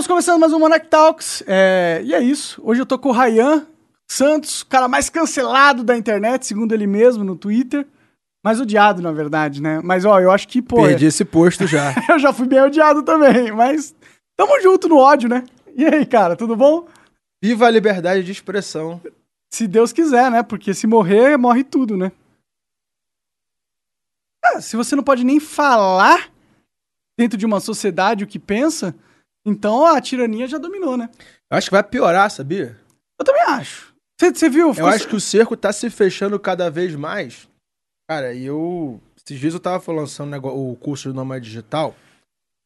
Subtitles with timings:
[0.00, 1.44] Estamos começando mais um Monarch Talks.
[1.46, 2.58] É, e é isso.
[2.64, 3.66] Hoje eu tô com o Ryan
[4.10, 7.86] Santos, o cara mais cancelado da internet, segundo ele mesmo, no Twitter.
[8.42, 9.78] Mais odiado, na verdade, né?
[9.84, 10.76] Mas, ó, eu acho que, pô.
[10.76, 11.94] Perdi esse posto já.
[12.08, 13.94] eu já fui bem odiado também, mas
[14.38, 15.44] tamo junto no ódio, né?
[15.76, 16.88] E aí, cara, tudo bom?
[17.44, 19.02] Viva a liberdade de expressão.
[19.52, 20.42] Se Deus quiser, né?
[20.42, 22.10] Porque se morrer, morre tudo, né?
[24.42, 26.30] Ah, se você não pode nem falar
[27.18, 28.94] dentro de uma sociedade o que pensa,
[29.44, 31.08] então a tirania já dominou, né?
[31.50, 32.78] Eu acho que vai piorar, sabia?
[33.18, 33.94] Eu também acho.
[34.20, 34.74] Você viu?
[34.74, 37.48] Eu acho que o cerco tá se fechando cada vez mais.
[38.08, 39.00] Cara, e eu.
[39.16, 41.96] Esses dias eu tava lançando o curso do Nômade Digital.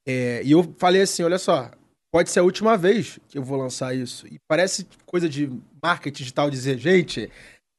[0.07, 1.71] É, e eu falei assim: olha só,
[2.13, 4.27] pode ser a última vez que eu vou lançar isso.
[4.27, 5.51] E parece coisa de
[5.83, 7.31] marketing digital dizer, gente,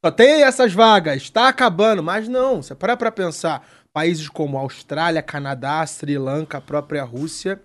[0.03, 2.01] só tem essas vagas, tá acabando.
[2.01, 3.67] Mas não, você para pra pensar.
[3.93, 7.61] Países como Austrália, Canadá, Sri Lanka, a própria Rússia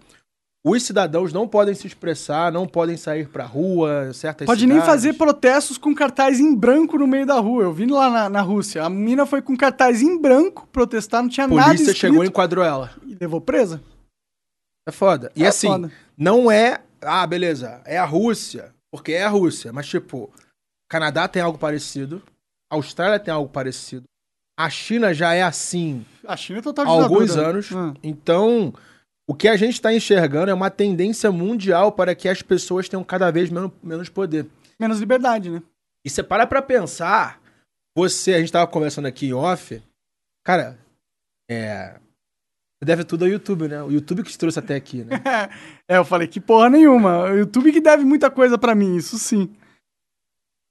[0.63, 4.79] os cidadãos não podem se expressar, não podem sair pra rua, certas Pode cidades.
[4.79, 7.63] nem fazer protestos com cartaz em branco no meio da rua.
[7.63, 8.85] Eu vi lá na, na Rússia.
[8.85, 12.29] A mina foi com cartaz em branco protestar, não tinha Polícia nada Polícia chegou e
[12.29, 12.91] enquadrou ela.
[13.07, 13.83] E levou presa.
[14.87, 15.33] É foda.
[15.35, 15.91] E é assim, foda.
[16.17, 16.83] não é...
[17.01, 19.73] Ah, beleza, é a Rússia, porque é a Rússia.
[19.73, 20.31] Mas, tipo,
[20.91, 22.23] Canadá tem algo parecido,
[22.71, 24.05] Austrália tem algo parecido,
[24.59, 26.05] a China já é assim...
[26.27, 27.71] A China é total Há alguns anos.
[27.75, 27.95] Ah.
[28.03, 28.75] Então...
[29.31, 33.05] O que a gente está enxergando é uma tendência mundial para que as pessoas tenham
[33.05, 34.45] cada vez menos, menos poder.
[34.77, 35.63] Menos liberdade, né?
[36.05, 37.41] E você para pra pensar,
[37.97, 39.81] você, a gente tava conversando aqui em off,
[40.43, 40.77] cara,
[41.49, 41.93] é.
[42.75, 43.81] Você deve tudo ao YouTube, né?
[43.85, 45.23] O YouTube que te trouxe até aqui, né?
[45.87, 47.31] é, eu falei que porra nenhuma.
[47.31, 49.55] O YouTube que deve muita coisa para mim, isso sim.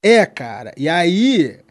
[0.03, 0.73] É, cara.
[0.75, 1.61] E aí,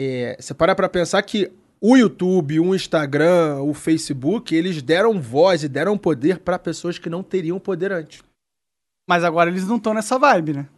[0.00, 5.62] é, você para pra pensar que o YouTube, o Instagram, o Facebook, eles deram voz
[5.62, 8.22] e deram poder para pessoas que não teriam poder antes.
[9.08, 10.68] Mas agora eles não estão nessa vibe, né?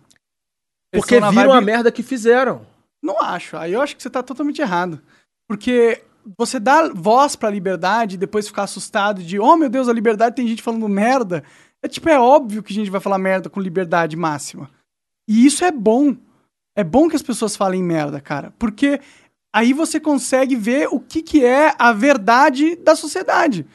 [0.93, 1.53] Eles Porque viram vibe...
[1.53, 2.67] a merda que fizeram.
[3.03, 3.57] Não acho.
[3.57, 5.01] Aí eu acho que você tá totalmente errado.
[5.49, 6.03] Porque
[6.39, 10.37] você dá voz pra liberdade e depois ficar assustado de, oh meu Deus, a liberdade
[10.37, 11.43] tem gente falando merda.
[11.83, 14.71] É tipo, é óbvio que a gente vai falar merda com liberdade máxima.
[15.29, 16.17] E isso é bom.
[16.77, 18.53] É bom que as pessoas falem merda, cara.
[18.59, 19.01] Porque
[19.53, 23.67] aí você consegue ver o que, que é a verdade da sociedade.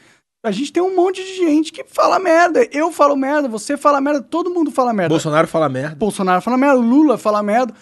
[0.44, 2.68] A gente tem um monte de gente que fala merda.
[2.70, 5.08] Eu falo merda, você fala merda, todo mundo fala merda.
[5.08, 5.96] Bolsonaro fala merda.
[5.96, 7.74] Bolsonaro fala merda, Lula fala merda.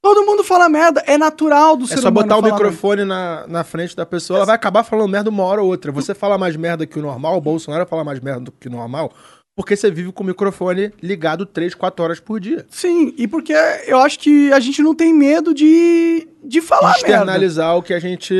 [0.00, 2.20] Todo mundo fala merda, é natural do é ser humano.
[2.20, 5.28] É só botar o microfone na, na frente da pessoa, ela vai acabar falando merda
[5.28, 5.90] uma hora ou outra.
[5.90, 8.70] Você fala mais merda que o normal, o Bolsonaro fala mais merda do que o
[8.70, 9.12] normal.
[9.56, 12.66] Porque você vive com o microfone ligado 3, 4 horas por dia.
[12.68, 13.54] Sim, e porque
[13.86, 17.78] eu acho que a gente não tem medo de, de falar Externalizar merda.
[17.78, 18.34] o que a gente...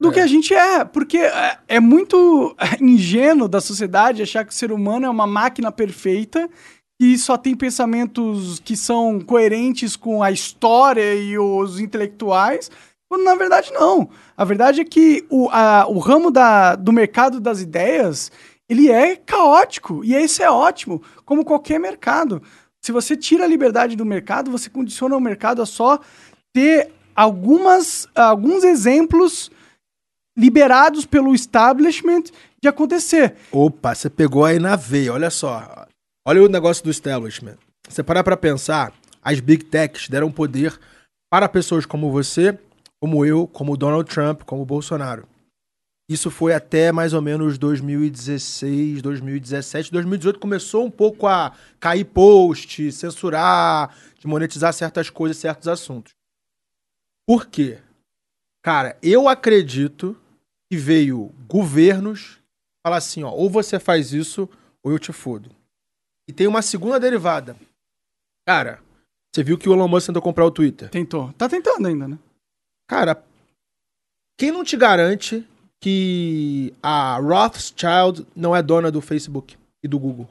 [0.00, 0.14] Do é.
[0.14, 0.84] que a gente é.
[0.84, 5.70] Porque é, é muito ingênuo da sociedade achar que o ser humano é uma máquina
[5.70, 6.50] perfeita
[7.00, 12.68] e só tem pensamentos que são coerentes com a história e os intelectuais,
[13.08, 14.08] quando na verdade não.
[14.36, 18.30] A verdade é que o, a, o ramo da, do mercado das ideias
[18.68, 20.04] ele é caótico.
[20.04, 22.42] E isso é ótimo, como qualquer mercado.
[22.84, 26.00] Se você tira a liberdade do mercado, você condiciona o mercado a só
[26.52, 29.50] ter algumas, alguns exemplos
[30.36, 32.24] liberados pelo establishment
[32.60, 33.36] de acontecer.
[33.52, 35.86] Opa, você pegou aí na veia, olha só.
[36.26, 37.56] Olha o negócio do establishment.
[37.88, 38.92] Você parar para pensar,
[39.22, 40.78] as big techs deram poder
[41.30, 42.58] para pessoas como você,
[43.00, 45.26] como eu, como Donald Trump, como Bolsonaro.
[46.12, 49.90] Isso foi até mais ou menos 2016, 2017.
[49.90, 56.12] 2018 começou um pouco a cair post, censurar, de monetizar certas coisas, certos assuntos.
[57.26, 57.78] Por quê?
[58.62, 60.14] Cara, eu acredito
[60.70, 62.38] que veio governos
[62.84, 64.46] falar assim, ó, ou você faz isso
[64.82, 65.50] ou eu te fodo.
[66.28, 67.56] E tem uma segunda derivada.
[68.46, 68.82] Cara,
[69.32, 70.90] você viu que o Elon Musk tentou comprar o Twitter?
[70.90, 71.32] Tentou.
[71.32, 72.18] Tá tentando ainda, né?
[72.86, 73.24] Cara,
[74.36, 75.48] quem não te garante
[75.82, 80.28] que a Rothschild não é dona do Facebook e do Google.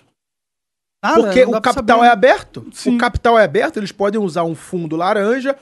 [1.04, 2.66] Nada, Porque o capital é aberto.
[2.72, 2.96] Sim.
[2.96, 5.58] O capital é aberto, eles podem usar um fundo laranja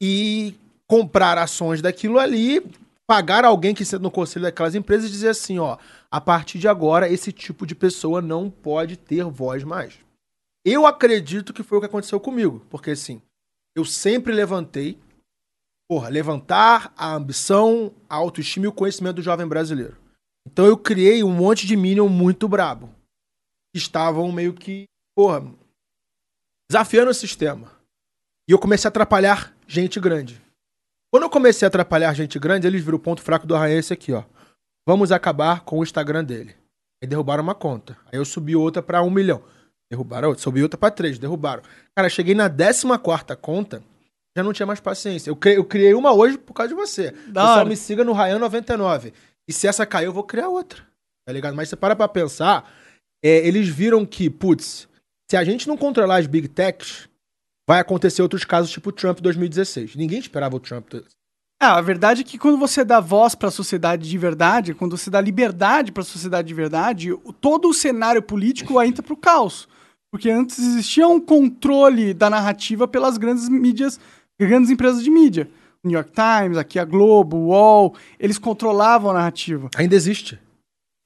[0.00, 0.54] e
[0.86, 2.64] comprar ações daquilo ali,
[3.06, 5.76] pagar alguém que seja no conselho daquelas empresas e dizer assim, ó,
[6.10, 9.98] a partir de agora esse tipo de pessoa não pode ter voz mais.
[10.64, 13.20] Eu acredito que foi o que aconteceu comigo, porque assim,
[13.76, 14.96] eu sempre levantei
[15.88, 19.96] porra, levantar a ambição, a autoestima e o conhecimento do jovem brasileiro.
[20.46, 22.94] Então eu criei um monte de Minion muito brabo.
[23.72, 24.84] Que estavam meio que,
[25.16, 25.44] porra,
[26.70, 27.70] desafiando o sistema.
[28.48, 30.40] E eu comecei a atrapalhar gente grande.
[31.10, 33.92] Quando eu comecei a atrapalhar gente grande, eles viram o ponto fraco do Arranha esse
[33.92, 34.24] aqui, ó.
[34.86, 36.54] Vamos acabar com o Instagram dele.
[37.02, 37.96] Aí derrubaram uma conta.
[38.06, 39.42] Aí eu subi outra para um milhão.
[39.90, 40.42] Derrubaram outra.
[40.42, 41.62] Subi outra pra três, derrubaram.
[41.94, 42.86] Cara, cheguei na 14
[43.40, 43.82] conta,
[44.38, 45.30] já não tinha mais paciência.
[45.30, 47.10] Eu criei, eu criei uma hoje por causa de você.
[47.26, 47.68] Da Pessoal, hora.
[47.68, 49.12] me siga no Ryan99.
[49.48, 50.82] E se essa cair, eu vou criar outra.
[51.26, 51.56] Tá ligado?
[51.56, 52.72] Mas você para pra pensar,
[53.22, 54.88] é, eles viram que, putz,
[55.28, 57.08] se a gente não controlar as big techs,
[57.68, 59.96] vai acontecer outros casos tipo o Trump 2016.
[59.96, 60.94] Ninguém esperava o Trump.
[61.60, 64.96] É, a verdade é que quando você dá voz para a sociedade de verdade, quando
[64.96, 69.16] você dá liberdade para a sociedade de verdade, todo o cenário político entra para o
[69.16, 69.68] caos.
[70.10, 74.00] Porque antes existia um controle da narrativa pelas grandes mídias,
[74.46, 75.48] grandes empresas de mídia.
[75.84, 79.70] New York Times, aqui a Globo, o UOL, eles controlavam a narrativa.
[79.76, 80.38] Ainda existe.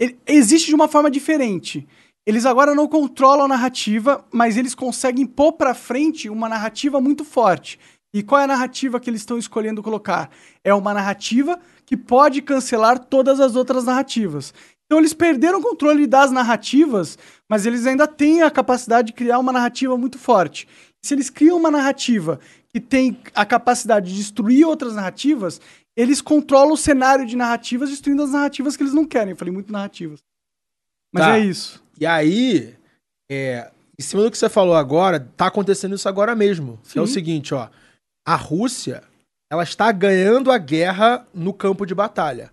[0.01, 1.87] Ele, existe de uma forma diferente.
[2.27, 7.25] Eles agora não controlam a narrativa, mas eles conseguem pôr para frente uma narrativa muito
[7.25, 7.79] forte.
[8.15, 10.31] E qual é a narrativa que eles estão escolhendo colocar?
[10.63, 14.53] É uma narrativa que pode cancelar todas as outras narrativas.
[14.87, 17.19] Então eles perderam o controle das narrativas,
[17.49, 20.69] mas eles ainda têm a capacidade de criar uma narrativa muito forte.
[21.03, 22.39] Se eles criam uma narrativa
[22.75, 25.61] que tem a capacidade de destruir outras narrativas,
[25.97, 29.33] eles controlam o cenário de narrativas, destruindo as narrativas que eles não querem.
[29.33, 30.21] Eu falei muito narrativas.
[31.13, 31.37] Mas tá.
[31.37, 31.83] é isso.
[32.01, 32.75] E aí,
[33.31, 36.81] é, em cima do que você falou agora, tá acontecendo isso agora mesmo.
[36.97, 37.69] é o seguinte, ó.
[38.27, 39.03] A Rússia,
[39.51, 42.51] ela está ganhando a guerra no campo de batalha.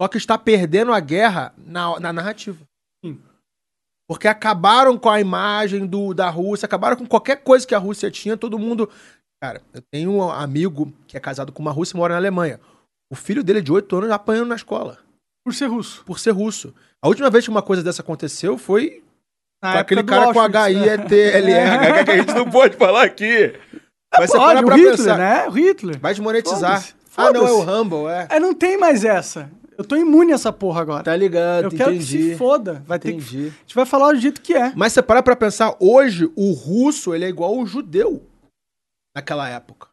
[0.00, 2.64] Só que está perdendo a guerra na, na narrativa.
[3.04, 3.20] Sim.
[4.08, 8.10] Porque acabaram com a imagem do, da Rússia, acabaram com qualquer coisa que a Rússia
[8.10, 8.88] tinha, todo mundo.
[9.40, 12.58] Cara, eu tenho um amigo que é casado com uma russa e mora na Alemanha.
[13.10, 14.98] O filho dele de 8 anos apanhando na escola.
[15.44, 16.04] Por ser russo.
[16.04, 16.74] Por ser russo.
[17.02, 19.02] A última vez que uma coisa dessa aconteceu foi
[19.62, 22.04] na com aquele cara com H-I-E-T-L-R, é.
[22.04, 23.54] que a gente não pode falar aqui.
[24.12, 25.18] Mas você pode, pra Hitler, pensar.
[25.18, 25.46] né?
[25.48, 25.98] O Hitler.
[26.00, 26.84] Vai desmonetizar.
[27.16, 28.26] Ah, não, é o Rumble, é.
[28.30, 29.50] É, não tem mais essa.
[29.76, 31.04] Eu tô imune a essa porra agora.
[31.04, 32.16] Tá ligado, Eu quero entendi.
[32.18, 32.82] que se foda.
[32.86, 33.24] Vai entendi.
[33.24, 33.46] ter que...
[33.46, 34.72] A gente vai falar do jeito que é.
[34.74, 38.22] Mas você para pra pensar, hoje o russo, ele é igual o judeu
[39.18, 39.88] naquela época.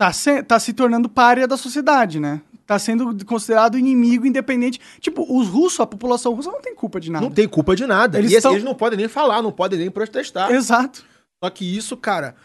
[0.00, 2.40] Tá se, tá se tornando párea da sociedade, né?
[2.66, 4.80] Tá sendo considerado inimigo independente.
[5.00, 7.24] Tipo, os russos, a população russa não tem culpa de nada.
[7.24, 8.18] Não tem culpa de nada.
[8.18, 8.52] Eles, e tão...
[8.52, 10.50] eles não podem nem falar, não podem nem protestar.
[10.50, 11.04] Exato.
[11.42, 12.36] Só que isso, cara,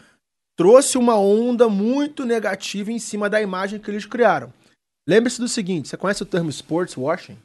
[0.56, 4.52] trouxe uma onda muito negativa em cima da imagem que eles criaram.
[5.08, 7.38] Lembre-se do seguinte: você conhece o termo sports washing?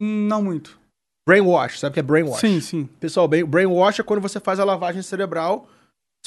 [0.00, 0.78] Não muito.
[1.26, 2.40] Brainwash, sabe o que é brainwash?
[2.40, 2.88] Sim, sim.
[3.00, 5.68] Pessoal, brainwash é quando você faz a lavagem cerebral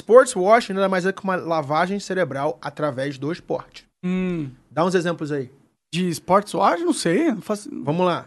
[0.00, 3.86] Sports washing nada mais é que uma lavagem cerebral através do esporte.
[4.04, 4.50] Hum.
[4.70, 5.50] Dá uns exemplos aí.
[5.92, 6.84] De sports washing?
[6.84, 7.32] Não sei.
[7.32, 7.68] Não faço...
[7.84, 8.26] Vamos lá.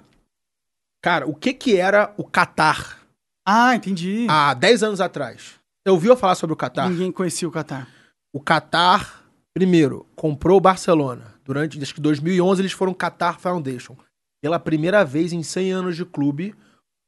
[1.02, 3.00] Cara, o que que era o Qatar?
[3.46, 4.28] Ah, entendi.
[4.30, 5.56] Há 10 anos atrás.
[5.84, 6.90] Você ouviu falar sobre o Qatar?
[6.90, 7.88] Ninguém conhecia o Qatar.
[8.34, 9.24] O Qatar,
[9.54, 11.34] primeiro, comprou o Barcelona.
[11.44, 13.96] Durante, acho que 2011, eles foram Qatar Foundation.
[14.44, 16.56] Pela primeira vez em 100 anos de clube,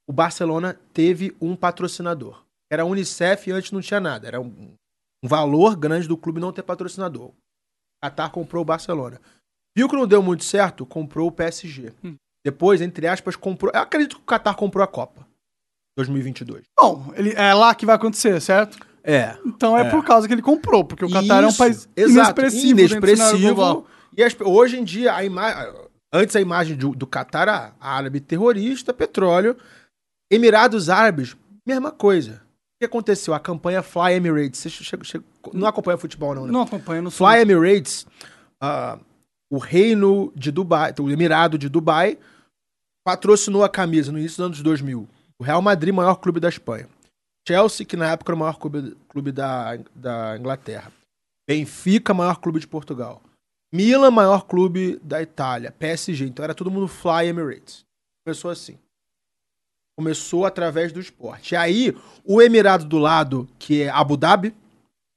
[0.08, 2.44] o Barcelona teve um patrocinador.
[2.74, 4.28] Era a Unicef e antes não tinha nada.
[4.28, 4.74] Era um,
[5.24, 7.32] um valor grande do clube não ter patrocinador.
[8.04, 9.22] Qatar comprou o Barcelona.
[9.78, 10.84] Viu que não deu muito certo?
[10.84, 11.94] Comprou o PSG.
[12.04, 12.16] Hum.
[12.44, 13.72] Depois, entre aspas, comprou.
[13.72, 15.24] Eu acredito que o Qatar comprou a Copa
[15.96, 16.64] 2022.
[16.76, 18.80] Bom, ele, é lá que vai acontecer, certo?
[19.04, 19.38] É.
[19.46, 19.90] Então é, é.
[19.92, 22.80] por causa que ele comprou, porque o Qatar é um país exato, inexpressivo.
[22.80, 23.88] Inexpressivo.
[24.18, 25.74] E as, hoje em dia, a imagem.
[26.12, 29.56] Antes a imagem do, do Qatar era árabe terrorista, petróleo.
[30.32, 31.38] Emirados Árabes,
[31.68, 32.43] mesma coisa
[32.84, 33.34] que aconteceu?
[33.34, 34.62] A campanha Fly Emirates.
[34.62, 35.22] Você
[35.54, 36.52] não acompanha futebol, não, né?
[36.52, 38.06] Não acompanha, não Fly Emirates,
[38.62, 39.00] uh,
[39.50, 42.18] o reino de Dubai, o Emirado de Dubai,
[43.06, 45.08] patrocinou a camisa no início dos anos 2000.
[45.40, 46.88] O Real Madrid, maior clube da Espanha.
[47.48, 50.92] Chelsea, que na época era o maior clube, clube da, da Inglaterra.
[51.48, 53.22] Benfica, maior clube de Portugal.
[53.74, 55.72] Milan, maior clube da Itália.
[55.72, 56.26] PSG.
[56.26, 57.86] Então era todo mundo Fly Emirates.
[58.26, 58.78] Começou assim.
[59.98, 61.54] Começou através do esporte.
[61.54, 64.56] E aí, o Emirado do lado, que é Abu Dhabi,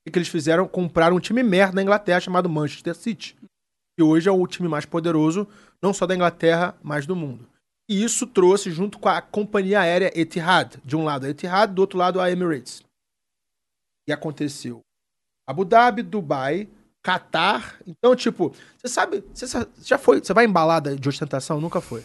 [0.06, 0.68] o que eles fizeram?
[0.68, 3.36] Compraram um time merda na Inglaterra chamado Manchester City.
[3.96, 5.48] Que hoje é o time mais poderoso,
[5.82, 7.48] não só da Inglaterra, mas do mundo.
[7.88, 10.76] E isso trouxe junto com a companhia aérea Etihad.
[10.84, 12.82] De um lado a Etihad, do outro lado a Emirates.
[14.08, 14.80] E aconteceu
[15.46, 16.68] Abu Dhabi, Dubai,
[17.02, 17.80] Qatar.
[17.86, 19.46] Então, tipo, você sabe, você
[19.82, 21.60] já foi, você vai em balada de ostentação?
[21.60, 22.04] Nunca foi.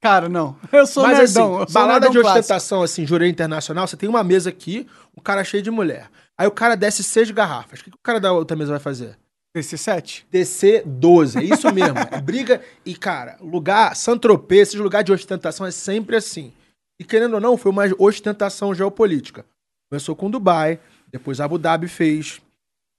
[0.00, 0.56] Cara, não.
[0.72, 1.62] Eu sou Mas, nerdão.
[1.62, 3.00] Assim, balada nerdão de ostentação, clássico.
[3.00, 6.10] assim, jurei internacional, você tem uma mesa aqui, um cara cheio de mulher.
[6.38, 7.80] Aí o cara desce seis garrafas.
[7.80, 9.18] O que, que o cara da outra mesa vai fazer?
[9.54, 10.26] Descer sete?
[10.30, 11.38] Descer doze.
[11.38, 11.98] É isso mesmo.
[11.98, 12.62] é briga.
[12.86, 16.52] E, cara, lugar, Saint-Tropez, esses lugares de ostentação é sempre assim.
[16.98, 19.44] E querendo ou não, foi uma ostentação geopolítica.
[19.90, 20.78] Começou com Dubai,
[21.10, 22.40] depois Abu Dhabi fez,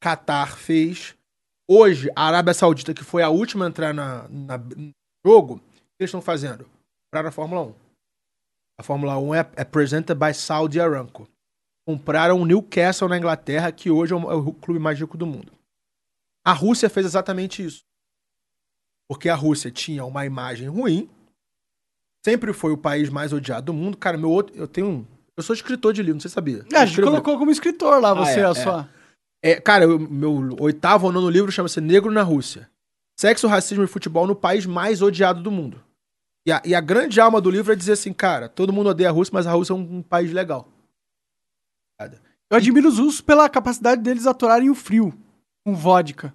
[0.03, 1.15] Qatar fez.
[1.69, 4.91] Hoje, a Arábia Saudita, que foi a última a entrar na, na no
[5.25, 6.65] jogo, o que eles estão fazendo?
[7.11, 7.75] Para a Fórmula 1.
[8.79, 11.27] A Fórmula 1 é, é presented by Saudi Aramco.
[11.85, 15.27] compraram o Newcastle na Inglaterra, que hoje é o, é o clube mais rico do
[15.27, 15.51] mundo.
[16.43, 17.83] A Rússia fez exatamente isso.
[19.09, 21.09] Porque a Rússia tinha uma imagem ruim,
[22.25, 23.97] sempre foi o país mais odiado do mundo.
[23.97, 26.65] Cara, meu outro, eu tenho um, eu sou escritor de livro, não sei se sabia.
[26.71, 28.89] É, a gente colocou como escritor lá você, ah, é, a sua.
[29.43, 29.51] É.
[29.51, 32.69] é cara, o meu oitavo ou nono livro chama-se Negro na Rússia.
[33.19, 35.83] Sexo, racismo e futebol no país mais odiado do mundo.
[36.45, 39.09] E a, e a grande alma do livro é dizer assim, cara, todo mundo odeia
[39.09, 40.67] a Rússia, mas a Rússia é um, um país legal.
[42.49, 45.13] Eu admiro os russos pela capacidade deles aturarem o frio
[45.63, 46.33] com vodka.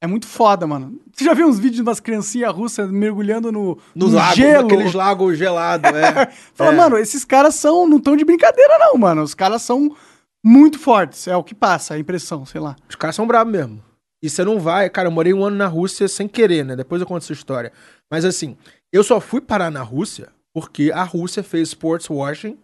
[0.00, 1.00] É muito foda, mano.
[1.12, 4.66] Você já viu uns vídeos de umas criancinhas russas mergulhando no, no, no lago, gelo?
[4.66, 6.26] Aqueles lagos gelados, é.
[6.54, 6.76] Fala, é.
[6.76, 9.22] mano, esses caras são, não estão de brincadeira não, mano.
[9.22, 9.96] Os caras são
[10.44, 12.76] muito fortes, é o que passa, a impressão, sei lá.
[12.88, 13.82] Os caras são bravos mesmo.
[14.22, 14.90] E você não vai...
[14.90, 16.76] Cara, eu morei um ano na Rússia sem querer, né?
[16.76, 17.72] Depois eu conto essa história.
[18.10, 18.56] Mas assim,
[18.92, 22.58] eu só fui parar na Rússia porque a Rússia fez sports washing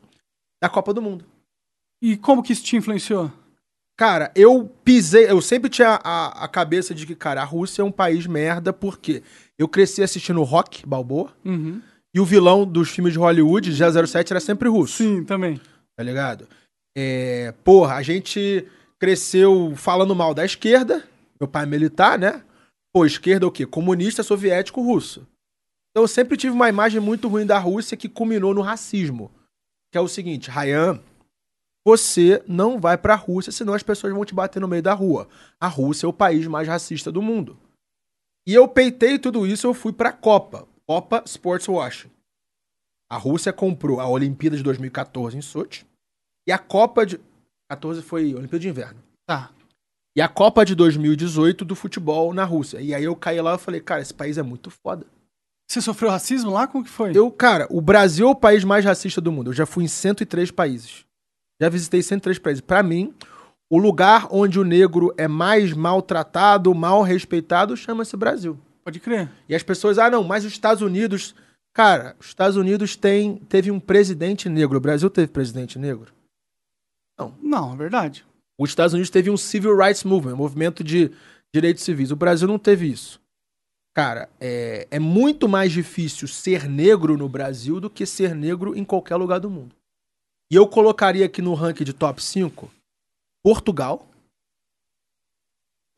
[0.63, 1.27] da Copa do Mundo.
[2.03, 3.31] E como que isso te influenciou?
[3.99, 5.31] Cara, eu pisei.
[5.31, 8.73] Eu sempre tinha a, a cabeça de que, cara, a Rússia é um país merda,
[8.73, 9.23] porque
[9.59, 11.33] eu cresci assistindo rock, Balboa.
[11.45, 11.83] Uhum.
[12.15, 14.97] E o vilão dos filmes de Hollywood, G07, era sempre russo.
[14.97, 15.61] Sim, também.
[15.97, 16.49] Tá ligado?
[16.97, 18.67] É, porra, a gente
[18.99, 21.05] cresceu falando mal da esquerda.
[21.39, 22.43] Meu pai é militar, né?
[22.93, 23.67] Pô, esquerda é o quê?
[23.67, 25.27] Comunista, soviético, russo.
[25.93, 29.31] Então eu sempre tive uma imagem muito ruim da Rússia que culminou no racismo.
[29.91, 30.99] Que é o seguinte, Ryan,
[31.85, 34.95] você não vai para a Rússia, senão as pessoas vão te bater no meio da
[34.95, 35.29] rua.
[35.61, 37.59] A Rússia é o país mais racista do mundo.
[38.47, 42.11] E eu peitei tudo isso, eu fui para a Copa, Copa Sports Washing.
[43.11, 45.85] A Rússia comprou a Olimpíada de 2014 em Sochi
[46.47, 47.21] e a Copa de
[47.69, 49.03] 14 foi Olimpíada de Inverno.
[49.27, 49.51] Tá.
[50.17, 52.81] E a Copa de 2018 do futebol na Rússia.
[52.81, 55.07] E aí eu caí lá e falei, cara, esse país é muito foda.
[55.73, 56.67] Você sofreu racismo lá?
[56.67, 57.13] Como que foi?
[57.15, 59.49] Eu, cara, o Brasil é o país mais racista do mundo.
[59.49, 61.07] Eu já fui em 103 países.
[61.59, 62.61] Já visitei 103 países.
[62.61, 63.15] Para mim,
[63.71, 68.59] o lugar onde o negro é mais maltratado, mal respeitado, chama-se Brasil.
[68.85, 69.31] Pode crer.
[69.49, 71.35] E as pessoas, ah, não, mas os Estados Unidos.
[71.73, 74.77] Cara, os Estados Unidos tem, teve um presidente negro.
[74.77, 76.13] O Brasil teve presidente negro?
[77.19, 77.35] Não.
[77.41, 78.27] Não, é verdade.
[78.59, 81.11] Os Estados Unidos teve um Civil Rights Movement, um movimento de
[81.51, 82.11] direitos civis.
[82.11, 83.22] O Brasil não teve isso.
[83.95, 88.85] Cara, é, é muito mais difícil ser negro no Brasil do que ser negro em
[88.85, 89.75] qualquer lugar do mundo.
[90.51, 92.71] E eu colocaria aqui no ranking de top 5
[93.43, 94.07] Portugal,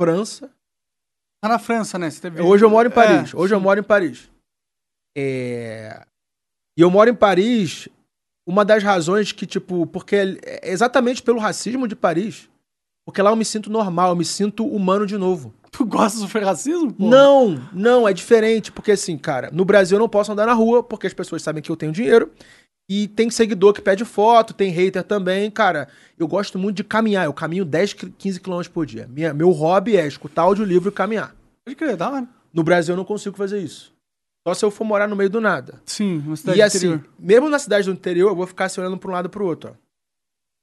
[0.00, 0.50] França.
[1.40, 2.10] Tá na França, né?
[2.10, 2.40] Teve...
[2.40, 3.32] Hoje eu moro em é, Paris.
[3.32, 3.54] É, Hoje sim.
[3.54, 4.30] eu moro em Paris.
[5.16, 6.04] É...
[6.76, 7.88] E eu moro em Paris,
[8.46, 12.48] uma das razões que, tipo, porque é exatamente pelo racismo de Paris.
[13.04, 15.54] Porque lá eu me sinto normal, eu me sinto humano de novo.
[15.76, 16.92] Tu gosta de sofrer racismo?
[16.92, 17.08] Pô?
[17.08, 18.70] Não, não, é diferente.
[18.70, 21.60] Porque assim, cara, no Brasil eu não posso andar na rua porque as pessoas sabem
[21.60, 22.30] que eu tenho dinheiro.
[22.88, 25.50] E tem seguidor que pede foto, tem hater também.
[25.50, 27.24] Cara, eu gosto muito de caminhar.
[27.24, 29.08] Eu caminho 10, 15 km por dia.
[29.10, 31.34] Minha, meu hobby é escutar audiolivro e caminhar.
[31.64, 32.28] Pode crer, dá hora.
[32.52, 33.92] No Brasil eu não consigo fazer isso.
[34.46, 35.80] Só se eu for morar no meio do nada.
[35.86, 37.04] Sim, uma cidade e, do assim, interior.
[37.18, 39.46] mesmo na cidade do interior, eu vou ficar se olhando pra um lado e pro
[39.46, 39.84] outro, ó.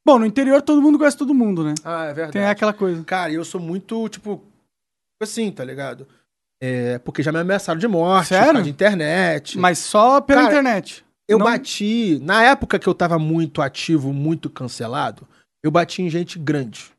[0.05, 1.73] Bom, no interior todo mundo conhece todo mundo, né?
[1.83, 2.33] Ah, é verdade.
[2.33, 3.03] Tem aquela coisa.
[3.03, 4.43] Cara, eu sou muito, tipo,
[5.23, 6.07] assim, tá ligado?
[6.61, 8.61] É, porque já me ameaçaram de morte, Sério?
[8.61, 9.57] de internet.
[9.57, 11.03] Mas só pela Cara, internet.
[11.27, 11.45] Eu não...
[11.45, 12.19] bati.
[12.21, 15.27] Na época que eu tava muito ativo, muito cancelado,
[15.63, 16.91] eu bati em gente grande.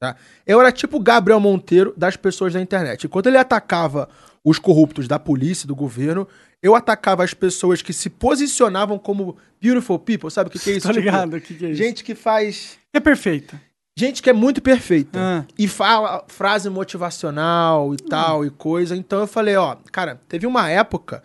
[0.00, 0.16] Tá?
[0.46, 3.04] Eu era tipo Gabriel Monteiro das pessoas da internet.
[3.04, 4.08] Enquanto ele atacava
[4.44, 6.26] os corruptos da polícia, do governo,
[6.62, 10.30] eu atacava as pessoas que se posicionavam como beautiful people.
[10.30, 10.86] Sabe o que, que é isso?
[10.86, 11.78] Tô tipo, ligado, o que, que é isso?
[11.78, 12.78] Gente que faz.
[12.92, 13.60] É perfeita.
[13.98, 15.18] Gente que é muito perfeita.
[15.20, 15.44] Ah.
[15.58, 18.44] E fala frase motivacional e tal hum.
[18.44, 18.94] e coisa.
[18.94, 21.20] Então eu falei, ó, cara, teve uma época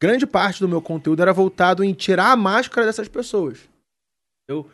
[0.00, 3.68] grande parte do meu conteúdo era voltado em tirar a máscara dessas pessoas.
[4.46, 4.70] Eu,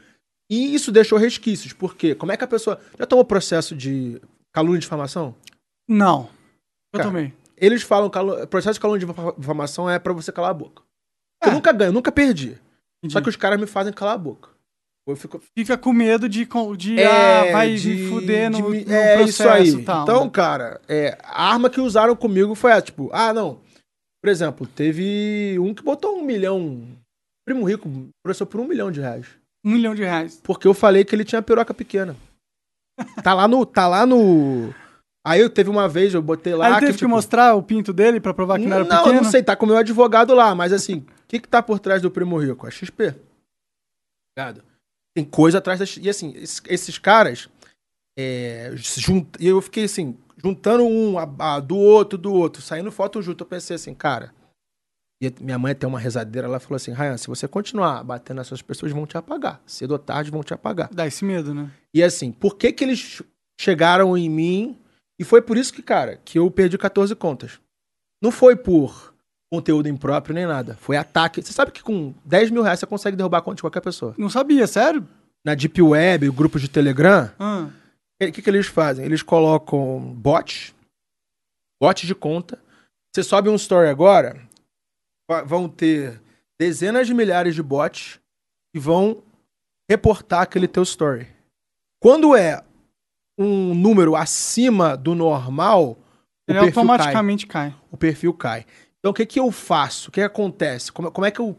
[0.51, 2.79] e isso deixou resquícios, porque como é que a pessoa.
[2.99, 4.21] Já tomou processo de
[4.53, 5.35] calúnia de difamação?
[5.89, 6.29] Não.
[6.93, 7.33] Eu Cara, também.
[7.57, 10.83] Eles falam que processo de calúnia de difamação é para você calar a boca.
[11.43, 11.49] É.
[11.49, 12.59] Eu nunca ganho, nunca perdi.
[12.99, 13.13] Entendi.
[13.15, 14.50] Só que os caras me fazem calar a boca.
[15.11, 15.41] Eu fico...
[15.57, 19.17] Fica com medo de, de é, ah, vai de, me fuder no, de, no é
[19.17, 19.85] processo isso aí.
[19.85, 20.31] Tal, então, né?
[20.31, 23.61] cara, é, a arma que usaram comigo foi a, tipo, ah, não,
[24.23, 26.83] por exemplo, teve um que botou um milhão.
[27.47, 27.89] Primo Rico
[28.23, 29.27] processou por um milhão de reais.
[29.65, 30.41] Um milhão de reais.
[30.43, 32.15] Porque eu falei que ele tinha piroca pequena.
[33.25, 33.65] tá lá no.
[33.65, 34.75] Tá lá no.
[35.27, 36.67] Aí eu teve uma vez, eu botei lá.
[36.67, 37.07] Aí teve que, tipo...
[37.07, 39.15] que mostrar o pinto dele pra provar que não era não, pequeno?
[39.17, 41.63] Não, não sei, tá com o meu advogado lá, mas assim, o que que tá
[41.63, 42.67] por trás do Primo Rico?
[42.67, 43.15] É XP.
[44.37, 44.63] Ligado?
[45.15, 45.97] Tem coisa atrás das.
[45.97, 47.49] E assim, esses, esses caras.
[48.19, 49.29] É, junt...
[49.39, 53.45] E eu fiquei assim, juntando um a, a, do outro, do outro, saindo foto junto,
[53.45, 54.33] eu pensei assim, cara,
[55.23, 58.63] E minha mãe tem uma rezadeira, ela falou assim: Ryan, se você continuar batendo nessas
[58.63, 59.63] pessoas, vão te apagar.
[59.67, 60.89] Cedo ou tarde vão te apagar.
[60.93, 61.71] Dá esse medo, né?
[61.95, 63.23] E assim, por que que eles
[63.61, 64.79] chegaram em mim?
[65.19, 67.61] E foi por isso que, cara, que eu perdi 14 contas.
[68.23, 69.10] Não foi por
[69.51, 70.77] conteúdo impróprio nem nada.
[70.81, 71.43] Foi ataque.
[71.43, 74.15] Você sabe que com 10 mil reais você consegue derrubar a conta de qualquer pessoa.
[74.17, 75.07] Não sabia, sério?
[75.45, 77.67] Na Deep Web, grupos de Telegram, ah.
[77.67, 78.31] o ah.
[78.31, 79.05] que, que eles fazem?
[79.05, 80.75] Eles colocam bots,
[81.81, 82.59] bots de conta.
[83.13, 84.41] Você sobe um story agora,
[85.47, 86.21] vão ter
[86.61, 88.21] dezenas de milhares de bots
[88.73, 89.23] que vão
[89.91, 91.27] reportar aquele teu story.
[92.01, 92.63] Quando é
[93.39, 95.99] um número acima do normal,
[96.47, 97.71] ele automaticamente cai.
[97.71, 97.81] cai.
[97.91, 98.67] O perfil cai.
[99.01, 100.11] Então o que que eu faço?
[100.11, 100.93] O que, acontece?
[100.93, 101.57] Como, como é que eu,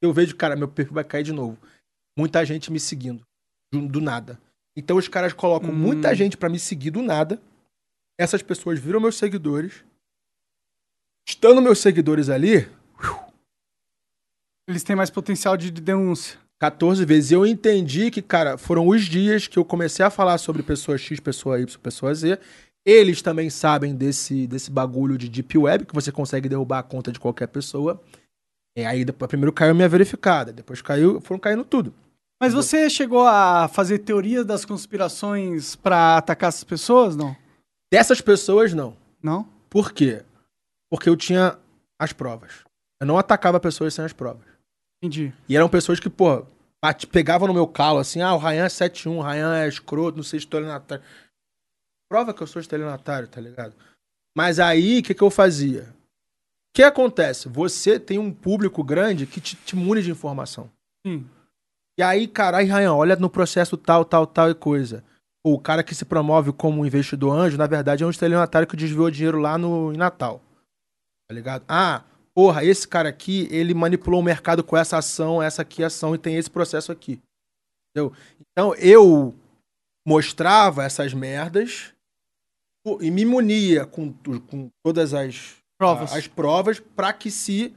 [0.00, 1.58] eu vejo, cara, meu perfil vai cair de novo?
[2.16, 3.22] Muita gente me seguindo.
[3.72, 4.40] Do, do nada.
[4.76, 5.76] Então os caras colocam hum.
[5.76, 7.42] muita gente para me seguir do nada.
[8.16, 9.84] Essas pessoas viram meus seguidores.
[11.28, 12.68] Estando meus seguidores ali,
[14.68, 16.38] eles têm mais potencial de, de denúncia.
[16.60, 17.32] 14 vezes.
[17.32, 21.20] Eu entendi que, cara, foram os dias que eu comecei a falar sobre pessoa X,
[21.20, 22.38] pessoa Y, pessoa Z.
[22.88, 27.12] Eles também sabem desse, desse bagulho de Deep Web, que você consegue derrubar a conta
[27.12, 28.00] de qualquer pessoa.
[28.74, 31.92] E aí, depois, primeiro caiu minha verificada, depois caiu, foram caindo tudo.
[32.40, 37.36] Mas você chegou a fazer teoria das conspirações para atacar essas pessoas, não?
[37.92, 38.96] Dessas pessoas, não.
[39.22, 39.46] Não?
[39.68, 40.22] Por quê?
[40.90, 41.58] Porque eu tinha
[41.98, 42.64] as provas.
[43.02, 44.46] Eu não atacava pessoas sem as provas.
[45.02, 45.30] Entendi.
[45.46, 46.46] E eram pessoas que, pô,
[47.12, 50.24] pegavam no meu calo, assim, ah, o Ryan é 7-1, o Ryan é escroto, não
[50.24, 51.04] sei estelionatário.
[52.08, 53.74] Prova que eu sou estelionatário, tá ligado?
[54.36, 55.82] Mas aí, o que, que eu fazia?
[55.82, 57.48] O que acontece?
[57.48, 60.70] Você tem um público grande que te, te mune de informação.
[61.06, 61.28] Sim.
[61.98, 65.04] E aí, cara, aí, Ryan, olha no processo tal, tal, tal e coisa.
[65.44, 69.10] O cara que se promove como investidor anjo, na verdade, é um estelionatário que desviou
[69.10, 70.40] dinheiro lá no, em Natal.
[71.28, 71.64] Tá ligado?
[71.68, 76.14] Ah, porra, esse cara aqui, ele manipulou o mercado com essa ação, essa aqui ação
[76.14, 77.20] e tem esse processo aqui.
[77.90, 78.16] Entendeu?
[78.52, 79.34] Então eu
[80.06, 81.92] mostrava essas merdas
[83.00, 87.74] e me munia com, com todas as provas, as provas para que se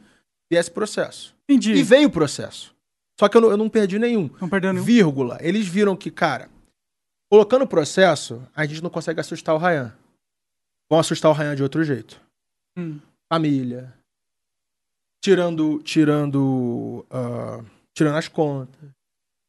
[0.51, 1.35] viesse processo.
[1.49, 1.73] Entendi.
[1.73, 2.75] E veio o processo.
[3.19, 4.29] Só que eu não, eu não perdi nenhum.
[4.39, 4.85] Não perdeu nenhum.
[4.85, 5.37] Vírgula.
[5.41, 6.49] Eles viram que, cara,
[7.29, 9.93] colocando o processo, a gente não consegue assustar o Ryan.
[10.89, 12.19] Vão assustar o Ryan de outro jeito.
[12.77, 12.99] Hum.
[13.31, 13.93] Família,
[15.23, 18.89] tirando tirando uh, tirando as contas.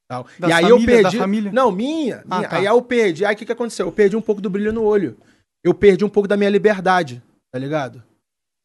[0.09, 0.27] Tal.
[0.47, 1.19] e aí eu perdi.
[1.51, 2.23] Não, minha.
[2.29, 2.49] Ah, minha.
[2.49, 2.57] Tá.
[2.59, 3.25] Aí eu perdi.
[3.25, 3.87] Aí o que, que aconteceu?
[3.87, 5.17] Eu perdi um pouco do brilho no olho.
[5.65, 8.03] Eu perdi um pouco da minha liberdade, tá ligado?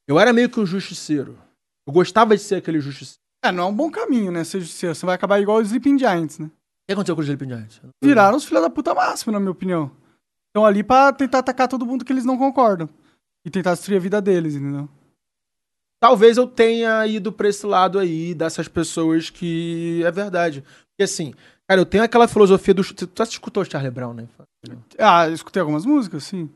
[0.07, 1.37] Eu era meio que um justiceiro.
[1.85, 3.19] Eu gostava de ser aquele justiceiro.
[3.43, 4.43] É, não é um bom caminho, né?
[4.43, 4.95] Ser justiceiro.
[4.95, 6.47] Você vai acabar igual os Sleeping Giants, né?
[6.47, 6.51] O
[6.87, 7.81] que aconteceu com os Sleeping Giants?
[8.03, 9.91] Viraram os filhos da puta máxima, na minha opinião.
[10.47, 12.89] Estão ali pra tentar atacar todo mundo que eles não concordam.
[13.45, 14.89] E tentar destruir a vida deles, entendeu?
[15.99, 20.61] Talvez eu tenha ido pra esse lado aí, dessas pessoas que é verdade.
[20.89, 21.33] Porque assim,
[21.67, 22.83] cara, eu tenho aquela filosofia do.
[22.83, 24.27] Tu escutou o Charlie Brown, né?
[24.97, 26.49] Ah, eu escutei algumas músicas, sim.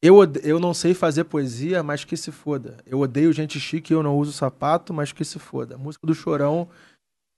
[0.00, 2.76] Eu, eu não sei fazer poesia, mas que se foda.
[2.86, 5.74] Eu odeio gente chique, eu não uso sapato, mas que se foda.
[5.74, 6.68] A música do Chorão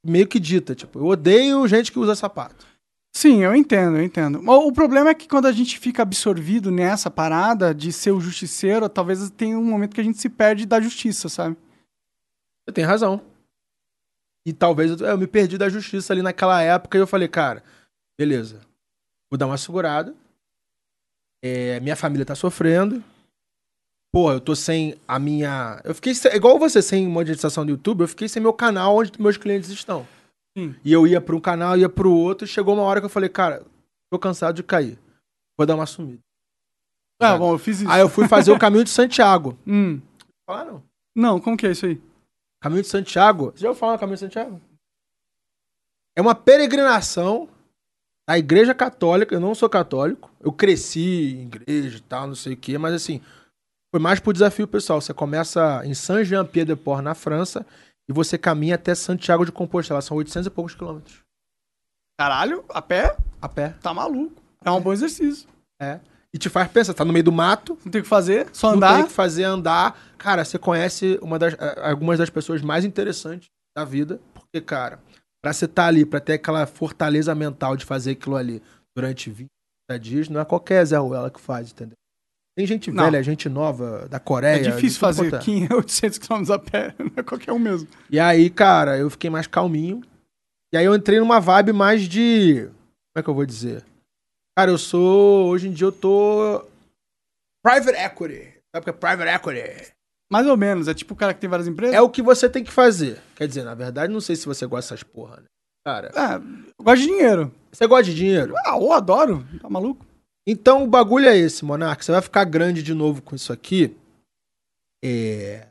[0.05, 2.67] meio que dita, tipo, eu odeio gente que usa sapato.
[3.13, 4.41] Sim, eu entendo, eu entendo.
[4.49, 8.89] O problema é que quando a gente fica absorvido nessa parada de ser o justiceiro,
[8.89, 11.57] talvez tenha um momento que a gente se perde da justiça, sabe?
[12.65, 13.21] Você tem razão.
[14.47, 17.65] E talvez eu, eu me perdi da justiça ali naquela época e eu falei, cara,
[18.19, 18.61] beleza,
[19.31, 20.15] vou dar uma segurada.
[21.43, 23.03] É, minha família tá sofrendo.
[24.13, 25.81] Pô, eu tô sem a minha.
[25.85, 26.13] Eu fiquei.
[26.35, 30.07] Igual você sem monetização do YouTube, eu fiquei sem meu canal onde meus clientes estão.
[30.57, 30.75] Sim.
[30.85, 33.07] E eu ia para um canal, ia para o outro, e chegou uma hora que
[33.07, 33.65] eu falei, cara,
[34.11, 34.99] tô cansado de cair.
[35.57, 36.19] Vou dar uma sumida.
[37.23, 37.91] Ah, bom, eu fiz isso.
[37.91, 39.57] Aí eu fui fazer o caminho de Santiago.
[39.67, 40.01] Hum.
[40.47, 40.83] Falaram?
[41.15, 42.01] Não, como que é isso aí?
[42.61, 43.53] Caminho de Santiago.
[43.53, 44.61] Você já ouviu falar do Caminho de Santiago?
[46.17, 47.49] É uma peregrinação
[48.31, 49.35] da Igreja Católica.
[49.35, 50.31] Eu não sou católico.
[50.41, 53.21] Eu cresci em igreja e tal, não sei o quê, mas assim,
[53.93, 55.01] foi mais pro desafio pessoal.
[55.01, 57.67] Você começa em Saint-Jean-Pied-de-Port, na França,
[58.09, 60.01] e você caminha até Santiago de Compostela.
[60.01, 61.19] São 800 e poucos quilômetros.
[62.21, 63.17] Caralho, a pé?
[63.43, 63.75] A pé.
[63.83, 64.41] Tá maluco.
[64.65, 65.49] É um bom exercício.
[65.83, 65.99] É.
[66.33, 67.77] E te faz pensar, tá no meio do mato.
[67.85, 68.91] Não tem o que fazer, só andar.
[68.91, 70.01] Não tem o que fazer, andar.
[70.17, 74.21] Cara, você conhece uma das, algumas das pessoas mais interessantes da vida.
[74.35, 75.01] Porque, cara,
[75.43, 78.63] pra você estar tá ali, pra ter aquela fortaleza mental de fazer aquilo ali
[78.95, 79.49] durante 20
[80.01, 81.97] dias, não é qualquer Zé Ruela que faz, entendeu?
[82.57, 83.05] Tem gente não.
[83.05, 84.61] velha, gente nova da Coreia.
[84.61, 87.89] É difícil fazer 500, 800 km a pé, não é qualquer um mesmo.
[88.11, 90.03] E aí, cara, eu fiquei mais calminho.
[90.73, 92.67] E aí eu entrei numa vibe mais de.
[92.67, 93.85] Como é que eu vou dizer?
[94.57, 95.49] Cara, eu sou.
[95.49, 96.65] Hoje em dia eu tô.
[97.65, 98.61] Private equity.
[98.75, 99.93] Sabe o que é private equity?
[100.31, 101.95] Mais ou menos, é tipo o cara que tem várias empresas?
[101.95, 103.21] É o que você tem que fazer.
[103.35, 105.45] Quer dizer, na verdade, não sei se você gosta dessas porra, né?
[105.85, 106.13] Cara.
[106.15, 106.37] É,
[106.79, 107.53] eu gosto de dinheiro.
[107.73, 108.55] Você gosta de dinheiro?
[108.65, 109.45] Ah, eu adoro.
[109.61, 110.07] Tá maluco?
[110.47, 112.05] Então o bagulho é esse, Monark.
[112.05, 113.97] Você vai ficar grande de novo com isso aqui.
[115.03, 115.67] É.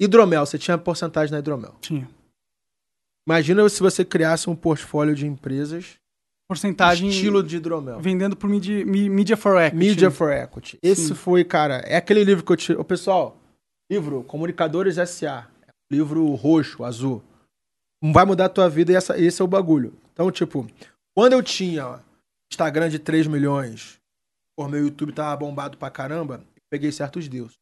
[0.00, 1.74] Hidromel, você tinha porcentagem na hidromel?
[1.80, 2.08] Tinha.
[3.26, 5.96] Imagina se você criasse um portfólio de empresas.
[6.48, 7.10] Porcentagem.
[7.10, 8.00] Estilo de hidromel.
[8.00, 9.76] Vendendo por media, media for equity.
[9.76, 10.78] Media for equity.
[10.82, 11.14] Esse Sim.
[11.14, 11.82] foi, cara.
[11.86, 12.72] É aquele livro que eu te.
[12.72, 13.36] Ô, pessoal,
[13.90, 15.48] livro Comunicadores SA.
[15.90, 17.22] Livro roxo, azul.
[18.02, 19.94] Vai mudar a tua vida e essa, esse é o bagulho.
[20.12, 20.68] Então, tipo,
[21.16, 22.00] quando eu tinha
[22.52, 23.98] Instagram de 3 milhões,
[24.56, 27.54] por meu YouTube tava bombado pra caramba, peguei certos deus.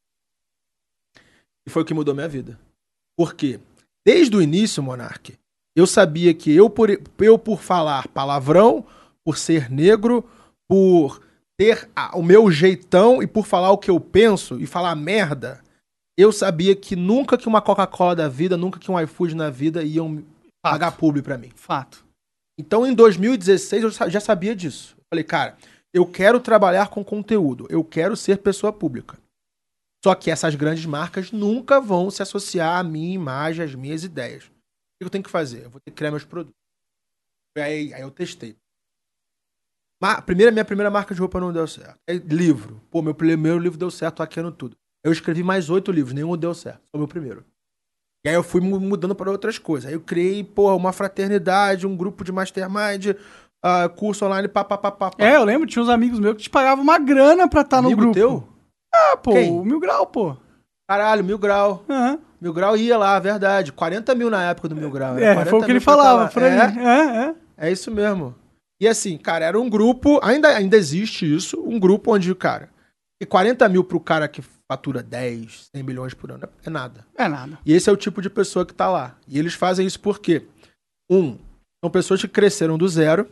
[1.66, 2.58] E foi o que mudou minha vida.
[3.16, 3.60] Por quê?
[4.04, 5.38] Desde o início, Monark,
[5.74, 8.84] eu sabia que eu por, eu por falar palavrão,
[9.24, 10.28] por ser negro,
[10.68, 11.20] por
[11.56, 15.62] ter a, o meu jeitão e por falar o que eu penso e falar merda,
[16.16, 19.82] eu sabia que nunca que uma Coca-Cola da vida, nunca que um iFood na vida
[19.82, 20.24] iam Fato.
[20.62, 21.52] pagar público para mim.
[21.54, 22.04] Fato.
[22.58, 24.96] Então, em 2016, eu já sabia disso.
[24.96, 25.58] Eu falei, cara,
[25.92, 29.18] eu quero trabalhar com conteúdo, eu quero ser pessoa pública.
[30.02, 34.44] Só que essas grandes marcas nunca vão se associar à minha imagem, às minhas ideias.
[34.44, 34.48] O
[34.98, 35.64] que eu tenho que fazer?
[35.64, 36.54] Eu vou ter que criar meus produtos.
[37.56, 38.56] Aí, aí eu testei.
[40.00, 41.98] Ma primeira, minha primeira marca de roupa não deu certo.
[42.06, 42.80] É livro.
[42.90, 44.76] Pô, meu primeiro livro deu certo, hackeando tudo.
[45.06, 46.80] Eu escrevi mais oito livros, nenhum deu certo.
[46.90, 47.44] Foi o meu primeiro.
[48.24, 49.88] E aí eu fui mudando para outras coisas.
[49.88, 53.10] Aí eu criei, pô, uma fraternidade, um grupo de mastermind,
[53.64, 55.12] uh, curso online, papapá.
[55.16, 57.82] É, eu lembro, tinha uns amigos meus que te pagavam uma grana pra estar tá
[57.82, 58.14] no grupo.
[58.14, 58.48] teu?
[58.92, 59.52] Ah, pô, Quem?
[59.52, 60.36] o Mil Grau, pô.
[60.90, 61.84] Caralho, Mil Grau.
[61.88, 62.18] Uhum.
[62.40, 63.72] Mil Grau ia lá, verdade.
[63.72, 65.16] 40 mil na época do Mil Grau.
[65.16, 66.28] É, foi o que ele falava.
[66.28, 67.34] Pra é, é, é.
[67.68, 68.34] É isso mesmo.
[68.80, 72.70] E assim, cara, era um grupo, ainda, ainda existe isso, um grupo onde, cara,
[73.22, 76.48] e 40 mil pro cara que fatura 10, 100 milhões por ano.
[76.64, 77.06] É nada.
[77.16, 77.58] É nada.
[77.64, 79.16] E esse é o tipo de pessoa que tá lá.
[79.28, 80.46] E eles fazem isso porque,
[81.10, 81.38] um,
[81.82, 83.30] são pessoas que cresceram do zero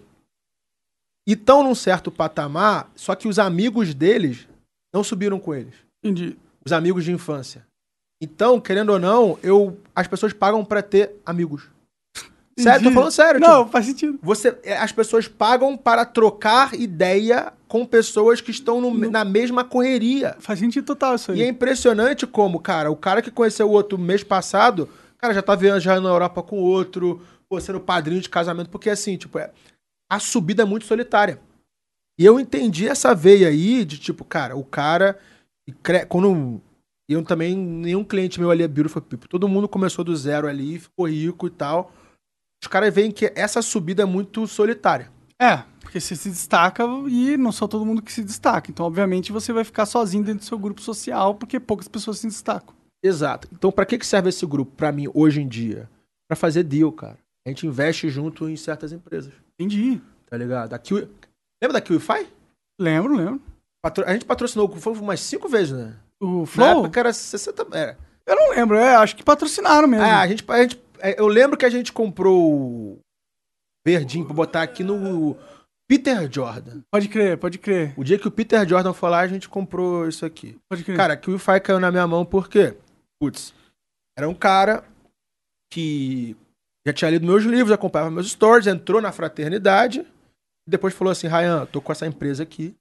[1.27, 4.47] e estão num certo patamar, só que os amigos deles
[4.95, 5.75] não subiram com eles.
[6.03, 6.37] Entendi.
[6.65, 7.67] Os amigos de infância.
[8.23, 11.69] Então, querendo ou não, eu as pessoas pagam para ter amigos.
[12.59, 13.41] Sério, tô falando sério.
[13.41, 14.19] Não, tipo, faz sentido.
[14.23, 19.11] Você, é, as pessoas pagam para trocar ideia com pessoas que estão no, no...
[19.11, 20.37] na mesma correria.
[20.39, 21.41] Faz sentido total isso aí.
[21.41, 25.43] E é impressionante como, cara, o cara que conheceu o outro mês passado, cara, já
[25.43, 29.41] tá viajando na Europa com o outro, pô, sendo padrinho de casamento, porque assim, tipo,
[29.41, 29.51] é,
[30.09, 31.41] a subida é muito solitária.
[32.17, 35.19] E eu entendi essa veia aí de, tipo, cara, o cara.
[36.09, 36.63] Quando.
[37.09, 39.29] Eu também, nenhum cliente meu ali é Beautiful People.
[39.29, 41.93] Todo mundo começou do zero ali, ficou rico e tal
[42.65, 45.13] os caras veem que essa subida é muito solitária.
[45.39, 45.63] É,
[45.95, 48.69] porque você se destaca e não sou todo mundo que se destaca.
[48.69, 52.27] Então, obviamente, você vai ficar sozinho dentro do seu grupo social porque poucas pessoas se
[52.27, 52.75] destacam.
[53.01, 53.47] Exato.
[53.53, 55.89] Então, para que, serve esse grupo para mim hoje em dia?
[56.29, 57.17] Para fazer deal, cara.
[57.47, 59.33] A gente investe junto em certas empresas.
[59.55, 60.01] Entendi.
[60.29, 60.73] Tá ligado?
[60.73, 61.09] A Kiwi...
[61.63, 62.27] Lembra da KiwiFi?
[62.81, 63.41] Lembro, lembro.
[63.81, 64.05] Patro...
[64.05, 65.95] A gente patrocinou foi umas cinco vezes, né?
[66.21, 66.67] O Flow?
[66.67, 67.69] Na época era 60...
[67.71, 67.97] Era.
[68.27, 70.07] Eu não lembro, é, acho que patrocinaram mesmo.
[70.07, 72.99] É, a gente, a gente é, eu lembro que a gente comprou
[73.87, 75.37] verdinho pra botar aqui no
[75.89, 76.81] Peter Jordan.
[76.91, 77.93] Pode crer, pode crer.
[77.97, 80.59] O dia que o Peter Jordan foi lá, a gente comprou isso aqui.
[80.69, 80.97] Pode crer.
[80.97, 82.75] Cara, que o Wi-Fi caiu na minha mão porque,
[83.21, 83.55] putz,
[84.17, 84.85] era um cara
[85.71, 86.37] que
[86.87, 90.07] já tinha lido meus livros, acompanhava meus stories, entrou na fraternidade
[90.67, 92.75] e depois falou assim: Ryan, tô com essa empresa aqui.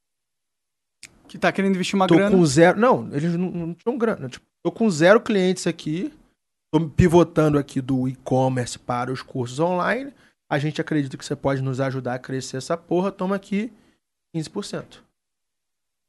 [1.27, 2.31] Que tá querendo investir uma tô grana.
[2.31, 2.79] Tô com zero.
[2.79, 4.29] Não, eles não, não tinham grana.
[4.29, 6.13] Tipo, tô com zero clientes aqui.
[6.73, 10.13] Estou pivotando aqui do e-commerce para os cursos online.
[10.53, 13.11] A gente acredita que você pode nos ajudar a crescer essa porra.
[13.11, 13.73] Toma aqui
[14.35, 14.99] 15%.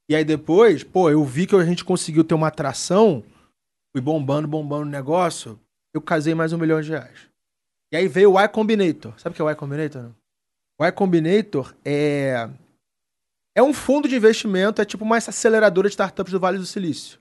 [0.07, 3.23] E aí depois, pô, eu vi que a gente conseguiu ter uma atração.
[3.91, 5.59] Fui bombando, bombando o negócio.
[5.95, 7.27] Eu casei mais um milhão de reais.
[7.91, 9.19] E aí veio o Y Combinator.
[9.19, 10.11] Sabe o que é o Y Combinator?
[10.79, 12.47] O Y Combinator é...
[13.55, 17.17] É um fundo de investimento, é tipo uma aceleradora de startups do Vale do Silício.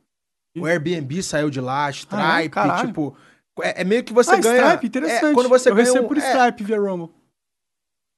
[0.59, 2.87] O Airbnb saiu de lá, Stripe, ah, é?
[2.87, 3.17] tipo...
[3.61, 4.65] É, é, meio que você ah, ganha.
[4.65, 5.31] Stripe, interessante.
[5.31, 7.15] É, quando você eu ganha recebo um, por é Stripe via Rumble.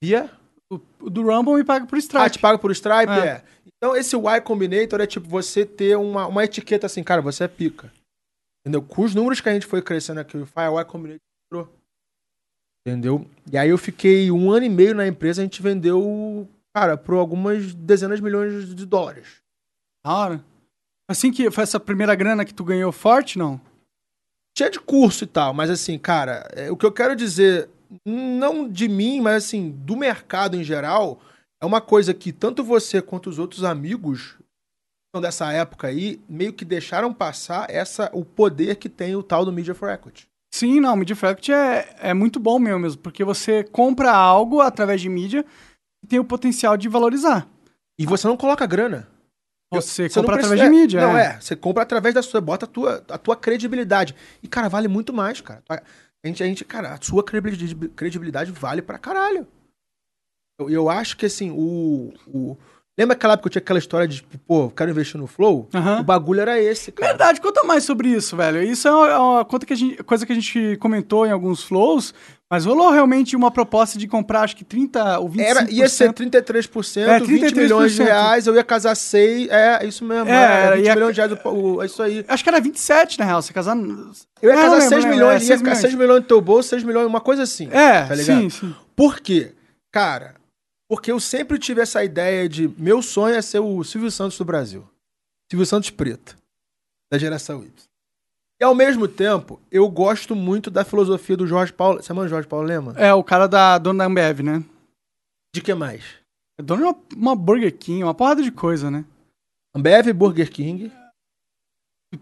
[0.02, 0.30] Via?
[0.70, 0.78] O,
[1.10, 2.24] do Rumble me paga por Stripe.
[2.24, 3.12] Ah, te paga por Stripe?
[3.12, 3.26] É.
[3.26, 3.44] é.
[3.76, 7.48] Então esse Y Combinator é tipo você ter uma, uma etiqueta assim, cara, você é
[7.48, 7.92] pica.
[8.60, 8.82] Entendeu?
[8.82, 11.72] Com os números que a gente foi crescendo aqui, o Y Combinator entrou.
[12.86, 13.28] Entendeu?
[13.52, 17.16] E aí eu fiquei um ano e meio na empresa, a gente vendeu, cara, por
[17.16, 19.42] algumas dezenas de milhões de dólares.
[20.04, 20.44] Da hora.
[21.08, 23.60] Assim que foi essa primeira grana que tu ganhou forte, não?
[24.56, 27.68] Tinha de curso e tal, mas assim, cara, é, o que eu quero dizer,
[28.06, 31.20] não de mim, mas assim, do mercado em geral,
[31.60, 34.34] é uma coisa que tanto você quanto os outros amigos
[35.14, 39.44] são dessa época aí meio que deixaram passar essa, o poder que tem o tal
[39.44, 40.26] do Media for Equity.
[40.54, 44.10] Sim, não, o Media for Equity é, é muito bom mesmo, mesmo, porque você compra
[44.10, 45.44] algo através de mídia
[46.02, 47.46] e tem o potencial de valorizar.
[47.98, 49.06] E você não coloca grana.
[49.72, 51.00] Você, você compra através de mídia.
[51.00, 51.26] Não, é.
[51.26, 51.40] é.
[51.40, 52.40] Você compra através da sua.
[52.40, 54.14] Bota a tua, a tua credibilidade.
[54.42, 55.62] E, cara, vale muito mais, cara.
[55.68, 55.82] A
[56.26, 59.46] gente, a gente cara, a sua credibilidade vale pra caralho.
[60.58, 62.56] Eu, eu acho que, assim, o, o
[62.98, 65.68] Lembra aquela época que eu tinha aquela história de, tipo, pô, quero investir no Flow?
[65.74, 66.00] Uhum.
[66.00, 67.08] O bagulho era esse, cara.
[67.08, 68.62] Verdade, conta mais sobre isso, velho.
[68.62, 72.14] Isso é uma, conta que a gente, coisa que a gente comentou em alguns Flows,
[72.50, 75.40] mas rolou realmente uma proposta de comprar, acho que 30 ou 25%.
[75.40, 77.26] Era, ia ser 33%, é, 33%.
[77.26, 80.94] 20 milhões de reais, eu ia casar 6, é, isso mesmo, é, é 20 ia,
[80.94, 82.24] milhões de reais, o, é isso aí.
[82.26, 83.76] Acho que era 27, na real, você casar...
[83.76, 86.82] Eu ia é, casar 6 milhões, é, ia ficar 6 milhões no teu bolso, 6
[86.82, 87.68] milhões, uma coisa assim.
[87.70, 88.74] É, tá sim, sim.
[88.94, 89.52] Por quê?
[89.92, 90.34] Cara,
[90.88, 94.44] porque eu sempre tive essa ideia de meu sonho é ser o Silvio Santos do
[94.44, 94.88] Brasil.
[95.50, 96.36] Silvio Santos preto,
[97.10, 97.72] da geração Y.
[98.58, 102.02] E ao mesmo tempo, eu gosto muito da filosofia do Jorge Paulo.
[102.02, 102.94] Você manda Jorge Paulo Lema?
[102.96, 104.64] É, o cara da dona da Ambev, né?
[105.54, 106.02] De que mais?
[106.58, 109.04] É dono de uma, uma Burger King, uma porrada de coisa, né?
[109.74, 110.90] Ambev, Burger King.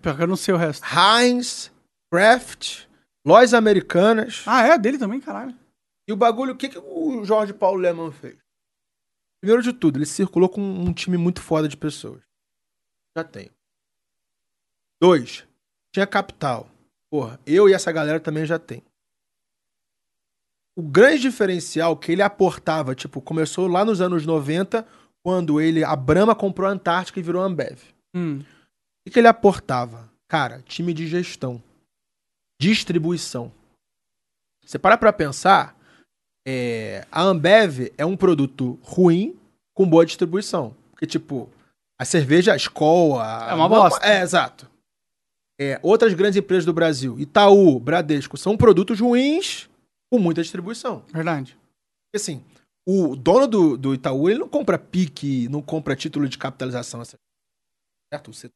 [0.02, 0.84] Pior que eu não sei o resto.
[0.84, 1.70] Heinz,
[2.10, 2.86] Kraft,
[3.24, 4.42] Lojas Americanas.
[4.44, 4.76] Ah, é?
[4.76, 5.54] Dele também, caralho.
[6.08, 8.36] E o bagulho, o que, que o Jorge Paulo Leman fez?
[9.44, 12.22] Primeiro de tudo, ele circulou com um time muito foda de pessoas.
[13.14, 13.50] Já tenho.
[14.98, 15.46] Dois,
[15.92, 16.66] tinha capital.
[17.10, 18.82] Porra, eu e essa galera também já tem.
[20.74, 24.88] O grande diferencial que ele aportava, tipo, começou lá nos anos 90,
[25.22, 27.82] quando ele, a Brahma comprou a Antártica e virou a Ambev.
[28.16, 28.42] Hum.
[29.06, 30.10] O que ele aportava?
[30.26, 31.62] Cara, time de gestão.
[32.58, 33.52] Distribuição.
[34.64, 35.78] Você para pra pensar,
[36.46, 39.36] é, a Ambev é um produto ruim
[39.74, 40.76] com boa distribuição.
[40.90, 41.48] Porque, tipo,
[41.98, 43.48] a cerveja, a escola.
[43.50, 44.06] É uma bosta.
[44.06, 44.70] É, exato.
[45.58, 49.68] É, outras grandes empresas do Brasil, Itaú, Bradesco, são produtos ruins
[50.10, 51.04] com muita distribuição.
[51.12, 51.56] Verdade.
[52.06, 52.44] Porque, assim,
[52.86, 57.02] o dono do, do Itaú, ele não compra pique, não compra título de capitalização.
[57.04, 58.32] Certo?
[58.32, 58.50] Você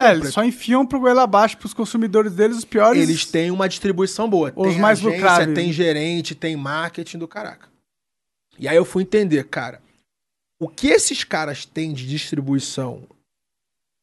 [0.00, 3.02] é, eles só enfiam pro goela abaixo pros consumidores deles os piores.
[3.02, 4.52] Eles têm uma distribuição boa.
[4.54, 5.54] Os tem mais agência, lucráveis.
[5.54, 7.68] Tem gerente, tem marketing do caraca.
[8.58, 9.80] E aí eu fui entender, cara,
[10.60, 13.02] o que esses caras têm de distribuição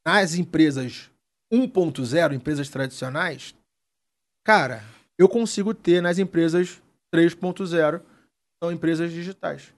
[0.05, 1.09] nas empresas
[1.51, 3.53] 1.0, empresas tradicionais,
[4.43, 4.83] cara,
[5.17, 6.81] eu consigo ter nas empresas
[7.13, 8.01] 3.0,
[8.61, 9.73] são empresas digitais.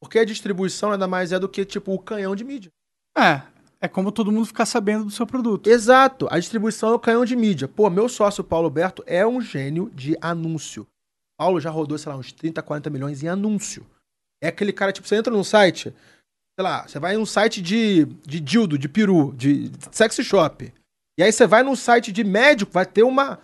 [0.00, 2.72] Porque a distribuição nada mais é do que tipo o canhão de mídia.
[3.16, 3.42] É,
[3.86, 5.68] é como todo mundo ficar sabendo do seu produto.
[5.68, 6.26] Exato.
[6.30, 7.66] A distribuição é o canhão de mídia.
[7.66, 10.86] Pô, meu sócio Paulo Berto é um gênio de anúncio.
[11.38, 13.86] Paulo já rodou, sei lá, uns 30, 40 milhões em anúncio.
[14.42, 15.94] É aquele cara, tipo, você entra num site,
[16.58, 20.72] sei lá, você vai em um site de, de dildo, de peru, de sexy shop.
[21.18, 23.38] E aí você vai num site de médico, vai ter uma,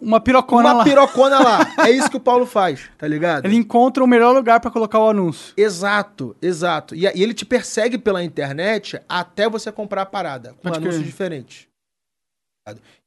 [0.00, 0.84] uma pirocona uma lá.
[0.84, 1.74] pirocona lá.
[1.86, 3.46] É isso que o Paulo faz, tá ligado?
[3.46, 5.54] Ele encontra o melhor lugar para colocar o anúncio.
[5.56, 6.94] Exato, exato.
[6.94, 11.04] E, e, ele te persegue pela internet até você comprar a parada, com Pode anúncios
[11.04, 11.68] diferentes.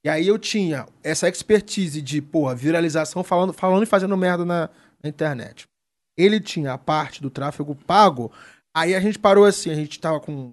[0.04, 4.69] E aí eu tinha essa expertise de, porra, viralização falando, falando e fazendo merda na,
[5.02, 5.65] na internet.
[6.17, 8.32] Ele tinha a parte do tráfego pago.
[8.76, 10.52] Aí a gente parou assim, a gente tava com.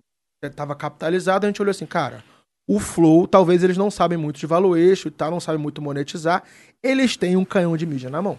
[0.57, 2.25] Tava capitalizado, a gente olhou assim, cara,
[2.69, 6.45] o Flow, talvez eles não sabem muito de valuation e tal, não sabem muito monetizar.
[6.83, 8.39] Eles têm um canhão de mídia na mão.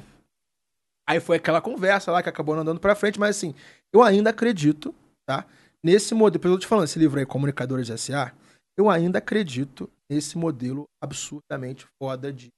[1.08, 3.54] Aí foi aquela conversa lá que acabou andando pra frente, mas assim,
[3.92, 5.46] eu ainda acredito, tá?
[5.84, 8.32] Nesse modelo, eu tô te falando, esse livro aí, Comunicadores S.A.,
[8.78, 12.50] eu ainda acredito nesse modelo absurdamente foda de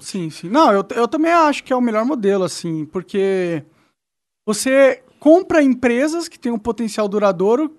[0.00, 0.48] Sim, sim.
[0.48, 3.62] Não, eu, eu também acho que é o melhor modelo, assim, porque
[4.46, 7.76] você compra empresas que têm um potencial duradouro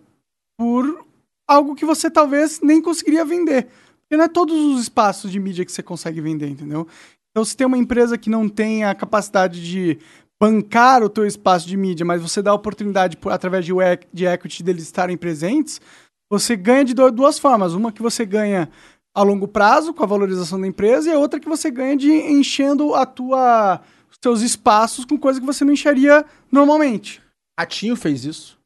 [0.56, 1.07] por
[1.48, 3.68] algo que você talvez nem conseguiria vender.
[4.02, 6.88] Porque não é todos os espaços de mídia que você consegue vender, entendeu?
[7.32, 10.00] Então, se tem uma empresa que não tem a capacidade de
[10.40, 13.74] bancar o teu espaço de mídia, mas você dá a oportunidade, por, através de,
[14.14, 15.82] de equity, deles estarem presentes,
[16.30, 17.74] você ganha de duas formas.
[17.74, 18.70] Uma que você ganha
[19.16, 22.12] a longo prazo, com a valorização da empresa, e a outra que você ganha de
[22.12, 27.22] enchendo a tua, os teus espaços com coisa que você não encheria normalmente.
[27.60, 28.57] Ratinho fez isso.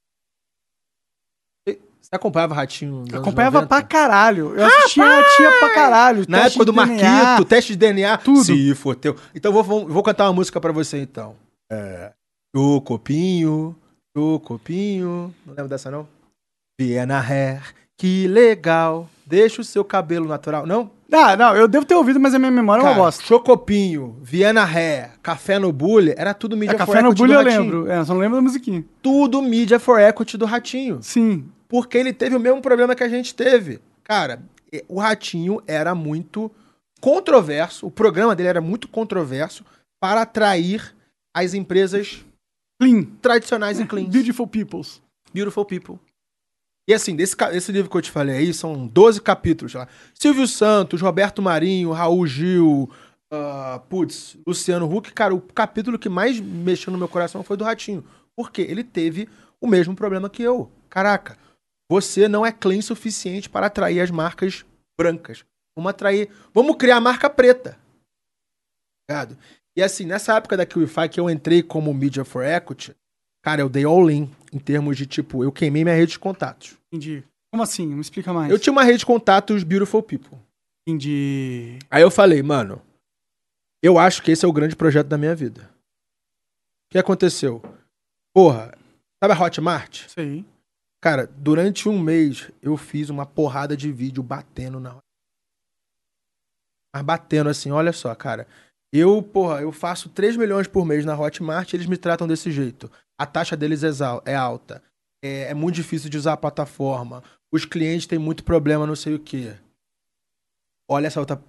[2.12, 3.06] Você acompanhava Ratinho?
[3.14, 4.54] Acompanhava pra caralho.
[4.54, 6.26] Eu assistia Ratinho pra caralho.
[6.28, 8.18] Na época do Marquito, teste de DNA.
[8.18, 8.44] Tudo.
[8.44, 9.16] Se foteu.
[9.34, 11.38] Então vou, vou, vou cantar uma música pra você então.
[11.72, 12.12] É.
[12.54, 13.74] O copinho,
[14.14, 15.34] o copinho.
[15.46, 16.06] Não lembra dessa não?
[16.78, 19.10] Viena Hair, que legal.
[19.26, 20.68] Deixa o seu cabelo natural.
[20.68, 20.92] Não?
[21.10, 23.24] Ah, não, eu devo ter ouvido, mas a minha memória Cara, é uma bosta.
[23.24, 27.42] Chocopinho, Viena Hair, Café no Bully, era tudo mídia é, for Café no Bully eu
[27.42, 27.90] lembro.
[27.90, 28.84] É, só não lembro da musiquinha.
[29.02, 31.00] Tudo mídia for equity do Ratinho.
[31.02, 31.46] Sim.
[31.72, 33.80] Porque ele teve o mesmo problema que a gente teve.
[34.04, 34.44] Cara,
[34.90, 36.52] o Ratinho era muito
[37.00, 39.64] controverso, o programa dele era muito controverso
[39.98, 40.94] para atrair
[41.34, 42.26] as empresas
[42.78, 44.04] clean, tradicionais e clean.
[44.04, 45.02] Beautiful peoples.
[45.34, 45.98] Beautiful people.
[46.86, 49.88] E assim, desse, esse livro que eu te falei aí, são 12 capítulos lá.
[50.14, 52.90] Silvio Santos, Roberto Marinho, Raul Gil,
[53.32, 55.14] uh, putz, Luciano Huck.
[55.14, 58.04] Cara, o capítulo que mais mexeu no meu coração foi do Ratinho.
[58.36, 59.30] Porque ele teve
[59.62, 60.70] o mesmo problema que eu.
[60.90, 61.38] Caraca,
[61.92, 64.64] você não é clean suficiente para atrair as marcas
[64.98, 65.44] brancas.
[65.76, 66.30] Vamos atrair.
[66.54, 67.78] Vamos criar a marca preta.
[69.10, 69.38] Ligado?
[69.76, 72.96] E assim, nessa época da QIFI que eu entrei como Media for Equity,
[73.42, 76.78] cara, eu dei all-in em termos de tipo, eu queimei minha rede de contatos.
[76.88, 77.26] Entendi.
[77.52, 77.86] Como assim?
[77.88, 78.50] Me explica mais.
[78.50, 80.38] Eu tinha uma rede de contatos Beautiful People.
[80.88, 81.78] Entendi.
[81.90, 82.82] Aí eu falei, mano,
[83.84, 85.70] eu acho que esse é o grande projeto da minha vida.
[86.88, 87.62] O que aconteceu?
[88.34, 88.74] Porra,
[89.22, 90.08] sabe a Hotmart?
[90.08, 90.46] Sim.
[91.02, 94.98] Cara, durante um mês eu fiz uma porrada de vídeo batendo na
[96.96, 98.48] Mas batendo assim, olha só, cara.
[98.94, 102.52] Eu, porra, eu faço 3 milhões por mês na Hotmart e eles me tratam desse
[102.52, 102.92] jeito.
[103.18, 103.82] A taxa deles
[104.26, 104.84] é alta.
[105.24, 107.24] É, é muito difícil de usar a plataforma.
[107.52, 109.56] Os clientes têm muito problema, não sei o quê.
[110.90, 111.42] Olha essa outra.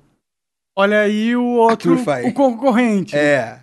[0.76, 1.94] Olha aí o outro.
[2.28, 3.16] O concorrente.
[3.16, 3.60] É.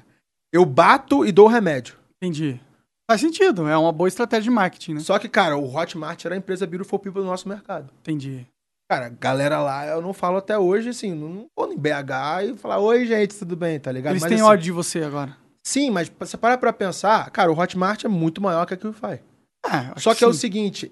[0.52, 1.98] Eu bato e dou remédio.
[2.18, 2.60] Entendi.
[3.10, 5.00] Faz sentido, é uma boa estratégia de marketing, né?
[5.00, 7.90] Só que, cara, o Hotmart era a empresa Beautiful People do nosso mercado.
[8.02, 8.46] Entendi.
[8.88, 12.78] Cara, galera lá, eu não falo até hoje, assim, não vou em BH e falar,
[12.78, 14.14] oi, gente, tudo bem, tá ligado?
[14.14, 15.36] Eles mas, têm assim, ódio de você agora.
[15.66, 19.24] Sim, mas você para pra pensar, cara, o Hotmart é muito maior que a QFI.
[19.66, 20.92] É, Só que, que é o seguinte,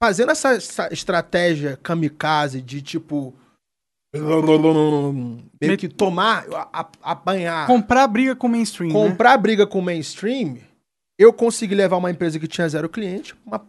[0.00, 3.34] fazendo essa, essa, estratégia kamikaze de, tipo,
[5.60, 6.44] meio que tomar,
[7.02, 7.66] apanhar...
[7.66, 8.94] Comprar briga com o mainstream, né?
[8.94, 9.38] Comprar né?
[9.38, 10.58] briga com o mainstream,
[11.18, 13.66] eu consegui levar uma empresa que tinha zero cliente, uma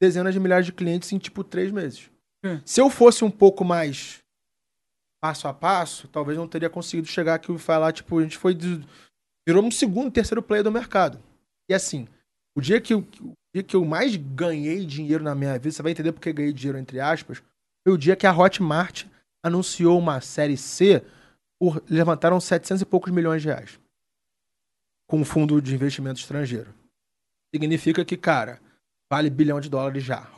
[0.00, 2.10] dezenas de milhares de clientes em, tipo, três meses.
[2.44, 2.60] É.
[2.64, 4.20] Se eu fosse um pouco mais
[5.20, 8.56] passo a passo, talvez não teria conseguido chegar aqui e falar, tipo, a gente foi.
[9.46, 11.20] Virou um segundo, terceiro player do mercado.
[11.68, 12.06] E assim,
[12.56, 15.82] o dia que eu, o dia que eu mais ganhei dinheiro na minha vida, você
[15.82, 17.42] vai entender porque ganhei dinheiro, entre aspas,
[17.86, 19.06] foi o dia que a Hotmart
[19.42, 21.02] anunciou uma série C
[21.58, 23.78] por levantaram 700 e poucos milhões de reais.
[25.08, 26.72] Com um fundo de investimento estrangeiro.
[27.52, 28.60] Significa que, cara,
[29.10, 30.30] vale bilhão de dólares já.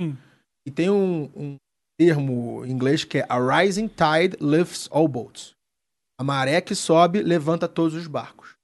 [0.00, 0.16] Hum.
[0.64, 1.56] E tem um, um
[1.98, 5.54] termo em inglês que é A rising tide lifts all boats.
[6.18, 8.56] A maré que sobe levanta todos os barcos.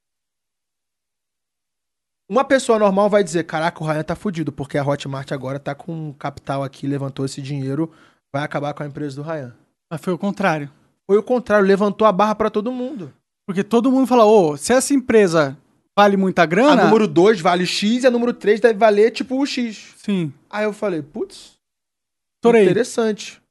[2.27, 5.75] Uma pessoa normal vai dizer: Caraca, o Ryan tá fudido, porque a Hotmart agora tá
[5.75, 7.91] com capital aqui, levantou esse dinheiro,
[8.31, 9.53] vai acabar com a empresa do Ryan.
[9.91, 10.71] Mas foi o contrário.
[11.05, 13.13] Foi o contrário, levantou a barra para todo mundo.
[13.45, 15.57] Porque todo mundo fala: Ô, oh, se essa empresa
[15.95, 16.83] vale muita grana.
[16.83, 19.93] A número 2 vale X e a número 3 deve valer tipo o X.
[19.97, 20.33] Sim.
[20.49, 21.53] Aí eu falei: Putz,
[22.43, 22.63] Torei.
[22.63, 23.41] Interessante.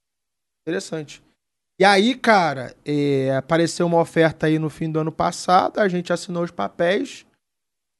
[0.65, 1.23] Interessante.
[1.79, 6.13] E aí, cara, é, apareceu uma oferta aí no fim do ano passado, a gente
[6.13, 7.25] assinou os papéis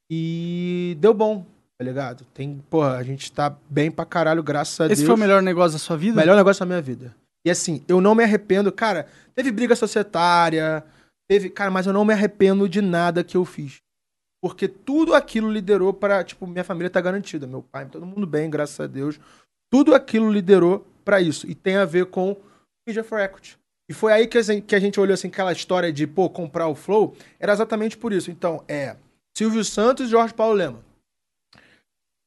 [0.09, 1.43] e deu bom,
[1.77, 2.23] tá ligado?
[2.33, 4.99] Tem, porra, a gente tá bem pra caralho, graças a Esse Deus.
[4.99, 6.15] Esse foi o melhor negócio da sua vida?
[6.15, 7.15] Melhor negócio da minha vida.
[7.43, 10.85] E assim, eu não me arrependo, cara, teve briga societária,
[11.27, 13.81] teve, cara, mas eu não me arrependo de nada que eu fiz.
[14.41, 18.49] Porque tudo aquilo liderou para, tipo, minha família tá garantida, meu pai, todo mundo bem,
[18.49, 19.19] graças a Deus.
[19.71, 21.49] Tudo aquilo liderou para isso.
[21.49, 22.35] E tem a ver com
[22.85, 23.57] Media for Equity.
[23.89, 27.15] E foi aí que a, gente, olhou assim, aquela história de, pô, comprar o Flow.
[27.39, 28.31] Era exatamente por isso.
[28.31, 28.97] Então, é
[29.37, 30.83] Silvio Santos e Jorge Paulo Lema.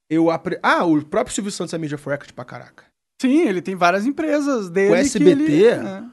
[0.09, 0.59] Eu apre...
[0.63, 2.85] Ah, o próprio Silvio Santos é Media for Equity pra caraca.
[3.21, 4.93] Sim, ele tem várias empresas dele.
[4.93, 5.31] O SBT.
[5.31, 5.67] Ele...
[5.67, 6.05] É.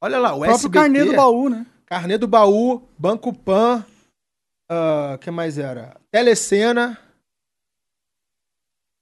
[0.00, 0.78] Olha lá, o, o próprio SBT.
[0.78, 1.66] Carnê do Baú, né?
[1.92, 3.84] Carnê do Baú, Banco Pan.
[4.70, 5.94] O uh, que mais era?
[6.10, 6.98] Telecena.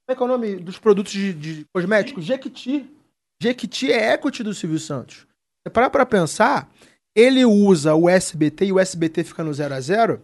[0.03, 2.25] Como é que é o nome dos produtos de, de cosméticos?
[2.25, 2.93] Jequiti.
[3.41, 5.25] Jequiti é equity do Silvio Santos.
[5.63, 6.69] Você parar pra pensar,
[7.15, 10.21] ele usa o SBT e o SBT fica no 0 a 0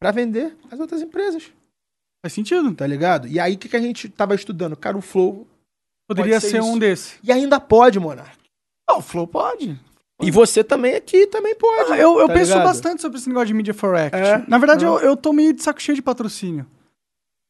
[0.00, 1.50] para vender as outras empresas.
[2.24, 2.72] Faz sentido.
[2.76, 3.26] Tá ligado?
[3.26, 4.76] E aí, o que, que a gente tava estudando?
[4.76, 5.48] Cara, o Flow.
[6.06, 7.18] Poderia ser, ser um desse.
[7.24, 8.38] E ainda pode, Monark.
[8.88, 9.76] Ah, o Flow pode.
[10.22, 11.92] E você também aqui também pode.
[11.92, 12.64] Ah, eu eu tá penso ligado?
[12.66, 14.16] bastante sobre esse negócio de Media for Act.
[14.16, 16.66] É, Na verdade, eu, eu tô meio de saco cheio de patrocínio.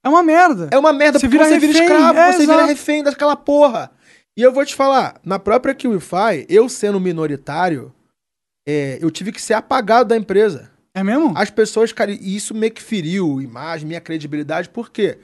[0.02, 0.68] É uma merda.
[0.70, 1.72] É uma merda, você porque vira você refém.
[1.72, 2.58] vira escravo, é, você exato.
[2.58, 3.90] vira refém daquela porra.
[4.36, 7.94] E eu vou te falar, na própria QIFI, eu sendo minoritário,
[8.66, 10.70] é, eu tive que ser apagado da empresa.
[10.94, 11.32] É mesmo?
[11.36, 15.18] As pessoas, cara, e isso meio que feriu imagem, minha credibilidade, por quê?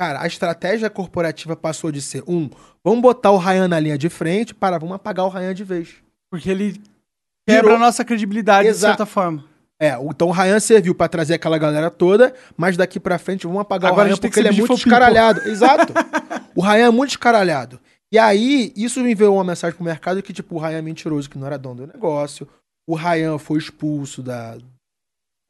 [0.00, 2.48] Cara, a estratégia corporativa passou de ser um,
[2.84, 5.94] vamos botar o Ryan na linha de frente, para vamos apagar o Ryan de vez.
[6.32, 6.80] Porque ele
[7.46, 7.76] quebra Virou...
[7.76, 9.44] a nossa credibilidade de certa forma.
[9.78, 13.60] É, então o Ryan serviu para trazer aquela galera toda, mas daqui para frente vamos
[13.60, 15.42] apagar Agora o Ryan porque ele é muito escaralhado.
[15.46, 15.92] Exato.
[16.54, 17.78] O Ryan é muito escaralhado.
[18.10, 21.28] E aí, isso me enviou uma mensagem pro mercado que, tipo, o Ryan é mentiroso,
[21.28, 22.48] que não era dono do negócio.
[22.88, 24.56] O Ryan foi expulso da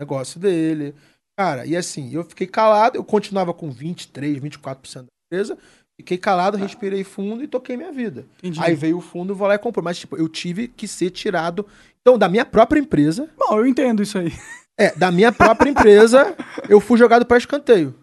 [0.01, 0.97] negócio dele.
[1.39, 5.59] Cara, e assim, eu fiquei calado, eu continuava com 23, 24% da empresa.
[6.03, 8.27] Fiquei calado, respirei fundo e toquei minha vida.
[8.39, 8.59] Entendi.
[8.61, 9.85] Aí veio o fundo, vou lá e comprou.
[9.85, 11.65] Mas, tipo, eu tive que ser tirado.
[12.01, 13.31] Então, da minha própria empresa.
[13.39, 14.33] Bom, eu entendo isso aí.
[14.77, 16.37] É, da minha própria empresa,
[16.69, 17.95] eu fui jogado para escanteio.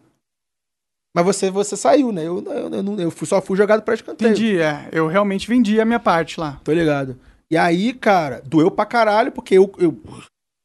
[1.14, 2.26] Mas você, você saiu, né?
[2.26, 4.32] Eu, eu, eu, eu só fui jogado pra escanteio.
[4.32, 4.88] Entendi, é.
[4.94, 6.62] Eu realmente vendi a minha parte lá.
[6.64, 7.20] Tô ligado.
[7.52, 10.02] E aí, cara, doeu pra caralho, porque eu, eu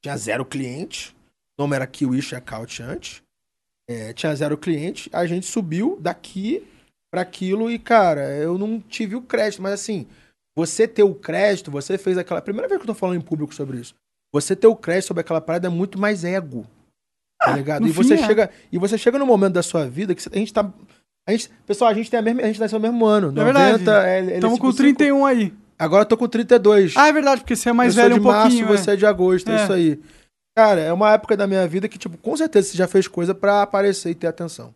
[0.00, 1.16] tinha zero cliente.
[1.58, 3.22] O nome era Kiwi Checkout antes.
[3.90, 5.10] É, tinha zero cliente.
[5.12, 6.64] A gente subiu daqui
[7.14, 9.62] para aquilo e, cara, eu não tive o crédito.
[9.62, 10.04] Mas assim,
[10.56, 12.42] você ter o crédito, você fez aquela.
[12.42, 13.94] Primeira vez que eu tô falando em público sobre isso.
[14.32, 16.66] Você ter o crédito sobre aquela parada é muito mais ego.
[17.40, 17.86] Tá ah, ligado?
[17.86, 18.18] E você, é.
[18.18, 20.68] chega, e você chega no momento da sua vida que a gente tá.
[21.24, 22.42] A gente, pessoal, a gente tem a mesma.
[22.42, 23.28] A gente nasceu no mesmo ano.
[23.28, 24.32] É 90, verdade.
[24.32, 25.54] Estamos com 31 aí.
[25.78, 26.96] Agora eu tô com 32.
[26.96, 28.66] Ah, é verdade, porque você é mais eu velho um pouquinho.
[28.66, 28.76] Março, é.
[28.76, 29.54] Você é de agosto, é.
[29.54, 30.00] é isso aí.
[30.56, 33.34] Cara, é uma época da minha vida que, tipo, com certeza você já fez coisa
[33.34, 34.74] para aparecer e ter atenção.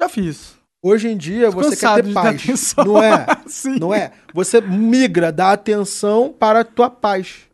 [0.00, 0.63] Já fiz.
[0.86, 2.74] Hoje em dia você quer ter paz.
[2.76, 3.24] Não é?
[3.48, 3.78] Sim.
[3.78, 4.12] Não é?
[4.34, 7.48] Você migra da atenção para a tua paz.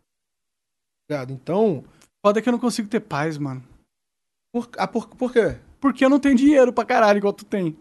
[1.28, 1.84] Então.
[2.26, 3.62] Foda que eu não consigo ter paz, mano.
[4.52, 5.56] Por, ah, por, por quê?
[5.80, 7.78] Porque eu não tenho dinheiro pra caralho igual tu tem.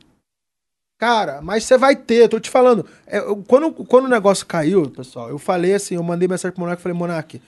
[1.00, 2.86] Cara, mas você vai ter, tô te falando.
[3.08, 6.80] É, quando, quando o negócio caiu, pessoal, eu falei assim, eu mandei mensagem pro Monark
[6.80, 7.42] e falei, Monark,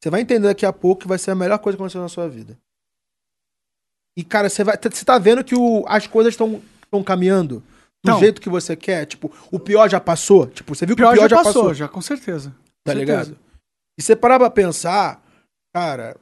[0.00, 2.08] você vai entender daqui a pouco que vai ser a melhor coisa que aconteceu na
[2.08, 2.56] sua vida.
[4.16, 4.76] E, cara, você vai.
[4.76, 6.62] Você tá vendo que o, as coisas estão
[7.04, 7.62] caminhando
[8.04, 9.06] do então, jeito que você quer?
[9.06, 10.46] Tipo, o pior já passou?
[10.46, 11.74] Tipo, você viu que o pior, já, já passou, passou?
[11.74, 12.54] Já, com certeza.
[12.84, 13.26] Tá com ligado?
[13.26, 13.40] Certeza.
[13.98, 15.22] E você parar pra pensar,
[15.74, 16.16] cara,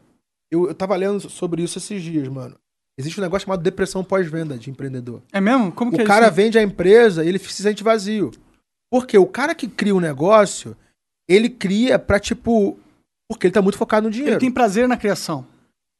[0.50, 2.56] eu, eu tava lendo sobre isso esses dias, mano.
[2.98, 5.22] Existe um negócio chamado depressão pós-venda de empreendedor.
[5.30, 5.70] É mesmo?
[5.70, 6.10] Como que o é isso?
[6.10, 8.30] O cara vende a empresa e ele se sente vazio.
[8.90, 10.74] Porque o cara que cria um negócio,
[11.28, 12.78] ele cria pra, tipo,
[13.28, 14.34] porque ele tá muito focado no dinheiro.
[14.34, 15.46] Ele tem prazer na criação.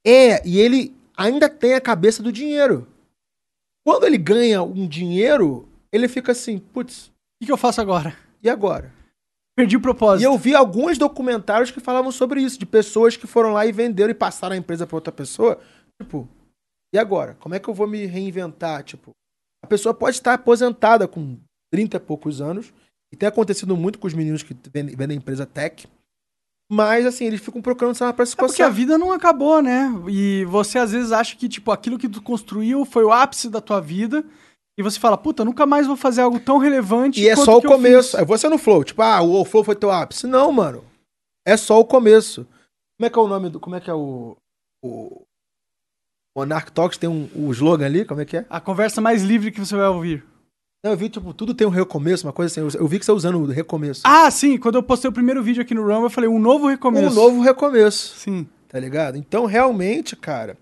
[0.07, 2.87] É, e ele ainda tem a cabeça do dinheiro.
[3.87, 7.07] Quando ele ganha um dinheiro, ele fica assim, putz.
[7.07, 8.17] O que, que eu faço agora?
[8.43, 8.93] E agora?
[9.57, 10.23] Perdi o propósito.
[10.23, 13.71] E eu vi alguns documentários que falavam sobre isso, de pessoas que foram lá e
[13.71, 15.61] venderam e passaram a empresa para outra pessoa.
[16.03, 16.29] Tipo,
[16.93, 17.37] e agora?
[17.39, 18.83] Como é que eu vou me reinventar?
[18.83, 19.13] Tipo,
[19.63, 21.39] a pessoa pode estar aposentada com
[21.73, 22.75] 30 e poucos anos,
[23.13, 25.87] e tem acontecido muito com os meninos que vendem, empresa tech,
[26.71, 28.45] mas, assim, eles ficam procurando pra se coçar.
[28.45, 29.89] É porque a vida não acabou, né?
[30.09, 33.61] E você, às vezes, acha que, tipo, aquilo que tu construiu foi o ápice da
[33.61, 34.25] tua vida.
[34.79, 37.63] E você fala, puta, nunca mais vou fazer algo tão relevante E é só o
[37.63, 38.17] começo.
[38.17, 38.85] É você no flow.
[38.85, 40.27] Tipo, ah, o flow foi teu ápice.
[40.27, 40.85] Não, mano.
[41.47, 42.47] É só o começo.
[42.99, 43.61] Como é que é o nome do...
[43.61, 44.37] Como é que é o...
[44.83, 45.23] O
[46.37, 48.05] Monarch Talks tem um, um slogan ali?
[48.05, 48.47] Como é que é?
[48.51, 50.23] A conversa mais livre que você vai ouvir.
[50.87, 52.79] Não, eu vi, tipo, tudo tem um recomeço, uma coisa assim.
[52.79, 54.03] Eu vi que você tá usando o recomeço.
[54.05, 54.57] Ah, sim.
[54.57, 57.11] Quando eu postei o primeiro vídeo aqui no Rumble, eu falei um novo recomeço.
[57.11, 58.17] Um novo recomeço.
[58.17, 58.49] Sim.
[58.69, 59.19] Tá ligado?
[59.19, 60.57] Então, realmente, cara,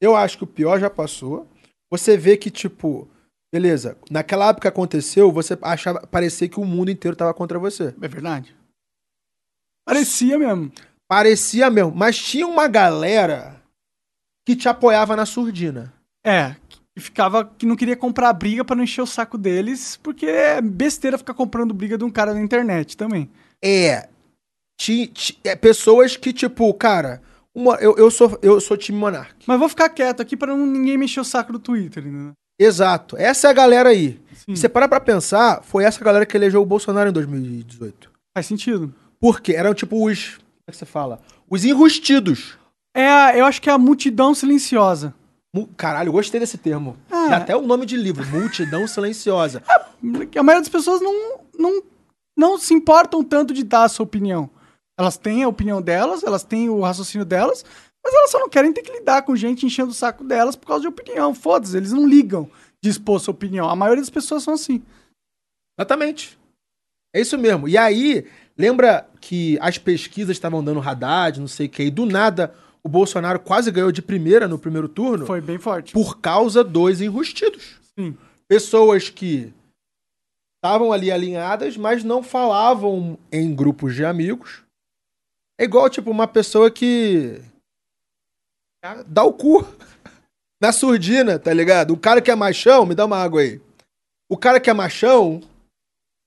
[0.00, 1.46] eu acho que o pior já passou.
[1.88, 3.08] Você vê que, tipo,
[3.54, 7.94] beleza, naquela época que aconteceu, você achava, parecia que o mundo inteiro tava contra você.
[8.02, 8.56] É verdade.
[9.86, 10.72] Parecia mesmo.
[11.06, 11.92] Parecia mesmo.
[11.94, 13.62] Mas tinha uma galera
[14.44, 15.94] que te apoiava na surdina.
[16.26, 16.56] É,
[16.96, 20.60] e ficava que não queria comprar briga para não encher o saco deles, porque é
[20.60, 23.28] besteira ficar comprando briga de um cara na internet também.
[23.62, 24.08] É.
[24.80, 27.20] Ti, ti, é pessoas que, tipo, cara,
[27.54, 29.34] uma, eu, eu, sou, eu sou time Monark.
[29.46, 32.32] Mas vou ficar quieto aqui para ninguém mexer o saco do Twitter, né?
[32.58, 33.16] Exato.
[33.16, 34.20] Essa é a galera aí.
[34.32, 34.52] Sim.
[34.52, 38.10] E você parar pra pensar, foi essa galera que elegeu o Bolsonaro em 2018.
[38.36, 38.94] Faz sentido.
[39.20, 40.36] Porque eram tipo os.
[40.36, 41.20] Como é que você fala?
[41.48, 42.58] Os enrustidos.
[42.94, 45.14] É, eu acho que é a multidão silenciosa.
[45.76, 46.96] Caralho, gostei desse termo.
[47.10, 47.28] Ah.
[47.30, 49.62] É até o nome de livro, Multidão Silenciosa.
[50.04, 51.82] É, a maioria das pessoas não, não,
[52.36, 54.50] não se importam tanto de dar a sua opinião.
[54.98, 57.64] Elas têm a opinião delas, elas têm o raciocínio delas,
[58.04, 60.66] mas elas só não querem ter que lidar com gente enchendo o saco delas por
[60.66, 61.34] causa de opinião.
[61.34, 62.50] Foda-se, eles não ligam
[62.82, 63.70] de expor sua opinião.
[63.70, 64.82] A maioria das pessoas são assim.
[65.78, 66.38] Exatamente.
[67.14, 67.66] É isso mesmo.
[67.66, 68.26] E aí,
[68.58, 72.88] lembra que as pesquisas estavam dando Haddad, não sei o que, e do nada o
[72.88, 75.24] Bolsonaro quase ganhou de primeira no primeiro turno.
[75.24, 75.94] Foi bem forte.
[75.94, 77.80] Por causa dos enrustidos.
[77.98, 78.16] Sim.
[78.46, 79.52] Pessoas que
[80.56, 84.62] estavam ali alinhadas, mas não falavam em grupos de amigos.
[85.58, 87.40] É igual, tipo, uma pessoa que.
[89.06, 89.66] dá o cu
[90.60, 91.92] na surdina, tá ligado?
[91.92, 93.62] O cara que é machão, me dá uma água aí.
[94.28, 95.40] O cara que é machão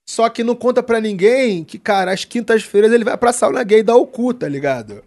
[0.08, 3.82] só que não conta pra ninguém que, cara, às quintas-feiras ele vai pra sauna gay
[3.82, 5.04] dar o cu, tá ligado?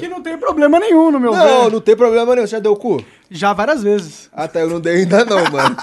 [0.00, 1.72] Que não tem problema nenhum no meu Não, ver.
[1.72, 2.46] não tem problema nenhum.
[2.46, 3.04] Você já deu o cu?
[3.30, 4.30] Já várias vezes.
[4.32, 4.60] Ah, tá.
[4.60, 5.76] Eu não dei ainda não, mano.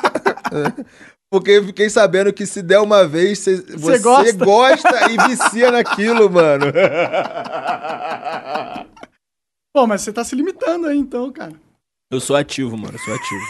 [1.29, 4.33] Porque eu fiquei sabendo que se der uma vez, cê, você gosta.
[4.43, 6.65] gosta e vicia naquilo, mano.
[9.71, 11.53] Pô, mas você tá se limitando aí então, cara.
[12.11, 13.41] Eu sou ativo, mano, eu sou ativo.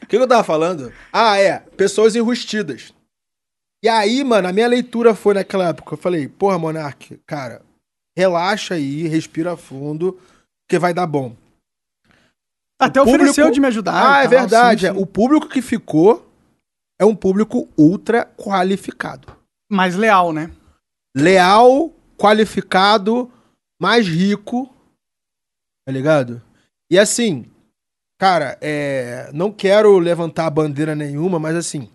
[0.00, 0.90] O que, que eu tava falando?
[1.12, 1.62] Ah, é.
[1.76, 2.94] Pessoas enrustidas.
[3.82, 5.94] E aí, mano, a minha leitura foi naquela época.
[5.94, 7.62] Eu falei, porra, Monark, cara,
[8.16, 10.18] relaxa aí, respira fundo,
[10.68, 11.36] que vai dar bom.
[12.80, 13.54] Até o ofereceu público...
[13.54, 13.94] de me ajudar.
[13.94, 14.86] Ah, é verdade.
[14.86, 15.00] Sim, sim.
[15.00, 16.28] O público que ficou
[16.98, 19.36] é um público ultra qualificado.
[19.70, 20.50] Mais leal, né?
[21.16, 23.30] Leal, qualificado,
[23.80, 24.72] mais rico.
[25.84, 26.42] Tá ligado?
[26.90, 27.46] E assim,
[28.18, 29.30] cara, é...
[29.32, 31.90] não quero levantar bandeira nenhuma, mas assim,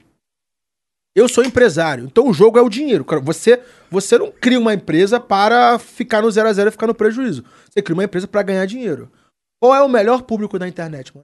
[1.15, 3.05] eu sou empresário, então o jogo é o dinheiro.
[3.21, 6.95] Você, você não cria uma empresa para ficar no zero a zero e ficar no
[6.95, 7.43] prejuízo.
[7.69, 9.11] Você cria uma empresa para ganhar dinheiro.
[9.61, 11.23] Qual é o melhor público da internet, mano?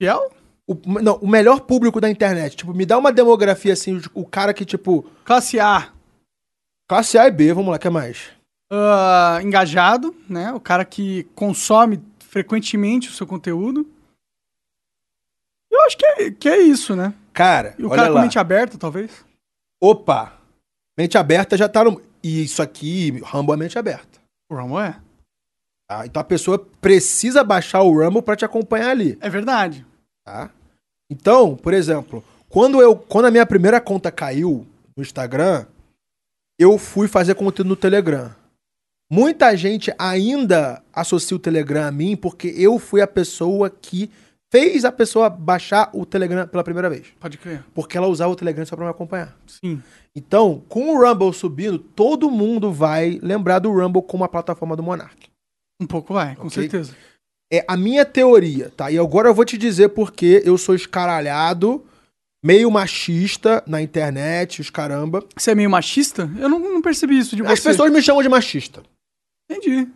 [0.00, 0.30] Fiel?
[0.66, 2.58] O, não, o melhor público da internet.
[2.58, 5.10] Tipo, me dá uma demografia assim, o cara que, tipo.
[5.24, 5.90] Classe A.
[6.86, 8.28] Classe A e B, vamos lá, o que mais?
[8.70, 10.52] Uh, engajado, né?
[10.52, 13.90] O cara que consome frequentemente o seu conteúdo.
[15.70, 17.14] Eu acho que é, que é isso, né?
[17.38, 19.24] Cara, e o cara com mente aberta, talvez?
[19.80, 20.32] Opa!
[20.98, 22.02] Mente aberta já tá no.
[22.20, 24.18] E isso aqui, Rumble é mente aberta.
[24.50, 24.96] O Rumble é.
[25.88, 26.04] Tá?
[26.04, 29.16] Então a pessoa precisa baixar o Rumble para te acompanhar ali.
[29.20, 29.86] É verdade.
[30.26, 30.50] Tá?
[31.08, 34.66] Então, por exemplo, quando eu, quando a minha primeira conta caiu
[34.96, 35.64] no Instagram,
[36.58, 38.34] eu fui fazer conteúdo no Telegram.
[39.08, 44.10] Muita gente ainda associa o Telegram a mim porque eu fui a pessoa que
[44.50, 47.06] fez a pessoa baixar o Telegram pela primeira vez.
[47.20, 47.64] Pode crer.
[47.74, 49.36] Porque ela usava o Telegram só pra me acompanhar.
[49.46, 49.82] Sim.
[50.14, 54.82] Então, com o Rumble subindo, todo mundo vai lembrar do Rumble como a plataforma do
[54.82, 55.28] Monark.
[55.80, 56.62] Um pouco vai, com okay?
[56.62, 56.96] certeza.
[57.52, 58.90] É a minha teoria, tá?
[58.90, 61.84] E agora eu vou te dizer porque eu sou escaralhado,
[62.44, 65.24] meio machista na internet, os caramba.
[65.36, 66.28] Você é meio machista?
[66.38, 67.52] Eu não, não percebi isso de você.
[67.52, 68.82] As pessoas me chamam de machista.
[69.50, 69.88] Entendi.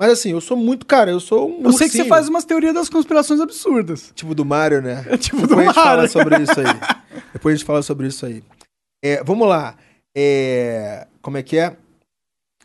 [0.00, 1.64] Mas assim, eu sou muito, cara, eu sou um.
[1.64, 4.12] Eu sei que você faz umas teorias das conspirações absurdas.
[4.14, 5.04] Tipo do Mario, né?
[5.08, 5.72] É tipo Depois do Mario.
[5.72, 7.22] Depois a gente fala sobre isso aí.
[7.32, 8.44] Depois a gente fala sobre isso aí.
[9.02, 9.76] É, vamos lá.
[10.16, 11.76] É, como é que é?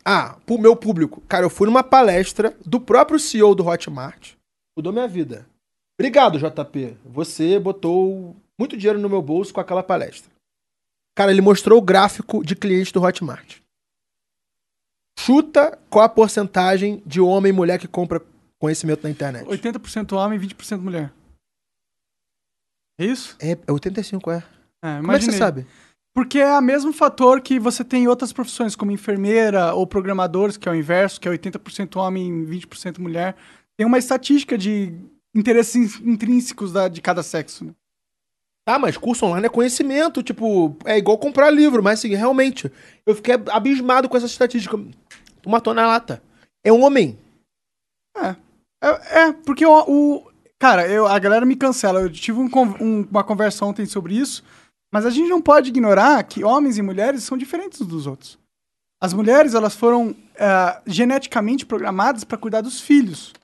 [0.04, 1.22] Ah, pro meu público.
[1.28, 4.32] Cara, eu fui numa palestra do próprio CEO do Hotmart.
[4.76, 5.46] Mudou minha vida.
[5.98, 6.96] Obrigado, JP.
[7.04, 10.30] Você botou muito dinheiro no meu bolso com aquela palestra.
[11.16, 13.58] Cara, ele mostrou o gráfico de clientes do Hotmart.
[15.18, 18.22] Chuta qual a porcentagem de homem e mulher que compra
[18.58, 19.46] conhecimento na internet.
[19.46, 21.12] 80% homem e 20% mulher.
[22.98, 23.36] É isso?
[23.40, 24.44] É, é 85, é.
[24.82, 25.66] é Como é que você sabe?
[26.14, 30.56] Porque é o mesmo fator que você tem em outras profissões, como enfermeira ou programadores,
[30.56, 33.34] que é o inverso, que é 80% homem e 20% mulher.
[33.76, 34.94] Tem uma estatística de
[35.34, 37.64] interesses intrínsecos da, de cada sexo.
[37.64, 37.72] Né?
[38.64, 42.72] Tá, mas curso online é conhecimento, tipo, é igual comprar livro, mas assim, realmente,
[43.04, 44.78] eu fiquei abismado com essa estatística.
[45.44, 46.22] Uma tonelada.
[46.62, 47.18] É um homem.
[48.16, 48.36] É.
[48.82, 50.32] É, é porque o, o,
[50.64, 52.00] Cara, eu, a galera me cancela.
[52.00, 52.48] Eu tive um,
[52.80, 54.42] um, uma conversa ontem sobre isso,
[54.90, 58.38] mas a gente não pode ignorar que homens e mulheres são diferentes dos outros.
[58.98, 63.34] As mulheres, elas foram uh, geneticamente programadas para cuidar dos filhos.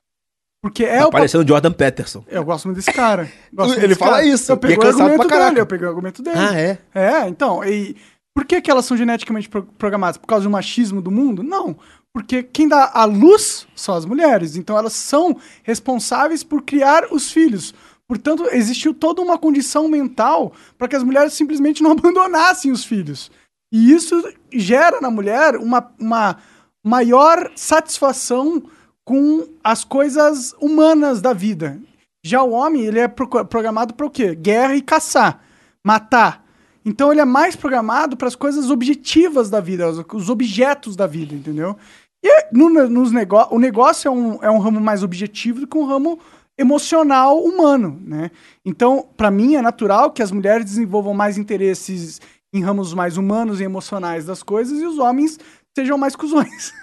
[0.63, 1.11] Porque é tá o.
[1.11, 2.23] Parecendo Jordan Peterson.
[2.27, 3.31] Eu gosto muito desse cara.
[3.77, 4.25] Ele desse fala cara.
[4.25, 4.51] isso.
[4.51, 5.59] Eu peguei é o argumento dele.
[5.59, 6.37] Eu peguei o argumento dele.
[6.39, 6.77] Ah, é?
[6.93, 7.63] É, então.
[7.63, 7.95] E
[8.33, 10.17] por que, que elas são geneticamente pro programadas?
[10.17, 11.43] Por causa do machismo do mundo?
[11.43, 11.77] Não.
[12.13, 14.55] Porque quem dá a luz são as mulheres.
[14.55, 17.73] Então elas são responsáveis por criar os filhos.
[18.07, 23.31] Portanto, existiu toda uma condição mental para que as mulheres simplesmente não abandonassem os filhos.
[23.73, 24.21] E isso
[24.51, 26.37] gera na mulher uma, uma
[26.83, 28.61] maior satisfação
[29.05, 31.79] com as coisas humanas da vida.
[32.23, 34.35] Já o homem, ele é programado para o quê?
[34.35, 35.41] Guerra e caçar,
[35.83, 36.40] matar.
[36.85, 41.35] Então ele é mais programado para as coisas objetivas da vida, os objetos da vida,
[41.35, 41.77] entendeu?
[42.23, 45.77] E no, nos nego o negócio é um, é um ramo mais objetivo do que
[45.77, 46.19] um ramo
[46.57, 48.29] emocional humano, né?
[48.63, 52.21] Então, para mim é natural que as mulheres desenvolvam mais interesses
[52.53, 55.39] em ramos mais humanos e emocionais das coisas e os homens
[55.75, 56.73] sejam mais cuzões.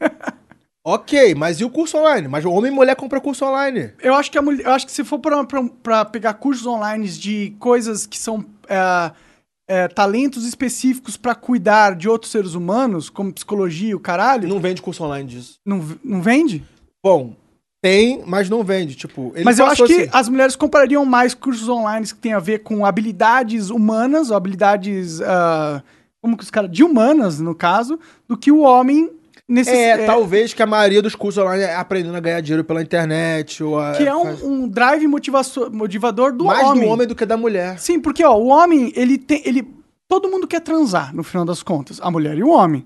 [0.90, 2.28] Ok, mas e o curso online?
[2.28, 3.92] Mas o homem e mulher compra curso online.
[4.02, 7.54] Eu acho que, a mulher, eu acho que se for para pegar cursos online de
[7.58, 9.12] coisas que são é,
[9.68, 14.48] é, talentos específicos para cuidar de outros seres humanos, como psicologia, o caralho.
[14.48, 15.58] Não vende curso online disso.
[15.64, 16.64] Não, não vende?
[17.04, 17.36] Bom,
[17.82, 18.94] tem, mas não vende.
[18.94, 20.06] Tipo, mas eu acho assim.
[20.06, 24.36] que as mulheres comprariam mais cursos online que tem a ver com habilidades humanas, ou
[24.36, 25.20] habilidades.
[25.20, 25.82] Uh,
[26.20, 26.70] como que os caras.
[26.70, 29.10] de humanas, no caso, do que o homem
[29.48, 32.62] Nesse, é, é, talvez que a maioria dos cursos online é aprendendo a ganhar dinheiro
[32.62, 33.64] pela internet.
[33.64, 34.42] Ou a, que é um, faz...
[34.42, 36.70] um drive motivador do Mais homem.
[36.70, 37.78] Mais do homem do que da mulher.
[37.78, 39.40] Sim, porque ó, o homem, ele tem.
[39.46, 39.66] Ele,
[40.06, 41.98] todo mundo quer transar, no final das contas.
[42.02, 42.84] A mulher e o homem.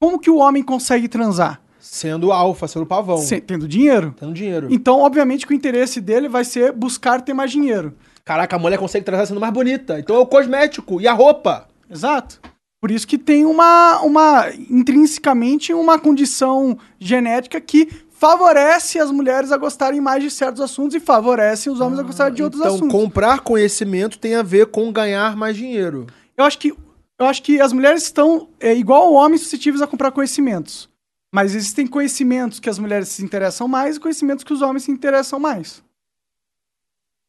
[0.00, 1.60] Como que o homem consegue transar?
[1.80, 3.18] Sendo alfa, sendo pavão.
[3.18, 4.14] Sem, tendo dinheiro.
[4.18, 4.68] Tendo dinheiro.
[4.70, 7.94] Então, obviamente, que o interesse dele vai ser buscar ter mais dinheiro.
[8.24, 9.98] Caraca, a mulher consegue transar sendo mais bonita.
[9.98, 11.68] Então é o cosmético e a roupa.
[11.90, 12.40] Exato.
[12.86, 19.56] Por isso que tem uma, uma intrinsecamente uma condição genética que favorece as mulheres a
[19.56, 22.74] gostarem mais de certos assuntos e favorece os homens ah, a gostarem de outros então,
[22.76, 22.94] assuntos.
[22.94, 26.06] Então, comprar conhecimento tem a ver com ganhar mais dinheiro.
[26.36, 26.72] Eu acho que
[27.18, 30.88] eu acho que as mulheres estão é, igual homens suscetíveis a comprar conhecimentos.
[31.34, 34.92] Mas existem conhecimentos que as mulheres se interessam mais e conhecimentos que os homens se
[34.92, 35.82] interessam mais.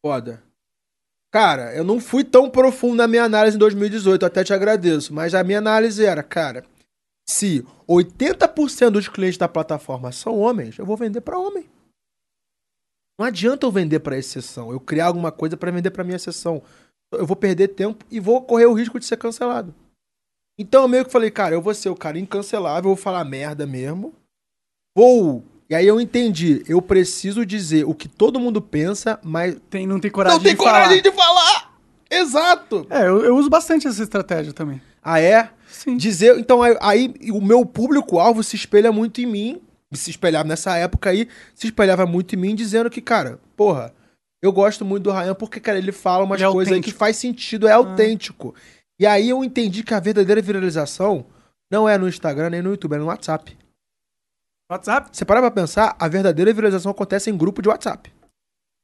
[0.06, 0.40] Foda.
[1.30, 5.12] Cara, eu não fui tão profundo na minha análise em 2018, até te agradeço.
[5.12, 6.64] Mas a minha análise era, cara,
[7.28, 11.66] se 80% dos clientes da plataforma são homens, eu vou vender para homem.
[13.18, 16.62] Não adianta eu vender para exceção, eu criar alguma coisa para vender para minha exceção.
[17.12, 19.74] Eu vou perder tempo e vou correr o risco de ser cancelado.
[20.58, 23.66] Então eu meio que falei, cara, eu vou ser o cara incancelável, vou falar merda
[23.66, 24.14] mesmo.
[24.96, 25.44] Vou.
[25.70, 29.56] E aí eu entendi, eu preciso dizer o que todo mundo pensa, mas.
[29.68, 30.70] Tem, não tem coragem não de falar.
[30.70, 31.78] Não tem coragem de falar!
[32.10, 32.86] Exato!
[32.88, 34.80] É, eu, eu, uso bastante essa estratégia também.
[35.02, 35.50] Ah, é?
[35.68, 35.96] Sim.
[35.98, 36.38] Dizer.
[36.38, 39.60] Então aí, aí o meu público-alvo se espelha muito em mim.
[39.92, 43.94] Se espelhava nessa época aí, se espelhava muito em mim, dizendo que, cara, porra,
[44.42, 47.16] eu gosto muito do Ryan porque, cara, ele fala umas é coisas aí que faz
[47.16, 47.76] sentido, é ah.
[47.76, 48.54] autêntico.
[49.00, 51.26] E aí eu entendi que a verdadeira viralização
[51.70, 53.56] não é no Instagram nem no YouTube, é no WhatsApp.
[54.70, 55.08] WhatsApp?
[55.10, 58.12] Você para pra pensar, a verdadeira viralização acontece em grupo de WhatsApp.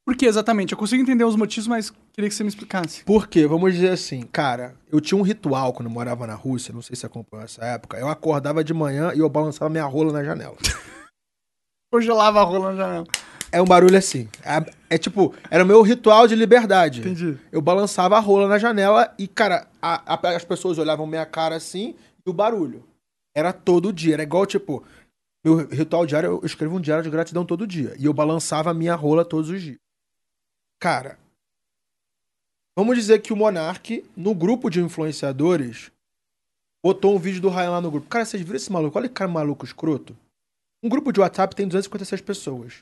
[0.06, 0.72] Por que exatamente?
[0.72, 3.04] Eu consigo entender os motivos, mas queria que você me explicasse.
[3.04, 3.46] Por quê?
[3.46, 6.96] Vamos dizer assim, cara, eu tinha um ritual quando eu morava na Rússia, não sei
[6.96, 7.98] se você acompanhou essa época.
[7.98, 10.56] Eu acordava de manhã e eu balançava minha rola na janela.
[11.92, 13.06] Lavo a rola na janela.
[13.52, 14.28] É um barulho assim.
[14.42, 17.00] É, é, tipo, era o meu ritual de liberdade.
[17.00, 17.38] Entendi.
[17.52, 21.54] Eu balançava a rola na janela e, cara, a, a, as pessoas olhavam minha cara
[21.54, 21.94] assim
[22.26, 22.82] e o barulho.
[23.34, 24.14] Era todo dia.
[24.14, 24.82] Era igual, tipo,
[25.44, 27.94] meu ritual diário, eu escrevo um diário de gratidão todo dia.
[27.98, 29.78] E eu balançava a minha rola todos os dias.
[30.80, 31.18] Cara,
[32.76, 35.92] vamos dizer que o Monark, no grupo de influenciadores,
[36.82, 38.08] botou um vídeo do Ryan lá no grupo.
[38.08, 38.98] Cara, vocês viram esse maluco?
[38.98, 40.16] Olha que cara maluco escroto.
[40.82, 42.74] Um grupo de WhatsApp tem 256 pessoas.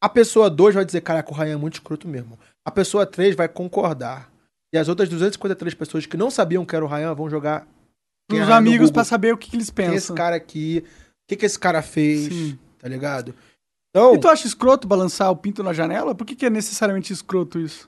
[0.00, 2.38] A pessoa 2 vai dizer, caraca, o Ryan é muito escroto mesmo.
[2.64, 4.30] A pessoa 3 vai concordar.
[4.72, 7.66] E as outras 253 pessoas que não sabiam que era o Ryan vão jogar.
[8.30, 9.94] Os amigos para saber o que, que, eles pensam.
[9.94, 10.84] É esse cara aqui?
[11.28, 12.32] O que, que esse cara fez?
[12.32, 12.58] Sim.
[12.78, 13.34] Tá ligado?
[13.90, 16.14] Então, e tu acha escroto balançar o pinto na janela?
[16.14, 17.86] Por que, que é necessariamente escroto isso?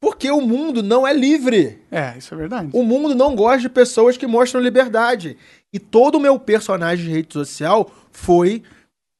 [0.00, 1.82] Porque o mundo não é livre.
[1.90, 2.70] É, isso é verdade.
[2.72, 5.36] O mundo não gosta de pessoas que mostram liberdade.
[5.72, 8.62] E todo o meu personagem de rede social foi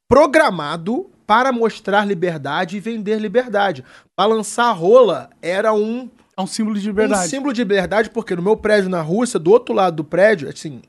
[0.07, 3.83] programado para mostrar liberdade e vender liberdade.
[4.17, 6.09] Balançar a rola era um.
[6.35, 7.27] É um símbolo de liberdade.
[7.27, 10.49] Um símbolo de liberdade, porque no meu prédio na Rússia, do outro lado do prédio,
[10.49, 10.81] assim,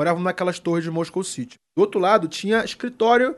[0.00, 1.56] morávamos naquelas torres de Moscow City.
[1.76, 3.36] Do outro lado tinha escritório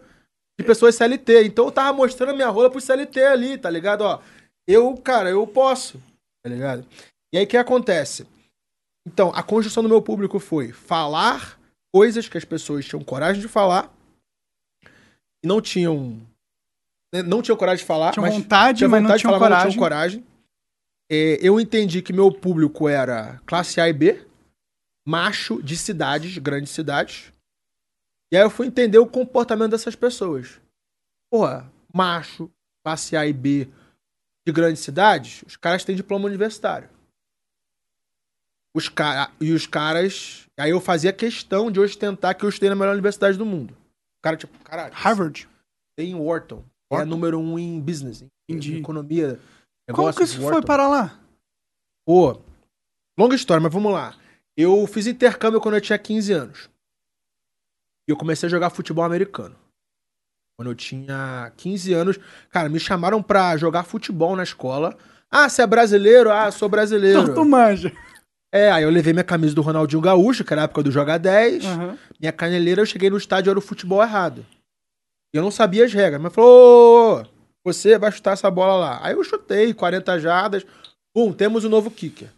[0.57, 1.45] de pessoas CLT.
[1.45, 4.03] Então eu tava mostrando a minha rola pro CLT ali, tá ligado?
[4.03, 4.21] Ó,
[4.69, 6.01] eu, cara, eu posso,
[6.41, 6.87] tá ligado?
[7.35, 8.29] E aí o que acontece?
[9.05, 11.59] Então, a construção do meu público foi falar
[11.93, 13.93] coisas que as pessoas tinham coragem de falar
[15.45, 16.21] e não tinham
[17.13, 18.13] né, não tinha coragem de falar.
[18.13, 19.51] Tinha vontade, tinha vontade mas não tinha coragem.
[19.51, 20.25] Mas não tinha coragem.
[21.11, 24.25] É, eu entendi que meu público era classe A e B,
[25.07, 27.32] macho de cidades, grandes cidades.
[28.32, 30.61] E aí eu fui entender o comportamento dessas pessoas.
[31.30, 32.50] Porra, macho,
[32.84, 33.68] classe A e B
[34.46, 36.88] de grandes cidades, os caras têm diploma universitário.
[38.74, 40.46] Os cara, e os caras.
[40.59, 43.72] Aí eu fazia questão de ostentar que eu estudei na melhor universidade do mundo.
[43.72, 44.94] O cara, tipo, caralho.
[44.94, 45.48] Harvard.
[45.94, 46.64] Tem Wharton.
[46.90, 49.40] É número um em business, em, em economia.
[49.92, 51.18] Como que isso foi para lá?
[52.07, 52.40] Pô,
[53.18, 54.14] longa história, mas vamos lá.
[54.57, 56.70] Eu fiz intercâmbio quando eu tinha 15 anos.
[58.09, 59.57] E eu comecei a jogar futebol americano.
[60.57, 62.20] Quando eu tinha 15 anos.
[62.50, 64.96] Cara, me chamaram pra jogar futebol na escola.
[65.30, 66.30] Ah, você é brasileiro?
[66.30, 67.22] Ah, sou brasileiro.
[67.22, 67.92] Então tu manja.
[68.53, 71.18] É, aí eu levei minha camisa do Ronaldinho Gaúcho, que era a época do Joga
[71.18, 71.64] 10.
[71.64, 71.98] Uhum.
[72.20, 74.44] Minha caneleira, eu cheguei no estádio, era o futebol errado.
[75.32, 76.20] E eu não sabia as regras.
[76.20, 77.26] Mas falou:
[77.64, 79.00] você vai chutar essa bola lá.
[79.03, 80.66] Aí eu chutei 40 jardas.
[81.14, 82.28] Pum, temos um novo kicker.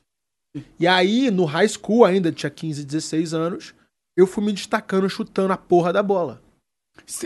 [0.79, 3.75] E aí, no high school, ainda tinha 15, 16 anos,
[4.17, 6.41] eu fui me destacando chutando a porra da bola.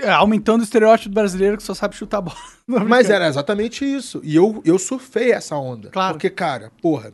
[0.02, 2.36] É, aumentando o estereótipo do brasileiro que só sabe chutar a bola.
[2.86, 4.20] Mas era exatamente isso.
[4.24, 5.90] E eu, eu surfei essa onda.
[5.90, 6.14] Claro.
[6.14, 7.12] Porque, cara, porra.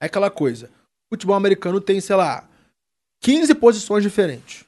[0.00, 0.70] É aquela coisa.
[1.06, 2.48] O futebol americano tem, sei lá,
[3.20, 4.64] 15 posições diferentes.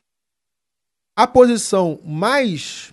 [1.17, 2.93] A posição mais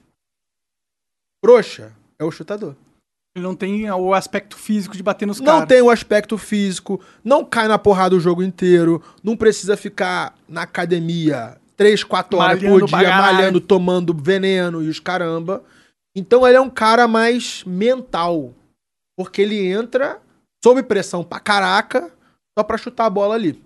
[1.43, 2.75] frouxa é o chutador.
[3.35, 5.61] Ele não tem o aspecto físico de bater nos caras.
[5.61, 10.35] Não tem o aspecto físico, não cai na porrada o jogo inteiro, não precisa ficar
[10.47, 13.35] na academia três, quatro horas malhando por dia, bagaralho.
[13.35, 15.63] malhando, tomando veneno e os caramba.
[16.15, 18.53] Então ele é um cara mais mental.
[19.17, 20.21] Porque ele entra
[20.63, 22.11] sob pressão pra caraca,
[22.57, 23.63] só pra chutar a bola ali.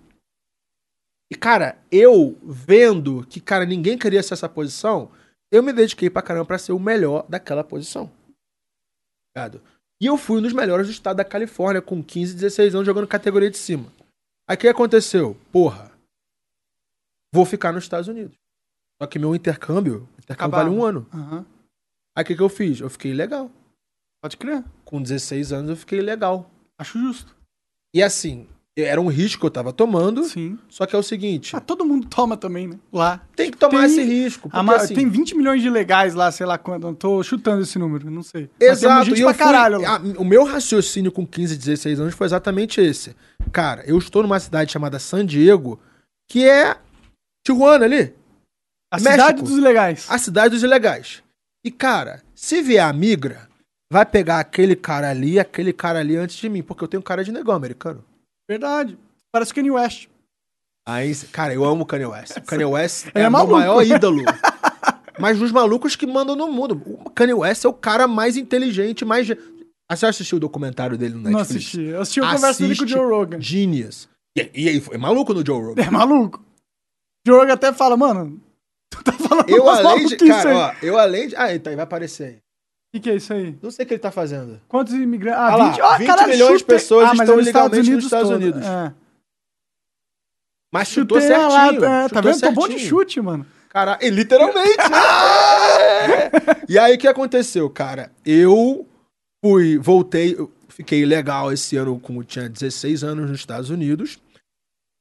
[1.31, 5.11] E, cara, eu vendo que, cara, ninguém queria ser essa posição,
[5.51, 8.09] eu me dediquei pra caramba pra ser o melhor daquela posição.
[9.99, 13.07] E eu fui um dos melhores do estado da Califórnia, com 15, 16 anos, jogando
[13.07, 13.91] categoria de cima.
[14.47, 15.35] Aí o que aconteceu?
[15.51, 15.91] Porra,
[17.33, 18.37] vou ficar nos Estados Unidos.
[19.01, 21.07] Só que meu intercâmbio, intercâmbio vale um ano.
[21.13, 21.45] Uhum.
[22.15, 22.79] Aí o que, que eu fiz?
[22.79, 23.51] Eu fiquei legal.
[24.21, 24.63] Pode crer.
[24.85, 26.49] Com 16 anos eu fiquei legal.
[26.79, 27.35] Acho justo.
[27.93, 28.47] E assim,
[28.83, 30.23] era um risco que eu tava tomando.
[30.23, 30.57] Sim.
[30.69, 31.55] Só que é o seguinte.
[31.55, 32.77] Ah, todo mundo toma também, né?
[32.93, 33.21] Lá.
[33.35, 34.49] Tem que tomar tem, esse risco.
[34.49, 36.87] Porque, assim, tem 20 milhões de legais lá, sei lá quando.
[36.87, 38.49] Eu tô chutando esse número, não sei.
[38.59, 39.15] Exato.
[39.15, 43.15] e eu fui, a, o meu raciocínio com 15, 16 anos foi exatamente esse.
[43.51, 45.79] Cara, eu estou numa cidade chamada San Diego,
[46.29, 46.77] que é
[47.45, 48.13] Tijuana ali.
[48.91, 49.11] A México.
[49.11, 50.05] cidade dos ilegais.
[50.09, 51.23] A cidade dos ilegais.
[51.65, 53.47] E, cara, se vier a migra,
[53.91, 57.23] vai pegar aquele cara ali, aquele cara ali antes de mim, porque eu tenho cara
[57.23, 58.03] de negão americano.
[58.47, 58.97] Verdade.
[59.31, 60.07] Parece o Kanye West.
[60.87, 62.37] Aí, cara, eu amo o Kanye West.
[62.37, 64.23] O Kanye West é, é o maior ídolo.
[65.19, 66.81] Mas os malucos que mandam no mundo.
[67.03, 69.27] O Kanye West é o cara mais inteligente, mais.
[69.27, 71.33] Você assistiu o documentário dele no Netflix?
[71.33, 71.81] Não assisti.
[71.81, 73.41] Eu assisti o conversa dele com o Joe Rogan.
[73.41, 74.07] Genius.
[74.35, 75.83] E, aí, foi maluco no Joe Rogan.
[75.83, 76.39] É maluco.
[76.39, 78.39] O Joe Rogan até fala, mano,
[78.89, 80.15] tu tá falando Eu além de.
[80.15, 81.35] Cara, ó, eu além de.
[81.35, 82.37] Ah, então vai aparecer aí.
[82.97, 83.55] O que, que, é isso aí?
[83.61, 84.59] Não sei o que ele tá fazendo.
[84.67, 85.39] Quantos imigrantes?
[85.39, 86.59] Ah, ah 20, lá, 20 caralho, milhões chute...
[86.59, 88.65] de pessoas ah, estão ilegalmente nos Estados Unidos.
[88.65, 88.93] É.
[90.73, 91.81] Mas chutou Chutei certinho.
[91.81, 92.33] Lá, é, tá vendo?
[92.33, 92.55] Certinho.
[92.55, 93.45] Tô bom de chute, mano.
[93.69, 94.77] Cara, e literalmente.
[94.77, 96.31] né?
[96.67, 98.11] e aí, o que aconteceu, cara?
[98.25, 98.87] Eu
[99.45, 100.35] fui, voltei,
[100.69, 104.17] fiquei legal esse ano, como tinha 16 anos nos Estados Unidos.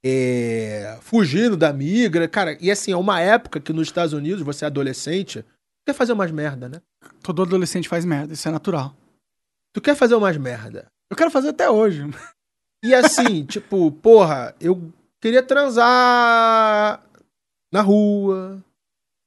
[0.05, 2.27] É, fugindo da migra.
[2.27, 5.43] Cara, e assim, é uma época que nos Estados Unidos, você é adolescente,
[5.83, 6.79] quer fazer umas merda, né?
[7.21, 8.95] Todo adolescente faz merda, isso é natural.
[9.73, 10.87] Tu quer fazer umas merda?
[11.09, 12.09] Eu quero fazer até hoje.
[12.83, 17.03] E assim, tipo, porra, eu queria transar
[17.71, 18.63] na rua,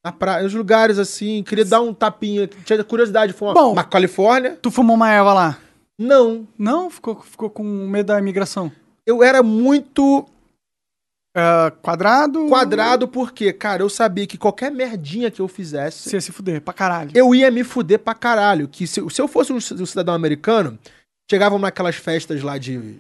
[0.05, 3.55] na praia, nos lugares assim, queria dar um tapinha, tinha curiosidade de fumar.
[3.55, 4.59] Bom, na Califórnia.
[4.61, 5.59] Tu fumou uma erva lá?
[5.99, 6.49] Não.
[6.59, 6.89] Não?
[6.89, 8.73] Ficou, ficou com medo da imigração?
[9.07, 10.27] Eu era muito
[11.31, 12.49] Uh, quadrado?
[12.49, 16.09] Quadrado porque, cara, eu sabia que qualquer merdinha que eu fizesse.
[16.09, 17.11] Você ia se fuder pra caralho.
[17.15, 18.67] Eu ia me fuder pra caralho.
[18.67, 20.79] Que se, se eu fosse um, cidadão americano,
[21.31, 22.99] chegavam naquelas festas lá de,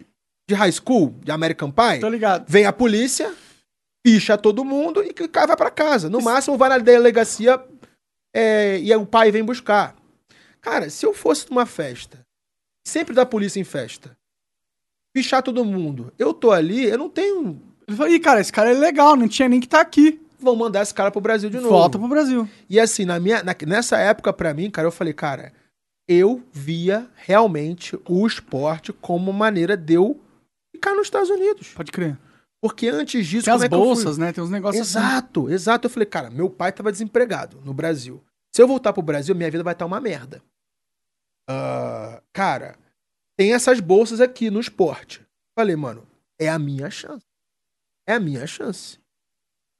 [0.48, 2.00] de high school, de American Pie.
[2.00, 2.44] Tô ligado.
[2.48, 3.34] Vem a polícia,
[4.04, 5.12] picha todo mundo e
[5.46, 6.08] vai pra casa.
[6.08, 6.24] No Isso.
[6.24, 7.60] máximo, vai na delegacia
[8.32, 9.96] é, e o pai vem buscar.
[10.60, 12.24] Cara, se eu fosse numa festa,
[12.86, 14.16] sempre da polícia em festa,
[15.12, 17.60] pichar todo mundo, eu tô ali, eu não tenho
[17.90, 20.20] ele falou, ih, cara, esse cara é legal, não tinha nem que estar tá aqui.
[20.38, 21.70] Vão mandar esse cara pro Brasil de novo.
[21.70, 22.48] Volta pro Brasil.
[22.68, 25.52] E assim, na minha, na, nessa época, para mim, cara, eu falei, cara,
[26.08, 30.18] eu via realmente o esporte como maneira de eu
[30.72, 31.68] ficar nos Estados Unidos.
[31.74, 32.16] Pode crer.
[32.60, 33.44] Porque antes disso.
[33.44, 34.32] Tem as é bolsas, né?
[34.32, 34.98] Tem uns negócios assim.
[34.98, 35.54] Exato, assim.
[35.54, 35.86] exato.
[35.86, 38.22] Eu falei, cara, meu pai tava desempregado no Brasil.
[38.52, 40.42] Se eu voltar pro Brasil, minha vida vai estar uma merda.
[41.48, 42.76] Uh, cara,
[43.36, 45.22] tem essas bolsas aqui no esporte.
[45.58, 46.06] Falei, mano,
[46.38, 47.29] é a minha chance
[48.06, 48.98] é a minha chance.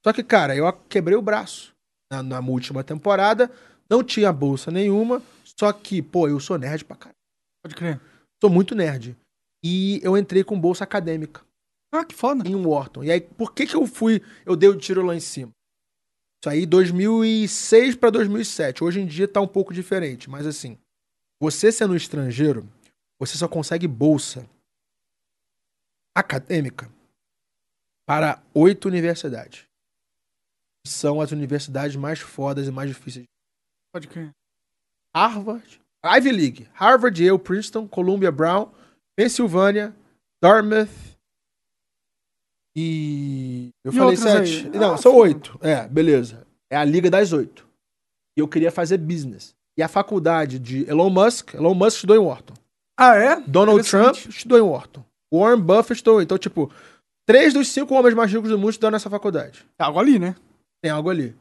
[0.05, 1.75] Só que, cara, eu quebrei o braço
[2.11, 3.51] na, na última temporada,
[3.89, 7.17] não tinha bolsa nenhuma, só que, pô, eu sou nerd pra caralho.
[7.63, 8.01] Pode crer.
[8.41, 9.17] Sou muito nerd.
[9.63, 11.43] E eu entrei com bolsa acadêmica.
[11.93, 12.49] Ah, que foda.
[12.49, 13.05] Em Wharton.
[13.05, 15.53] E aí, por que que eu fui, eu dei o tiro lá em cima?
[16.43, 18.83] Isso aí, 2006 para 2007.
[18.83, 20.79] Hoje em dia tá um pouco diferente, mas assim,
[21.39, 22.67] você sendo estrangeiro,
[23.19, 24.49] você só consegue bolsa
[26.15, 26.91] acadêmica
[28.11, 29.67] para oito universidades.
[30.85, 33.25] São as universidades mais fodas e mais difíceis.
[33.95, 34.33] Pode crer.
[35.15, 38.69] Harvard, Ivy League, Harvard, Yale, Princeton, Columbia, Brown,
[39.15, 39.95] Pensilvânia,
[40.43, 40.91] Dartmouth
[42.75, 44.67] e eu e falei sete.
[44.67, 44.77] Aí?
[44.77, 45.57] Não, ah, são oito.
[45.63, 46.45] É, beleza.
[46.69, 47.65] É a liga das oito.
[48.37, 49.55] E eu queria fazer business.
[49.79, 52.55] E a faculdade de Elon Musk, Elon Musk estudou em Wharton.
[52.99, 53.41] Ah, é?
[53.43, 55.05] Donald Trump estudou em Wharton.
[55.33, 56.21] Warren Buffett estudou.
[56.21, 56.73] Então, tipo,
[57.31, 59.65] Três dos cinco homens mais ricos do mundo estudam nessa faculdade.
[59.79, 60.35] Tem algo ali, né?
[60.83, 61.37] Tem algo ali.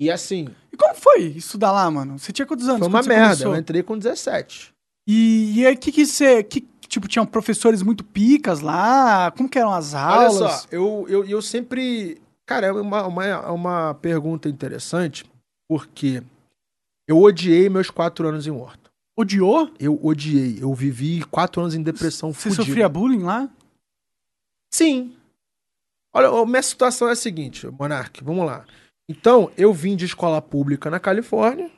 [0.00, 0.48] E assim.
[0.72, 2.18] E como foi estudar lá, mano?
[2.18, 2.80] Você tinha quantos anos?
[2.80, 3.26] Foi uma merda.
[3.28, 3.54] Começou?
[3.54, 4.74] Eu entrei com 17.
[5.06, 6.42] E, e aí, o que que você.
[6.42, 9.30] Que, tipo, tinham professores muito picas lá?
[9.36, 10.40] Como que eram as aulas?
[10.40, 12.20] Olha só, eu, eu, eu sempre.
[12.44, 15.24] Cara, é uma, uma, uma pergunta interessante,
[15.68, 16.22] porque
[17.06, 18.90] eu odiei meus quatro anos em Wharton.
[19.16, 19.70] Odiou?
[19.78, 20.58] Eu odiei.
[20.60, 23.48] Eu vivi quatro anos em depressão Você sofria bullying lá?
[24.74, 25.16] Sim.
[26.12, 28.66] Olha, a minha situação é a seguinte, Monark, vamos lá.
[29.08, 31.70] Então, eu vim de escola pública na Califórnia.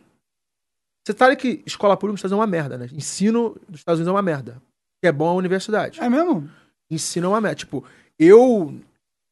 [1.05, 2.89] Você sabe que escola pública nos Estados Unidos é uma merda, né?
[2.95, 4.63] Ensino dos Estados Unidos é uma merda.
[5.03, 6.01] Que é bom a universidade.
[6.01, 6.51] É mesmo?
[6.91, 7.57] Ensino é uma merda.
[7.57, 7.85] Tipo,
[8.19, 8.81] eu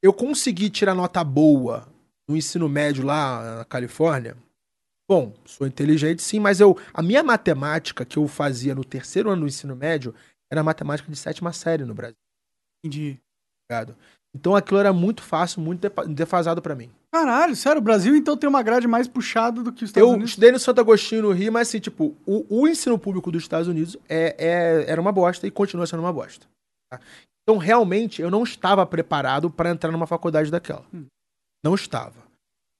[0.03, 1.89] eu consegui tirar nota boa
[2.29, 4.37] no ensino médio lá na Califórnia.
[5.09, 9.41] Bom, sou inteligente sim, mas eu a minha matemática que eu fazia no terceiro ano
[9.41, 10.15] do ensino médio
[10.53, 12.19] era matemática de sétima série no Brasil.
[12.85, 13.24] Entendi.
[13.65, 13.97] Obrigado.
[14.35, 16.91] Então aquilo era muito fácil, muito defasado para mim.
[17.13, 20.15] Caralho, sério, o Brasil então tem uma grade mais puxada do que os Estados eu
[20.15, 20.31] Unidos?
[20.31, 23.43] Eu estudei no Santo Agostinho, no Rio, mas assim, tipo, o, o ensino público dos
[23.43, 26.47] Estados Unidos é, é, era uma bosta e continua sendo uma bosta.
[26.91, 27.01] Tá?
[27.43, 30.85] Então, realmente, eu não estava preparado para entrar numa faculdade daquela.
[30.93, 31.07] Hum.
[31.63, 32.17] Não estava.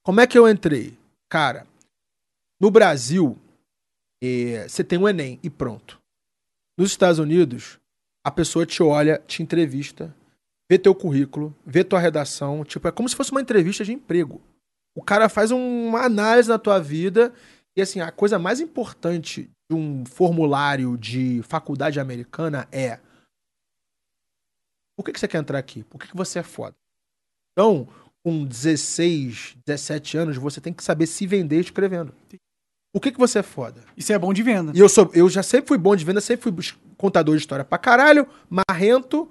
[0.03, 0.97] Como é que eu entrei?
[1.29, 1.65] Cara,
[2.59, 3.37] no Brasil,
[4.21, 5.99] é, você tem o Enem e pronto.
[6.77, 7.79] Nos Estados Unidos,
[8.23, 10.13] a pessoa te olha, te entrevista,
[10.69, 12.63] vê teu currículo, vê tua redação.
[12.63, 14.41] Tipo, é como se fosse uma entrevista de emprego.
[14.95, 17.33] O cara faz uma análise da tua vida
[17.75, 22.99] e, assim, a coisa mais importante de um formulário de faculdade americana é
[24.97, 25.83] por que, que você quer entrar aqui?
[25.83, 26.75] Por que, que você é foda?
[27.51, 27.87] Então,
[28.23, 32.13] com 16, 17 anos, você tem que saber se vender escrevendo.
[32.93, 33.83] Por que, que você é foda?
[33.97, 34.71] Isso é bom de venda.
[34.73, 37.65] E eu, sou, eu já sempre fui bom de venda, sempre fui contador de história
[37.65, 39.29] pra caralho, marrento.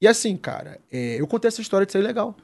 [0.00, 2.36] E assim, cara, é, eu contei essa história de ser legal.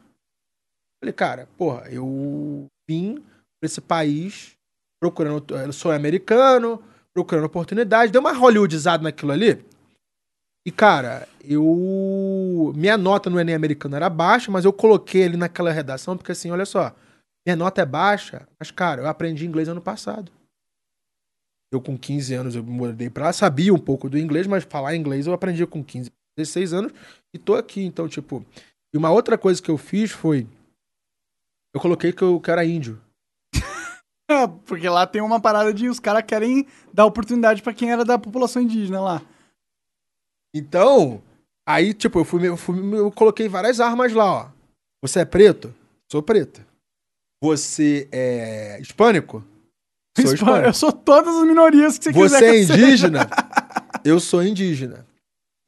[1.00, 3.16] Falei, cara, porra, eu vim
[3.61, 4.57] pra esse país
[5.00, 5.55] procurando.
[5.57, 6.82] Eu sou americano,
[7.12, 8.12] procurando oportunidade.
[8.12, 9.64] Deu uma Hollywoodizada naquilo ali.
[10.64, 12.72] E, cara, eu.
[12.76, 16.50] Minha nota no Enem americano era baixa, mas eu coloquei ali naquela redação, porque assim,
[16.50, 16.94] olha só,
[17.44, 20.30] minha nota é baixa, mas, cara, eu aprendi inglês ano passado.
[21.72, 24.94] Eu, com 15 anos, eu mudei pra lá, sabia um pouco do inglês, mas falar
[24.94, 26.93] inglês eu aprendi com 15, 16 anos
[27.35, 27.83] e tô aqui.
[27.83, 28.45] Então, tipo.
[28.95, 30.47] E uma outra coisa que eu fiz foi.
[31.74, 33.01] Eu coloquei que eu, que era índio.
[34.66, 38.18] Porque lá tem uma parada de os caras querem dar oportunidade para quem era da
[38.18, 39.22] população indígena lá.
[40.55, 41.22] Então,
[41.66, 44.51] aí, tipo, eu fui, eu fui, eu coloquei várias armas lá, ó.
[45.03, 45.74] Você é preto?
[46.11, 46.64] Sou preto.
[47.43, 49.43] Você é hispânico?
[50.16, 50.66] Sou hispânico.
[50.66, 52.39] Eu sou todas as minorias que você, você quiser.
[52.39, 53.30] Você é indígena?
[54.05, 55.07] eu sou indígena.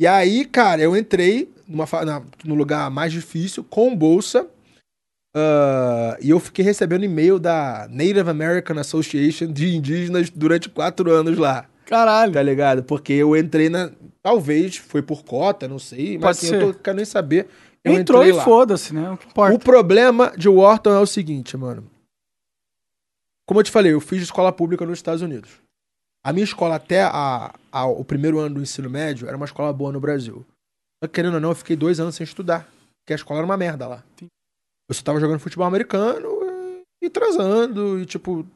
[0.05, 4.46] E aí, cara, eu entrei numa, na, no lugar mais difícil, com bolsa,
[5.36, 11.36] Uh, e eu fiquei recebendo e-mail da Native American Association de indígenas durante quatro anos
[11.36, 11.66] lá.
[11.86, 12.32] Caralho.
[12.32, 12.84] Tá ligado?
[12.84, 13.90] Porque eu entrei na.
[14.22, 17.48] Talvez foi por cota, não sei, mas assim, eu tô, quero nem saber.
[17.82, 19.11] Eu Entrou e foda-se, né?
[19.11, 19.57] O que importa.
[19.57, 21.90] O problema de Wharton é o seguinte, mano.
[23.44, 25.64] Como eu te falei, eu fiz escola pública nos Estados Unidos.
[26.25, 29.72] A minha escola, até a, a, o primeiro ano do ensino médio, era uma escola
[29.72, 30.45] boa no Brasil.
[31.12, 32.66] Querendo ou não, eu fiquei dois anos sem estudar.
[33.03, 34.03] Porque a escola era uma merda lá.
[34.89, 38.47] Eu só tava jogando futebol americano e transando, e tipo,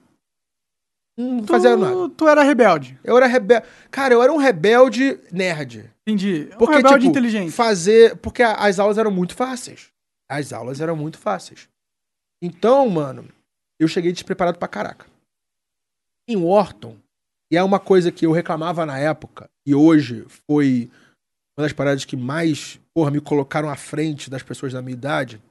[1.18, 2.08] não tu, fazia nada.
[2.10, 2.96] Tu era rebelde.
[3.02, 3.66] Eu era rebelde.
[3.90, 5.92] Cara, eu era um rebelde nerd.
[6.06, 6.48] Entendi.
[6.56, 7.50] Porque, um rebelde tipo, inteligente.
[7.50, 8.16] Fazer.
[8.18, 9.88] Porque as aulas eram muito fáceis.
[10.30, 11.68] As aulas eram muito fáceis.
[12.40, 13.28] Então, mano,
[13.80, 15.06] eu cheguei despreparado pra caraca.
[16.28, 16.96] Em Wharton,
[17.50, 20.90] e é uma coisa que eu reclamava na época, e hoje foi
[21.56, 25.42] uma das paradas que mais, porra, me colocaram à frente das pessoas da minha idade,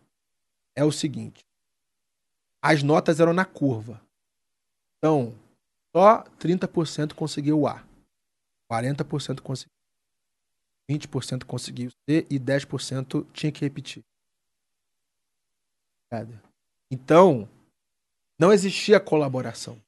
[0.75, 1.45] é o seguinte.
[2.61, 4.01] As notas eram na curva.
[4.97, 5.35] Então,
[5.95, 7.83] só 30% conseguiu o A.
[8.71, 9.73] 40% conseguiu.
[10.89, 14.03] 20% conseguiu C e 10% tinha que repetir.
[16.89, 17.49] Então,
[18.39, 19.81] não existia colaboração.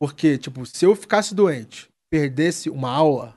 [0.00, 3.36] Porque, tipo, se eu ficasse doente, perdesse uma aula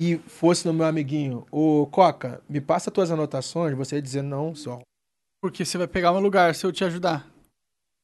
[0.00, 4.54] e fosse no meu amiguinho, ô Coca, me passa tuas anotações, você ia dizer não,
[4.54, 4.80] só.
[5.42, 7.28] Porque você vai pegar meu lugar se eu te ajudar.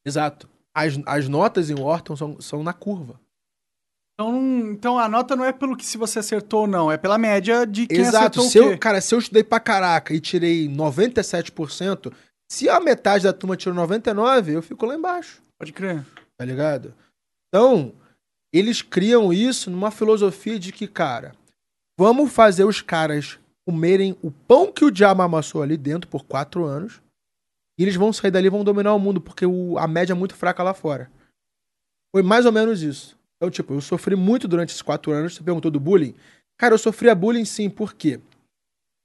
[0.05, 3.17] Exato as, as notas em Wharton são, são na curva.
[4.13, 7.17] Então, então a nota não é pelo que se você acertou ou não, é pela
[7.17, 8.41] média de quem Exato.
[8.41, 8.57] acertou se.
[8.57, 12.13] Eu, cara, se eu estudei pra caraca e tirei 97%,
[12.51, 15.41] se a metade da turma tirou 99%, eu fico lá embaixo.
[15.57, 16.05] Pode crer.
[16.37, 16.93] Tá ligado?
[17.55, 17.93] Então,
[18.51, 21.33] eles criam isso numa filosofia de que, cara,
[21.97, 26.65] vamos fazer os caras comerem o pão que o diabo amassou ali dentro por quatro
[26.65, 27.01] anos
[27.79, 30.15] e eles vão sair dali e vão dominar o mundo, porque o, a média é
[30.15, 31.09] muito fraca lá fora.
[32.13, 33.17] Foi mais ou menos isso.
[33.37, 35.35] Então, tipo, eu sofri muito durante esses quatro anos.
[35.35, 36.13] Você perguntou do bullying?
[36.57, 38.19] Cara, eu sofria bullying sim, por quê?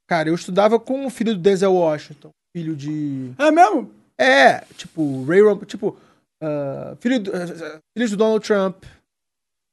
[0.09, 2.31] Cara, eu estudava com o filho do Denzel Washington.
[2.53, 3.31] filho de.
[3.39, 3.93] É mesmo?
[4.19, 5.59] É, tipo, Ray Rom...
[5.59, 5.97] tipo,
[6.43, 8.85] uh, filho do, uh, filhos do Donald Trump.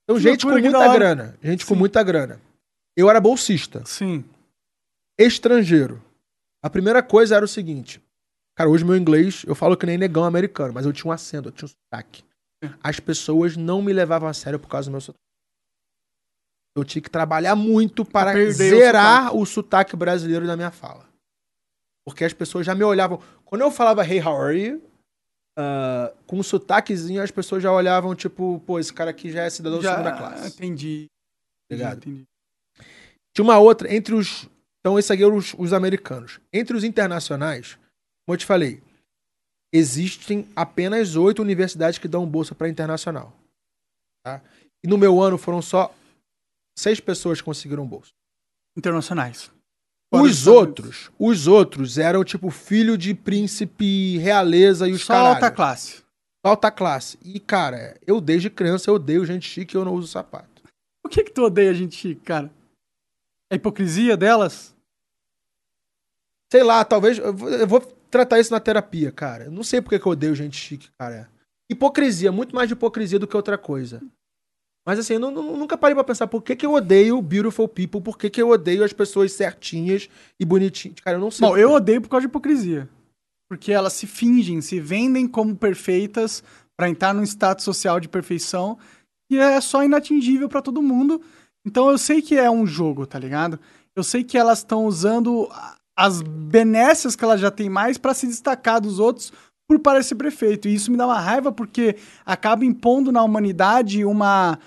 [0.03, 1.37] Então, gente com muita grana.
[1.41, 1.67] Gente Sim.
[1.67, 2.41] com muita grana.
[2.95, 3.83] Eu era bolsista.
[3.85, 4.23] Sim.
[5.17, 6.01] Estrangeiro.
[6.61, 8.01] A primeira coisa era o seguinte.
[8.55, 11.49] Cara, hoje meu inglês, eu falo que nem negão americano, mas eu tinha um acento,
[11.49, 12.23] eu tinha um sotaque.
[12.81, 15.23] As pessoas não me levavam a sério por causa do meu sotaque.
[16.75, 19.37] Eu tinha que trabalhar muito para zerar o sotaque.
[19.37, 21.05] o sotaque brasileiro da minha fala.
[22.05, 23.19] Porque as pessoas já me olhavam.
[23.43, 24.81] Quando eu falava Hey, how are you?
[25.57, 29.49] Uh, com um sotaquezinho, as pessoas já olhavam, tipo, pô, esse cara aqui já é
[29.49, 30.47] cidadão já, de segunda classe.
[30.49, 31.07] Entendi.
[31.71, 31.97] Ligado?
[31.97, 32.25] Entendi.
[33.35, 34.47] Tinha uma outra, entre os.
[34.79, 36.39] Então, esses aqui eram os, os americanos.
[36.53, 37.73] Entre os internacionais,
[38.25, 38.81] como eu te falei,
[39.73, 43.33] existem apenas oito universidades que dão bolsa para internacional.
[44.23, 44.41] Tá?
[44.83, 45.93] E no meu ano foram só
[46.77, 48.11] seis pessoas que conseguiram bolsa.
[48.77, 49.51] Internacionais.
[50.11, 55.35] Os outros, os outros eram tipo filho de príncipe, realeza e os Só caralho.
[55.35, 56.03] alta classe.
[56.43, 57.19] Alta classe.
[57.23, 60.63] E, cara, eu desde criança eu odeio gente chique e eu não uso sapato.
[61.03, 62.49] Por que que tu odeia gente chique, cara?
[63.51, 64.73] A hipocrisia delas?
[66.51, 67.17] Sei lá, talvez.
[67.17, 69.45] Eu vou, eu vou tratar isso na terapia, cara.
[69.45, 71.29] Eu não sei por que, que eu odeio gente chique, cara.
[71.69, 74.01] Hipocrisia, muito mais de hipocrisia do que outra coisa.
[74.87, 77.99] Mas assim, eu não, nunca parei pra pensar por que, que eu odeio beautiful people,
[77.99, 80.07] por que, que eu odeio as pessoas certinhas
[80.39, 81.01] e bonitinhas.
[81.01, 81.45] Cara, eu não sei.
[81.45, 82.87] Bom, eu odeio por causa de hipocrisia.
[83.49, 86.41] Porque elas se fingem, se vendem como perfeitas
[86.77, 88.77] para entrar num status social de perfeição
[89.29, 91.21] e é só inatingível para todo mundo.
[91.65, 93.59] Então eu sei que é um jogo, tá ligado?
[93.93, 95.49] Eu sei que elas estão usando
[95.97, 99.33] as benécias que elas já têm mais para se destacar dos outros
[99.67, 100.69] por parecer prefeito.
[100.69, 104.57] E isso me dá uma raiva porque acaba impondo na humanidade uma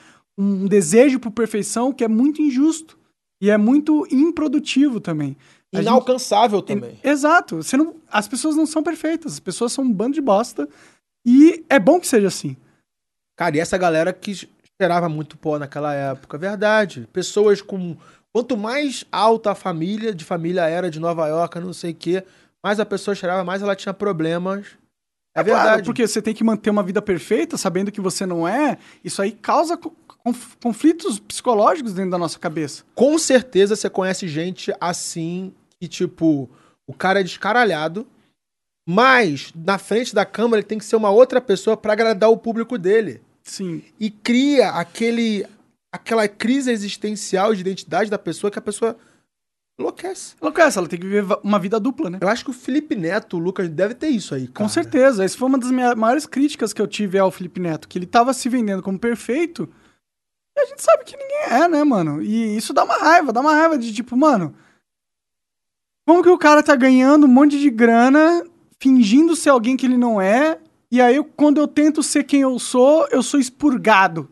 [0.41, 2.99] um desejo por perfeição que é muito injusto
[3.43, 5.37] e é muito improdutivo também.
[5.73, 6.69] Inalcançável gente...
[6.69, 6.99] também.
[7.05, 7.57] Exato.
[7.57, 7.95] Você não...
[8.11, 10.69] As pessoas não são perfeitas, as pessoas são um bando de bosta
[11.27, 12.57] e é bom que seja assim.
[13.37, 17.09] Cara, e essa galera que esperava muito pó naquela época, verdade.
[17.13, 17.97] Pessoas com.
[18.33, 22.25] Quanto mais alta a família, de família era de Nova York, não sei o quê,
[22.63, 24.67] mais a pessoa cheirava, mais ela tinha problemas.
[25.37, 25.67] É, é verdade.
[25.67, 28.79] Claro, porque você tem que manter uma vida perfeita, sabendo que você não é.
[29.03, 29.77] Isso aí causa
[30.63, 32.85] conflitos psicológicos dentro da nossa cabeça.
[32.95, 36.49] Com certeza você conhece gente assim que, tipo,
[36.87, 38.07] o cara é descaralhado,
[38.89, 42.37] mas na frente da câmera ele tem que ser uma outra pessoa para agradar o
[42.37, 43.23] público dele.
[43.43, 43.83] Sim.
[43.99, 45.47] E cria aquele
[45.93, 48.97] aquela crise existencial de identidade da pessoa que a pessoa
[49.79, 50.35] enlouquece.
[50.41, 52.19] Enlouquece, ela tem que viver uma vida dupla, né?
[52.21, 54.53] Eu acho que o Felipe Neto, o Lucas, deve ter isso aí, cara.
[54.55, 55.25] Com certeza.
[55.25, 58.07] Essa foi uma das minhas maiores críticas que eu tive ao Felipe Neto, que ele
[58.07, 59.69] tava se vendendo como perfeito,
[60.59, 62.23] a gente sabe que ninguém é, né, mano?
[62.23, 64.55] E isso dá uma raiva, dá uma raiva de tipo, mano.
[66.07, 68.45] Como que o cara tá ganhando um monte de grana,
[68.81, 70.59] fingindo ser alguém que ele não é,
[70.91, 74.29] e aí quando eu tento ser quem eu sou, eu sou expurgado.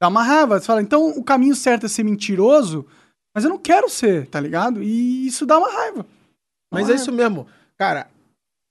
[0.00, 0.60] Dá uma raiva.
[0.60, 2.86] Você fala, então o caminho certo é ser mentiroso,
[3.34, 4.82] mas eu não quero ser, tá ligado?
[4.82, 6.02] E isso dá uma raiva.
[6.02, 6.08] Dá
[6.70, 7.02] mas uma é raiva.
[7.02, 7.46] isso mesmo.
[7.78, 8.08] Cara,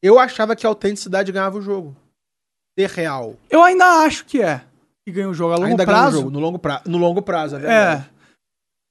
[0.01, 1.95] eu achava que a autenticidade ganhava o jogo.
[2.77, 3.35] Ser real.
[3.49, 4.63] Eu ainda acho que é
[5.05, 6.17] que ganha o jogo a longo Ainda prazo.
[6.17, 6.81] Jogo, no longo, pra...
[6.85, 8.05] no longo prazo, é verdade.
[8.09, 8.13] É.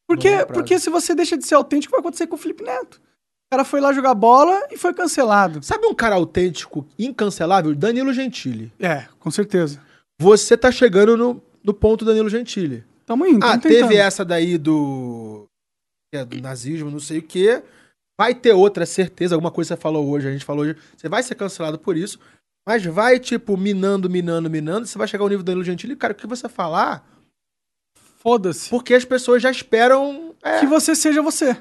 [0.07, 2.97] Porque, porque se você deixa de ser autêntico, vai acontecer com o Felipe Neto.
[2.97, 5.63] O cara foi lá jogar bola e foi cancelado.
[5.63, 7.75] Sabe um cara autêntico, incancelável?
[7.75, 8.73] Danilo Gentili.
[8.79, 9.81] É, com certeza.
[10.21, 12.85] Você tá chegando no, no ponto Danilo Gentili.
[13.07, 13.45] Tamo indo.
[13.45, 15.47] Ah, teve essa daí do.
[16.15, 17.63] É, do nazismo, não sei o quê.
[18.19, 19.35] Vai ter outra, certeza.
[19.35, 20.77] Alguma coisa que você falou hoje, a gente falou hoje.
[20.97, 22.19] Você vai ser cancelado por isso.
[22.67, 24.87] Mas vai, tipo, minando, minando, minando.
[24.87, 27.05] Você vai chegar ao nível do Danilo Gentili, cara, o que você falar.
[28.19, 28.71] Foda-se.
[28.71, 30.35] Porque as pessoas já esperam.
[30.43, 30.61] É...
[30.61, 31.57] Que você seja você.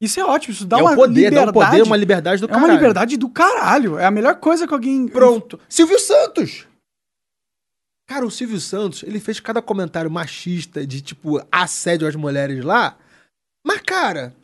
[0.00, 1.44] Isso é ótimo, isso dá é uma poder, liberdade.
[1.46, 2.64] Dá um poder, uma liberdade do caralho.
[2.64, 3.98] É uma liberdade do caralho.
[3.98, 5.08] É a melhor coisa que alguém.
[5.08, 5.58] Pronto.
[5.68, 6.66] Silvio Santos!
[8.06, 12.96] Cara, o Silvio Santos, ele fez cada comentário machista de, tipo, assédio às mulheres lá.
[13.66, 14.34] Mas, cara,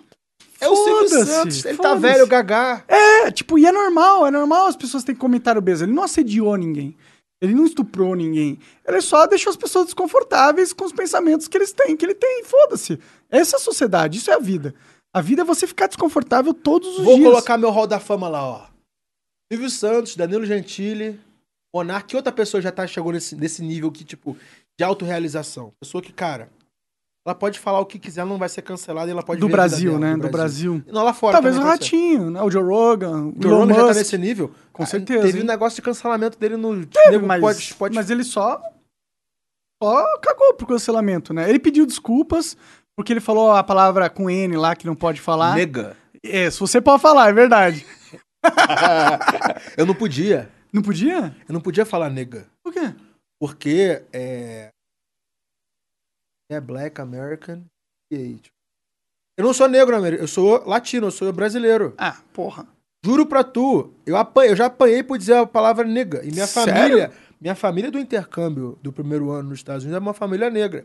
[0.62, 2.84] é o Silvio Santos, ele tá velho, gagá.
[2.86, 5.84] É, tipo, e é normal, é normal as pessoas terem comentário obeso.
[5.84, 6.96] Ele não assediou ninguém.
[7.40, 8.58] Ele não estuprou ninguém.
[8.86, 12.44] Ele só deixou as pessoas desconfortáveis com os pensamentos que eles têm, que ele tem.
[12.44, 13.00] Foda-se.
[13.28, 14.72] Essa é a sociedade, isso é a vida.
[15.12, 17.18] A vida é você ficar desconfortável todos os Vou dias.
[17.18, 18.66] Vou colocar meu rol da fama lá, ó.
[19.52, 21.20] Silvio Santos, Danilo Gentili,
[21.74, 24.36] Monark, que outra pessoa já tá, chegou nesse, nesse nível que, tipo,
[24.78, 25.72] de autorrealização.
[25.80, 26.48] Pessoa que, cara,
[27.24, 29.48] ela pode falar o que quiser, ela não vai ser cancelada e ela pode Do
[29.48, 30.16] Brasil, dela, né?
[30.16, 30.72] Do Brasil.
[30.72, 30.94] Do Brasil.
[30.94, 31.34] Não, lá fora.
[31.34, 32.42] Talvez o Ratinho, né?
[32.42, 33.26] O Joe Rogan.
[33.28, 34.52] O Joe Rogan já tá nesse nível?
[34.72, 35.22] Com certeza.
[35.22, 36.84] Teve um negócio de cancelamento dele no.
[36.84, 37.94] Teve, mas, pode, pode...
[37.94, 38.60] mas ele só.
[39.80, 41.48] Só cagou pro cancelamento, né?
[41.48, 42.56] Ele pediu desculpas,
[42.96, 45.54] porque ele falou a palavra com N lá que não pode falar.
[45.54, 45.96] Nega.
[46.24, 47.86] É, se você pode falar, é verdade.
[49.76, 50.50] eu não podia.
[50.72, 51.36] Não podia?
[51.48, 52.46] Eu não podia falar nega.
[52.64, 52.94] Por quê?
[53.40, 54.70] Porque é.
[56.50, 57.64] É Black American
[58.12, 58.36] gay.
[58.36, 58.56] Tipo.
[59.36, 61.94] Eu não sou negro, eu sou latino, eu sou brasileiro.
[61.96, 62.66] Ah, porra.
[63.04, 66.24] Juro pra tu, eu, apanhei, eu já apanhei por dizer a palavra nega.
[66.24, 66.72] E minha Sério?
[66.72, 70.84] família, minha família do intercâmbio do primeiro ano nos Estados Unidos é uma família negra.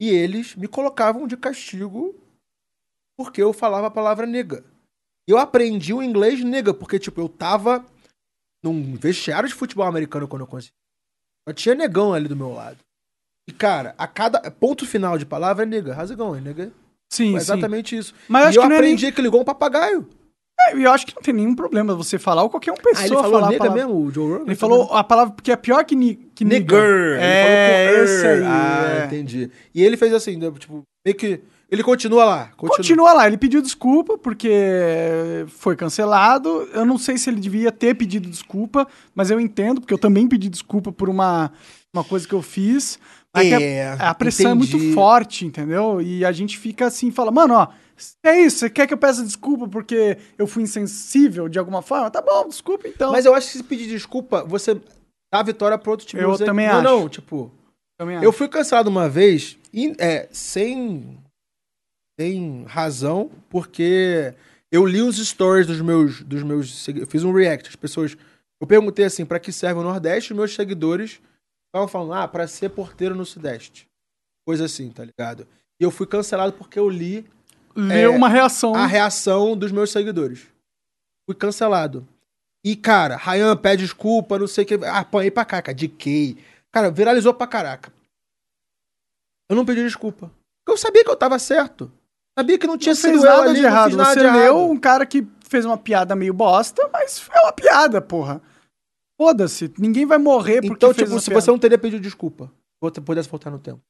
[0.00, 2.14] E eles me colocavam de castigo
[3.16, 4.64] porque eu falava a palavra nega.
[5.26, 7.84] Eu aprendi o inglês nega, porque, tipo, eu tava
[8.62, 10.74] num vestiário de futebol americano quando eu consegui.
[11.46, 12.78] Eu tinha negão ali do meu lado.
[13.50, 15.92] E, cara, a cada ponto final de palavra é nega.
[15.92, 16.70] How's it going, nega?
[17.12, 18.14] Sim, é exatamente isso.
[18.28, 19.12] Mas e eu aprendi nem...
[19.12, 20.06] que ligou um papagaio.
[20.60, 23.06] É, eu acho que não tem nenhum problema você falar, ou qualquer um pessoa ah,
[23.06, 23.86] ele falou falar nega palavra...
[23.86, 24.44] mesmo, o Joe Rogan?
[24.46, 26.14] Ele falou a palavra porque é pior que, ni...
[26.32, 27.18] que nigger.
[27.20, 28.42] É, esse aí.
[28.44, 29.06] Ah, é.
[29.06, 29.50] entendi.
[29.74, 31.40] E ele fez assim, tipo, meio que...
[31.68, 32.46] Ele continua lá.
[32.56, 32.76] Continua.
[32.76, 33.12] continua.
[33.12, 33.26] lá.
[33.26, 36.68] Ele pediu desculpa porque foi cancelado.
[36.72, 40.28] Eu não sei se ele devia ter pedido desculpa, mas eu entendo, porque eu também
[40.28, 41.52] pedi desculpa por uma,
[41.94, 42.98] uma coisa que eu fiz.
[43.36, 44.74] É, a, a pressão entendi.
[44.74, 46.00] é muito forte, entendeu?
[46.00, 47.68] E a gente fica assim, fala, mano, ó,
[48.24, 52.10] é isso, você quer que eu peça desculpa porque eu fui insensível de alguma forma?
[52.10, 53.12] Tá bom, desculpa então.
[53.12, 56.22] Mas eu acho que se pedir desculpa, você dá a vitória pro outro time.
[56.22, 56.44] Eu você...
[56.44, 56.82] também não, acho.
[56.82, 57.52] Não, tipo.
[57.98, 58.38] Também eu acho.
[58.38, 59.58] fui cancelado uma vez,
[59.98, 61.18] é, sem,
[62.18, 64.34] sem razão, porque
[64.72, 66.22] eu li os stories dos meus.
[66.22, 67.68] Dos meus eu fiz um react.
[67.68, 68.16] As pessoas.
[68.60, 70.34] Eu perguntei assim, para que serve o Nordeste?
[70.34, 71.20] Meus seguidores
[71.70, 73.88] estavam falando, ah, pra ser porteiro no Sudeste.
[74.46, 75.46] Coisa assim, tá ligado?
[75.80, 77.24] E eu fui cancelado porque eu li
[77.74, 78.74] leu é, uma reação.
[78.74, 80.46] A reação dos meus seguidores.
[81.26, 82.06] Fui cancelado.
[82.64, 84.74] E, cara, Ryan pede desculpa, não sei o que.
[84.84, 86.36] Ah, apanhei pra cá, De Kay.
[86.70, 87.92] Cara, viralizou pra caraca.
[89.48, 90.30] Eu não pedi desculpa.
[90.58, 91.90] Porque eu sabia que eu tava certo.
[92.38, 93.96] Sabia que não tinha não sido nada ali, de errado.
[93.96, 94.70] Nada Você de leu errado.
[94.70, 98.40] um cara que fez uma piada meio bosta, mas é uma piada, porra.
[99.20, 99.70] Foda-se.
[99.78, 101.42] Ninguém vai morrer porque Então, tipo, se piada.
[101.42, 102.50] você não teria pedido desculpa,
[102.80, 103.82] você pudesse voltar no tempo.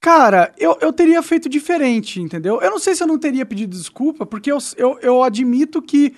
[0.00, 2.60] Cara, eu, eu teria feito diferente, entendeu?
[2.62, 6.14] Eu não sei se eu não teria pedido desculpa, porque eu, eu, eu admito que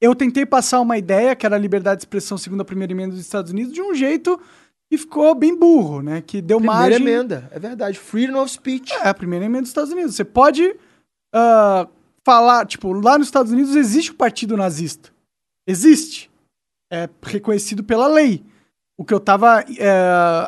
[0.00, 3.10] eu tentei passar uma ideia, que era a liberdade de expressão segundo a primeira emenda
[3.10, 4.40] dos Estados Unidos, de um jeito
[4.88, 6.22] que ficou bem burro, né?
[6.22, 6.98] Que deu primeira margem...
[6.98, 7.98] Primeira emenda, é verdade.
[7.98, 8.92] Freedom of speech.
[8.92, 10.14] É, a primeira emenda dos Estados Unidos.
[10.14, 11.88] Você pode uh,
[12.24, 15.10] falar, tipo, lá nos Estados Unidos existe o partido nazista.
[15.66, 16.30] Existe.
[16.96, 18.42] É reconhecido pela lei
[18.98, 19.90] o que eu tava é,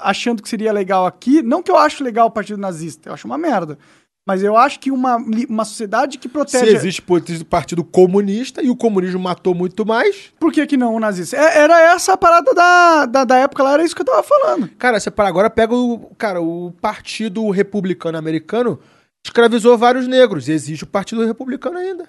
[0.03, 3.27] achando que seria legal aqui, não que eu acho legal o partido nazista, eu acho
[3.27, 3.79] uma merda.
[4.27, 5.17] Mas eu acho que uma,
[5.49, 6.67] uma sociedade que protege.
[6.67, 10.35] Se existe o partido comunista e o comunismo matou muito mais.
[10.39, 11.35] Por que, que não o nazista?
[11.35, 14.23] É, era essa a parada da, da, da, época lá, era isso que eu tava
[14.23, 14.69] falando.
[14.77, 16.11] Cara, você para agora, pega o.
[16.19, 18.79] Cara, o Partido Republicano Americano
[19.25, 20.47] escravizou vários negros.
[20.47, 22.07] E existe o Partido Republicano ainda.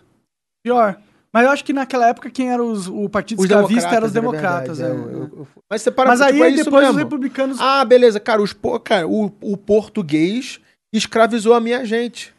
[0.62, 1.00] Pior.
[1.34, 4.12] Mas eu acho que naquela época quem era os, o partido os escravista eram os
[4.12, 4.80] é democratas.
[4.80, 4.90] É, é.
[4.90, 6.92] Eu, eu, mas você para Mas aí tipo, é depois mesmo.
[6.92, 7.58] os republicanos.
[7.60, 10.60] Ah, beleza, cara, os, cara o, o português
[10.94, 12.34] escravizou a minha gente.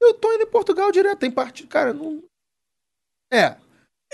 [0.00, 1.68] Eu tô indo em Portugal direto, tem partido.
[1.68, 2.22] Cara, não.
[3.32, 3.56] É.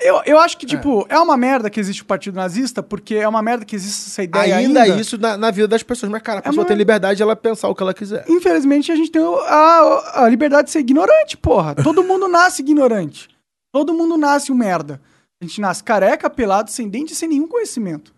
[0.03, 1.15] Eu, eu acho que, tipo, é.
[1.15, 4.23] é uma merda que existe o partido nazista, porque é uma merda que existe essa
[4.25, 4.83] ideia ainda.
[4.83, 6.11] Ainda isso na, na vida das pessoas.
[6.11, 6.67] Mas, cara, a é pessoa uma...
[6.67, 8.25] tem liberdade de ela pensar o que ela quiser.
[8.29, 11.75] Infelizmente, a gente tem a, a liberdade de ser ignorante, porra.
[11.77, 13.34] Todo mundo nasce ignorante.
[13.75, 15.03] Todo mundo nasce um merda.
[15.41, 18.15] A gente nasce careca, pelado, sem dente, sem nenhum conhecimento.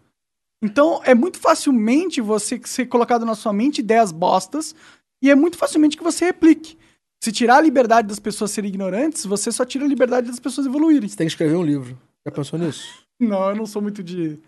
[0.63, 4.75] Então, é muito facilmente você ser colocado na sua mente ideias bostas
[5.23, 6.77] e é muito facilmente que você replique.
[7.25, 10.67] Se tirar a liberdade das pessoas serem ignorantes, você só tira a liberdade das pessoas
[10.67, 11.09] evoluírem.
[11.09, 11.99] Você tem que escrever um livro.
[12.27, 13.07] Já pensou nisso?
[13.19, 14.39] não, eu não sou muito de.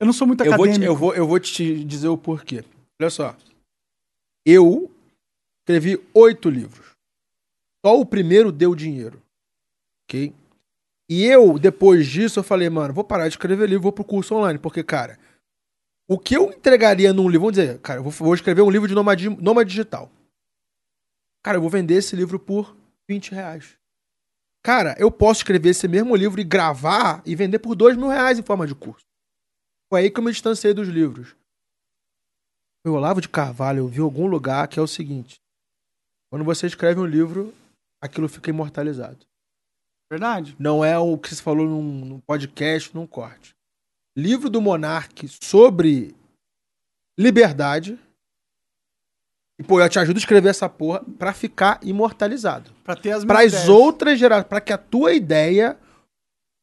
[0.00, 0.78] Eu não sou muito eu acadêmico.
[0.78, 2.64] Vou te, eu, vou, eu vou te dizer o porquê.
[2.98, 3.36] Olha só.
[4.46, 4.90] Eu
[5.60, 6.86] escrevi oito livros.
[7.84, 9.20] Só o primeiro deu dinheiro.
[10.08, 10.32] Ok?
[11.14, 14.34] E eu, depois disso, eu falei, mano, vou parar de escrever livro, vou pro curso
[14.34, 14.58] online.
[14.58, 15.16] Porque, cara,
[16.08, 18.96] o que eu entregaria num livro, vamos dizer, cara, eu vou, escrever um livro de
[18.96, 19.30] nômade,
[19.64, 20.10] digital.
[21.40, 22.76] Cara, eu vou vender esse livro por
[23.08, 23.78] 20 reais.
[24.60, 28.36] Cara, eu posso escrever esse mesmo livro e gravar e vender por 2 mil reais
[28.36, 29.06] em forma de curso.
[29.88, 31.36] Foi aí que eu me distanciei dos livros.
[32.84, 35.36] O Olavo de Carvalho, eu vi algum lugar que é o seguinte:
[36.28, 37.54] quando você escreve um livro,
[38.02, 39.24] aquilo fica imortalizado.
[40.10, 40.54] Verdade.
[40.58, 43.54] Não é o que você falou num, num podcast, num corte.
[44.16, 46.14] Livro do Monarque sobre
[47.18, 47.98] liberdade.
[49.58, 52.70] E, pô, eu te ajudo a escrever essa porra pra ficar imortalizado.
[52.82, 54.48] Pra ter as Para as outras gerações.
[54.48, 55.78] Pra que a tua ideia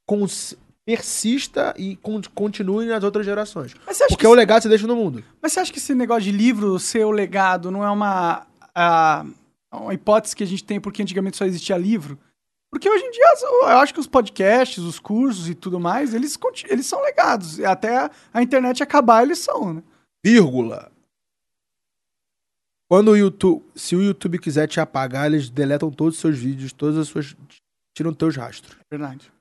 [0.08, 0.56] cons
[0.86, 3.74] persista e con continue nas outras gerações.
[4.10, 5.24] Porque é o legado que você deixa no mundo.
[5.42, 8.46] Mas você acha que esse negócio de livro ser o legado não é uma,
[8.76, 9.26] a,
[9.72, 12.20] uma hipótese que a gente tem porque antigamente só existia livro?
[12.72, 16.40] Porque hoje em dia, eu acho que os podcasts, os cursos e tudo mais, eles,
[16.70, 17.60] eles são legados.
[17.60, 19.84] Até a internet acabar, eles são, né?
[20.26, 20.90] Vírgula.
[22.90, 26.72] Quando o YouTube, se o YouTube quiser te apagar, eles deletam todos os seus vídeos,
[26.72, 27.36] todas as suas,
[27.94, 28.78] tiram teus rastros.
[28.90, 29.32] Verdade.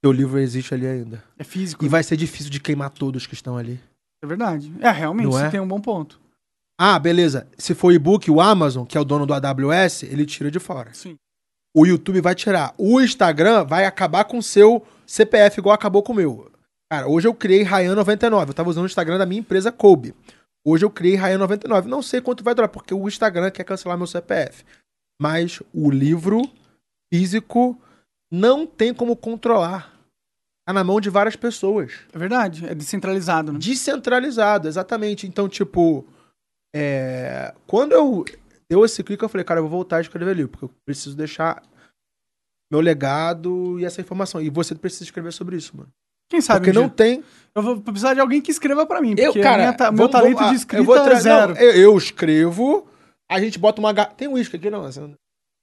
[0.00, 1.24] Teu livro existe ali ainda.
[1.36, 1.84] É físico.
[1.84, 1.90] E né?
[1.90, 3.80] vai ser difícil de queimar todos que estão ali.
[4.22, 4.72] É verdade.
[4.80, 5.50] É, realmente, Não você é?
[5.50, 6.20] tem um bom ponto.
[6.78, 7.48] Ah, beleza.
[7.58, 10.94] Se for e-book, o Amazon, que é o dono do AWS, ele tira de fora.
[10.94, 11.16] Sim.
[11.74, 12.74] O YouTube vai tirar.
[12.78, 16.50] O Instagram vai acabar com o seu CPF, igual acabou com o meu.
[16.90, 18.48] Cara, hoje eu criei Ryan99.
[18.48, 20.14] Eu tava usando o Instagram da minha empresa Kobe.
[20.66, 21.84] Hoje eu criei Ryan99.
[21.84, 24.64] Não sei quanto vai durar, porque o Instagram quer cancelar meu CPF.
[25.20, 26.42] Mas o livro
[27.12, 27.80] físico
[28.32, 29.92] não tem como controlar.
[30.66, 31.92] Tá na mão de várias pessoas.
[32.12, 33.58] É verdade, é descentralizado, né?
[33.58, 35.26] Descentralizado, exatamente.
[35.26, 36.06] Então, tipo,
[36.74, 37.54] é...
[37.66, 38.24] quando eu
[38.70, 41.16] deu esse clique, eu falei, cara, eu vou voltar a escrever livro, porque eu preciso
[41.16, 41.62] deixar
[42.70, 44.40] meu legado e essa informação.
[44.40, 45.90] E você precisa escrever sobre isso, mano.
[46.30, 46.66] Quem sabe?
[46.66, 47.24] Porque um não tem.
[47.54, 49.14] Eu vou precisar de alguém que escreva para mim.
[49.16, 51.54] Eu, cara, minha, meu talento vamos, de escrita eu vou é zero.
[51.54, 52.86] Não, eu, eu, escrevo,
[53.28, 53.94] a gente bota uma.
[53.94, 54.84] Tem uísque aqui, não?
[54.84, 55.14] Assim,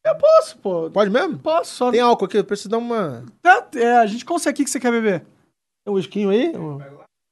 [0.03, 0.89] eu posso, pô.
[0.89, 1.37] Pode mesmo?
[1.37, 1.75] Posso.
[1.75, 1.91] Só...
[1.91, 3.23] Tem álcool aqui, eu preciso dar uma.
[3.43, 4.63] Tá, é, a gente consegue.
[4.63, 5.19] O que você quer beber?
[5.83, 6.51] Tem um whiskinho aí?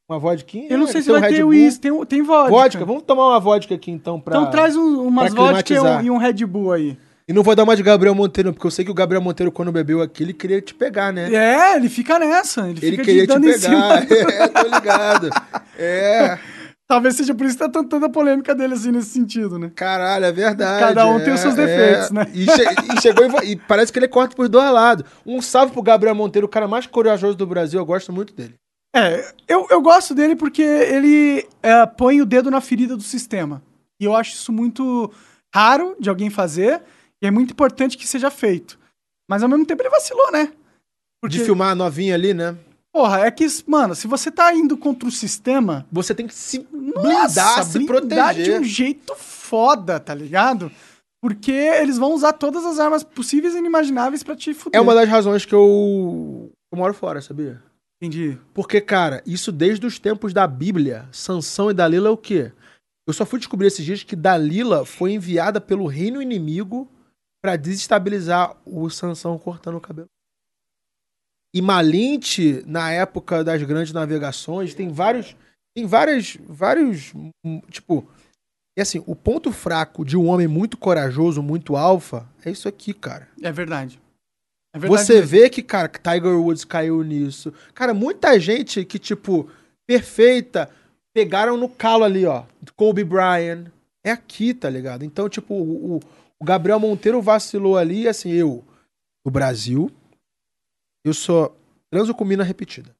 [0.09, 0.67] Uma vodquinha?
[0.69, 1.81] Eu não sei se vai ter uísque.
[1.81, 2.49] Tem, tem vodka.
[2.49, 2.85] Vodka?
[2.85, 4.37] Vamos tomar uma vodka aqui então pra.
[4.37, 6.97] Então traz um, umas vodka e um, e um Red Bull aí.
[7.25, 9.49] E não vou dar uma de Gabriel Monteiro, porque eu sei que o Gabriel Monteiro,
[9.49, 11.33] quando bebeu aqui, ele queria te pegar, né?
[11.33, 12.67] É, ele fica nessa.
[12.69, 14.03] Ele, ele queria te pegar.
[14.11, 15.29] É, tô ligado.
[15.77, 16.37] É.
[16.85, 19.71] Talvez seja por isso que tá tanta polêmica dele assim nesse sentido, né?
[19.73, 20.79] Caralho, é verdade.
[20.79, 22.13] Cada um é, tem os seus defeitos, é.
[22.13, 22.27] né?
[22.33, 22.61] E, che
[22.93, 25.05] e chegou e, e, parece que ele corta por dois lados.
[25.25, 27.79] Um salve pro Gabriel Monteiro, o cara mais corajoso do Brasil.
[27.79, 28.55] Eu gosto muito dele.
[28.95, 33.61] É, eu, eu gosto dele porque ele é, põe o dedo na ferida do sistema.
[33.99, 35.11] E eu acho isso muito
[35.53, 36.81] raro de alguém fazer.
[37.21, 38.77] E é muito importante que seja feito.
[39.27, 40.51] Mas ao mesmo tempo ele vacilou, né?
[41.21, 41.37] Porque...
[41.37, 42.55] De filmar a novinha ali, né?
[42.91, 45.87] Porra, é que, mano, se você tá indo contra o sistema.
[45.91, 48.43] Você tem que se blindar, Nossa, se blindar proteger.
[48.43, 50.71] de um jeito foda, tá ligado?
[51.19, 54.77] Porque eles vão usar todas as armas possíveis e inimagináveis para te fuder.
[54.77, 57.59] É uma das razões que eu, eu moro fora, sabia?
[58.03, 58.37] Entendi.
[58.53, 62.51] Porque, cara, isso desde os tempos da Bíblia, Sansão e Dalila é o quê?
[63.07, 66.91] Eu só fui descobrir esses dias que Dalila foi enviada pelo reino inimigo
[67.41, 70.09] para desestabilizar o Sansão cortando o cabelo.
[71.55, 75.33] E Malinte, na época das grandes navegações, tem vários.
[75.73, 76.37] Tem várias.
[76.45, 77.13] Vários.
[77.69, 78.05] Tipo.
[78.77, 82.93] E assim, o ponto fraco de um homem muito corajoso, muito alfa, é isso aqui,
[82.93, 83.29] cara.
[83.41, 84.02] É verdade.
[84.73, 85.27] É verdade Você mesmo.
[85.27, 87.53] vê que, cara, que Tiger Woods caiu nisso.
[87.73, 89.47] Cara, muita gente que, tipo,
[89.85, 90.69] perfeita,
[91.13, 92.43] pegaram no calo ali, ó.
[92.75, 93.67] Kobe Bryant.
[94.03, 95.05] É aqui, tá ligado?
[95.05, 95.99] Então, tipo, o,
[96.39, 98.63] o Gabriel Monteiro vacilou ali, assim, eu,
[99.25, 99.89] do Brasil,
[101.05, 101.55] eu só
[101.89, 102.93] transo com mina repetida.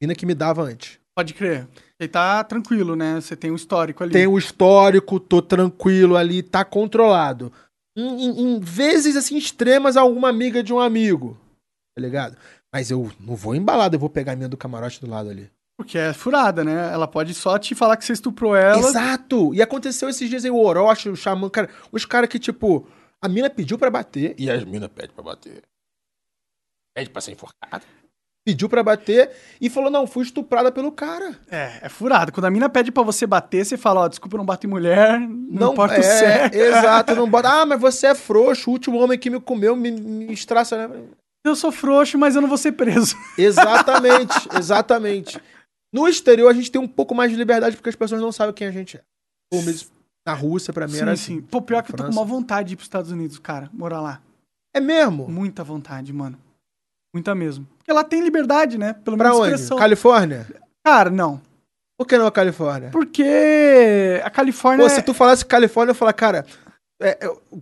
[0.00, 1.00] Mina que me dava antes.
[1.16, 1.66] Pode crer.
[1.98, 3.18] E tá tranquilo, né?
[3.20, 4.12] Você tem um histórico ali.
[4.12, 7.50] Tem um histórico, tô tranquilo ali, tá controlado.
[7.96, 11.38] Em, em, em, vezes, assim, extremas, alguma amiga de um amigo.
[11.94, 12.36] Tá ligado?
[12.72, 15.50] Mas eu não vou embalado, eu vou pegar a minha do camarote do lado ali.
[15.78, 16.92] Porque é furada, né?
[16.92, 18.78] Ela pode só te falar que você estuprou ela.
[18.78, 19.54] Exato!
[19.54, 22.86] E aconteceu esses dias aí, o Orochi, o Xamã, cara, os caras que, tipo,
[23.20, 24.34] a mina pediu para bater.
[24.38, 25.62] E as minas pedem pra bater
[26.96, 27.84] pede pra ser enforcada.
[28.46, 31.36] Pediu pra bater e falou: não, fui estuprada pelo cara.
[31.50, 32.30] É, é furado.
[32.30, 34.64] Quando a mina pede pra você bater, você fala: ó, oh, desculpa, eu não bato
[34.64, 36.56] em mulher, não, não importa é, o sexo.
[36.56, 37.48] Exato, não bota.
[37.48, 41.02] Ah, mas você é frouxo, o último homem que me comeu me, me estraça, né?
[41.44, 43.16] Eu sou frouxo, mas eu não vou ser preso.
[43.36, 45.40] Exatamente, exatamente.
[45.92, 48.54] No exterior, a gente tem um pouco mais de liberdade porque as pessoas não sabem
[48.54, 49.00] quem a gente é.
[49.52, 49.90] Ou mesmo
[50.24, 51.36] na Rússia, pra mim, sim, era assim.
[51.36, 51.42] Sim.
[51.42, 54.00] Pô, pior que eu tô com uma vontade de ir pros Estados Unidos, cara, morar
[54.00, 54.20] lá.
[54.72, 55.28] É mesmo?
[55.28, 56.38] Muita vontade, mano.
[57.16, 57.66] Muita mesmo.
[57.78, 58.94] Porque lá tem liberdade, né?
[59.02, 59.76] Pelo menos pra expressão.
[59.78, 59.82] Onde?
[59.82, 60.46] Califórnia?
[60.84, 61.40] Cara, não.
[61.96, 62.90] Por que não a Califórnia?
[62.90, 64.84] Porque a Califórnia.
[64.84, 66.44] Pô, se tu falasse Califórnia, eu falar, cara,
[67.00, 67.18] é,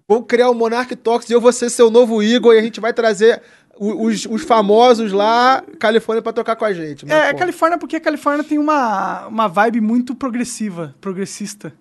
[0.08, 2.80] vou criar o Monarch Talks e eu vou ser seu novo Igor e a gente
[2.80, 3.40] vai trazer
[3.78, 7.08] os, os famosos lá, Califórnia, pra tocar com a gente.
[7.08, 11.72] É, é Califórnia porque a Califórnia tem uma, uma vibe muito progressiva, progressista.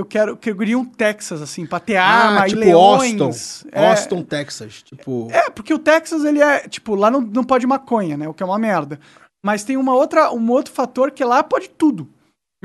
[0.00, 3.20] Eu quero que eu queria um Texas, assim, pra ter ah, arma tipo e leões.
[3.20, 5.28] Austin, é, Austin, Texas, tipo...
[5.30, 8.42] É, porque o Texas, ele é, tipo, lá não, não pode maconha, né, o que
[8.42, 8.98] é uma merda.
[9.44, 12.08] Mas tem uma outra, um outro fator que lá pode tudo.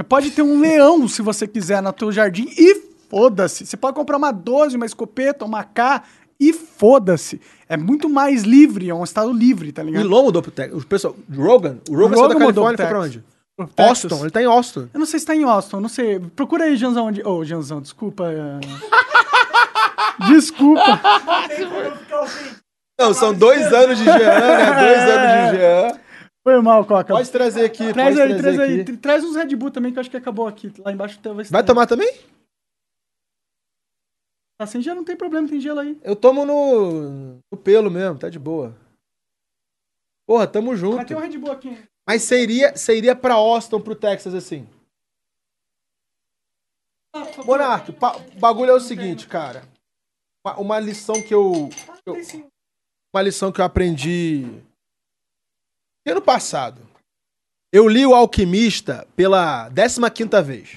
[0.08, 2.76] Pode ter um leão, se você quiser, no teu jardim e
[3.10, 3.66] foda-se.
[3.66, 6.04] Você pode comprar uma 12, uma escopeta, uma K
[6.40, 7.42] e foda-se.
[7.68, 10.04] É muito mais livre, é um estado livre, tá ligado?
[10.04, 10.84] O Elon mudou pro Texas.
[10.84, 13.24] O pessoal, Rogan, o Rogan, Rogan saiu da Califórnia foi pra onde?
[13.58, 14.90] Austin, ele tá em Austin.
[14.94, 16.20] Eu não sei se tá em Austin, não sei.
[16.20, 17.06] Procura aí, Janzão.
[17.06, 17.22] Onde...
[17.24, 18.26] Ô, oh, Janzão, desculpa.
[20.28, 21.00] Desculpa.
[23.00, 24.66] Não, são dois anos de Jean, né?
[24.80, 26.00] Dois anos de Jean.
[26.42, 27.14] Foi mal, Coca.
[27.14, 27.92] Pode trazer aqui.
[27.92, 28.92] Traz pode aí, trazer traz aqui.
[28.92, 28.98] aí.
[28.98, 30.72] Traz uns Red Bull também, que eu acho que acabou aqui.
[30.80, 32.14] Lá embaixo vai Vai tomar também?
[34.58, 36.00] Tá sem gelo, não tem problema, tem gelo aí.
[36.02, 38.74] Eu tomo no, no pelo mesmo, tá de boa.
[40.26, 40.96] Porra, tamo junto.
[40.96, 41.78] Mas tem um Red Bull aqui.
[42.08, 44.68] Mas você iria, você iria pra Austin, pro Texas, assim?
[47.94, 49.64] Pa- o bagulho é o seguinte, cara.
[50.46, 51.70] Uma, uma lição que eu,
[52.06, 52.16] eu-.
[53.14, 54.44] Uma lição que eu aprendi
[56.08, 56.82] ano passado.
[57.74, 60.70] Eu li o Alquimista pela 15ª vez.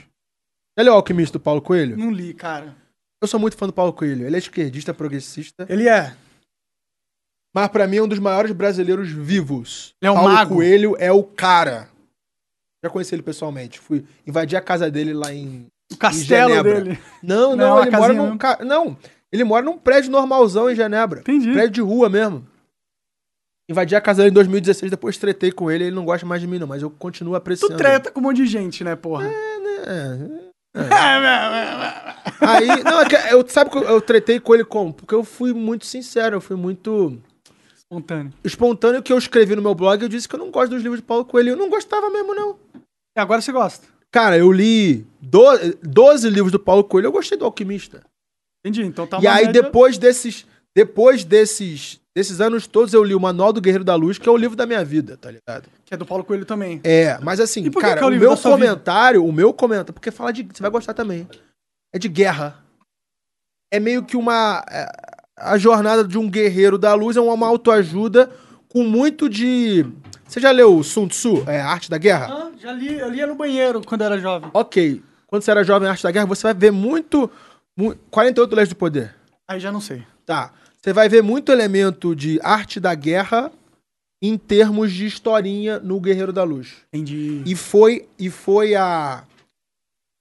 [0.76, 1.96] Já leu o Alquimista do Paulo Coelho?
[1.96, 2.74] Não li, cara.
[3.20, 4.24] Eu sou muito fã do Paulo Coelho.
[4.26, 5.66] Ele é esquerdista, progressista.
[5.68, 6.16] Ele é.
[7.54, 9.94] Mas pra mim é um dos maiores brasileiros vivos.
[10.02, 10.54] Ele é um Paulo mago.
[10.56, 11.88] Coelho é o cara.
[12.84, 13.78] Já conheci ele pessoalmente.
[13.80, 15.66] Fui invadir a casa dele lá em.
[15.92, 16.80] O castelo Genebra.
[16.82, 16.98] dele.
[17.22, 18.22] Não, Não, não, ele mora num.
[18.24, 18.38] mesmo.
[18.38, 18.96] ca- Não,
[19.32, 21.20] ele mora num prédio normalzão em Genebra.
[21.20, 21.52] Entendi.
[21.52, 22.46] Prédio de rua mesmo.
[23.70, 25.84] Invadi a casa dele em 2016, depois tretei com ele.
[25.84, 27.76] Ele não gosta mais de mim, não, mas eu continuo Tu apreciando.
[27.76, 29.26] treta com um monte de gente, né, porra?
[29.26, 30.48] É,
[32.40, 34.92] Aí, não, é que eu, sabe que eu, eu tretei com ele como?
[34.92, 37.18] Porque eu fui muito sincero, eu fui muito
[37.90, 38.32] Espontâneo.
[38.44, 40.02] espontâneo que eu escrevi no meu blog.
[40.02, 41.50] Eu disse que eu não gosto dos livros de Paulo Coelho.
[41.50, 42.58] Eu não gostava mesmo, não.
[43.16, 43.86] E agora você gosta.
[44.10, 48.02] Cara, eu li do- 12 livros do Paulo Coelho, eu gostei do Alquimista.
[48.64, 48.82] Entendi.
[48.84, 50.46] Então tá e aí, média- depois desses.
[50.76, 51.98] Depois desses.
[52.14, 54.56] Desses anos todos, eu li o Manual do Guerreiro da Luz, que é o livro
[54.56, 55.68] da minha vida, tá ligado?
[55.84, 56.80] Que é do Paulo Coelho também.
[56.82, 58.66] É, mas assim, E cara, é o o, meu sua vida?
[58.68, 60.42] comentário, o meu comentário, porque fala de.
[60.52, 61.26] Você vai gostar também.
[61.92, 62.62] É de guerra.
[63.72, 64.64] É meio que uma.
[64.68, 64.86] é,
[65.40, 68.30] a jornada de um guerreiro da luz é uma autoajuda
[68.68, 69.86] com muito de.
[70.26, 72.26] Você já leu Sun Tzu, é, Arte da Guerra?
[72.30, 74.50] Ah, já li, eu lia no banheiro quando era jovem.
[74.52, 75.02] Ok.
[75.26, 77.30] Quando você era jovem, Arte da Guerra, você vai ver muito.
[77.76, 79.14] mu 48 Leis do Poder.
[79.46, 80.02] Aí já não sei.
[80.26, 80.52] Tá.
[80.80, 83.50] Você vai ver muito elemento de arte da guerra
[84.22, 86.76] em termos de historinha no Guerreiro da Luz.
[86.92, 87.42] Entendi.
[87.46, 89.24] E foi, e foi a,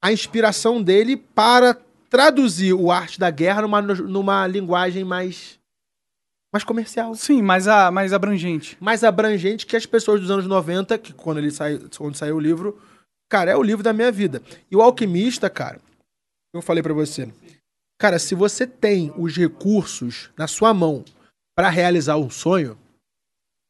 [0.02, 1.78] a inspiração dele para
[2.10, 5.60] traduzir o arte da guerra numa, numa linguagem mais,
[6.54, 7.16] mais comercial.
[7.16, 8.78] Sim, mais, a, mais abrangente.
[8.80, 12.40] Mais abrangente que as pessoas dos anos 90, que quando ele sai, quando saiu o
[12.40, 12.82] livro,
[13.30, 14.42] cara, é o livro da minha vida.
[14.70, 15.80] E o Alquimista, cara,
[16.54, 17.32] eu falei pra você,
[17.98, 21.04] cara, se você tem os recursos na sua mão
[21.56, 22.78] pra realizar um sonho,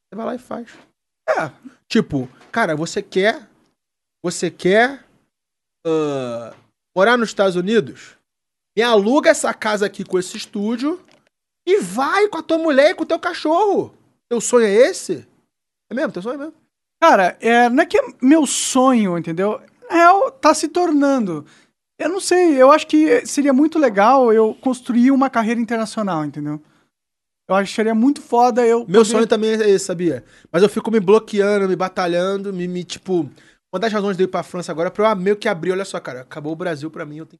[0.07, 0.69] você vai lá e faz.
[1.27, 1.51] É.
[1.89, 3.47] Tipo, cara, você quer,
[4.23, 5.05] você quer
[5.85, 6.53] ah,
[6.95, 8.16] morar nos Estados Unidos?
[8.77, 11.01] Me aluga essa casa aqui com esse estúdio
[11.67, 13.91] e vai com a tua mulher e com o teu cachorro.
[14.29, 15.27] Teu sonho é esse?
[15.89, 16.11] É mesmo?
[16.11, 16.53] Teu sonho é mesmo?
[17.01, 19.59] Cara, é, não é que é meu sonho, entendeu?
[19.89, 21.43] Na real, tá se tornando.
[21.99, 26.61] Eu não sei, eu acho que seria muito legal eu construir uma carreira internacional, entendeu?
[27.49, 28.81] Eu acharia muito foda eu.
[28.81, 30.23] Meu poder- sonho também é esse, sabia?
[30.51, 33.27] Mas eu fico me bloqueando, me batalhando, me, me, tipo.
[33.73, 35.71] Uma das razões de eu ir pra França agora é pra eu meio que abrir,
[35.71, 37.39] olha só, cara, acabou o Brasil pra mim, eu tenho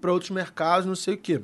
[0.00, 1.40] pra outros mercados, não sei o quê.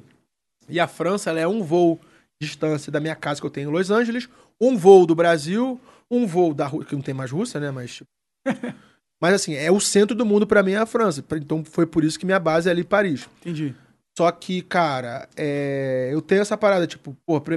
[0.69, 2.01] E a França, ela é um voo
[2.41, 4.29] de distância da minha casa que eu tenho em Los Angeles,
[4.61, 7.71] um voo do Brasil, um voo da Rússia, que não tem mais Rússia, né?
[7.71, 7.95] Mas.
[7.97, 8.09] tipo,
[9.21, 11.25] Mas assim, é o centro do mundo pra mim é a França.
[11.37, 13.27] Então foi por isso que minha base é ali em Paris.
[13.41, 13.75] Entendi.
[14.19, 17.57] Só que, cara, é, eu tenho essa parada, tipo, pô, pra-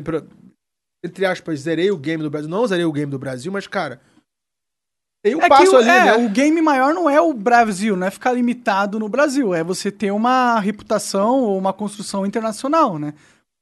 [1.03, 2.49] entre aspas, zerei o game do Brasil.
[2.49, 3.99] Não zerei o game do Brasil, mas, cara,
[5.21, 6.25] tem um É passo ali, é, né?
[6.25, 9.91] o game maior não é o Brasil, não é ficar limitado no Brasil, é você
[9.91, 13.13] ter uma reputação ou uma construção internacional, né?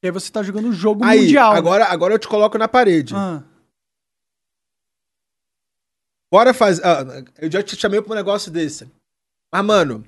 [0.03, 1.53] E aí você tá jogando um jogo Aí, mundial.
[1.53, 1.57] né?
[1.59, 3.15] agora, agora eu te coloco na parede.
[3.15, 3.41] Ah,
[6.31, 6.85] Bora fazer.
[6.85, 8.87] ah, eu já te chamei pra um negócio desse.
[9.51, 10.05] Mas, mano,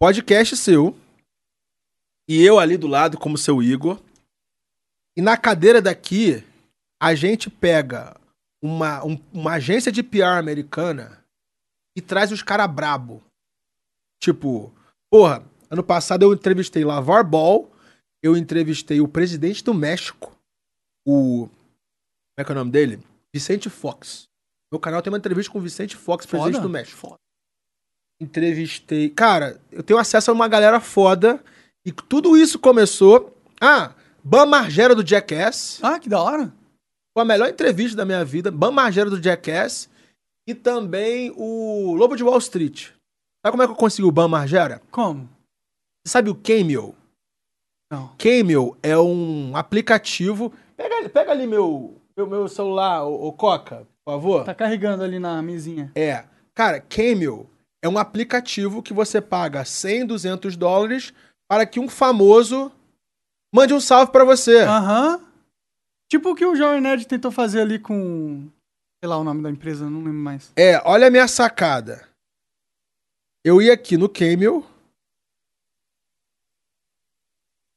[0.00, 0.96] podcast seu.
[2.28, 4.00] E eu ali do lado, como seu Igor.
[5.16, 6.42] E na cadeira daqui,
[7.00, 8.16] a gente pega
[8.62, 11.24] uma, um- uma agência de PR americana
[11.96, 13.22] e traz os caras brabo.
[14.22, 14.72] Tipo,
[15.10, 17.70] porra, ano passado eu entrevistei Lavar Ball,
[18.22, 20.36] eu entrevistei o presidente do México,
[21.06, 21.46] o.
[21.48, 23.02] Como é que é o nome dele?
[23.34, 24.24] Vicente Fox.
[24.72, 26.66] Meu canal tem uma entrevista com o Vicente Fox, presidente foda.
[26.66, 26.96] do México.
[26.98, 27.16] Foda.
[28.20, 29.08] Entrevistei.
[29.08, 31.42] Cara, eu tenho acesso a uma galera foda.
[31.84, 33.34] E tudo isso começou.
[33.60, 35.80] Ah, Bam Margera do Jackass.
[35.82, 36.52] Ah, que da hora.
[37.20, 38.50] Foi a melhor entrevista da minha vida.
[38.50, 39.90] Bam Margera do Jackass.
[40.48, 42.86] E também o Lobo de Wall Street.
[43.44, 44.80] Sabe como é que eu consegui o Bam Margera?
[44.90, 45.28] Como?
[46.02, 46.94] Você sabe o Cameo?
[47.92, 48.10] Não.
[48.16, 50.50] Cameo é um aplicativo.
[50.78, 54.44] Pega, ali- pega ali meu, meu, meu celular, ô, ô Coca, por favor.
[54.44, 55.92] Tá carregando ali na mesinha.
[55.94, 56.24] É.
[56.54, 57.50] Cara, Cameo
[57.84, 61.12] é um aplicativo que você paga 100, 200 dólares
[61.50, 62.72] para que um famoso
[63.54, 64.62] mande um salve pra você.
[64.62, 65.16] Aham.
[65.16, 65.29] Uhum.
[66.10, 68.50] Tipo o que o Jovem Nerd tentou fazer ali com.
[68.98, 70.52] Sei lá o nome da empresa, não lembro mais.
[70.56, 72.06] É, olha a minha sacada.
[73.44, 74.66] Eu ia aqui no Camel.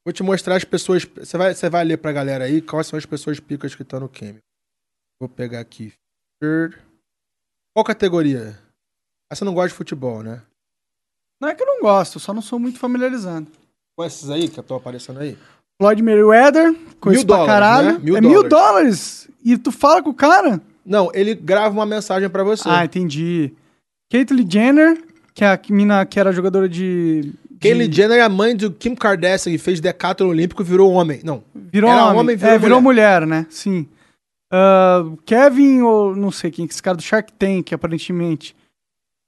[0.03, 1.05] Vou te mostrar as pessoas.
[1.05, 3.99] Você vai, você vai ler pra galera aí quais são as pessoas picas que estão
[3.99, 4.41] no Camel.
[5.19, 5.93] Vou pegar aqui.
[7.73, 8.59] Qual categoria?
[9.31, 10.41] Essa não gosta de futebol, né?
[11.39, 13.49] Não é que eu não gosto, só não sou muito familiarizado.
[13.95, 15.37] Com esses aí que estão aparecendo aí?
[15.79, 16.75] Floyd Mayweather,
[17.05, 17.93] mil dólares, caralho.
[17.93, 17.99] Né?
[18.01, 19.29] Mil é mil dólares.
[19.43, 20.61] E tu fala com o cara?
[20.85, 22.63] Não, ele grava uma mensagem para você.
[22.65, 23.51] Ah, entendi.
[24.11, 27.33] Caitlyn Jenner, que é a mina que era jogadora de.
[27.59, 27.95] Caitlyn de...
[27.95, 31.21] Jenner é a mãe do Kim Kardashian, que fez decathlon olímpico virou homem.
[31.23, 31.43] Não.
[31.55, 33.25] Virou era homem, homem virou, é, virou mulher.
[33.25, 33.45] né?
[33.49, 33.87] Sim.
[34.53, 38.55] Uh, Kevin, ou não sei quem, esse cara do Shark Tank, aparentemente.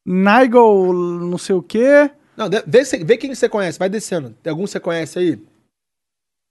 [0.05, 2.11] Nigel, não sei o quê.
[2.37, 4.35] Não, vê, vê quem você conhece, vai descendo.
[4.43, 5.39] Tem algum que você conhece aí?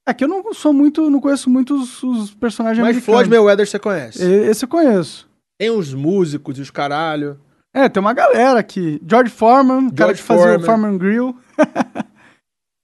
[0.07, 3.05] É que eu não sou muito, não conheço muito os, os personagens Mas americanos.
[3.05, 4.23] Floyd Mayweather você conhece?
[4.23, 5.29] Esse eu conheço.
[5.59, 7.41] Tem os músicos e os caralho.
[7.73, 9.01] É, tem uma galera aqui.
[9.09, 10.63] George Foreman, George cara que fazia Foreman.
[10.63, 11.37] o Foreman Grill.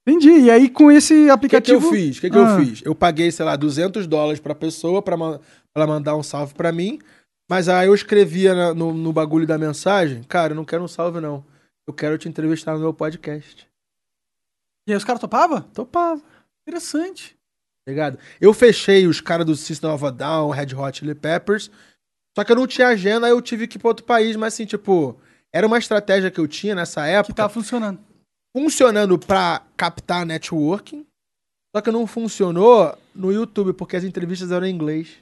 [0.07, 0.31] Entendi.
[0.31, 1.89] E aí, com esse aplicativo...
[1.89, 2.19] O que, que, eu fiz?
[2.19, 2.41] O que, que ah.
[2.41, 2.83] eu fiz?
[2.85, 5.39] Eu paguei, sei lá, 200 dólares pra pessoa pra, ma
[5.75, 6.99] ela mandar um salve pra mim.
[7.49, 10.89] Mas aí eu escrevia na, no, no bagulho da mensagem, cara, eu não quero um
[10.89, 11.45] salve, não.
[11.87, 13.69] Eu quero te entrevistar no meu podcast.
[14.87, 15.61] E aí os caras topavam?
[15.61, 16.23] Topava.
[16.71, 17.37] Interessante.
[17.89, 18.19] Ligado?
[18.41, 21.71] Eu fechei os caras do System of a Down, Red Hot Chili Peppers.
[22.39, 24.55] Só que eu não tinha agenda, aí eu tive que ir pra outro país, mas
[24.55, 25.19] assim, tipo,
[25.53, 27.33] era uma estratégia que eu tinha nessa época.
[27.33, 27.99] Que tava funcionando.
[28.57, 31.05] Funcionando pra captar networking.
[31.75, 35.19] Só que não funcionou no YouTube, porque as entrevistas eram em inglês.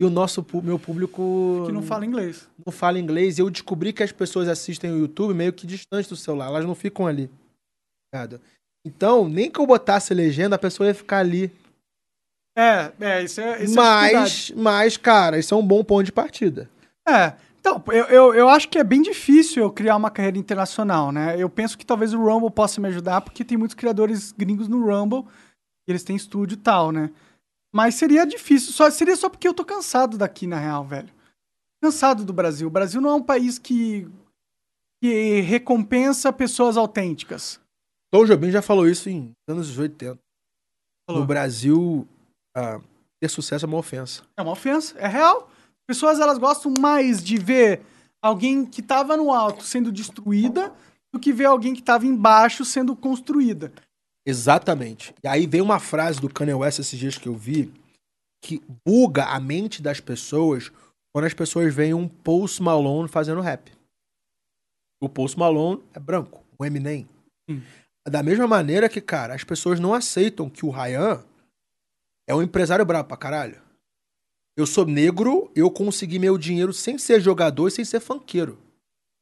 [0.00, 1.64] E o nosso meu público.
[1.66, 2.48] Que não fala inglês.
[2.64, 3.38] Não fala inglês.
[3.38, 6.46] E eu descobri que as pessoas assistem o YouTube meio que distante do celular.
[6.46, 7.28] Elas não ficam ali.
[8.12, 8.40] Ligado?
[8.84, 11.52] Então, nem que eu botasse legenda, a pessoa ia ficar ali.
[12.56, 13.62] É, é, isso é.
[13.62, 16.68] Isso é mas, é mas, cara, isso é um bom ponto de partida.
[17.06, 17.34] É.
[17.60, 21.36] Então, eu, eu, eu acho que é bem difícil eu criar uma carreira internacional, né?
[21.38, 24.82] Eu penso que talvez o Rumble possa me ajudar, porque tem muitos criadores gringos no
[24.82, 25.26] Rumble,
[25.86, 27.10] eles têm estúdio e tal, né?
[27.72, 31.10] Mas seria difícil, só seria só porque eu tô cansado daqui, na real, velho.
[31.82, 32.66] Cansado do Brasil.
[32.66, 34.08] O Brasil não é um país que,
[35.02, 37.59] que recompensa pessoas autênticas.
[38.12, 40.18] Tom Jobim já falou isso em anos 80.
[41.06, 41.22] Falou.
[41.22, 42.06] No Brasil,
[42.56, 42.80] ah,
[43.20, 44.22] ter sucesso é uma ofensa.
[44.36, 45.50] É uma ofensa, é real.
[45.86, 47.82] Pessoas elas gostam mais de ver
[48.22, 50.72] alguém que estava no alto sendo destruída
[51.12, 53.72] do que ver alguém que estava embaixo sendo construída.
[54.26, 55.14] Exatamente.
[55.22, 57.72] E aí vem uma frase do Kanye West esses dias que eu vi
[58.42, 60.72] que buga a mente das pessoas
[61.12, 63.72] quando as pessoas veem um Post Malone fazendo rap.
[65.02, 67.08] O Post Malone é branco, o Eminem.
[67.48, 67.60] Hum.
[68.08, 71.22] Da mesma maneira que, cara, as pessoas não aceitam que o Ryan
[72.26, 73.60] é um empresário brabo pra caralho.
[74.56, 78.58] Eu sou negro, eu consegui meu dinheiro sem ser jogador e sem ser funkeiro.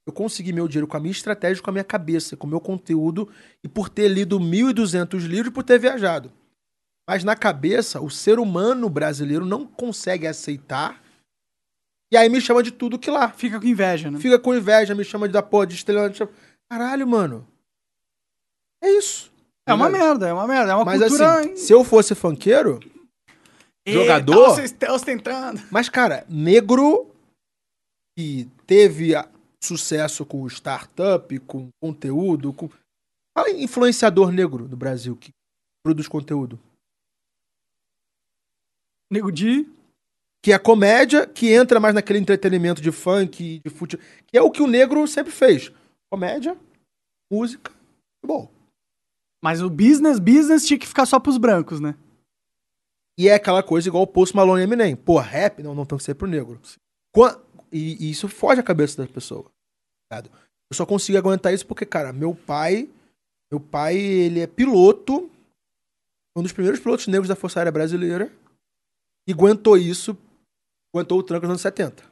[0.07, 2.61] Eu consegui meu dinheiro com a minha estratégia, com a minha cabeça, com o meu
[2.61, 3.29] conteúdo
[3.63, 6.33] e por ter lido 1.200 livros e por ter viajado.
[7.07, 11.03] Mas na cabeça, o ser humano brasileiro não consegue aceitar.
[12.11, 13.31] E aí me chama de tudo que lá.
[13.31, 14.19] Fica com inveja, né?
[14.19, 16.11] Fica com inveja, me chama de da porra de estrela.
[16.71, 17.47] Caralho, mano.
[18.83, 19.31] É isso.
[19.67, 20.73] É uma merda, é uma merda.
[20.73, 21.41] É uma Mas cultura...
[21.41, 22.81] assim, se eu fosse funkeiro,
[23.87, 24.57] jogador.
[24.79, 25.61] Tá ostentando.
[25.71, 27.11] Mas, cara, negro
[28.17, 29.13] que teve
[29.63, 32.71] sucesso com startup, com conteúdo, com.
[33.37, 35.33] Fala influenciador negro no Brasil que
[35.85, 36.59] produz conteúdo.
[39.11, 39.67] Nego de.
[40.43, 44.07] Que é comédia, que entra mais naquele entretenimento de funk, de futebol.
[44.27, 45.71] Que é o que o negro sempre fez.
[46.11, 46.57] Comédia,
[47.31, 47.71] música,
[48.17, 48.51] futebol.
[49.43, 51.94] Mas o business, business tinha que ficar só pros brancos, né?
[53.16, 54.97] E é aquela coisa igual o Post Malone e Eminem.
[54.97, 56.60] Pô, rap não, não tem que ser pro negro.
[57.73, 59.47] E, e, isso foge a cabeça da pessoa.
[60.10, 62.89] Eu só consigo aguentar isso porque, cara, meu pai.
[63.51, 65.31] Meu pai, ele é piloto.
[66.36, 68.32] Um dos primeiros pilotos negros da Força Aérea Brasileira.
[69.27, 70.16] E aguentou isso.
[70.94, 72.05] Aguentou o tranco nos anos 70.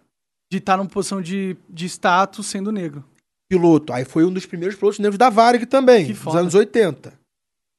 [0.51, 3.05] De estar numa posição de, de status sendo negro
[3.49, 3.93] piloto.
[3.93, 7.19] Aí foi um dos primeiros pilotos negros da Varig também, dos anos 80.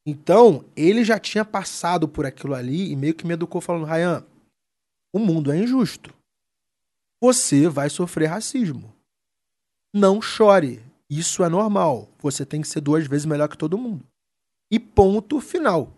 [0.05, 4.25] Então, ele já tinha passado por aquilo ali e meio que me educou falando: Ryan,
[5.13, 6.13] o mundo é injusto.
[7.21, 8.93] Você vai sofrer racismo.
[9.93, 10.81] Não chore.
[11.09, 12.07] Isso é normal.
[12.19, 14.05] Você tem que ser duas vezes melhor que todo mundo.
[14.71, 15.91] E ponto final.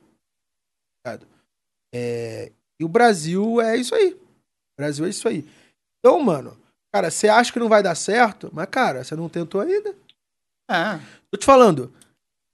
[1.93, 2.51] É...
[2.79, 4.13] E o Brasil é isso aí.
[4.13, 5.45] O Brasil é isso aí.
[5.99, 6.57] Então, mano,
[6.94, 9.95] Cara, você acha que não vai dar certo, mas, cara, você não tentou ainda.
[10.70, 10.99] É.
[11.32, 11.94] Tô te falando,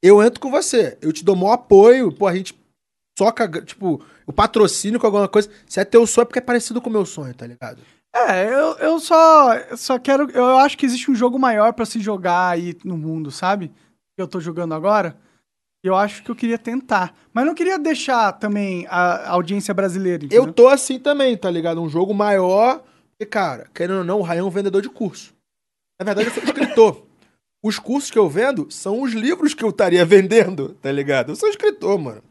[0.03, 2.57] eu entro com você, eu te dou maior apoio, pô, a gente
[3.17, 5.49] soca, tipo, o patrocínio com alguma coisa.
[5.65, 7.81] Se é teu sonho é porque é parecido com o meu sonho, tá ligado?
[8.15, 10.29] É, eu, eu só, só quero.
[10.31, 13.67] Eu acho que existe um jogo maior para se jogar aí no mundo, sabe?
[14.15, 15.17] Que eu tô jogando agora.
[15.83, 17.13] Eu acho que eu queria tentar.
[17.33, 20.25] Mas não queria deixar também a, audiência brasileira.
[20.25, 20.45] Entendeu?
[20.45, 21.81] Eu tô assim também, tá ligado?
[21.81, 22.81] Um jogo maior.
[23.19, 25.33] E, cara, querendo ou não, o Ryan é um vendedor de curso.
[25.99, 27.05] Na verdade, eu sou escritor.
[27.63, 31.31] Os cursos que eu vendo são os livros que eu estaria vendendo, tá ligado?
[31.31, 32.21] Eu sou escritor, mano.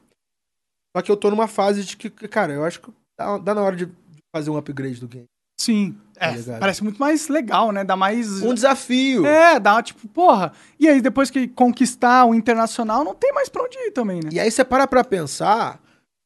[0.97, 3.62] Só que eu tô numa fase de que, cara, eu acho que dá, dá na
[3.62, 3.90] hora de
[4.32, 5.27] fazer um upgrade do game.
[5.61, 5.98] Sim.
[6.15, 7.82] Tá é, parece muito mais legal, né?
[7.82, 8.43] Dá mais.
[8.43, 9.27] Um desafio.
[9.27, 10.52] É, dá tipo, porra.
[10.78, 14.31] E aí, depois que conquistar o internacional, não tem mais pra onde ir também, né?
[14.32, 15.81] E aí você para pra pensar,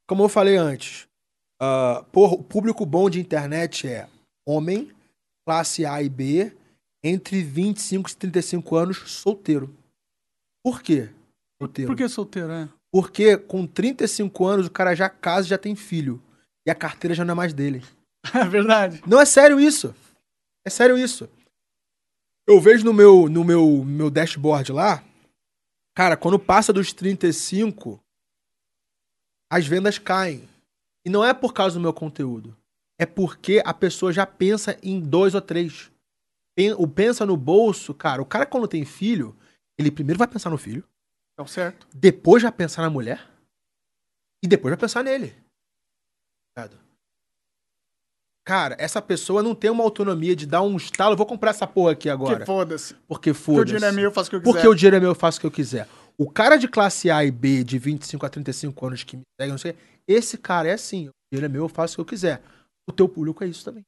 [0.07, 1.07] como eu falei antes,
[1.63, 4.07] uh, porra, o público bom de internet é
[4.49, 4.91] homem,
[5.47, 6.57] classe A e B,
[7.05, 9.75] entre 25 e 35 anos, solteiro.
[10.65, 11.11] Por quê?
[11.61, 11.91] Solteiro.
[11.91, 12.69] Por que solteiro, é?
[12.91, 16.23] Porque com 35 anos o cara já casa e já tem filho.
[16.67, 17.85] E a carteira já não é mais dele.
[18.35, 19.01] É verdade.
[19.07, 19.95] Não é sério isso.
[20.65, 21.29] É sério isso.
[22.47, 25.03] Eu vejo no meu, no meu, meu dashboard lá,
[25.95, 27.99] cara, quando passa dos 35,
[29.49, 30.47] as vendas caem.
[31.07, 32.58] E não é por causa do meu conteúdo.
[32.99, 35.91] É porque a pessoa já pensa em dois ou três.
[36.77, 38.21] O pensa no bolso, cara.
[38.21, 39.37] O cara, quando tem filho,
[39.79, 40.85] ele primeiro vai pensar no filho.
[41.39, 41.87] É o certo.
[41.95, 43.25] Depois vai pensar na mulher.
[44.43, 45.35] E depois vai pensar nele.
[48.45, 51.17] Cara, essa pessoa não tem uma autonomia de dar um estalo.
[51.17, 52.39] Vou comprar essa porra aqui agora.
[52.39, 52.95] Porque foda-se.
[53.07, 53.45] Porque foda-se.
[53.45, 54.53] Porque o dinheiro é meu, eu faço o que eu quiser.
[54.53, 55.89] Porque o dinheiro é meu, eu faço o que eu quiser.
[56.17, 59.53] O cara de classe A e B, de 25 a 35 anos que me segue,
[59.53, 59.77] não sei,
[60.09, 61.09] esse cara é assim.
[61.09, 62.43] O dinheiro é meu, eu faço o que eu quiser.
[62.89, 63.85] O teu público é isso também.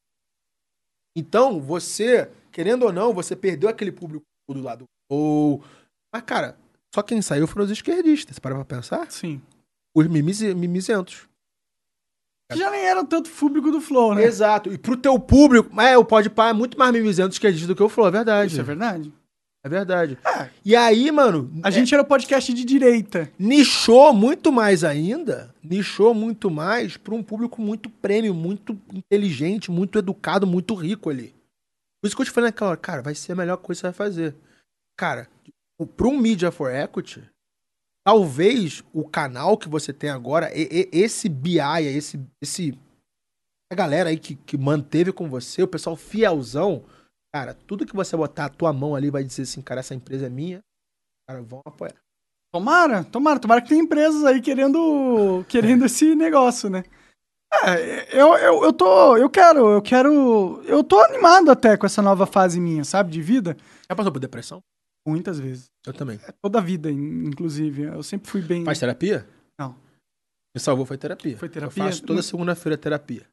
[1.17, 4.85] Então, você, querendo ou não, você perdeu aquele público do lado.
[5.09, 5.63] Ou.
[6.13, 6.57] Mas, cara,
[6.95, 8.37] só quem saiu foram os esquerdistas.
[8.37, 9.11] Você para pra pensar?
[9.11, 9.41] Sim.
[9.95, 11.29] Os mimizentos
[12.53, 14.25] já nem era tanto público do Flow, né?
[14.25, 14.73] Exato.
[14.73, 17.89] E pro teu público, é, o Podpah é muito mais mimizento esquerdista do que o
[17.89, 18.53] Flow, é verdade.
[18.53, 19.13] Isso é verdade.
[19.63, 20.19] É verdade.
[20.25, 20.51] É.
[20.65, 21.53] E aí, mano.
[21.63, 23.31] A é, gente era podcast de direita.
[23.39, 25.55] Nichou muito mais ainda.
[25.63, 31.35] Nichou muito mais pra um público muito prêmio, muito inteligente, muito educado, muito rico ali.
[32.01, 33.87] Por isso que eu te falei naquela hora, cara, vai ser a melhor coisa que
[33.87, 34.35] você vai fazer.
[34.97, 35.29] Cara,
[35.97, 37.23] pra um Media for Equity,
[38.03, 42.79] talvez o canal que você tem agora, esse BI, esse, esse
[43.71, 46.83] a galera aí que, que manteve com você, o pessoal fielzão,
[47.35, 50.27] cara, tudo que você botar a tua mão ali vai dizer assim, cara, essa empresa
[50.27, 50.61] é minha,
[51.29, 51.97] cara, vão apoiar.
[52.53, 56.83] Tomara, tomara, tomara que tem empresas aí querendo, querendo esse negócio, né?
[57.53, 62.01] É, eu, eu, eu tô, eu quero, eu quero, eu tô animado até com essa
[62.01, 63.57] nova fase minha, sabe, de vida.
[63.89, 64.63] Já passou por depressão?
[65.07, 65.67] Muitas vezes.
[65.87, 66.21] Eu também.
[66.27, 67.83] É, toda a vida, inclusive.
[67.83, 68.65] Eu sempre fui bem.
[68.65, 69.27] Faz terapia?
[69.59, 69.75] Não.
[70.55, 71.37] Me salvou foi terapia.
[71.37, 71.83] Foi terapia?
[71.83, 73.27] Eu faço toda segunda-feira terapia.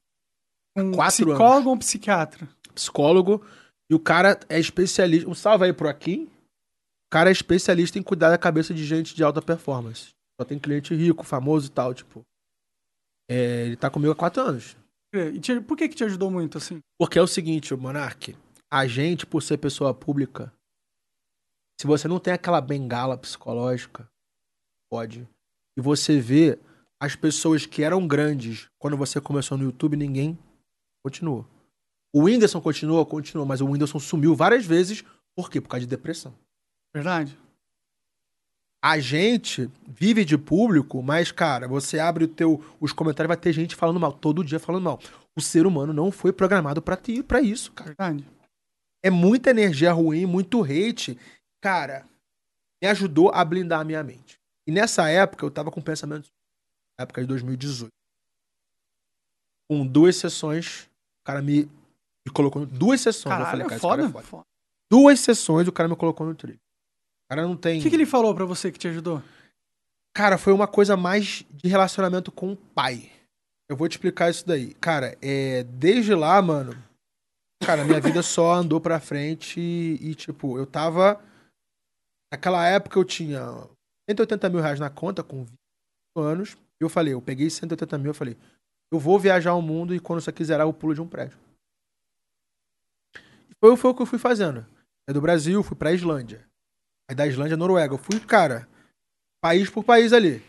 [0.75, 1.65] Um Quatro psicólogo anos.
[1.65, 2.47] ou um psiquiatra?
[2.73, 3.45] Psicólogo.
[3.89, 5.29] E o cara é especialista.
[5.29, 6.25] Um salve aí pro Akin.
[6.25, 10.09] O cara é especialista em cuidar da cabeça de gente de alta performance.
[10.39, 12.25] Só tem cliente rico, famoso e tal, tipo.
[13.29, 14.75] É, ele tá comigo há quatro anos.
[15.13, 16.79] E te, por que que te ajudou muito, assim?
[16.97, 18.35] Porque é o seguinte, Monark.
[18.69, 20.53] A gente, por ser pessoa pública,
[21.79, 24.09] se você não tem aquela bengala psicológica,
[24.89, 25.27] pode.
[25.77, 26.59] E você vê
[26.99, 30.37] as pessoas que eram grandes quando você começou no YouTube, ninguém
[31.03, 31.45] continuou.
[32.17, 35.03] O Whindersson continuou, continuou, mas o Whindersson sumiu várias vezes.
[35.35, 35.61] Por quê?
[35.61, 36.33] Por causa de depressão.
[36.91, 37.37] Verdade.
[38.81, 43.53] A gente vive de público, mas, cara, você abre o teu, os comentários, vai ter
[43.53, 44.99] gente falando mal, todo dia falando mal.
[45.35, 47.89] O ser humano não foi programado para para isso, cara.
[47.89, 48.27] Verdade.
[49.03, 51.19] É muita energia ruim, muito hate
[51.61, 52.03] cara,
[52.81, 54.39] me ajudou a blindar a minha mente.
[54.65, 56.31] E nessa época eu tava com pensamentos.
[56.97, 57.91] Época de 2018.
[59.69, 60.89] Com duas sessões,
[61.21, 61.69] o cara me,
[62.27, 62.65] me colocou.
[62.65, 63.33] Duas sessões.
[63.35, 64.43] Caralho, eu falei, cara, foda, cara é foda.
[64.91, 66.57] Duas sessões o cara me colocou no trilho.
[66.57, 67.79] O cara não tem.
[67.79, 69.21] O que, que ele falou para você que te ajudou?
[70.13, 73.09] Cara, foi uma coisa mais de relacionamento com o pai.
[73.69, 74.73] Eu vou te explicar isso daí.
[74.75, 76.75] Cara, é, desde lá, mano,
[77.61, 81.21] cara, minha vida só andou pra frente e, e, tipo, eu tava
[82.31, 83.41] Naquela época eu tinha
[84.09, 85.53] 180 mil reais na conta com 20
[86.17, 86.57] anos.
[86.79, 88.37] E eu falei, eu peguei 180 mil, eu falei,
[88.91, 91.37] eu vou viajar o mundo e quando você quiser eu pulo de um prédio.
[93.59, 94.65] Foi, foi o que eu fui fazendo.
[95.07, 96.45] É do Brasil, fui pra Islândia.
[97.09, 97.93] Aí da Islândia, Noruega.
[97.93, 98.67] Eu fui, cara,
[99.41, 100.43] país por país ali.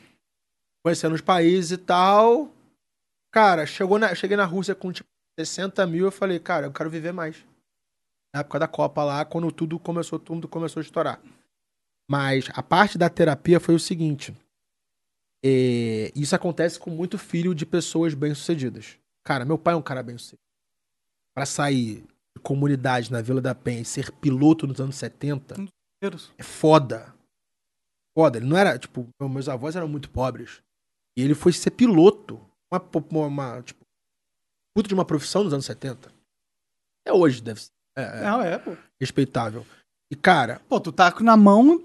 [0.83, 2.53] Conhecendo os países e tal.
[3.31, 5.09] Cara, chegou na, cheguei na Rússia com tipo
[5.39, 6.07] 60 mil.
[6.07, 7.37] Eu falei, cara, eu quero viver mais.
[8.35, 11.21] Na época da Copa lá, quando tudo começou, tudo começou a estourar.
[12.11, 14.35] Mas a parte da terapia foi o seguinte.
[15.45, 18.99] É, isso acontece com muito filho de pessoas bem-sucedidas.
[19.23, 20.43] Cara, meu pai é um cara bem-sucedido.
[21.35, 22.05] Pra sair
[22.39, 25.57] comunidade na Vila da Penha e ser piloto nos anos 70
[26.37, 27.15] é foda.
[28.17, 28.39] Foda.
[28.39, 30.63] Ele não era, tipo, meus avós eram muito pobres.
[31.17, 32.41] E ele foi ser piloto.
[32.73, 33.85] Uma, uma, uma tipo,
[34.75, 36.13] puta de uma profissão nos anos 70.
[37.07, 37.71] É hoje, deve ser.
[37.97, 38.77] É, é, não, é, pô.
[39.01, 39.67] Respeitável.
[40.11, 40.61] E, cara.
[40.69, 41.83] Pô, tu tá na mão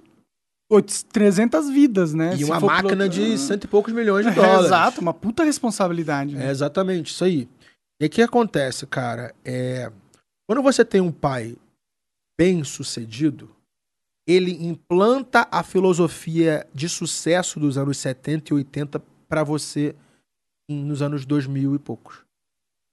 [1.11, 2.35] 300 vidas, né?
[2.35, 4.65] E uma máquina de cento e poucos milhões de é, dólares.
[4.65, 6.35] exato, uma puta responsabilidade.
[6.35, 6.47] Né?
[6.47, 7.47] É exatamente, isso aí.
[7.99, 9.33] E o que acontece, cara?
[9.45, 9.91] É,
[10.53, 11.57] quando você tem um pai
[12.37, 13.49] bem sucedido,
[14.27, 19.95] ele implanta a filosofia de sucesso dos anos 70 e 80 para você
[20.69, 22.19] nos anos 2000 e poucos.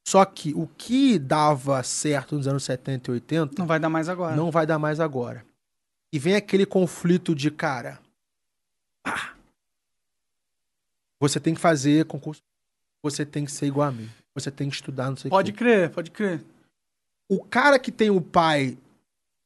[0.08, 4.08] Só que o que dava certo nos anos 70 e 80 não vai dar mais
[4.08, 4.34] agora.
[4.34, 5.44] Não vai dar mais agora.
[6.10, 8.00] E vem aquele conflito de cara.
[9.04, 9.34] Ah,
[11.20, 12.42] você tem que fazer concurso.
[13.02, 14.08] Você tem que ser igual a mim.
[14.34, 16.42] Você tem que estudar, não sei o Pode crer, pode crer.
[17.31, 18.77] O cara que tem o pai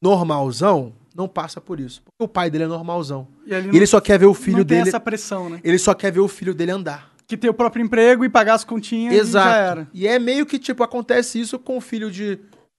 [0.03, 2.03] normalzão não passa por isso.
[2.03, 3.29] Porque o pai dele é normalzão.
[3.47, 4.83] E ele, não, ele só quer ver o filho não dele.
[4.83, 5.61] Tem essa pressão, né?
[5.63, 7.13] Ele só quer ver o filho dele andar.
[7.27, 9.49] Que ter o próprio emprego e pagar as continhas Exato.
[9.49, 9.89] e já era.
[9.95, 12.39] E é meio que, tipo, acontece isso com o filho de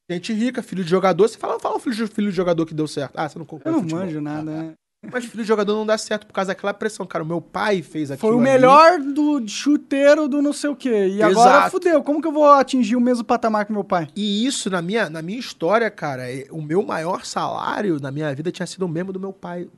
[0.09, 1.27] Gente rica, filho de jogador.
[1.27, 3.13] Você fala, fala filho de, filho de jogador que deu certo.
[3.15, 4.73] Ah, você não concorda Eu não manjo nada, né?
[5.11, 7.23] Mas filho de jogador não dá certo por causa daquela pressão, cara.
[7.23, 8.31] O meu pai fez aquilo.
[8.31, 9.13] Foi o melhor ali.
[9.13, 11.07] do chuteiro do não sei o quê.
[11.07, 11.39] E Exato.
[11.39, 12.03] agora fudeu.
[12.03, 14.07] Como que eu vou atingir o mesmo patamar que meu pai?
[14.15, 18.33] E isso, na minha, na minha história, cara, é, o meu maior salário na minha
[18.33, 19.69] vida tinha sido o mesmo do meu pai.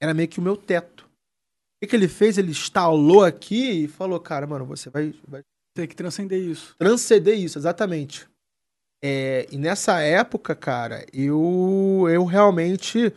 [0.00, 1.04] Era meio que o meu teto.
[1.04, 1.06] O
[1.82, 2.38] que, que ele fez?
[2.38, 5.42] Ele instalou aqui e falou, cara, mano, você vai, vai.
[5.74, 6.74] Tem que transcender isso.
[6.78, 8.28] Transcender isso, exatamente.
[9.02, 13.12] É, e nessa época, cara, eu, eu realmente.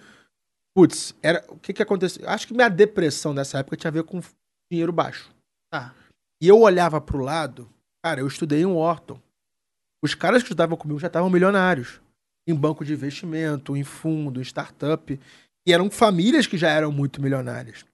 [0.75, 2.27] Putz, era, o que que aconteceu?
[2.27, 4.19] Acho que minha depressão nessa época tinha a ver com
[4.71, 5.29] dinheiro baixo.
[5.71, 5.93] Tá.
[6.41, 7.69] E eu olhava pro lado,
[8.03, 9.19] cara, eu estudei em Wharton.
[10.03, 12.01] Os caras que estudavam comigo já estavam milionários.
[12.47, 15.19] Em banco de investimento, em fundo, em startup.
[15.65, 17.85] E eram famílias que já eram muito milionárias.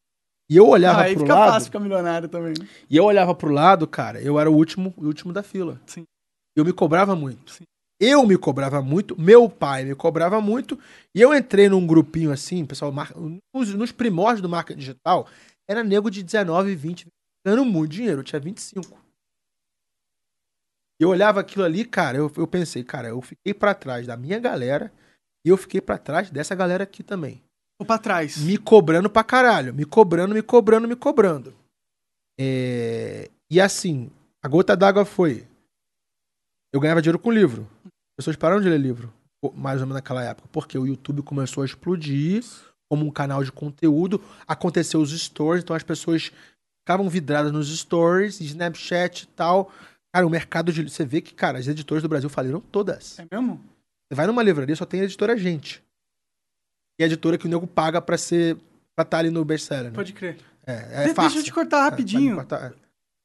[0.49, 1.51] E eu olhava ah, aí pro fica lado.
[1.51, 2.55] fácil ficar milionário também.
[2.89, 5.79] E eu olhava pro lado, cara, eu era o último, o último da fila.
[5.85, 6.03] Sim.
[6.55, 7.51] Eu me cobrava muito.
[7.51, 7.65] Sim.
[7.99, 10.79] Eu me cobrava muito, meu pai me cobrava muito,
[11.13, 12.93] e eu entrei num grupinho assim, pessoal,
[13.53, 15.27] nos, nos primórdios do marketing digital,
[15.69, 17.07] era nego de 19, 20,
[17.45, 18.97] ganhando muito dinheiro, eu tinha 25.
[20.99, 24.39] Eu olhava aquilo ali, cara, eu, eu pensei, cara, eu fiquei para trás da minha
[24.39, 24.91] galera
[25.45, 27.41] e eu fiquei para trás dessa galera aqui também.
[27.79, 28.37] Ou pra trás.
[28.37, 31.55] Me cobrando pra caralho, me cobrando, me cobrando, me cobrando.
[32.37, 33.29] É...
[33.49, 34.11] E assim,
[34.43, 35.47] a gota d'água foi,
[36.73, 37.67] eu ganhava dinheiro com livro.
[37.85, 39.13] As pessoas pararam de ler livro,
[39.53, 42.43] mais ou menos naquela época, porque o YouTube começou a explodir
[42.89, 44.21] como um canal de conteúdo.
[44.47, 46.31] Aconteceu os stories, então as pessoas
[46.81, 49.71] ficavam vidradas nos stories, Snapchat e tal.
[50.13, 50.83] Cara, o mercado de.
[50.83, 53.19] Você vê que, cara, as editoras do Brasil faliram todas.
[53.19, 53.63] É mesmo?
[54.09, 55.83] Você vai numa livraria, só tem editora gente.
[56.99, 58.55] E a editora que o nego paga pra ser.
[58.95, 59.91] pra estar tá ali no best-seller.
[59.91, 59.95] Né?
[59.95, 60.37] Pode crer.
[60.65, 61.31] É, é De fácil.
[61.31, 62.33] Deixa eu te cortar rapidinho.
[62.33, 62.73] É, cortar.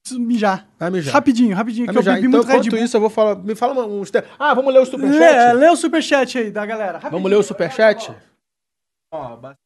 [0.04, 0.68] Preciso mijar.
[0.78, 1.14] Vai mijar.
[1.14, 2.16] Rapidinho, rapidinho, Vai que mijar.
[2.16, 2.84] eu bebi então, muito Red Bull.
[2.84, 3.36] isso, eu vou falar...
[3.36, 4.12] Me fala uns...
[4.38, 5.18] Ah, vamos ler o superchat?
[5.18, 6.98] Lê, lê o superchat aí da galera.
[6.98, 7.12] Rapidinho.
[7.12, 8.14] Vamos ler o superchat?
[9.10, 9.58] Ó, bastante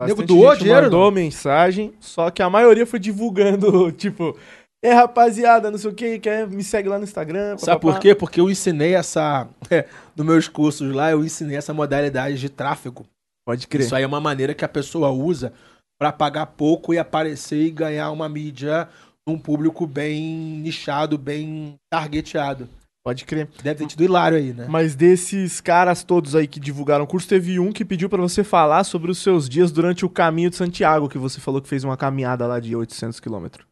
[0.00, 0.84] Nego doou dinheiro?
[0.84, 1.10] mandou não?
[1.10, 4.34] mensagem, só que a maioria foi divulgando, tipo...
[4.82, 7.58] É, rapaziada, não sei o que, quer me segue lá no Instagram.
[7.58, 8.14] Sabe por quê?
[8.14, 9.46] Porque eu ensinei essa...
[9.70, 9.86] É,
[10.16, 13.04] nos meus cursos lá, eu ensinei essa modalidade de tráfego.
[13.46, 13.84] Pode crer.
[13.84, 15.52] Isso aí é uma maneira que a pessoa usa
[15.98, 18.88] para pagar pouco e aparecer e ganhar uma mídia
[19.30, 20.22] um público bem
[20.60, 22.68] nichado, bem targeteado.
[23.04, 23.48] Pode crer.
[23.62, 24.66] Deve ter tido hilário aí, né?
[24.68, 28.44] Mas desses caras todos aí que divulgaram o curso, teve um que pediu para você
[28.44, 31.84] falar sobre os seus dias durante o caminho de Santiago, que você falou que fez
[31.84, 33.66] uma caminhada lá de 800 quilômetros.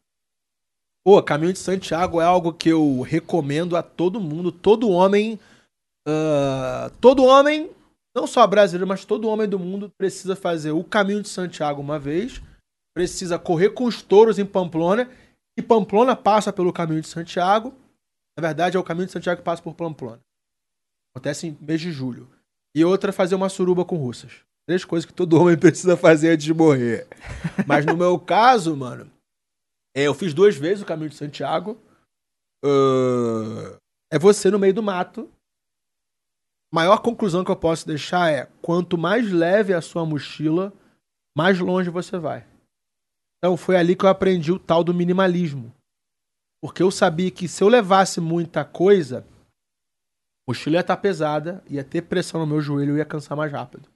[1.05, 5.39] Pô, caminho de Santiago é algo que eu recomendo a todo mundo, todo homem.
[6.07, 7.69] Uh, todo homem,
[8.15, 11.99] não só brasileiro, mas todo homem do mundo precisa fazer o caminho de Santiago uma
[11.99, 12.41] vez,
[12.95, 15.09] precisa correr com os touros em Pamplona
[15.57, 17.73] e Pamplona passa pelo caminho de Santiago.
[18.37, 20.21] Na verdade, é o caminho de Santiago que passa por Pamplona.
[21.15, 22.29] Acontece em mês de julho.
[22.75, 24.43] E outra fazer uma suruba com russas.
[24.67, 27.07] Três coisas que todo homem precisa fazer antes de morrer.
[27.65, 29.11] Mas no meu caso, mano,
[29.95, 31.81] é, eu fiz duas vezes o caminho de Santiago.
[32.63, 33.77] Uh,
[34.11, 35.27] é você no meio do mato.
[36.71, 40.71] Maior conclusão que eu posso deixar é: quanto mais leve a sua mochila,
[41.35, 42.45] mais longe você vai.
[43.37, 45.73] Então foi ali que eu aprendi o tal do minimalismo.
[46.61, 51.83] Porque eu sabia que se eu levasse muita coisa, a mochila ia estar pesada, ia
[51.83, 53.87] ter pressão no meu joelho e ia cansar mais rápido.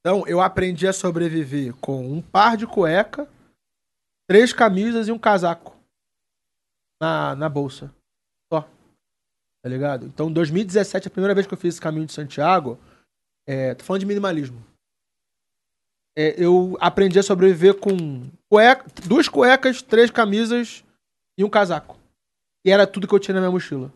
[0.00, 3.26] Então eu aprendi a sobreviver com um par de cueca,
[4.26, 5.74] três camisas e um casaco
[7.00, 7.90] na, na bolsa.
[8.52, 8.68] Só.
[9.62, 10.04] Tá ligado?
[10.06, 12.78] Então, 2017, a primeira vez que eu fiz esse caminho de Santiago,
[13.46, 14.62] é, tô falando de minimalismo.
[16.16, 20.84] É, eu aprendi a sobreviver com cueca, duas cuecas, três camisas
[21.36, 21.98] e um casaco.
[22.64, 23.92] E era tudo que eu tinha na minha mochila.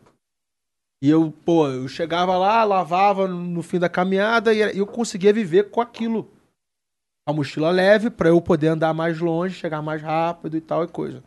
[1.01, 5.71] E eu, pô, eu chegava lá, lavava no fim da caminhada e eu conseguia viver
[5.71, 6.29] com aquilo.
[7.27, 10.89] A mochila leve para eu poder andar mais longe, chegar mais rápido e tal e
[10.89, 11.23] coisa.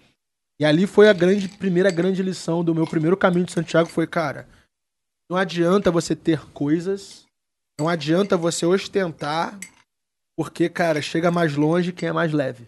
[0.60, 4.06] E ali foi a grande primeira grande lição do meu primeiro caminho de Santiago foi,
[4.06, 4.48] cara,
[5.30, 7.26] não adianta você ter coisas,
[7.80, 9.58] não adianta você ostentar,
[10.38, 12.68] porque, cara, chega mais longe quem é mais leve.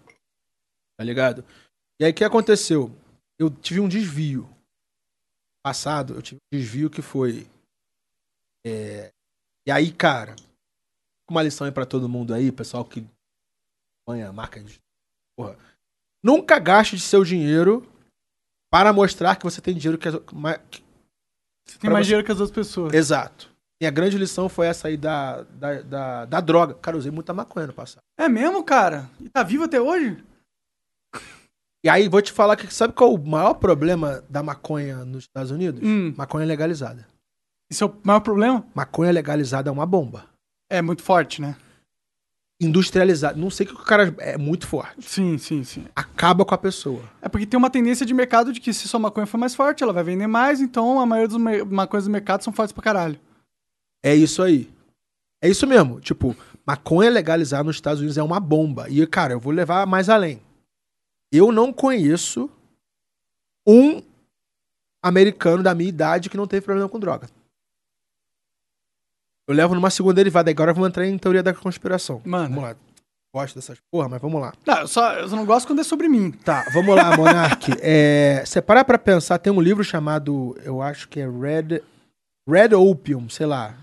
[0.98, 1.44] Tá ligado?
[2.00, 2.96] E aí o que aconteceu?
[3.40, 4.50] Eu tive um desvio
[5.64, 7.48] passado, eu tive um desvio que foi.
[8.66, 9.12] É...
[9.66, 10.36] E aí, cara,
[11.30, 13.06] uma lição aí pra todo mundo aí, pessoal que
[14.02, 14.80] acompanha a marca de.
[15.36, 15.58] Porra.
[16.24, 17.88] Nunca gaste de seu dinheiro
[18.70, 20.10] para mostrar que você tem dinheiro que.
[20.10, 22.10] Você tem mais você...
[22.10, 22.94] dinheiro que as outras pessoas.
[22.94, 23.53] Exato.
[23.84, 26.74] E a grande lição foi essa aí da, da, da, da droga.
[26.76, 28.02] Cara, eu usei muita maconha no passado.
[28.18, 29.10] É mesmo, cara?
[29.20, 30.24] E tá vivo até hoje?
[31.84, 35.26] E aí, vou te falar que sabe qual é o maior problema da maconha nos
[35.26, 35.82] Estados Unidos?
[35.84, 36.14] Hum.
[36.16, 37.06] Maconha legalizada.
[37.70, 38.66] Isso é o maior problema?
[38.74, 40.28] Maconha legalizada é uma bomba.
[40.70, 41.58] É muito forte, né?
[42.62, 43.38] Industrializada.
[43.38, 45.10] Não sei que o cara é muito forte.
[45.10, 45.84] Sim, sim, sim.
[45.94, 47.02] Acaba com a pessoa.
[47.22, 49.84] É porque tem uma tendência de mercado de que se sua maconha for mais forte,
[49.84, 53.20] ela vai vender mais, então a maioria das maconhas do mercado são fortes pra caralho.
[54.04, 54.70] É isso aí.
[55.42, 56.02] É isso mesmo.
[56.02, 56.36] Tipo,
[56.66, 58.90] maconha legalizada nos Estados Unidos é uma bomba.
[58.90, 60.42] E, cara, eu vou levar mais além.
[61.32, 62.50] Eu não conheço
[63.68, 64.02] um
[65.02, 67.28] americano da minha idade que não teve problema com droga.
[69.48, 70.52] Eu levo numa segunda derivada.
[70.52, 72.22] Agora vamos entrar em teoria da conspiração.
[72.26, 72.50] Mano.
[72.50, 72.76] Vamos lá.
[73.36, 74.54] Gosto dessas porra, mas vamos lá.
[74.66, 76.32] Não, eu só, eu só não gosto quando é sobre mim.
[76.32, 77.72] Tá, vamos lá, Monark.
[77.82, 81.82] é, você para pra pensar, tem um livro chamado, eu acho que é Red,
[82.48, 83.76] Red Opium, sei lá.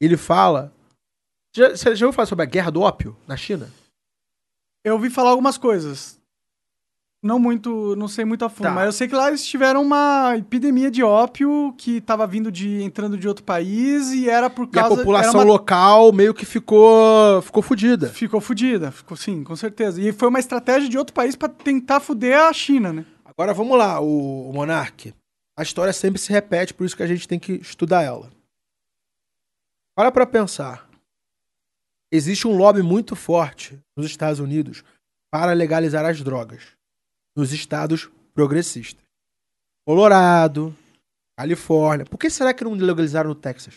[0.00, 0.72] Ele fala...
[1.54, 3.68] Já, você já ouviu falar sobre a guerra do ópio na China?
[4.84, 6.20] Eu ouvi falar algumas coisas.
[7.22, 8.70] Não muito, não sei muito a fundo, tá.
[8.70, 12.82] mas eu sei que lá eles tiveram uma epidemia de ópio que estava vindo de
[12.82, 15.44] entrando de outro país e era por causa e a população uma...
[15.44, 18.08] local meio que ficou ficou fudida.
[18.08, 20.00] Ficou fudida, ficou sim, com certeza.
[20.00, 23.04] E foi uma estratégia de outro país para tentar fuder a China, né?
[23.22, 25.12] Agora vamos lá, o, o Monark.
[25.54, 28.30] A história sempre se repete, por isso que a gente tem que estudar ela.
[30.00, 30.88] Para para pensar
[32.10, 34.82] existe um lobby muito forte nos Estados Unidos
[35.30, 36.68] para legalizar as drogas
[37.36, 39.04] nos estados progressistas.
[39.86, 40.74] Colorado,
[41.36, 42.06] Califórnia.
[42.06, 43.74] Por que será que não legalizaram no Texas?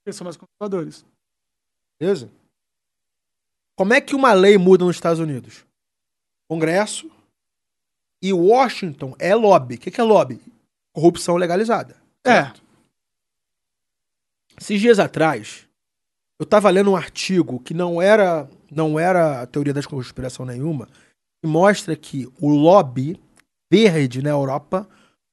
[0.00, 1.06] Porque são mais conservadores.
[2.00, 2.28] Beleza?
[3.76, 5.64] Como é que uma lei muda nos Estados Unidos?
[6.50, 7.08] Congresso
[8.20, 9.76] e Washington é lobby.
[9.76, 10.40] O que é lobby?
[10.92, 11.96] Corrupção legalizada.
[12.26, 12.52] É.
[14.60, 15.66] Esses dias atrás,
[16.38, 20.88] eu estava lendo um artigo que não era não era teoria da conspiração nenhuma,
[21.42, 23.18] que mostra que o lobby
[23.70, 24.88] verde na Europa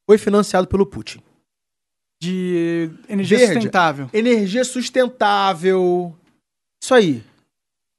[0.10, 1.22] foi financiado pelo Putin.
[2.22, 4.10] De energia verde, sustentável.
[4.14, 6.16] Energia sustentável.
[6.82, 7.24] Isso aí.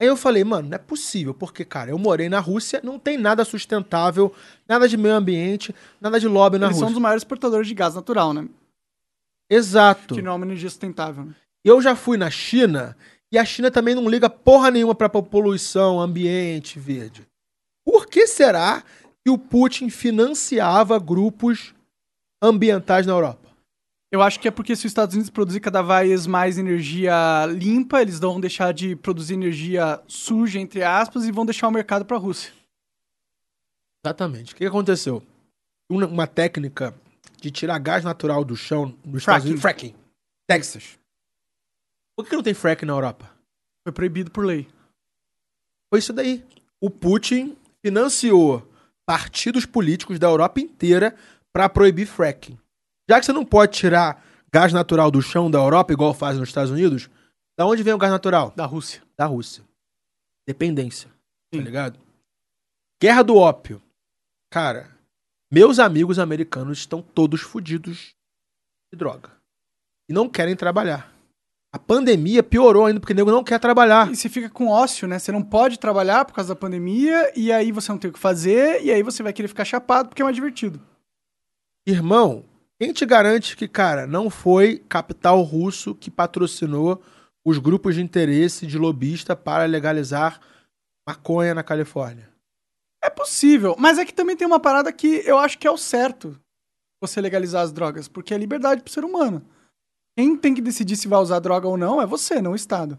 [0.01, 3.17] Aí eu falei, mano, não é possível, porque, cara, eu morei na Rússia, não tem
[3.17, 4.33] nada sustentável,
[4.69, 6.85] nada de meio ambiente, nada de lobby na Eles Rússia.
[6.85, 8.47] Eles são dos maiores exportadores de gás natural, né?
[9.51, 10.15] Exato.
[10.15, 11.25] Que não é uma energia sustentável.
[11.25, 11.35] Né?
[11.65, 12.97] Eu já fui na China
[13.31, 17.27] e a China também não liga porra nenhuma para poluição, ambiente verde.
[17.85, 18.83] Por que será
[19.25, 21.75] que o Putin financiava grupos
[22.43, 23.47] ambientais na Europa?
[24.11, 27.15] Eu acho que é porque se os Estados Unidos produzir cada vez mais energia
[27.47, 32.05] limpa, eles vão deixar de produzir energia suja, entre aspas, e vão deixar o mercado
[32.05, 32.53] para a Rússia.
[34.05, 34.55] Exatamente.
[34.55, 35.23] O que aconteceu?
[35.91, 36.95] Uma, uma, técnica
[37.41, 39.63] de tirar gás natural do chão nos Estados Unidos.
[39.63, 39.95] Fracking.
[40.47, 40.99] Texas.
[42.17, 43.31] Por que não tem frack na Europa?
[43.85, 44.67] Foi proibido por lei.
[45.91, 46.45] Foi isso daí.
[46.81, 48.67] O Putin financiou
[49.05, 51.15] partidos políticos da Europa inteira
[51.53, 52.59] para proibir fracking.
[53.09, 56.49] Já que você não pode tirar gás natural do chão da Europa, igual fazem nos
[56.49, 57.09] Estados Unidos,
[57.57, 58.53] da onde vem o gás natural?
[58.57, 59.03] Da Rússia.
[59.17, 59.63] Da Rússia.
[60.47, 61.09] Dependência.
[61.09, 61.15] Tá
[61.55, 61.59] Sim.
[61.59, 61.99] Tá ligado?
[63.01, 63.83] Guerra do ópio.
[64.51, 64.96] Cara,
[65.51, 68.15] meus amigos americanos estão todos fodidos
[68.93, 69.31] de droga.
[70.09, 71.13] E não querem trabalhar.
[71.73, 74.11] A pandemia piorou ainda, porque o nego não quer trabalhar.
[74.11, 75.19] E você fica com ócio, né?
[75.19, 78.19] Você não pode trabalhar por causa da pandemia, e aí você não tem o que
[78.19, 80.81] fazer, e aí você vai querer ficar chapado porque é mais divertido.
[81.87, 82.45] Irmão,
[82.81, 87.03] quem te garante que, cara, não foi capital russo que patrocinou
[87.45, 90.41] os grupos de interesse de lobista para legalizar
[91.07, 92.36] maconha na Califórnia?
[93.07, 95.77] É possível, mas é que também tem uma parada que eu acho que é o
[95.77, 96.37] certo
[97.01, 99.47] você legalizar as drogas, porque é liberdade pro ser humano.
[100.19, 102.99] Quem tem que decidir se vai usar droga ou não é você, não o Estado.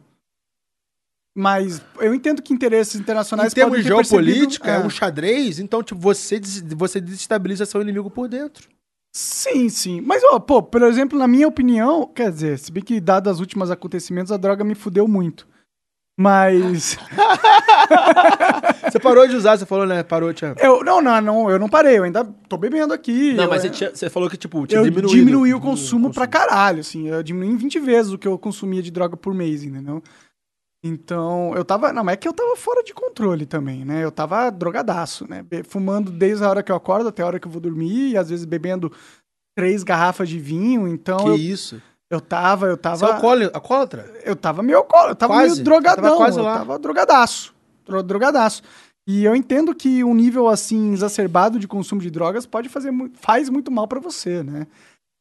[1.35, 3.51] Mas eu entendo que interesses internacionais.
[3.51, 4.75] Em termos de geopolítica, é.
[4.75, 6.39] é um xadrez, então, tipo, você,
[6.73, 8.69] você desestabiliza seu inimigo por dentro.
[9.13, 9.99] Sim, sim.
[9.99, 13.39] Mas, ó, pô, por exemplo, na minha opinião, quer dizer, se bem que, dados os
[13.41, 15.45] últimos acontecimentos, a droga me fudeu muito.
[16.19, 16.97] Mas.
[18.89, 20.01] você parou de usar, você falou, né?
[20.01, 20.59] Parou, Tiago.
[20.59, 23.33] Eu, não, não, não, eu não parei, eu ainda tô bebendo aqui.
[23.33, 26.25] Não, eu, mas você, você, falou que, tipo, tinha eu diminui o consumo, consumo pra
[26.25, 27.07] caralho, assim.
[27.07, 30.01] Eu diminui em 20 vezes o que eu consumia de droga por mês, entendeu?
[30.83, 31.93] Então, eu tava.
[31.93, 34.03] Não, mas é que eu tava fora de controle também, né?
[34.03, 35.45] Eu tava drogadaço, né?
[35.67, 38.17] Fumando desde a hora que eu acordo até a hora que eu vou dormir, e
[38.17, 38.91] às vezes bebendo
[39.55, 41.17] três garrafas de vinho, então.
[41.17, 41.81] Que eu, isso?
[42.09, 42.97] Eu tava, eu tava.
[42.97, 44.13] Você é alcoólatra?
[44.23, 45.53] Eu tava meio alcoólatra, eu tava quase.
[45.53, 46.03] meio drogadão.
[46.03, 46.53] Eu tava quase lá.
[46.53, 47.53] Eu tava drogadaço.
[48.05, 48.63] Drogadaço.
[49.05, 53.49] E eu entendo que um nível assim exacerbado de consumo de drogas pode fazer faz
[53.49, 54.67] muito mal para você, né?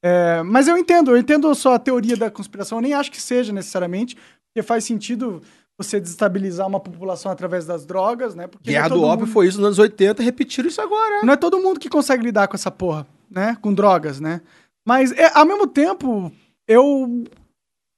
[0.03, 3.21] É, mas eu entendo, eu entendo a sua teoria da conspiração, eu nem acho que
[3.21, 5.43] seja necessariamente, porque faz sentido
[5.79, 8.47] você desestabilizar uma população através das drogas, né?
[8.47, 9.33] Porque Guerra é do Ópio mundo...
[9.33, 11.23] foi isso nos anos 80 e repetiram isso agora.
[11.23, 13.57] Não é todo mundo que consegue lidar com essa porra, né?
[13.61, 14.41] Com drogas, né?
[14.87, 16.33] Mas, é, ao mesmo tempo,
[16.69, 17.25] eu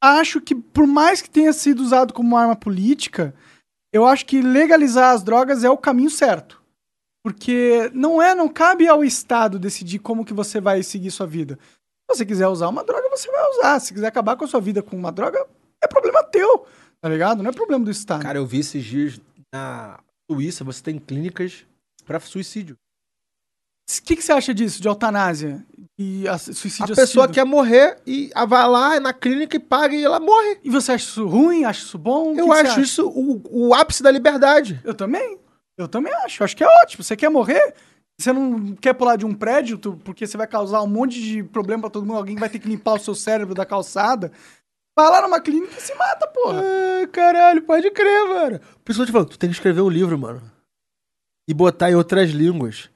[0.02, 3.34] acho que, por mais que tenha sido usado como arma política,
[3.92, 6.62] eu acho que legalizar as drogas é o caminho certo.
[7.22, 11.58] Porque não é, não cabe ao Estado decidir como que você vai seguir sua vida.
[12.10, 13.80] Se você quiser usar uma droga, você vai usar.
[13.80, 15.44] Se quiser acabar com a sua vida com uma droga,
[15.82, 16.66] é problema teu,
[17.00, 17.42] tá ligado?
[17.42, 18.22] Não é problema do Estado.
[18.22, 19.20] Cara, eu vi esses dias
[19.52, 19.98] na
[20.30, 21.66] Suíça, você tem clínicas
[22.04, 22.76] para suicídio.
[23.88, 25.64] O que, que, você acha disso, de eutanásia
[25.98, 27.32] e a, suicídio A pessoa assistido?
[27.32, 30.58] quer morrer e vai lá na clínica e paga e ela morre.
[30.62, 31.64] E você acha isso ruim?
[31.64, 32.34] Acha isso bom?
[32.36, 34.78] Eu que acho que isso o, o, ápice da liberdade.
[34.84, 35.38] Eu também.
[35.76, 36.42] Eu também acho.
[36.42, 37.02] Eu acho que é ótimo.
[37.02, 37.74] Você quer morrer?
[38.20, 41.82] Você não quer pular de um prédio porque você vai causar um monte de problema
[41.82, 42.18] para todo mundo.
[42.18, 44.30] Alguém vai ter que limpar o seu cérebro da calçada.
[44.94, 46.60] Vai lá numa clínica e se mata, porra.
[46.60, 48.60] Ah, caralho, pode crer, mano.
[48.76, 50.42] O pessoal te falando, tu tem que escrever um livro, mano.
[51.48, 52.90] E botar em outras línguas.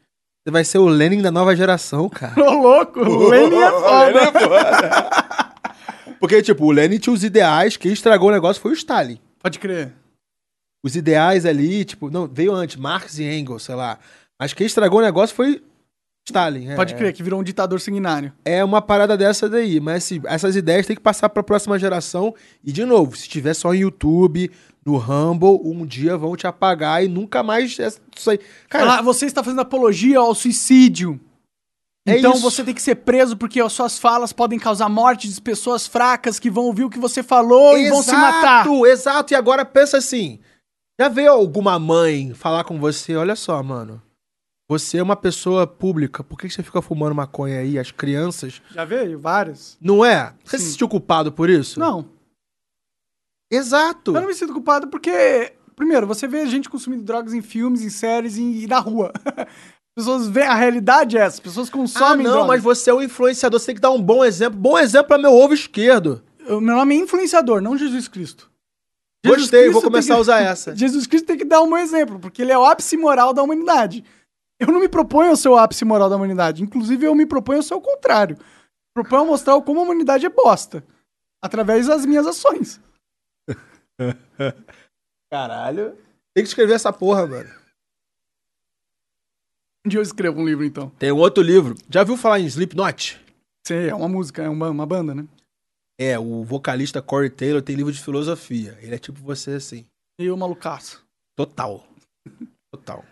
[0.44, 2.34] Você vai ser o Lenin da nova geração, cara.
[2.42, 3.00] Ô, louco!
[3.00, 4.18] O Lenin é foda.
[4.18, 5.52] é foda.
[6.18, 9.18] Porque, tipo, o Lenin tinha os ideais, quem estragou o negócio foi o Stalin.
[9.40, 9.92] Pode crer.
[10.84, 13.98] Os ideais ali, tipo, não, veio antes, Marx e Engels, sei lá.
[14.40, 15.62] Mas quem estragou o negócio foi
[16.26, 16.70] Stalin.
[16.70, 18.32] É, Pode crer, que virou um ditador sanguinário.
[18.44, 19.78] É uma parada dessa daí.
[19.78, 22.34] Mas assim, essas ideias têm que passar para a próxima geração.
[22.64, 24.50] E, de novo, se tiver só em YouTube,
[24.84, 27.78] no Rumble, um dia vão te apagar e nunca mais.
[28.16, 28.40] Isso aí.
[28.68, 31.20] Cara, ah, você está fazendo apologia ao suicídio.
[32.04, 32.42] É então isso.
[32.42, 36.40] você tem que ser preso porque as suas falas podem causar morte de pessoas fracas
[36.40, 38.66] que vão ouvir o que você falou exato, e vão se matar.
[38.66, 39.32] Exato, exato.
[39.32, 40.40] E agora pensa assim:
[40.98, 43.14] já veio alguma mãe falar com você?
[43.14, 44.02] Olha só, mano.
[44.68, 47.78] Você é uma pessoa pública, por que você fica fumando maconha aí?
[47.78, 48.62] As crianças.
[48.70, 49.76] Já veio, várias.
[49.80, 50.32] Não é?
[50.44, 50.64] Você Sim.
[50.64, 51.78] se sentiu culpado por isso?
[51.78, 52.06] Não.
[53.52, 54.16] Exato.
[54.16, 57.90] Eu não me sinto culpado porque, primeiro, você vê gente consumindo drogas em filmes, em
[57.90, 59.12] séries e, na rua.
[59.26, 59.46] As
[59.94, 62.26] pessoas veem a realidade é essa, as pessoas consomem.
[62.26, 62.48] Ah, não, drogas.
[62.48, 64.58] mas você é o um influenciador, você tem que dar um bom exemplo.
[64.58, 66.22] Bom exemplo para meu ovo esquerdo.
[66.48, 68.50] O meu nome é influenciador, não Jesus Cristo.
[69.24, 70.18] Jesus Gostei, Cristo vou começar que...
[70.18, 70.74] a usar essa.
[70.74, 73.42] Jesus Cristo tem que dar um bom exemplo, porque ele é o ápice moral da
[73.42, 74.02] humanidade.
[74.58, 76.62] Eu não me proponho a ser o ápice moral da humanidade.
[76.62, 78.36] Inclusive, eu me proponho a ser o contrário.
[78.36, 80.84] Me proponho a mostrar como a humanidade é bosta.
[81.40, 82.80] Através das minhas ações.
[85.30, 85.96] Caralho.
[86.34, 87.50] Tem que escrever essa porra, mano.
[89.84, 90.90] Um dia eu escrevo um livro, então.
[90.90, 91.74] Tem um outro livro.
[91.88, 93.20] Já viu falar em Slipknot?
[93.66, 95.26] Sim, é uma música, é uma, uma banda, né?
[95.98, 98.78] É, o vocalista Corey Taylor tem livro de filosofia.
[98.80, 99.86] Ele é tipo você, assim.
[100.18, 101.04] E o malucaço.
[101.36, 101.86] Total.
[102.72, 103.04] Total.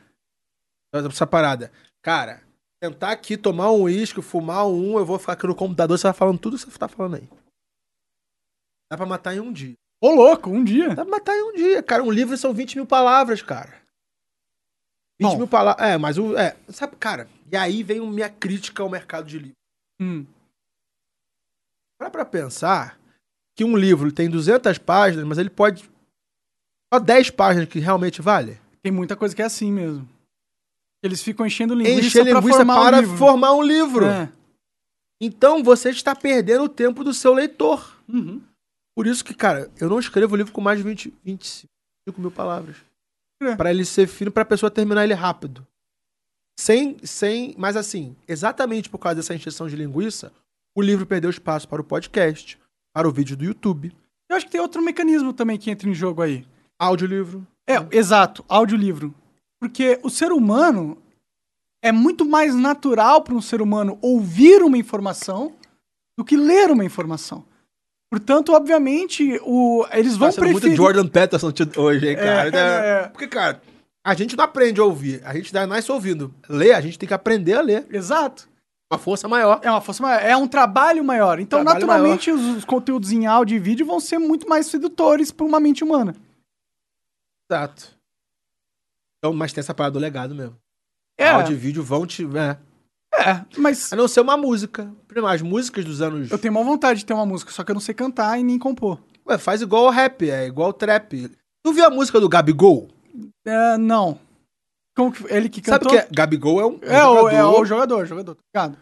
[0.93, 1.73] Essa parada.
[2.03, 2.43] Cara,
[2.81, 6.15] tentar aqui tomar um uísque, fumar um, eu vou ficar aqui no computador, você vai
[6.15, 7.29] falando tudo que você tá falando aí.
[8.91, 9.77] Dá pra matar em um dia.
[10.01, 10.95] Ô, louco, um dia.
[10.95, 12.03] Dá pra matar em um dia, cara.
[12.03, 13.75] Um livro são 20 mil palavras, cara.
[15.21, 15.39] 20 Bom.
[15.39, 15.87] mil palavras.
[15.87, 16.37] É, mas o.
[16.37, 19.57] É, sabe, cara, e aí vem minha crítica ao mercado de livro.
[20.01, 20.25] Hum.
[21.99, 22.99] Para pra pensar
[23.55, 25.85] que um livro tem 200 páginas, mas ele pode.
[26.93, 28.59] Só 10 páginas que realmente vale?
[28.83, 30.09] Tem muita coisa que é assim mesmo.
[31.03, 34.07] Eles ficam enchendo linguiça, Encher linguiça pra, formar, para um formar um livro.
[34.07, 34.31] É.
[35.21, 37.97] Então você está perdendo o tempo do seu leitor.
[38.09, 38.41] Uhum.
[39.01, 42.77] Por isso que, cara, eu não escrevo livro com mais de 20, 25 mil palavras.
[43.41, 43.57] É.
[43.57, 45.67] Para ele ser fino, para a pessoa terminar ele rápido.
[46.59, 50.31] Sem, sem, mas assim, exatamente por causa dessa encheção de linguiça,
[50.77, 52.59] o livro perdeu espaço para o podcast,
[52.93, 53.91] para o vídeo do YouTube.
[54.29, 56.47] Eu acho que tem outro mecanismo também que entra em jogo aí.
[56.79, 57.47] Audiolivro.
[57.67, 59.15] É, exato, audiolivro.
[59.59, 61.03] Porque o ser humano
[61.83, 65.57] é muito mais natural para um ser humano ouvir uma informação
[66.19, 67.49] do que ler uma informação.
[68.11, 70.53] Portanto, obviamente, o, eles vão preferir...
[70.53, 72.51] muito Jordan Peterson hoje, hein, cara?
[72.51, 73.09] É, é, é.
[73.09, 73.62] Porque, cara,
[74.03, 76.35] a gente não aprende a ouvir, a gente dá mais ouvindo.
[76.49, 77.87] Ler, a gente tem que aprender a ler.
[77.89, 78.49] Exato.
[78.93, 79.61] Uma força maior.
[79.62, 80.20] É uma força maior.
[80.20, 81.39] É um trabalho maior.
[81.39, 82.51] Então, trabalho naturalmente, maior.
[82.51, 85.85] Os, os, conteúdos em áudio e vídeo vão ser muito mais sedutores para uma mente
[85.85, 86.16] humana.
[87.49, 87.97] Exato.
[89.19, 90.57] Então, mas tem essa parada do legado mesmo.
[91.16, 91.28] É.
[91.28, 92.24] Áudio e vídeo vão te.
[92.24, 92.59] É.
[93.15, 93.93] É, mas.
[93.93, 94.91] A não ser uma música.
[95.27, 96.31] As músicas dos anos.
[96.31, 98.43] Eu tenho uma vontade de ter uma música, só que eu não sei cantar e
[98.43, 98.99] nem compor.
[99.27, 101.31] Ué, faz igual o rap, é igual o trap.
[101.62, 102.89] Tu viu a música do Gabigol?
[103.45, 104.19] É, não.
[104.97, 105.91] Como que, ele que cantou?
[105.91, 106.15] Sabe que é?
[106.15, 106.78] Gabigol é um.
[106.82, 108.73] É, jogador, o, é o jogador, jogador, tá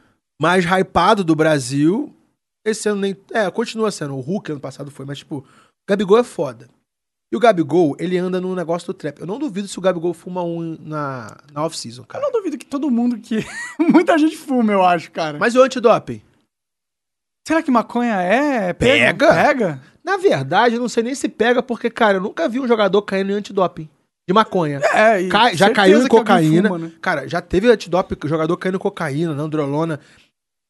[0.40, 2.14] Mais hypado do Brasil.
[2.64, 3.16] Esse ano nem.
[3.32, 4.16] É, continua sendo.
[4.16, 5.44] O Hulk ano passado foi, mas, tipo,
[5.88, 6.68] Gabigol é foda.
[7.30, 9.20] E o Gabigol, ele anda no negócio do trap.
[9.20, 12.24] Eu não duvido se o Gabigol fuma um na, na off-season, cara.
[12.24, 13.44] Eu não duvido que todo mundo que.
[13.78, 15.38] Muita gente fuma, eu acho, cara.
[15.38, 16.22] Mas o antidoping?
[17.46, 18.72] Será que maconha é.
[18.72, 19.34] Pega?
[19.34, 19.82] Pega?
[20.02, 23.02] Na verdade, eu não sei nem se pega, porque, cara, eu nunca vi um jogador
[23.02, 23.88] caindo em antidoping.
[24.26, 24.80] De maconha.
[24.92, 26.68] É, Cai, já caiu em cocaína.
[26.68, 26.92] Fuma, né?
[27.00, 30.00] Cara, já teve antidoping, jogador caindo em cocaína, nandrolona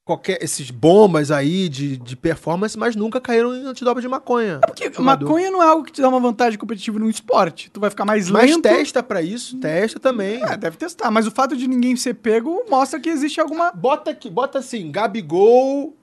[0.08, 4.58] qualquer esses bombas aí de, de performance, mas nunca caíram em antidoping de maconha.
[4.64, 5.04] É porque jogador.
[5.04, 7.70] maconha não é algo que te dá uma vantagem competitiva no esporte.
[7.70, 8.62] Tu vai ficar mais lento.
[8.66, 10.42] Mas testa para isso, testa também.
[10.42, 11.10] É, deve testar.
[11.10, 13.70] Mas o fato de ninguém ser pego mostra que existe alguma.
[13.70, 15.94] Bota aqui, bota assim, Gabigol.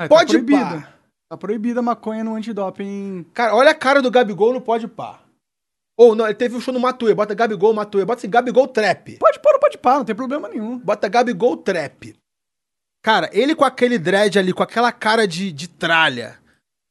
[0.00, 0.80] É, tá pode tá proibida.
[0.80, 0.92] Pá.
[1.28, 3.24] Tá proibida a maconha no antidoping.
[3.32, 5.20] Cara, olha a cara do Gabigol no pode pá.
[5.96, 9.18] Ou não, ele teve um show no Matuê, bota Gabigol, Matuê, bota assim, Gabigol Trap.
[9.18, 10.78] Pode pôr pode pá, não tem problema nenhum.
[10.78, 12.19] Bota Gabigol Trap.
[13.02, 16.38] Cara, ele com aquele dread ali, com aquela cara de, de tralha.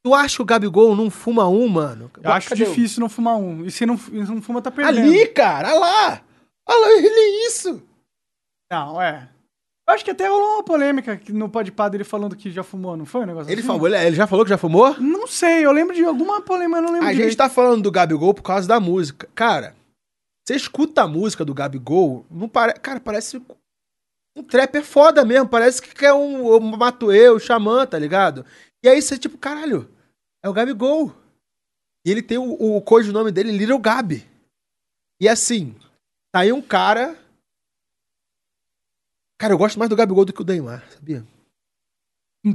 [0.04, 2.10] Tu acha que o Gabigol não fuma um, mano?
[2.24, 3.66] Eu acho Cadê difícil não fumar um.
[3.66, 5.00] E se não, não fuma, tá perdendo.
[5.00, 6.22] Ali, cara, olha lá.
[6.68, 7.84] Olha lá, ele é isso.
[8.72, 9.30] Não, é.
[9.88, 13.08] Eu acho que até rolou uma polêmica no Podpah dele falando que já fumou, não
[13.08, 13.68] foi um negócio ele assim?
[13.68, 14.96] Falou, ele, ele já falou que já fumou?
[15.00, 17.30] Não sei, eu lembro de alguma polêmica, eu não lembro A direito.
[17.30, 19.28] gente tá falando do Gabigol por causa da música.
[19.34, 19.76] Cara,
[20.46, 22.74] você escuta a música do Gabigol, não pare...
[22.74, 23.42] cara, parece
[24.40, 28.46] um trapper foda mesmo, parece que é um, um Matuê, o Xamã, tá ligado?
[28.84, 29.90] E aí você, tipo, caralho,
[30.44, 31.14] é o Gabigol.
[32.06, 34.26] E ele tem o, o code nome dele, Little Gabi.
[35.22, 35.76] E assim,
[36.32, 37.18] tá aí um cara.
[39.38, 41.26] Cara, eu gosto mais do Gabigol do que o Neymar, sabia?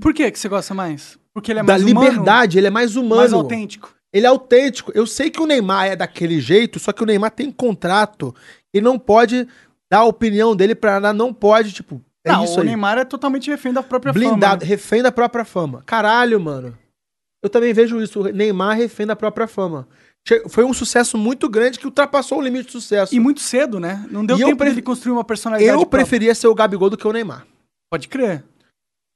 [0.00, 1.18] Por que, que você gosta mais?
[1.32, 2.06] Porque ele é mais da humano?
[2.06, 3.16] Da liberdade, ele é mais humano.
[3.16, 3.94] Mais autêntico.
[4.12, 4.92] Ele é autêntico.
[4.94, 8.34] Eu sei que o Neymar é daquele jeito, só que o Neymar tem contrato.
[8.72, 9.46] Ele não pode
[9.94, 12.02] dar a opinião dele pra não pode, tipo.
[12.24, 12.66] É não, isso o aí.
[12.66, 14.40] Neymar é totalmente refém da própria Blindado, fama.
[14.40, 14.68] Blindado, né?
[14.68, 15.82] refém da própria fama.
[15.86, 16.76] Caralho, mano.
[17.40, 18.22] Eu também vejo isso.
[18.22, 19.86] O Neymar refém da própria fama.
[20.48, 23.14] Foi um sucesso muito grande que ultrapassou o limite de sucesso.
[23.14, 24.04] E muito cedo, né?
[24.10, 24.70] Não deu e tempo pre...
[24.70, 25.70] ele construir uma personalidade.
[25.70, 26.00] Eu própria.
[26.00, 27.46] preferia ser o Gabigol do que o Neymar.
[27.92, 28.42] Pode crer.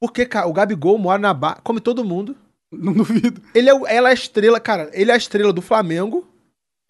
[0.00, 2.36] Porque, cara, o Gabigol mora na barra, come todo mundo.
[2.70, 3.42] Não duvido.
[3.54, 6.28] Ele é, ela é a estrela, cara, ele é a estrela do Flamengo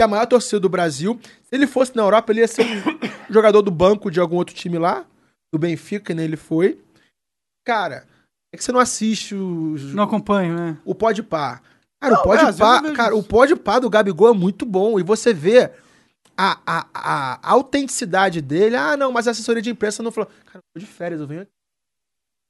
[0.01, 1.19] é a maior torcida do Brasil.
[1.48, 2.98] Se ele fosse na Europa, ele ia ser um
[3.32, 5.06] jogador do banco de algum outro time lá,
[5.50, 6.78] do Benfica, nem ele foi.
[7.64, 8.06] Cara,
[8.52, 9.94] é que você não assiste os.
[9.94, 10.78] Não acompanho, né?
[10.84, 11.62] O Pode Pá.
[12.00, 15.00] Cara, não, o Pode é, Pá, cara, o Pode Pá do Gabigol é muito bom.
[15.00, 15.70] E você vê
[16.36, 18.76] a, a, a, autenticidade dele.
[18.76, 20.30] Ah, não, mas a assessoria de imprensa não falou.
[20.44, 21.52] Cara, eu tô de férias, eu venho aqui.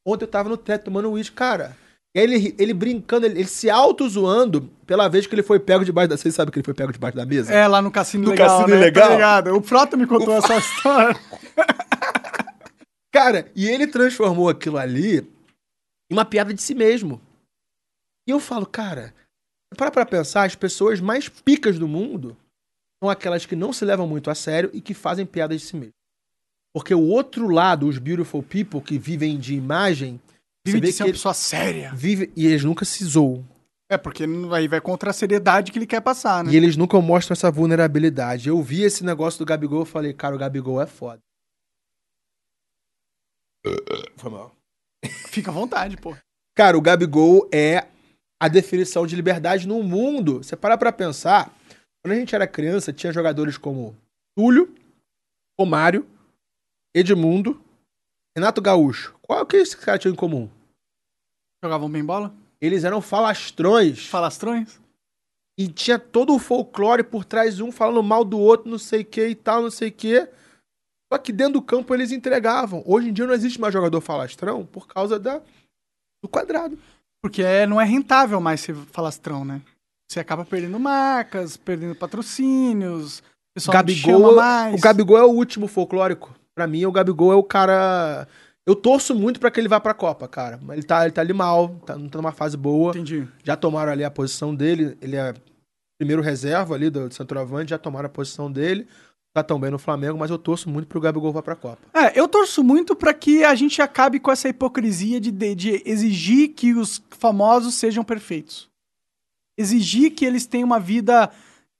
[0.06, 1.76] Ontem eu tava no teto tomando uísque, cara.
[2.14, 6.16] Ele, ele brincando, ele, ele se auto-zoando pela vez que ele foi pego debaixo da.
[6.16, 7.52] Vocês sabem que ele foi pego debaixo da mesa?
[7.52, 8.60] É, lá no Cassino no Legal.
[8.60, 8.84] Cassino né?
[8.84, 9.18] Legal.
[9.18, 9.52] Tá?
[9.52, 10.38] O Frota me contou o...
[10.38, 11.16] essa história.
[13.12, 15.18] Cara, e ele transformou aquilo ali
[16.10, 17.20] em uma piada de si mesmo.
[18.26, 19.14] E eu falo, cara,
[19.76, 22.36] para pra pensar, as pessoas mais picas do mundo
[23.02, 25.76] são aquelas que não se levam muito a sério e que fazem piadas de si
[25.76, 25.94] mesmo.
[26.74, 30.20] Porque o outro lado, os beautiful people que vivem de imagem,
[30.72, 31.92] Vive de ser uma pessoa séria.
[31.94, 33.46] Vive, e eles nunca se zoam.
[33.90, 36.52] É, porque aí vai contra a seriedade que ele quer passar, né?
[36.52, 38.48] E eles nunca mostram essa vulnerabilidade.
[38.48, 41.20] Eu vi esse negócio do Gabigol e falei, cara, o Gabigol é foda.
[44.16, 44.54] Foi mal.
[45.28, 46.14] Fica à vontade, pô.
[46.54, 47.86] Cara, o Gabigol é
[48.38, 50.38] a definição de liberdade no mundo.
[50.38, 51.50] Você para pra pensar,
[52.02, 53.96] quando a gente era criança, tinha jogadores como
[54.36, 54.74] Túlio,
[55.58, 56.06] Romário,
[56.94, 57.60] Edmundo,
[58.36, 59.14] Renato Gaúcho.
[59.22, 60.48] Qual é que esses caras tinham em comum?
[61.62, 62.32] Jogavam bem bola?
[62.60, 64.06] Eles eram falastrões.
[64.06, 64.80] Falastrões?
[65.58, 69.04] E tinha todo o folclore por trás, um falando mal do outro, não sei o
[69.04, 70.28] que e tal, não sei o que.
[71.12, 72.82] Só que dentro do campo eles entregavam.
[72.86, 75.40] Hoje em dia não existe mais jogador falastrão por causa da,
[76.22, 76.78] do quadrado.
[77.20, 79.60] Porque é, não é rentável mais ser falastrão, né?
[80.08, 83.22] Você acaba perdendo marcas, perdendo patrocínios,
[83.66, 84.36] O Gabigol,
[84.74, 86.34] o Gabigol é o último folclórico.
[86.54, 88.28] Pra mim, o Gabigol é o cara.
[88.68, 90.60] Eu torço muito para que ele vá pra Copa, cara.
[90.68, 92.90] Ele tá, ele tá ali mal, tá, não tá numa fase boa.
[92.90, 93.26] Entendi.
[93.42, 94.94] Já tomaram ali a posição dele.
[95.00, 95.32] Ele é
[95.98, 98.86] primeiro reserva ali do centroavante, já tomaram a posição dele.
[99.32, 101.78] Tá tão bem no Flamengo, mas eu torço muito pro Gabigol vá pra Copa.
[101.94, 105.82] É, eu torço muito para que a gente acabe com essa hipocrisia de, de, de
[105.86, 108.68] exigir que os famosos sejam perfeitos.
[109.56, 111.30] Exigir que eles tenham uma vida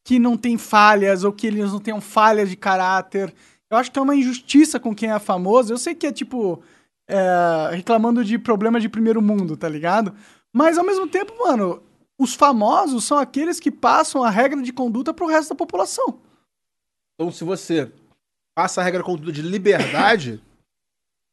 [0.06, 3.34] que não tem falhas ou que eles não tenham falhas de caráter.
[3.70, 5.70] Eu acho que é uma injustiça com quem é famoso.
[5.70, 6.62] Eu sei que é tipo.
[7.08, 10.14] É, reclamando de problema de primeiro mundo, tá ligado?
[10.52, 11.82] Mas ao mesmo tempo, mano,
[12.18, 16.20] os famosos são aqueles que passam a regra de conduta pro resto da população.
[17.14, 17.90] Então, se você
[18.54, 20.42] passa a regra de conduta de liberdade,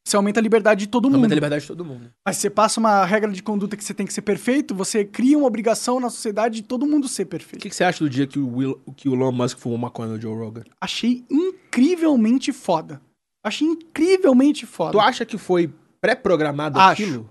[0.06, 1.16] Você aumenta a liberdade de todo mundo.
[1.16, 2.12] Aumenta a liberdade de todo mundo.
[2.24, 5.36] Mas você passa uma regra de conduta que você tem que ser perfeito, você cria
[5.36, 7.58] uma obrigação na sociedade de todo mundo ser perfeito.
[7.58, 9.76] O que, que você acha do dia que o, Will, que o Elon Musk fumou
[9.76, 10.62] maconha no Joe Rogan?
[10.80, 13.00] Achei incrivelmente foda.
[13.46, 14.90] Achei incrivelmente foda.
[14.90, 17.30] Tu acha que foi pré-programado aquilo?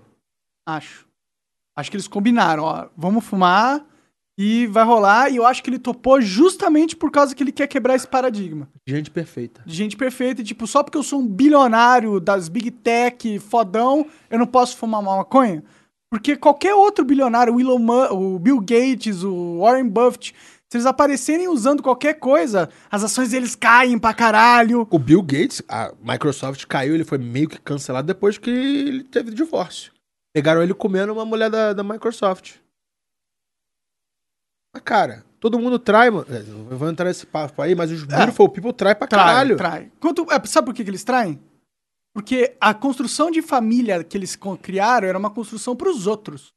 [0.66, 1.06] Acho.
[1.76, 3.84] Acho que eles combinaram, ó, vamos fumar,
[4.38, 7.66] e vai rolar, e eu acho que ele topou justamente por causa que ele quer
[7.66, 8.66] quebrar esse paradigma.
[8.86, 9.62] Gente perfeita.
[9.66, 14.06] De gente perfeita, e, tipo, só porque eu sou um bilionário das Big Tech, fodão,
[14.30, 15.62] eu não posso fumar uma maconha?
[16.10, 20.34] Porque qualquer outro bilionário, o, Elon Musk, o Bill Gates, o Warren Buffett,
[20.70, 24.86] se eles aparecerem usando qualquer coisa, as ações deles caem pra caralho.
[24.90, 29.30] O Bill Gates, a Microsoft caiu, ele foi meio que cancelado depois que ele teve
[29.30, 29.92] divórcio.
[30.34, 32.56] Pegaram ele comendo uma mulher da, da Microsoft.
[34.74, 36.26] Mas, cara, todo mundo trai, mano.
[36.28, 38.06] É, eu vou entrar nesse papo aí, mas os é.
[38.06, 39.56] Beautiful People trai pra trai, caralho.
[39.56, 39.92] Trai.
[40.00, 41.40] Quanto, é, sabe por que, que eles traem?
[42.12, 46.55] Porque a construção de família que eles criaram era uma construção para os outros.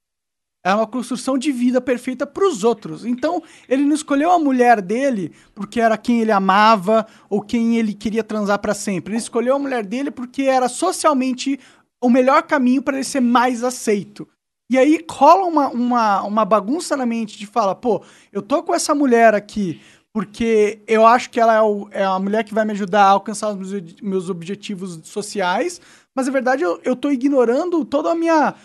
[0.64, 3.06] Era uma construção de vida perfeita para os outros.
[3.06, 7.94] Então, ele não escolheu a mulher dele porque era quem ele amava ou quem ele
[7.94, 9.14] queria transar para sempre.
[9.14, 11.60] Ele escolheu a mulher dele porque era socialmente
[12.02, 14.27] o melhor caminho para ele ser mais aceito.
[14.69, 18.73] E aí rola uma, uma, uma bagunça na mente de fala, pô, eu tô com
[18.73, 19.81] essa mulher aqui
[20.11, 23.10] porque eu acho que ela é, o, é a mulher que vai me ajudar a
[23.10, 25.80] alcançar os meus, meus objetivos sociais,
[26.15, 28.56] mas na verdade eu, eu tô ignorando toda a minha,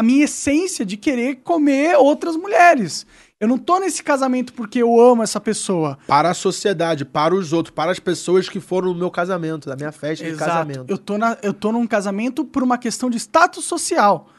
[0.00, 3.06] a minha essência de querer comer outras mulheres.
[3.38, 5.98] Eu não tô nesse casamento porque eu amo essa pessoa.
[6.06, 9.76] Para a sociedade, para os outros, para as pessoas que foram no meu casamento, da
[9.76, 10.38] minha festa Exato.
[10.38, 10.90] de casamento.
[10.90, 14.30] Eu tô, na, eu tô num casamento por uma questão de status social.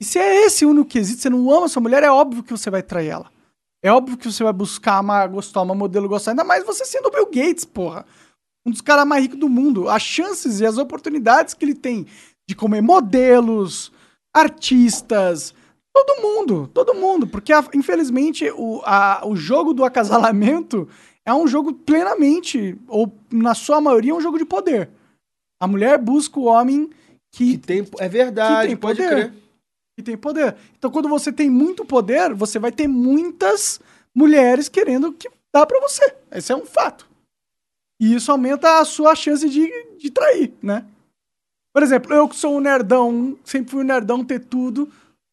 [0.00, 2.52] E se é esse o único quesito, você não ama sua mulher, é óbvio que
[2.52, 3.30] você vai trair ela.
[3.84, 7.08] É óbvio que você vai buscar uma gostar, uma modelo gostar, ainda mais você sendo
[7.08, 8.06] o Bill Gates, porra.
[8.64, 9.86] Um dos caras mais ricos do mundo.
[9.86, 12.06] As chances e as oportunidades que ele tem
[12.48, 13.92] de comer modelos,
[14.34, 15.54] artistas,
[15.92, 17.26] todo mundo, todo mundo.
[17.26, 20.88] Porque, infelizmente, o, a, o jogo do acasalamento
[21.24, 24.88] é um jogo plenamente, ou na sua maioria, um jogo de poder.
[25.60, 26.90] A mulher busca o homem
[27.32, 27.86] que, que tem.
[27.98, 29.10] É verdade, que tem pode poder.
[29.10, 29.40] crer
[30.00, 30.56] que tem poder.
[30.76, 33.80] Então, quando você tem muito poder, você vai ter muitas
[34.14, 36.14] mulheres querendo que dá para você.
[36.32, 37.08] Esse é um fato.
[38.00, 40.86] E isso aumenta a sua chance de, de trair, né?
[41.72, 44.88] Por exemplo, eu que sou um nerdão, sempre fui um nerdão ter tudo,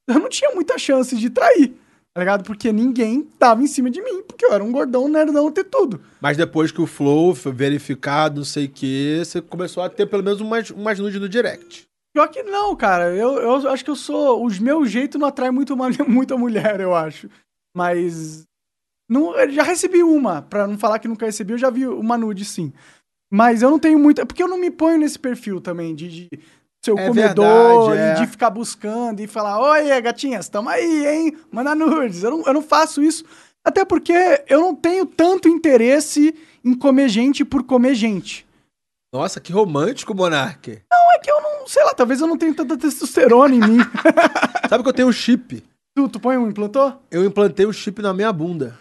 [0.07, 1.73] eu não tinha muita chance de trair,
[2.14, 2.43] tá ligado?
[2.43, 5.99] Porque ninguém tava em cima de mim, porque eu era um gordão nerdão ter tudo.
[6.22, 10.05] Mas depois que o Flow foi verificado, não sei o que, você começou a ter
[10.05, 11.88] pelo menos umas, umas nudes no direct.
[12.18, 13.15] Pior que não, cara.
[13.15, 14.43] Eu, eu acho que eu sou.
[14.43, 17.30] Os meus jeitos não atraem muito uma, muita mulher, eu acho.
[17.76, 18.43] Mas.
[19.07, 20.41] Não, já recebi uma.
[20.41, 22.73] Pra não falar que nunca recebi, eu já vi uma nude, sim.
[23.31, 24.25] Mas eu não tenho muita.
[24.25, 26.39] Porque eu não me ponho nesse perfil também de, de
[26.83, 28.13] ser o é comedor verdade, é.
[28.13, 31.37] e de ficar buscando e falar: Oi, gatinhas, tamo aí, hein?
[31.51, 32.23] Manda nudes.
[32.23, 33.23] Eu não, eu não faço isso.
[33.65, 34.13] Até porque
[34.47, 36.33] eu não tenho tanto interesse
[36.63, 38.47] em comer gente por comer gente.
[39.13, 40.81] Nossa, que romântico, Monark.
[40.91, 43.77] Não, é que eu não, sei lá, talvez eu não tenha tanta testosterona em mim.
[44.69, 45.63] Sabe que eu tenho um chip?
[45.95, 47.01] Tu, tu põe um implantou?
[47.09, 48.77] Eu implantei um chip na minha bunda.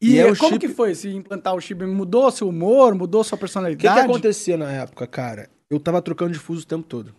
[0.00, 0.58] E, e é como chip...
[0.60, 1.84] que foi se implantar o chip?
[1.84, 2.94] Mudou seu humor?
[2.94, 3.86] Mudou sua personalidade?
[3.86, 5.48] O que, que acontecia na época, cara?
[5.70, 7.14] Eu tava trocando de fuso o tempo todo.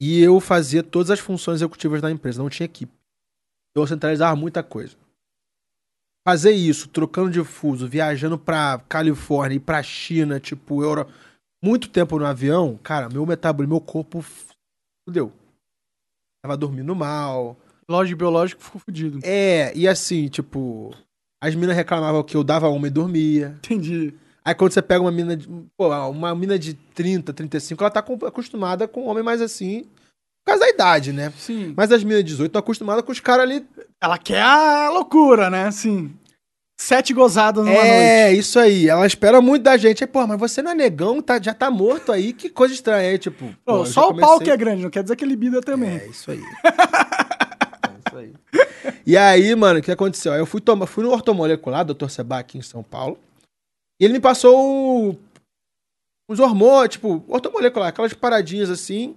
[0.00, 2.92] E eu fazia todas as funções executivas da empresa, não tinha equipe.
[3.74, 4.96] Eu centralizava muita coisa
[6.26, 11.06] fazer isso, trocando de fuso, viajando pra Califórnia e pra China, tipo, Euro...
[11.62, 14.24] muito tempo no avião, cara, meu metabolismo, meu corpo
[15.06, 15.30] fudeu.
[16.42, 17.56] Tava dormindo mal.
[17.88, 19.20] Lógico biológico ficou fudido.
[19.22, 20.94] É, e assim, tipo,
[21.44, 23.54] as minas reclamavam que eu dava uma e dormia.
[23.58, 24.14] Entendi.
[24.44, 25.48] Aí quando você pega uma mina de.
[25.76, 29.82] Pô, uma mina de 30, 35, ela tá acostumada com um homem mais assim.
[30.44, 31.32] Por causa da idade, né?
[31.38, 31.72] Sim.
[31.76, 33.66] Mas as minas de 18 estão acostumadas com os caras ali
[34.00, 35.70] ela quer a loucura, né?
[35.70, 36.14] Sim.
[36.78, 37.90] Sete gozadas numa é, noite.
[37.90, 38.88] É, isso aí.
[38.88, 40.04] Ela espera muito da gente.
[40.04, 43.10] Aí, pô, mas você não é negão, tá, já tá morto aí, que coisa estranha.
[43.10, 43.54] Aí, tipo.
[43.64, 44.28] Pô, só o comecei...
[44.28, 45.96] pau que é grande, não quer dizer que libido também.
[45.96, 46.40] É, isso aí.
[46.64, 48.32] é isso aí.
[49.06, 50.32] E aí, mano, o que aconteceu?
[50.32, 53.18] Aí eu fui, tomar, fui no ortomolecular, doutor Seba, aqui em São Paulo.
[54.00, 55.18] E ele me passou
[56.28, 59.16] uns hormônios, tipo, ortomolecular, aquelas paradinhas assim.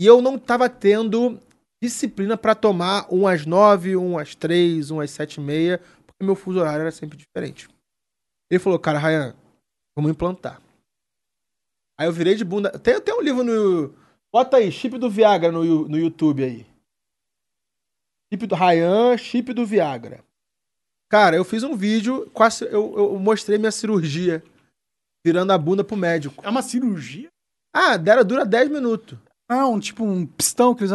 [0.00, 1.38] E eu não tava tendo
[1.82, 6.24] disciplina para tomar um às nove, um às três, um às sete e meia, porque
[6.24, 7.68] meu fuso horário era sempre diferente.
[8.50, 9.34] Ele falou, cara, Ryan,
[9.96, 10.60] vamos implantar.
[11.98, 12.70] Aí eu virei de bunda.
[12.78, 13.94] Tem, tem um livro no.
[14.32, 16.66] Bota aí, chip do Viagra no, no YouTube aí.
[18.32, 20.20] Chip do Ryan, chip do Viagra.
[21.10, 24.42] Cara, eu fiz um vídeo, quase, eu, eu mostrei minha cirurgia
[25.22, 26.42] virando a bunda pro médico.
[26.42, 27.28] É uma cirurgia?
[27.74, 29.18] Ah, dera, dura 10 minutos.
[29.46, 30.92] Ah, um tipo um pistão que eles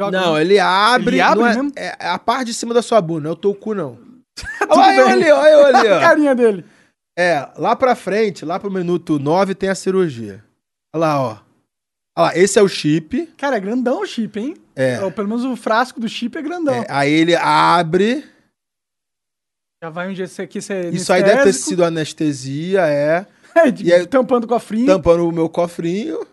[0.00, 0.20] jogam.
[0.20, 1.16] Não, ele abre.
[1.16, 1.72] Ele abre é, mesmo?
[1.74, 3.98] É, é, a parte de cima da sua bunda, não é o teu cu, não.
[4.70, 5.96] olha eu ali, olha eu ali, ó.
[5.96, 6.64] a carinha dele.
[7.18, 10.44] É, lá pra frente, lá pro minuto 9 tem a cirurgia.
[10.94, 11.30] Olha lá, ó.
[12.16, 13.26] Olha lá, esse é o chip.
[13.36, 14.54] Cara, é grandão o chip, hein?
[14.74, 15.02] É.
[15.02, 16.74] Ou pelo menos o frasco do chip é grandão.
[16.74, 18.24] É, aí ele abre.
[19.82, 23.26] Já vai um esse aqui ser Isso aí deve ter sido anestesia, é.
[23.54, 24.86] É, de, e aí, tampando o cofrinho.
[24.86, 26.26] Tampando o meu cofrinho.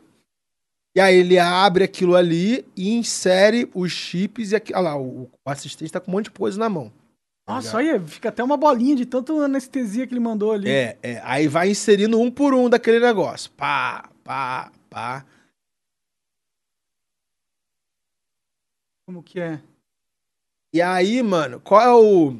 [0.95, 4.73] E aí ele abre aquilo ali e insere os chips e aqui.
[4.73, 6.93] Olha lá, o, o assistente tá com um monte de coisa na mão.
[7.47, 10.69] Nossa, olha, fica até uma bolinha de tanto anestesia que ele mandou ali.
[10.69, 11.21] É, é.
[11.23, 13.49] Aí vai inserindo um por um daquele negócio.
[13.57, 15.25] Pá, pá, pá.
[19.09, 19.59] Como que é?
[20.71, 22.37] E aí, mano, qual é o.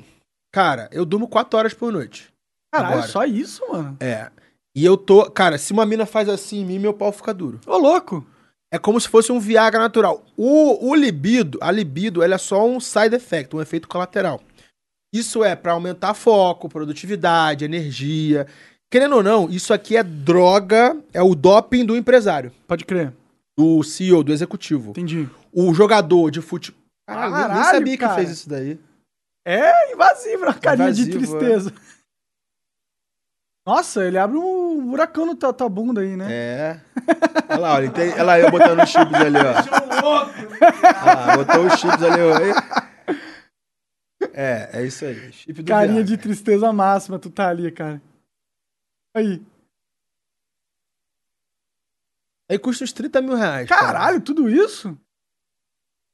[0.53, 2.31] Cara, eu durmo quatro horas por noite.
[2.71, 3.07] Caralho, agora.
[3.07, 3.97] só isso, mano?
[3.99, 4.29] É.
[4.75, 5.31] E eu tô.
[5.31, 7.59] Cara, se uma mina faz assim em mim, meu pau fica duro.
[7.65, 8.23] Ô, louco!
[8.71, 10.23] É como se fosse um Viagra natural.
[10.37, 14.39] O, o libido, a libido, ela é só um side effect, um efeito colateral.
[15.11, 18.45] Isso é para aumentar foco, produtividade, energia.
[18.91, 22.51] Querendo ou não, isso aqui é droga, é o doping do empresário.
[22.67, 23.11] Pode crer.
[23.60, 24.91] Do CEO, do executivo.
[24.91, 25.30] Entendi.
[25.52, 26.81] O jogador de futebol.
[27.06, 28.15] Caralho, Caralho, nem sabia cara.
[28.15, 28.80] que fez isso daí.
[29.45, 31.69] É invasivo, a carinha invasivo, de tristeza.
[31.69, 31.73] É.
[33.68, 36.27] Nossa, ele abre um buracão no tua, tua bunda aí, né?
[36.31, 36.81] É.
[37.49, 39.53] Olha lá, olha, tem, olha lá, eu botando os chips ali, ó.
[41.03, 43.15] Olha lá, botou os chips ali, ó.
[44.34, 45.34] É, é isso aí.
[45.34, 48.02] Chip Carinha de tristeza máxima, tu tá ali, cara.
[49.14, 49.41] Aí.
[52.49, 53.69] Aí custa uns 30 mil reais.
[53.69, 54.21] Caralho, cara.
[54.21, 54.97] tudo isso?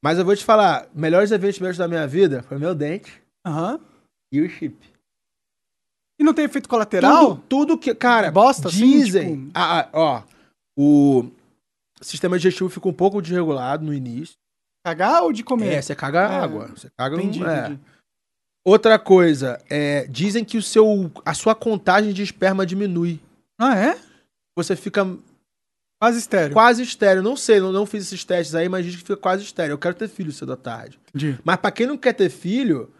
[0.02, 3.80] Mas eu vou te falar, melhores investimentos da minha vida foi meu dente uhum.
[4.30, 4.76] e o chip.
[6.18, 7.36] E não tem efeito colateral?
[7.36, 7.94] Tudo, tudo que.
[7.94, 9.22] Cara, bosta, assim, dizem.
[9.22, 9.52] Assim, tipo...
[9.54, 10.22] ah, ah, ó.
[10.78, 11.30] O
[12.00, 14.36] sistema digestivo fica um pouco desregulado no início.
[14.84, 15.74] Cagar ou de comer?
[15.74, 16.36] É, você caga é.
[16.36, 16.68] água.
[16.68, 17.58] Você caga entendi, um, é.
[17.60, 17.80] entendi.
[18.64, 23.20] Outra coisa, é, dizem que o seu, a sua contagem de esperma diminui.
[23.58, 23.98] Ah, é?
[24.56, 25.04] Você fica.
[25.98, 26.52] Quase estéreo.
[26.52, 27.22] Quase estéreo.
[27.22, 29.72] Não sei, não, não fiz esses testes aí, mas diz que fica quase estéreo.
[29.72, 30.98] Eu quero ter filho cedo à tarde.
[31.08, 31.38] Entendi.
[31.42, 32.92] Mas pra quem não quer ter filho,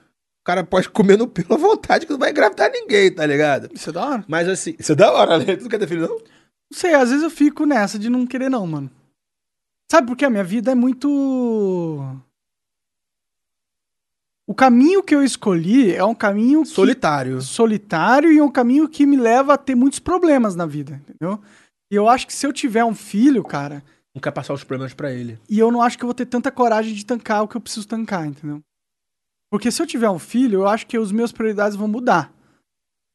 [0.46, 3.68] cara pode comer no pelo à vontade que não vai engravidar ninguém, tá ligado?
[3.74, 4.24] Isso é da hora.
[4.28, 5.56] Mas assim, isso é da hora, né?
[5.56, 6.16] Tu não quer ter filho, não?
[6.16, 8.88] Não sei, às vezes eu fico nessa de não querer, não, mano.
[9.90, 10.24] Sabe por quê?
[10.24, 11.08] A minha vida é muito.
[14.46, 16.62] O caminho que eu escolhi é um caminho.
[16.62, 16.68] Que...
[16.68, 17.40] Solitário.
[17.40, 21.40] Solitário e é um caminho que me leva a ter muitos problemas na vida, entendeu?
[21.90, 23.82] E eu acho que se eu tiver um filho, cara.
[24.14, 25.38] Não quer passar os problemas para ele.
[25.48, 27.60] E eu não acho que eu vou ter tanta coragem de tancar o que eu
[27.60, 28.62] preciso tancar, entendeu?
[29.50, 32.32] Porque se eu tiver um filho, eu acho que os meus prioridades vão mudar.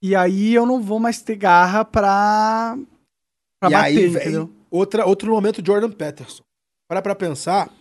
[0.01, 2.77] E aí eu não vou mais ter garra pra,
[3.59, 4.53] pra e bater, aí, entendeu?
[4.69, 6.43] outra, outro momento, Jordan Peterson.
[6.87, 7.71] Para pra pensar.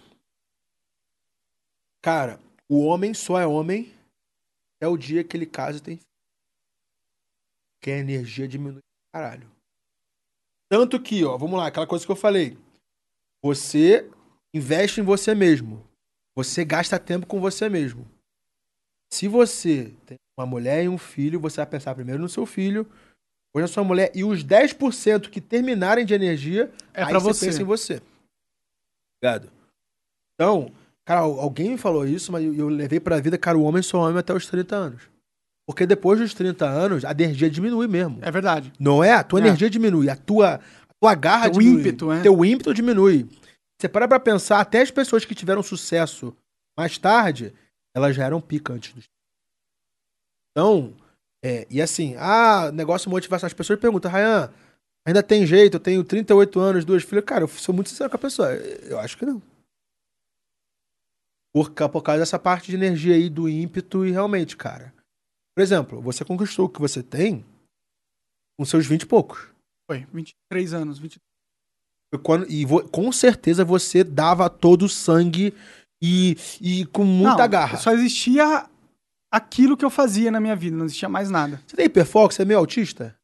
[2.02, 3.92] Cara, o homem só é homem
[4.80, 6.06] é o dia que ele casa e tem filho.
[7.82, 8.80] Que a energia diminui
[9.12, 9.49] caralho.
[10.70, 12.56] Tanto que, ó, vamos lá, aquela coisa que eu falei.
[13.42, 14.08] Você
[14.54, 15.84] investe em você mesmo.
[16.36, 18.08] Você gasta tempo com você mesmo.
[19.12, 22.84] Se você tem uma mulher e um filho, você vai pensar primeiro no seu filho,
[23.48, 27.46] depois na sua mulher, e os 10% que terminarem de energia, é para você.
[27.46, 28.00] pensa em você.
[29.18, 29.52] Obrigado.
[30.34, 30.72] Então,
[31.04, 34.18] cara, alguém me falou isso, mas eu levei pra vida, cara, o homem só homem
[34.18, 35.10] até os 30 anos.
[35.70, 38.18] Porque depois dos 30 anos, a energia diminui mesmo.
[38.22, 38.72] É verdade.
[38.76, 39.12] Não é?
[39.12, 39.42] A tua é.
[39.42, 41.80] energia diminui, a tua, a tua garra teu diminui.
[41.80, 42.22] ímpeto, é.
[42.22, 43.28] Teu ímpeto diminui.
[43.80, 46.36] Você para pra pensar, até as pessoas que tiveram sucesso
[46.76, 47.54] mais tarde,
[47.94, 49.04] elas já eram pica antes dos.
[50.50, 50.92] Então,
[51.40, 53.46] é, e assim, ah, negócio motivação.
[53.46, 54.52] As pessoas perguntam, Ryan,
[55.06, 55.76] ainda tem jeito?
[55.76, 57.24] Eu tenho 38 anos, duas filhas.
[57.24, 58.52] Cara, eu sou muito sincero com a pessoa.
[58.52, 59.40] Eu acho que não.
[61.54, 64.92] Por, por causa dessa parte de energia aí, do ímpeto, e realmente, cara.
[65.60, 67.44] Por exemplo, você conquistou o que você tem
[68.58, 69.46] com seus 20 e poucos.
[69.86, 70.98] Foi, 23 anos.
[70.98, 71.20] 20...
[72.22, 75.52] Quando, e vo, com certeza você dava todo o sangue
[76.02, 77.76] e, e com muita não, garra.
[77.76, 78.66] Só existia
[79.30, 81.62] aquilo que eu fazia na minha vida, não existia mais nada.
[81.66, 82.32] Você tem hiperfoco?
[82.32, 83.14] Você é meio autista?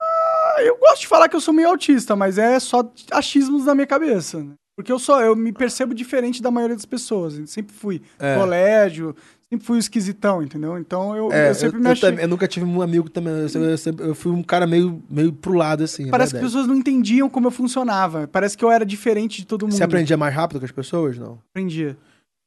[0.00, 3.74] Ah, eu gosto de falar que eu sou meio autista, mas é só achismos na
[3.74, 4.40] minha cabeça.
[4.40, 4.54] Né?
[4.76, 7.38] Porque eu sou, eu me percebo diferente da maioria das pessoas.
[7.50, 8.36] Sempre fui é.
[8.36, 9.14] colégio,
[9.48, 10.78] sempre fui esquisitão, entendeu?
[10.78, 12.08] Então eu, é, eu sempre eu, me achei...
[12.10, 13.32] Eu, eu, nunca tive um amigo também.
[13.32, 16.08] Eu, sempre, eu, fui um cara meio, meio pro lado, assim.
[16.08, 18.26] Parece que as pessoas não entendiam como eu funcionava.
[18.28, 19.74] Parece que eu era diferente de todo mundo.
[19.74, 21.38] Você aprendia mais rápido que as pessoas, não?
[21.50, 21.96] Aprendia.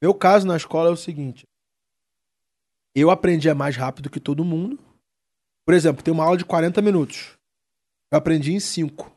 [0.02, 1.46] Meu caso na escola é o seguinte.
[2.96, 4.80] Eu aprendia mais rápido que todo mundo.
[5.66, 7.38] Por exemplo, tem uma aula de 40 minutos.
[8.12, 9.12] Eu aprendi em 5.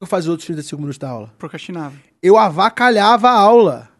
[0.00, 1.34] Eu fazia outros 35 minutos da aula.
[1.38, 1.94] Procrastinava.
[2.22, 3.90] Eu avacalhava a aula.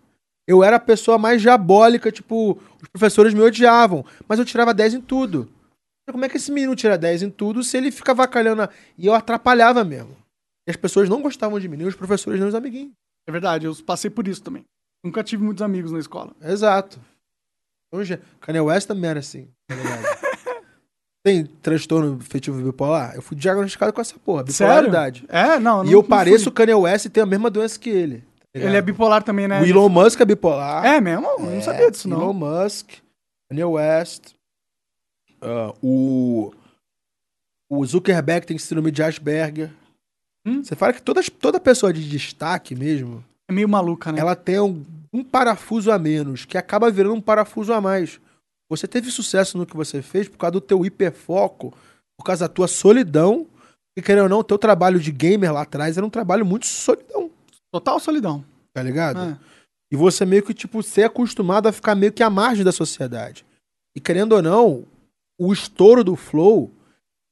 [0.47, 4.95] Eu era a pessoa mais diabólica, tipo, os professores me odiavam, mas eu tirava 10
[4.95, 5.49] em tudo.
[6.11, 8.69] Como é que esse menino tira 10 em tudo se ele fica avacalhando?
[8.99, 10.17] E eu atrapalhava mesmo.
[10.67, 12.93] E as pessoas não gostavam de mim, nem os professores, nem os amiguinhos.
[13.29, 14.65] É verdade, eu passei por isso também.
[15.05, 16.35] Nunca tive muitos amigos na escola.
[16.43, 17.01] Exato.
[17.93, 20.19] Hoje, Kanye West também era assim, na verdade.
[21.23, 23.15] Tem transtorno afetivo bipolar?
[23.15, 25.27] Eu fui diagnosticado com essa porra, bipolaridade.
[25.29, 25.53] Sério?
[25.55, 25.85] É, não.
[25.85, 28.25] E eu pareço o Kanye West e tenho a mesma doença que ele.
[28.53, 29.61] Tá ele é bipolar também, né?
[29.61, 30.85] O Elon Musk é bipolar.
[30.85, 31.27] É mesmo?
[31.27, 32.23] Eu não é, sabia disso, não.
[32.23, 32.91] Elon Musk,
[33.51, 34.33] Kanye West,
[35.43, 36.55] uh, o,
[37.69, 39.71] o Zuckerberg tem síndrome de Asperger.
[40.47, 40.65] Hum?
[40.65, 43.23] Você fala que toda, toda pessoa de destaque mesmo...
[43.49, 44.21] É meio maluca, né?
[44.21, 48.19] Ela tem um, um parafuso a menos, que acaba virando um parafuso a mais.
[48.71, 51.75] Você teve sucesso no que você fez por causa do teu hiperfoco,
[52.17, 53.47] por causa da tua solidão.
[53.99, 56.67] E querendo ou não, o teu trabalho de gamer lá atrás era um trabalho muito
[56.67, 57.29] solidão.
[57.73, 58.45] Total solidão.
[58.73, 59.21] Tá ligado?
[59.21, 59.39] É.
[59.93, 63.45] E você meio que, tipo, ser acostumado a ficar meio que à margem da sociedade.
[63.95, 64.85] E querendo ou não,
[65.37, 66.71] o estouro do Flow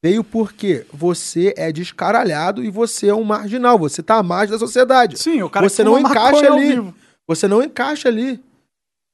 [0.02, 3.78] veio porque você é descaralhado e você é um marginal.
[3.78, 5.16] Você tá à margem da sociedade.
[5.16, 6.94] Sim, o cara Você não encaixa ali.
[7.28, 8.42] Você não encaixa ali.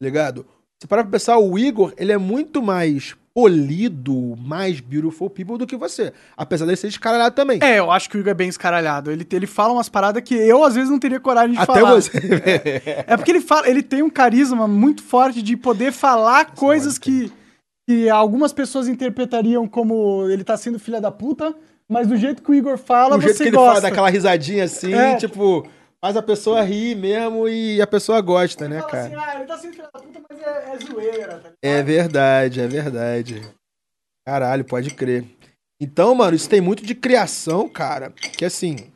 [0.03, 0.47] Ligado?
[0.89, 5.77] Para pra pensar, o Igor, ele é muito mais polido, mais beautiful people do que
[5.77, 6.13] você.
[6.37, 7.59] Apesar dele ser descaralhado também.
[7.61, 9.11] É, eu acho que o Igor é bem escaralhado.
[9.11, 11.99] Ele, ele fala umas paradas que eu, às vezes, não teria coragem de Até falar.
[11.99, 12.19] Até você.
[12.45, 16.57] É, é, porque ele fala, ele tem um carisma muito forte de poder falar Nossa,
[16.57, 17.33] coisas que,
[17.89, 21.53] que algumas pessoas interpretariam como ele tá sendo filha da puta,
[21.89, 23.39] mas do jeito que o Igor fala, o você gosta.
[23.39, 23.71] jeito que gosta.
[23.71, 25.67] ele fala, daquela risadinha assim, é, tipo...
[26.05, 29.07] Faz a pessoa rir mesmo e a pessoa gosta, né, cara?
[29.07, 32.61] Assim, ah, ele tá sendo filho da puta, mas é, é zoeira, tá É verdade,
[32.61, 33.41] é verdade.
[34.29, 35.25] Caralho, pode crer.
[35.81, 38.11] Então, mano, isso tem muito de criação, cara.
[38.37, 38.93] Que assim,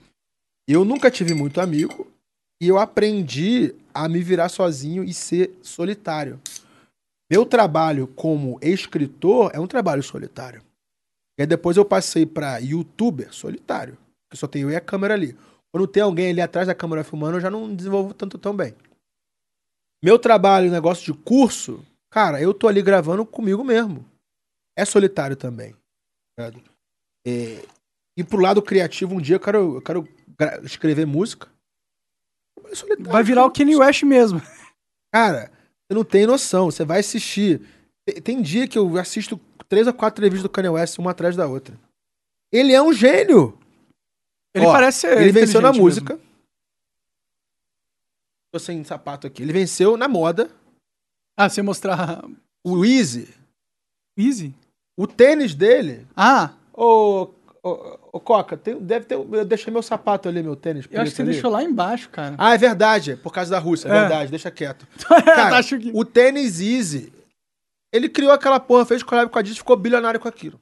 [0.68, 2.06] eu nunca tive muito amigo
[2.60, 6.38] e eu aprendi a me virar sozinho e ser solitário.
[7.32, 10.60] Meu trabalho como escritor é um trabalho solitário.
[11.38, 13.96] E aí depois eu passei para youtuber solitário,
[14.30, 15.34] que só tenho eu e a câmera ali.
[15.72, 18.74] Quando tem alguém ali atrás da câmera filmando, eu já não desenvolvo tanto tão bem.
[20.02, 24.04] Meu trabalho, negócio de curso, cara, eu tô ali gravando comigo mesmo.
[24.76, 25.74] É solitário também.
[27.26, 27.64] É,
[28.16, 30.08] e pro lado criativo, um dia eu quero, eu quero
[30.62, 31.48] escrever música.
[32.58, 34.40] É vai virar o Kanye West mesmo.
[35.12, 35.50] Cara,
[35.86, 36.70] você não tem noção.
[36.70, 37.60] Você vai assistir.
[38.06, 41.36] Tem, tem dia que eu assisto três ou quatro entrevistas do Kanye West, uma atrás
[41.36, 41.78] da outra.
[42.52, 43.58] Ele é um gênio.
[44.58, 45.20] Ele Ó, parece ser.
[45.20, 46.14] Ele venceu na música.
[46.14, 46.28] Mesmo.
[48.52, 49.42] Tô sem sapato aqui.
[49.42, 50.50] Ele venceu na moda.
[51.36, 52.24] Ah, você mostrar.
[52.64, 53.28] O Easy.
[54.16, 54.54] Easy?
[54.96, 56.06] O tênis dele.
[56.16, 56.50] Ah!
[56.72, 57.30] Ô,
[57.62, 59.14] ô, ô Coca, tem, deve ter.
[59.14, 60.86] Eu deixei meu sapato ali, meu tênis.
[60.90, 61.32] Eu acho que você ali.
[61.32, 62.34] deixou lá embaixo, cara.
[62.36, 63.16] Ah, é verdade.
[63.16, 64.30] Por causa da Rússia, é, é verdade.
[64.30, 64.86] Deixa quieto.
[65.24, 65.92] cara, que...
[65.94, 67.12] o tênis Easy.
[67.92, 70.60] Ele criou aquela porra, fez collab com a e ficou bilionário com aquilo.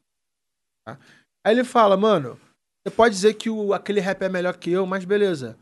[0.84, 0.98] Tá?
[1.44, 2.38] Aí ele fala, mano,
[2.86, 5.58] você pode dizer que o, aquele rapper é melhor que eu, mas beleza.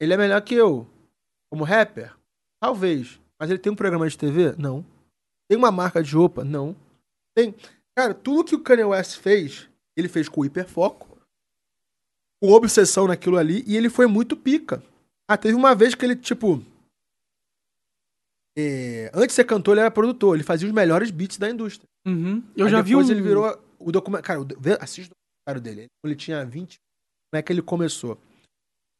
[0.00, 0.86] Ele é melhor que eu.
[1.50, 2.14] Como rapper?
[2.60, 3.20] Talvez.
[3.36, 4.54] Mas ele tem um programa de TV?
[4.56, 4.86] Não.
[5.48, 6.44] Tem uma marca de roupa?
[6.44, 6.76] Não.
[7.34, 7.52] Tem.
[7.96, 11.18] Cara, tudo que o Kanye West fez, ele fez com hiperfoco,
[12.40, 14.80] com obsessão naquilo ali, e ele foi muito pica.
[15.28, 16.62] Ah, teve uma vez que ele, tipo.
[18.56, 20.36] É, antes de ser cantor, ele era produtor.
[20.36, 21.88] Ele fazia os melhores beats da indústria.
[22.06, 22.40] Uhum.
[22.56, 23.00] Eu Aí já vi um...
[23.00, 24.22] Depois ele virou o documento.
[24.22, 24.46] Cara,
[24.80, 25.10] assiste
[25.46, 25.86] documentário dele.
[26.04, 26.80] Ele tinha 20.
[27.30, 28.18] Como é que ele começou?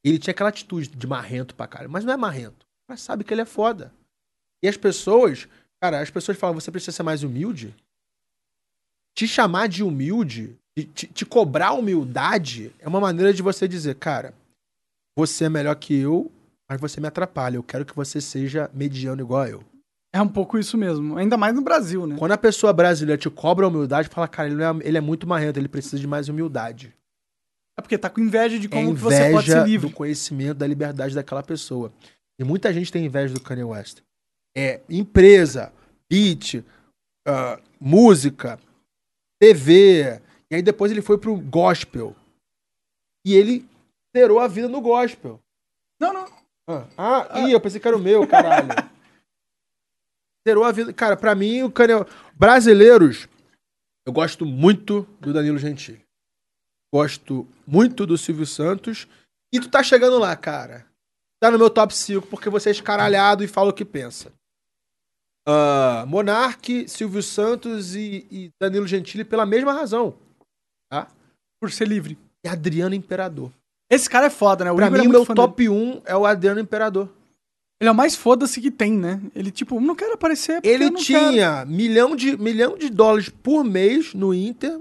[0.04, 1.88] Ele tinha aquela atitude de marrento pra cara.
[1.88, 2.66] Mas não é marrento.
[2.88, 3.92] Mas sabe que ele é foda.
[4.62, 5.48] E as pessoas.
[5.80, 7.74] Cara, as pessoas falam, você precisa ser mais humilde.
[9.14, 10.56] Te chamar de humilde,
[10.94, 14.34] te, te cobrar humildade, é uma maneira de você dizer, cara,
[15.16, 16.30] você é melhor que eu,
[16.68, 17.56] mas você me atrapalha.
[17.56, 19.64] Eu quero que você seja mediano igual eu.
[20.16, 21.18] É um pouco isso mesmo.
[21.18, 22.16] Ainda mais no Brasil, né?
[22.18, 25.58] Quando a pessoa brasileira te cobra humildade, fala, cara, ele é, ele é muito marrento,
[25.58, 26.94] ele precisa de mais humildade.
[27.78, 29.90] É porque tá com inveja de como é inveja você pode ser livre.
[29.90, 31.92] do conhecimento, da liberdade daquela pessoa.
[32.40, 34.00] E muita gente tem inveja do Kanye West.
[34.56, 35.70] É empresa,
[36.10, 36.54] beat,
[37.28, 38.58] uh, música,
[39.38, 40.22] TV.
[40.50, 42.16] E aí depois ele foi pro gospel.
[43.22, 43.68] E ele
[44.16, 45.38] zerou a vida no gospel.
[46.00, 46.26] Não, não.
[46.66, 47.40] Ah, ah, ah.
[47.40, 48.68] ih, eu pensei que era o meu, caralho.
[50.46, 50.92] zerou a vida.
[50.92, 51.94] Cara, pra mim, o Kanye...
[52.34, 53.28] Brasileiros,
[54.06, 56.00] eu gosto muito do Danilo Gentili.
[56.94, 59.08] Gosto muito do Silvio Santos.
[59.52, 60.86] E tu tá chegando lá, cara.
[61.40, 64.32] Tá no meu top 5 porque você é escaralhado e fala o que pensa.
[65.48, 70.14] Uh, Monark, Silvio Santos e, e, Danilo Gentili pela mesma razão.
[70.88, 71.08] Tá?
[71.60, 72.18] Por ser livre.
[72.44, 73.52] E Adriano Imperador.
[73.90, 74.72] Esse cara é foda, né?
[74.72, 75.68] O pra Igor mim, é o meu top dele.
[75.68, 77.08] 1 é o Adriano Imperador.
[77.80, 79.20] Ele é o mais foda-se que tem, né?
[79.34, 84.32] Ele, tipo, não quero aparecer Ele tinha milhão de, milhão de dólares por mês no
[84.32, 84.80] Inter.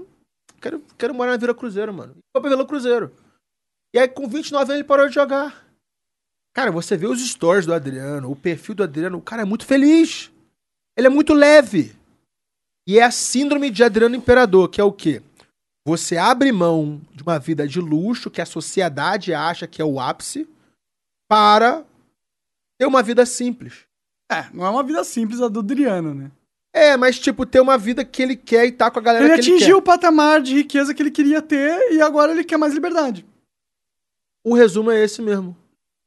[0.60, 2.16] Quero, quero morar na Vila Cruzeiro, mano.
[2.32, 3.12] Foi pra Vila Cruzeiro.
[3.94, 5.66] E aí, com 29 anos, ele parou de jogar.
[6.54, 9.66] Cara, você vê os stories do Adriano, o perfil do Adriano, o cara é muito
[9.66, 10.30] feliz.
[10.96, 11.94] Ele é muito leve.
[12.88, 15.22] E é a síndrome de Adriano Imperador, que é o quê?
[15.86, 20.00] Você abre mão de uma vida de luxo que a sociedade acha que é o
[20.00, 20.48] ápice
[21.28, 21.84] para
[22.78, 23.86] ter uma vida simples.
[24.30, 26.30] É, não é uma vida simples a do Adriano, né?
[26.72, 29.34] É, mas tipo, ter uma vida que ele quer e tá com a galera ele
[29.34, 29.50] que ele quer.
[29.50, 32.74] Ele atingiu o patamar de riqueza que ele queria ter e agora ele quer mais
[32.74, 33.24] liberdade.
[34.44, 35.56] O resumo é esse mesmo.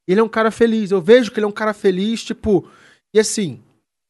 [0.06, 0.90] Ele é um cara feliz.
[0.90, 2.70] Eu vejo que ele é um cara feliz, tipo.
[3.12, 3.62] E assim,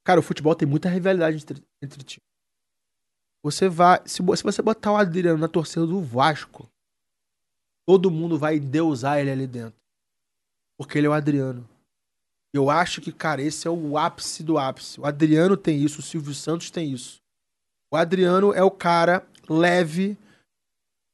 [0.05, 2.27] cara, o futebol tem muita rivalidade entre, entre times.
[3.43, 4.01] Você vai.
[4.05, 6.69] Se, se você botar o Adriano na torcida do Vasco,
[7.87, 9.81] todo mundo vai deusar ele ali dentro.
[10.79, 11.69] Porque ele é o Adriano.
[12.53, 15.01] Eu acho que, cara, esse é o ápice do ápice.
[15.01, 17.21] O Adriano tem isso, o Silvio Santos tem isso.
[17.93, 20.17] O Adriano é o cara leve.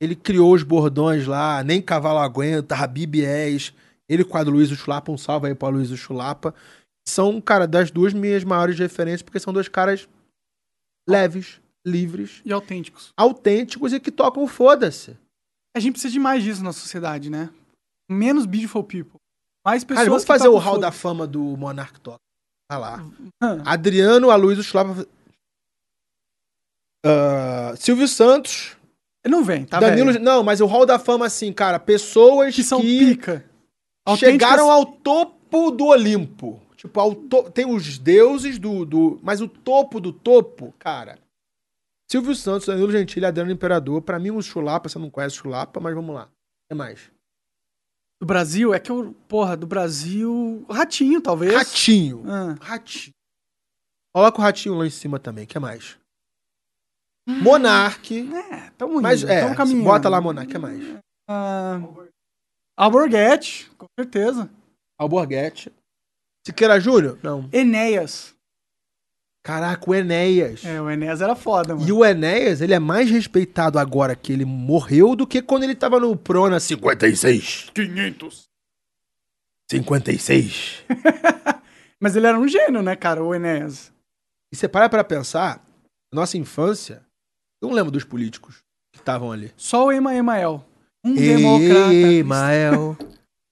[0.01, 3.73] Ele criou os bordões lá, nem cavalo aguenta, Habib És.
[4.09, 6.55] Ele com a Luiz Chulapa, um salve aí pra Luiz Chulapa.
[7.07, 10.09] São, cara, das duas minhas maiores referências, porque são dois caras
[11.09, 12.41] leves, livres.
[12.45, 13.13] E autênticos.
[13.17, 15.17] Autênticos e que tocam foda-se.
[15.77, 17.51] A gente precisa de mais disso na sociedade, né?
[18.11, 19.21] Menos beautiful people.
[19.67, 22.21] Mais pessoas Cara, vamos fazer o hall da fama do Monark Talk.
[22.71, 23.03] Vai lá.
[23.43, 23.63] Hum.
[23.65, 25.05] Adriano, Aloysio Chulapa...
[27.05, 28.77] Uh, Silvio Santos.
[29.27, 30.25] Não vem, tá Danilo, velho.
[30.25, 32.63] Não, mas o hall da fama, assim, cara, pessoas que...
[32.63, 33.45] são que pica.
[34.17, 36.63] Chegaram ao topo do Olimpo.
[36.77, 37.51] Tipo, ao to...
[37.51, 39.19] tem os deuses do, do.
[39.21, 41.19] Mas o topo do topo, cara.
[42.09, 44.01] Silvio Santos, Danilo Gentili, Adriano Imperador.
[44.01, 46.25] Pra mim, o Chulapa, você não conhece o Chulapa, mas vamos lá.
[46.25, 47.16] O que mais?
[48.21, 48.73] Do Brasil?
[48.73, 49.15] É que eu.
[49.29, 50.65] Porra, do Brasil.
[50.71, 51.55] Ratinho, talvez.
[51.55, 52.23] Ratinho.
[52.27, 52.57] Ah.
[52.61, 53.15] Ratinho.
[54.15, 55.47] Coloca o ratinho lá em cima também.
[55.47, 55.99] Que mais?
[57.29, 57.43] Hum.
[57.43, 58.33] Monark.
[58.35, 59.85] É, tamo indo, mas, é, caminhando.
[59.85, 60.83] Bota lá Monark, o que mais?
[61.29, 61.81] Ah.
[62.77, 64.51] Alborguete, com certeza.
[64.99, 65.73] Alborguete.
[66.47, 67.19] Siqueira Júnior?
[67.23, 67.49] Não.
[67.53, 68.36] Enéas.
[69.47, 70.65] Caraca, o Enéas.
[70.65, 71.89] É, o Enéas era foda, mano.
[71.89, 75.77] E o Enéas, ele é mais respeitado agora que ele morreu do que quando ele
[75.77, 77.71] tava no Prona 56.
[77.73, 78.49] 500.
[79.71, 80.85] 56.
[82.01, 83.93] Mas ele era um gênio, né, cara, o Enéas.
[84.53, 85.65] E você para pra pensar,
[86.13, 87.03] nossa infância,
[87.63, 89.53] eu não lembro dos políticos que estavam ali.
[89.57, 90.67] Só o Ema Emael.
[91.05, 91.93] Um democrata.
[91.93, 92.97] Emael,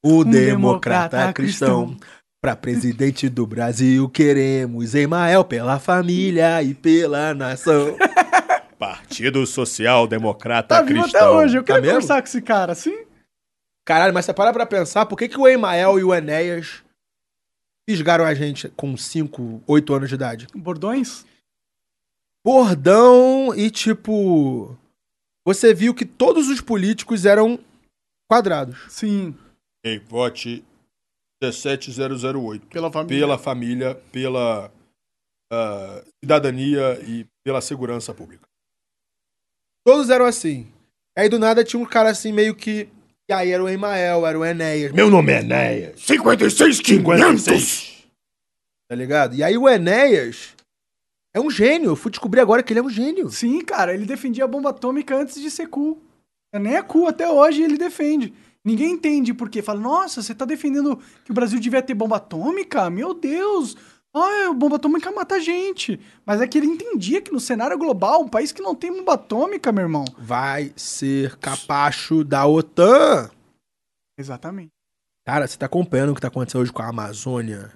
[0.03, 1.97] o um democrata, cristão.
[2.45, 7.97] Para presidente do Brasil, queremos Emael pela família e pela nação.
[8.79, 11.07] Partido Social Democrata tá Cristão.
[11.09, 13.07] até hoje, eu quero tá conversar com esse cara, assim.
[13.83, 16.85] Caralho, mas você para pra pensar, por que, que o Emael e o Enéas
[17.89, 20.47] fisgaram a gente com 5, 8 anos de idade?
[20.55, 21.25] Bordões?
[22.45, 24.77] Bordão e tipo
[25.47, 27.59] você viu que todos os políticos eram
[28.31, 28.85] quadrados.
[28.91, 29.35] Sim.
[29.83, 30.63] Em vote
[31.53, 32.67] 17008.
[32.67, 33.21] Pela família.
[33.21, 34.71] Pela família, pela
[35.53, 38.47] uh, cidadania e pela segurança pública.
[39.85, 40.67] Todos eram assim.
[41.17, 42.89] Aí do nada tinha um cara assim meio que.
[43.29, 44.93] E aí era o Emael, era o Enéas.
[44.93, 46.01] Meu nome é Enéas.
[46.01, 48.05] 56 500.
[48.89, 49.35] Tá ligado?
[49.35, 50.55] E aí o Enéas
[51.33, 51.91] é um gênio.
[51.91, 53.31] Eu fui descobrir agora que ele é um gênio.
[53.31, 53.95] Sim, cara.
[53.95, 56.03] Ele defendia a bomba atômica antes de ser cool.
[56.53, 58.33] É nem é cool até hoje ele defende.
[58.65, 59.61] Ninguém entende por quê.
[59.61, 62.89] Fala, nossa, você tá defendendo que o Brasil devia ter bomba atômica?
[62.89, 63.77] Meu Deus!
[64.17, 66.01] Ah, bomba atômica mata gente.
[66.25, 69.15] Mas é que ele entendia que no cenário global, um país que não tem bomba
[69.15, 70.05] atômica, meu irmão.
[70.17, 73.29] Vai ser capacho da OTAN.
[74.17, 74.71] Exatamente.
[75.27, 77.73] Cara, você tá acompanhando o que tá acontecendo hoje com a Amazônia?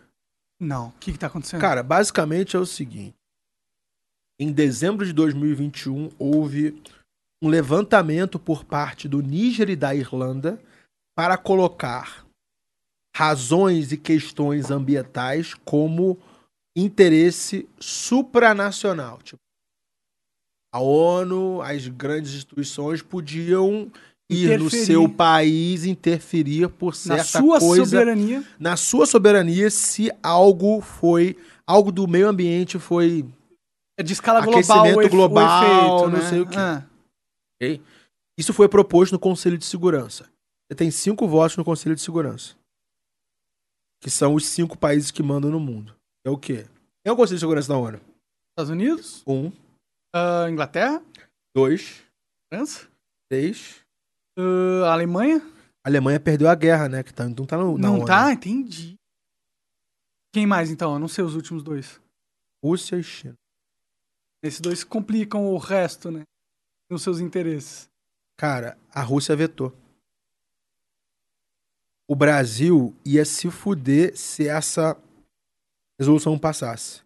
[0.61, 0.89] Não.
[0.89, 1.61] O que, que tá acontecendo?
[1.61, 3.15] Cara, basicamente é o seguinte.
[4.39, 6.81] Em dezembro de 2021, houve
[7.43, 10.61] um levantamento por parte do Níger e da Irlanda
[11.19, 12.25] para colocar
[13.13, 16.17] razões e questões ambientais como
[16.77, 19.19] interesse supranacional.
[19.25, 19.41] Tipo,
[20.73, 23.91] a ONU, as grandes instituições podiam
[24.31, 30.13] ir no seu país interferir por certa na sua coisa, soberania na sua soberania se
[30.23, 31.37] algo foi
[31.67, 33.27] algo do meio ambiente foi
[33.99, 36.31] é de escala global aquecimento global, efeito, não né?
[36.31, 36.57] sei o que.
[36.57, 36.87] Ah.
[37.57, 37.83] Okay?
[38.39, 40.31] Isso foi proposto no Conselho de Segurança.
[40.69, 42.55] Você tem cinco votos no Conselho de Segurança,
[44.03, 45.97] que são os cinco países que mandam no mundo.
[46.25, 46.65] É o quê?
[47.03, 48.01] Quem é o Conselho de Segurança da ONU?
[48.51, 49.23] Estados Unidos?
[49.27, 49.49] Um.
[49.49, 51.03] Uh, Inglaterra?
[51.55, 52.03] Dois.
[52.53, 52.87] França?
[53.31, 53.81] Três.
[54.39, 55.39] Uh, Alemanha?
[55.85, 57.03] A Alemanha perdeu a guerra, né?
[57.03, 58.07] Que tá, então tá no, Não ONU.
[58.07, 58.31] tá?
[58.33, 58.97] Entendi.
[60.35, 60.93] Quem mais, então?
[60.93, 61.99] Eu não sei os últimos dois.
[62.63, 63.35] Rússia e China.
[64.43, 66.23] Esses dois complicam o resto, né?
[66.91, 67.89] Nos seus interesses.
[68.37, 69.75] Cara, a Rússia vetou.
[72.09, 74.97] O Brasil ia se fuder se essa
[75.99, 77.03] resolução passasse.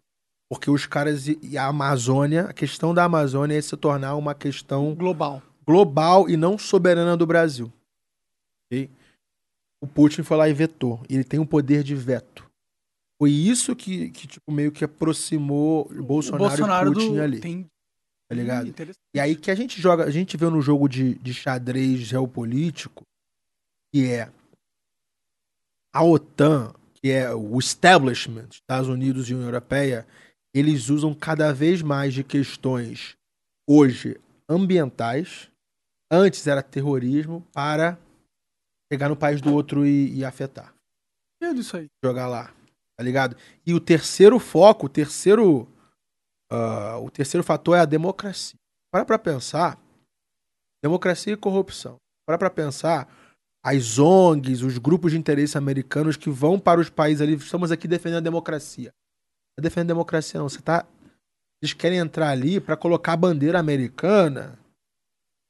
[0.49, 4.95] Porque os caras e a Amazônia, a questão da Amazônia ia se tornar uma questão
[4.95, 7.73] global global e não soberana do Brasil.
[8.67, 8.91] Okay?
[9.81, 11.01] O Putin foi lá e vetou.
[11.09, 12.49] Ele tem um poder de veto.
[13.21, 17.23] Foi isso que, que tipo, meio que aproximou o Bolsonaro, o Bolsonaro e Putin do...
[17.23, 17.41] ali.
[17.41, 17.67] Tem...
[18.29, 18.75] Tá ligado?
[19.15, 23.03] E aí que a gente joga, a gente vê no jogo de, de xadrez geopolítico,
[23.93, 24.33] que é
[25.93, 30.07] a OTAN, que é o establishment, Estados Unidos e União Europeia,
[30.55, 33.17] eles usam cada vez mais de questões
[33.67, 35.53] hoje ambientais
[36.15, 37.99] Antes era terrorismo para
[38.93, 40.75] chegar no país do outro e, e afetar.
[41.43, 41.87] É isso aí.
[42.05, 42.53] Jogar lá.
[42.99, 43.35] Tá ligado?
[43.65, 45.67] E o terceiro foco, o terceiro.
[46.53, 48.59] Uh, o terceiro fator é a democracia.
[48.93, 49.79] Para pra pensar.
[50.83, 51.97] Democracia e corrupção.
[52.27, 53.09] Para pra pensar.
[53.65, 57.35] As ONGs, os grupos de interesse americanos que vão para os países ali.
[57.35, 58.93] Estamos aqui defendendo a democracia.
[59.57, 60.49] Não é defendendo a democracia, não.
[60.49, 60.85] Você tá.
[61.63, 64.59] Eles querem entrar ali para colocar a bandeira americana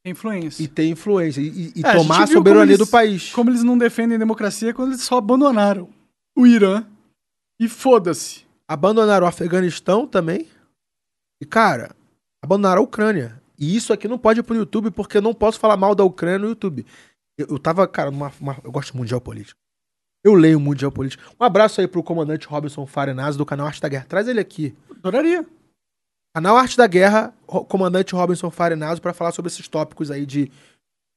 [0.04, 0.62] influência.
[0.62, 1.40] E ter influência.
[1.40, 3.32] E, e é, tomar a, a soberania eles, do país.
[3.32, 5.88] Como eles não defendem democracia quando eles só abandonaram
[6.36, 6.84] o Irã.
[7.60, 8.44] E foda-se.
[8.66, 10.48] Abandonaram o Afeganistão também.
[11.40, 11.94] E, cara,
[12.42, 13.40] abandonaram a Ucrânia.
[13.58, 16.02] E isso aqui não pode ir pro YouTube, porque eu não posso falar mal da
[16.02, 16.84] Ucrânia no YouTube.
[17.38, 19.58] Eu, eu tava, cara, numa, uma, eu gosto muito de geopolítica.
[20.24, 21.22] Eu leio muito de geopolítica.
[21.38, 24.06] Um abraço aí pro comandante Robinson Farenaz do canal Arte da Guerra.
[24.08, 24.74] Traz ele aqui.
[24.90, 25.44] Adoraria.
[26.34, 30.50] Canal Arte da Guerra, comandante Robinson Farenazo, para falar sobre esses tópicos aí de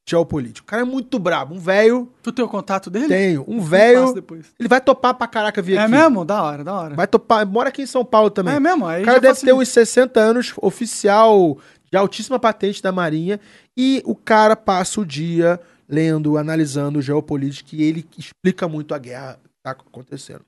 [0.07, 0.67] geopolítico.
[0.67, 2.11] O cara é muito brabo, um velho.
[2.21, 3.07] Tu tem o contato dele?
[3.07, 3.45] Tenho.
[3.47, 4.13] Um velho.
[4.59, 5.93] Ele vai topar pra caraca vir é aqui.
[5.93, 6.25] É mesmo?
[6.25, 6.95] Da hora, da hora.
[6.95, 7.45] Vai topar.
[7.47, 8.55] Mora aqui em São Paulo também.
[8.55, 8.85] É mesmo?
[8.85, 9.55] Aí o cara deve facilita.
[9.55, 11.57] ter uns 60 anos, oficial
[11.89, 13.39] de altíssima patente da Marinha.
[13.75, 19.39] E o cara passa o dia lendo, analisando geopolítica e ele explica muito a guerra
[19.43, 20.45] que tá acontecendo.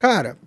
[0.00, 0.38] Cara,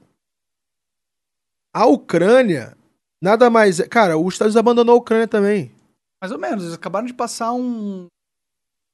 [1.73, 2.77] a Ucrânia
[3.22, 3.80] Nada mais.
[3.88, 5.72] Cara, os Estados Unidos abandonou a Ucrânia também.
[6.22, 6.64] Mais ou menos.
[6.64, 8.07] Eles acabaram de passar um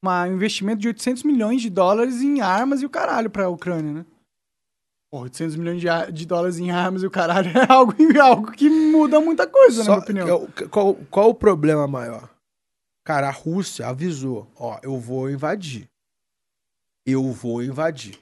[0.03, 4.05] uma investimento de 800 milhões de dólares em armas e o caralho pra Ucrânia, né?
[5.11, 8.69] Pô, 800 milhões de, de dólares em armas e o caralho é algo, algo que
[8.69, 10.69] muda muita coisa, Só, na minha opinião.
[10.69, 12.29] Qual, qual o problema maior?
[13.07, 15.89] Cara, a Rússia avisou: ó, eu vou invadir.
[17.05, 18.19] Eu vou invadir.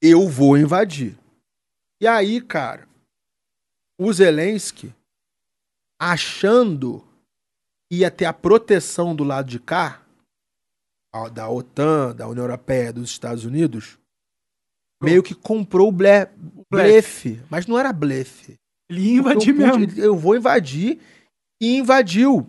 [0.00, 1.18] Eu vou invadir.
[2.00, 2.86] E aí, cara,
[3.98, 4.94] o Zelensky
[6.00, 7.04] achando
[7.88, 10.00] que ia ter a proteção do lado de cá,
[11.32, 13.98] da OTAN, da União Europeia, dos Estados Unidos,
[15.02, 16.28] meio que comprou o ble
[16.70, 17.42] blefe.
[17.50, 18.54] Mas não era blefe.
[18.88, 19.84] Ele ia invadir mesmo.
[20.00, 21.00] Eu vou invadir.
[21.60, 22.48] E invadiu.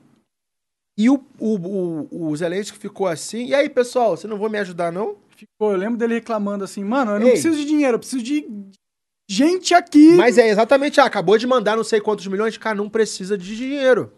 [1.01, 3.47] E o, o, o, o Zelensky ficou assim.
[3.47, 5.17] E aí, pessoal, você não vai me ajudar, não?
[5.35, 5.71] Ficou.
[5.71, 7.31] Eu lembro dele reclamando assim, mano, eu não Ei.
[7.31, 8.47] preciso de dinheiro, eu preciso de
[9.27, 10.11] gente aqui.
[10.15, 13.57] Mas é exatamente, ah, acabou de mandar não sei quantos milhões, cara, não precisa de
[13.57, 14.13] dinheiro.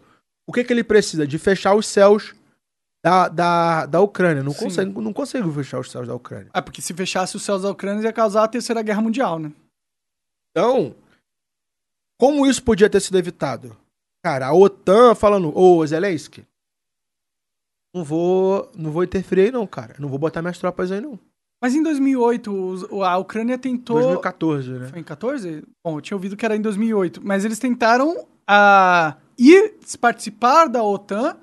[0.46, 1.26] O que, que ele precisa?
[1.26, 2.34] De fechar os céus
[3.02, 4.42] da, da, da Ucrânia.
[4.42, 6.50] Não consegue, não consegue fechar os céus da Ucrânia.
[6.52, 9.50] É, porque se fechasse os céus da Ucrânia ia causar a Terceira Guerra Mundial, né?
[10.50, 10.94] Então,
[12.20, 13.74] como isso podia ter sido evitado?
[14.22, 16.44] Cara, a OTAN falando, ô Zelensky,
[17.94, 19.94] não vou, não vou interferir aí não, cara.
[19.98, 21.18] Não vou botar minhas tropas aí não.
[21.62, 23.96] Mas em 2008, a Ucrânia tentou.
[23.96, 24.88] 2014, né?
[24.88, 25.62] Foi em 14?
[25.82, 27.24] Bom, eu tinha ouvido que era em 2008.
[27.24, 31.36] Mas eles tentaram a ir participar da OTAN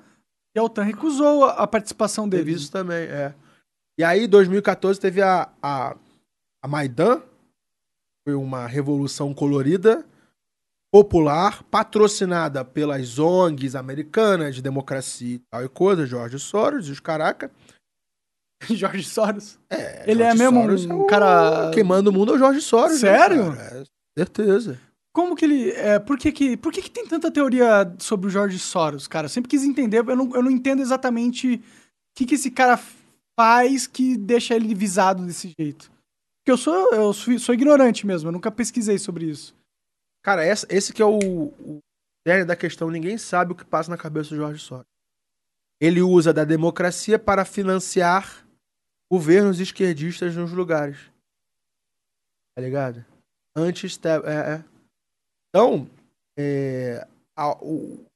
[0.54, 2.44] e a OTAN recusou a participação deles.
[2.44, 3.34] Teve isso também, é.
[3.98, 5.96] E aí, em 2014, teve a, a,
[6.62, 7.20] a Maidan,
[8.24, 10.06] foi uma revolução colorida,
[10.92, 17.00] popular, patrocinada pelas ONGs americanas de democracia e tal e coisa, Jorge Soros e os
[17.00, 17.50] caraca.
[18.68, 19.58] Jorge Soros?
[19.70, 20.02] É.
[20.08, 21.06] Ele Jorge é mesmo Soros um é o...
[21.06, 21.70] cara.
[21.72, 23.00] Quem manda o mundo é o Jorge Soros.
[23.00, 23.52] Né, Sério?
[23.52, 23.84] Né, é,
[24.18, 24.78] certeza.
[25.14, 25.70] Como que ele.
[25.70, 29.24] É, por que, que, por que, que tem tanta teoria sobre o Jorge Soros, cara?
[29.24, 31.60] Eu sempre quis entender, eu não, eu não entendo exatamente o
[32.14, 32.78] que, que esse cara
[33.38, 35.90] faz que deixa ele visado desse jeito.
[36.40, 39.54] Porque eu sou, eu sou, sou ignorante mesmo, eu nunca pesquisei sobre isso.
[40.22, 41.80] Cara, essa, esse que é o, o
[42.46, 44.86] da questão, ninguém sabe o que passa na cabeça do Jorge Soros.
[45.80, 48.46] Ele usa da democracia para financiar
[49.10, 50.96] governos esquerdistas nos lugares.
[52.54, 53.04] Tá ligado?
[53.56, 53.98] Antes.
[54.04, 54.64] É, é.
[55.48, 55.90] Então,
[56.38, 58.06] é, a, o,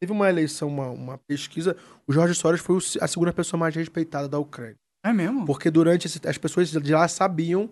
[0.00, 1.76] teve uma eleição, uma, uma, pesquisa.
[2.06, 4.76] O Jorge Soros foi a segunda pessoa mais respeitada da Ucrânia.
[5.04, 5.46] É mesmo?
[5.46, 7.70] Porque durante esse, as pessoas de lá sabiam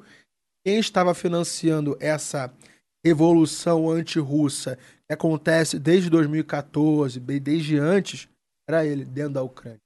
[0.65, 2.53] quem estava financiando essa
[3.05, 8.29] revolução anti-russa que acontece desde 2014, desde antes,
[8.69, 9.81] era ele, dentro da Ucrânia.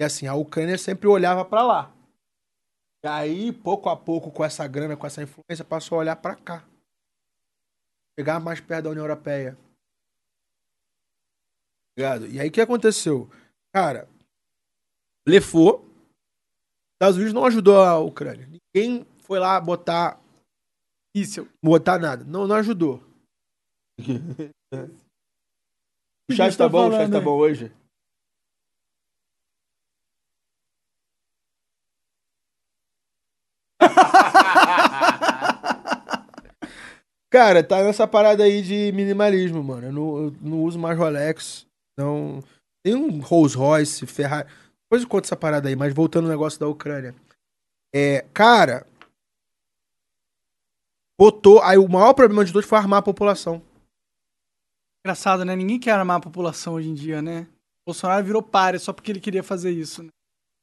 [0.00, 1.94] E assim, a Ucrânia sempre olhava para lá.
[3.04, 6.34] E aí, pouco a pouco, com essa grana, com essa influência, passou a olhar para
[6.34, 6.64] cá
[8.18, 9.56] chegar mais perto da União Europeia.
[11.96, 12.26] Ligado?
[12.26, 13.30] E aí o que aconteceu?
[13.72, 14.08] Cara,
[15.24, 15.88] Lefou,
[16.94, 18.48] Estados Unidos não ajudou a Ucrânia.
[18.74, 20.20] Ninguém foi lá botar.
[21.20, 21.48] Isso.
[21.62, 22.24] Botar nada.
[22.24, 23.02] Não, não ajudou.
[26.30, 26.88] o chat tá bom?
[26.88, 27.72] O chat tá bom hoje?
[37.30, 39.88] Cara, tá nessa parada aí de minimalismo, mano.
[39.88, 41.66] Eu não, eu não uso mais Rolex.
[41.98, 42.42] Não.
[42.82, 44.48] Tem um Rolls Royce, Ferrari.
[44.84, 47.14] Depois eu conto essa parada aí, mas voltando ao negócio da Ucrânia.
[47.94, 48.86] É, cara.
[51.18, 51.60] Botou.
[51.62, 53.60] Aí o maior problema de todos foi armar a população.
[55.04, 55.56] Engraçado, né?
[55.56, 57.46] Ninguém quer armar a população hoje em dia, né?
[57.82, 60.10] O Bolsonaro virou páreo só porque ele queria fazer isso, né?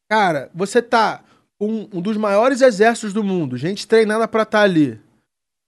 [0.09, 1.23] Cara, você tá
[1.57, 5.01] com um dos maiores exércitos do mundo, gente treinada para estar tá ali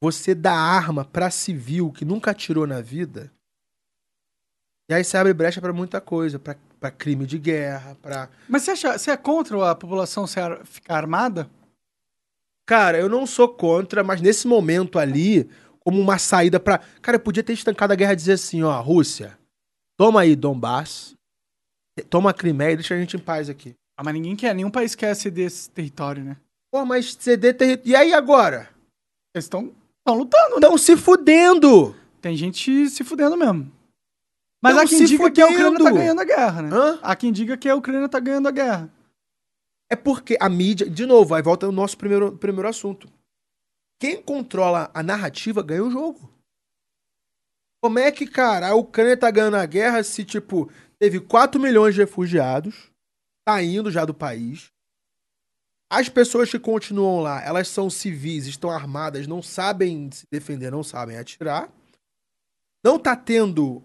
[0.02, 3.32] você dá arma para civil que nunca atirou na vida,
[4.90, 8.72] e aí você abre brecha para muita coisa, para crime de guerra, para Mas você
[8.72, 10.26] acha, você é contra a população
[10.64, 11.50] ficar armada?
[12.68, 17.22] Cara, eu não sou contra, mas nesse momento ali, como uma saída para, cara, eu
[17.22, 19.38] podia ter estancado a guerra e dizer assim, ó, Rússia,
[19.98, 21.16] toma aí Donbass,
[22.10, 23.74] toma a Crimeia e deixa a gente em paz aqui.
[23.98, 26.38] Ah, mas ninguém quer, nenhum país quer ceder esse território, né?
[26.70, 27.90] Pô, mas ceder território.
[27.90, 28.70] E aí agora?
[29.34, 30.78] Eles estão Estão lutando, Estão né?
[30.78, 31.96] se fudendo.
[32.22, 33.72] Tem gente se fudendo mesmo.
[34.62, 35.34] Mas Tão há quem diga fudendo.
[35.34, 36.70] que a Ucrânia tá ganhando a guerra, né?
[36.74, 37.00] Hã?
[37.02, 38.90] Há quem diga que a Ucrânia tá ganhando a guerra.
[39.90, 43.08] É porque a mídia, de novo, aí volta o nosso primeiro, primeiro assunto.
[44.00, 46.30] Quem controla a narrativa ganha o jogo.
[47.82, 51.96] Como é que, cara, a Ucrânia tá ganhando a guerra se, tipo, teve 4 milhões
[51.96, 52.92] de refugiados,
[53.46, 54.72] tá indo já do país,
[55.90, 60.84] as pessoas que continuam lá, elas são civis, estão armadas, não sabem se defender, não
[60.84, 61.70] sabem atirar.
[62.84, 63.82] Não tá tendo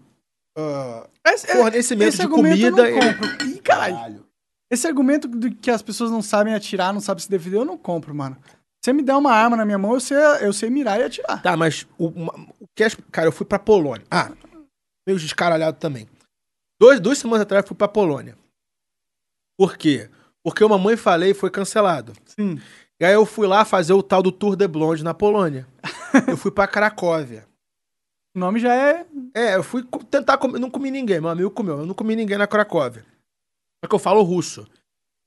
[0.57, 2.67] uh, esse, fornecimento esse de comida.
[2.67, 3.47] Eu não compro.
[3.47, 4.22] Ih, caralho.
[4.73, 7.77] Esse argumento de que as pessoas não sabem atirar, não sabem se defender, eu não
[7.77, 8.35] compro, mano.
[8.83, 11.43] Você me der uma arma na minha mão, eu sei, eu sei mirar e atirar.
[11.43, 14.03] Tá, mas o, o que as, Cara, eu fui pra Polônia.
[14.09, 14.31] Ah,
[15.05, 16.09] meio descaralhado também.
[16.81, 18.35] Dois, duas semanas atrás eu fui pra Polônia.
[19.55, 20.09] Por quê?
[20.43, 22.13] Porque o Mamãe Falei foi cancelado.
[22.25, 22.59] Sim.
[22.99, 25.67] E aí eu fui lá fazer o tal do Tour de Blonde na Polônia.
[26.27, 27.45] eu fui pra Cracóvia.
[28.35, 29.05] O nome já é.
[29.35, 30.57] É, eu fui tentar comer.
[30.57, 31.77] Não comi ninguém, meu amigo comeu.
[31.77, 33.12] Eu não comi ninguém na Cracóvia.
[33.83, 34.65] Só que eu falo russo.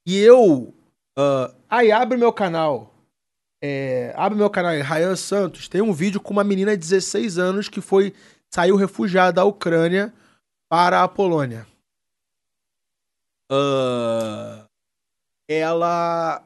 [0.07, 0.75] E eu.
[1.19, 2.95] Uh, aí abre meu canal.
[3.63, 5.69] É, abre meu canal aí, Ryan Santos.
[5.69, 8.15] Tem um vídeo com uma menina de 16 anos que foi.
[8.51, 10.11] Saiu refugiada da Ucrânia
[10.71, 11.67] para a Polônia.
[13.53, 14.65] Uh,
[15.47, 16.43] ela.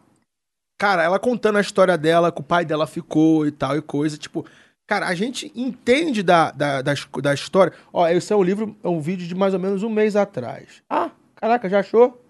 [0.80, 4.18] Cara, ela contando a história dela, que o pai dela ficou e tal e coisa.
[4.18, 4.44] Tipo,
[4.84, 7.72] cara, a gente entende da, da, da, da história.
[7.92, 10.82] Ó, esse é um livro, é um vídeo de mais ou menos um mês atrás.
[10.90, 12.22] Ah, caraca, já achou?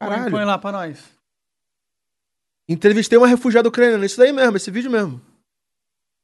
[0.00, 0.22] Caralho.
[0.22, 1.18] Põe, põe lá pra nós.
[2.68, 4.06] Entrevistei uma refugiada ucraniana.
[4.06, 5.20] Isso daí mesmo, esse vídeo mesmo.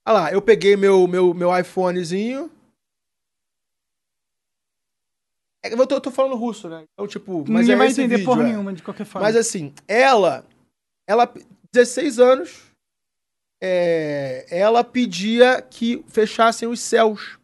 [0.06, 2.50] Olha lá, eu peguei meu, meu, meu iPhonezinho,
[5.62, 6.84] é, eu tô, eu tô falando russo, né?
[6.92, 7.44] Então, tipo.
[7.48, 8.46] Mas Ninguém é vai entender vídeo, porra é.
[8.46, 9.26] nenhuma, de qualquer forma.
[9.26, 10.44] Mas assim, ela.
[11.06, 11.32] Ela.
[11.72, 12.68] 16 anos.
[13.60, 17.37] É, ela pedia que fechassem os céus.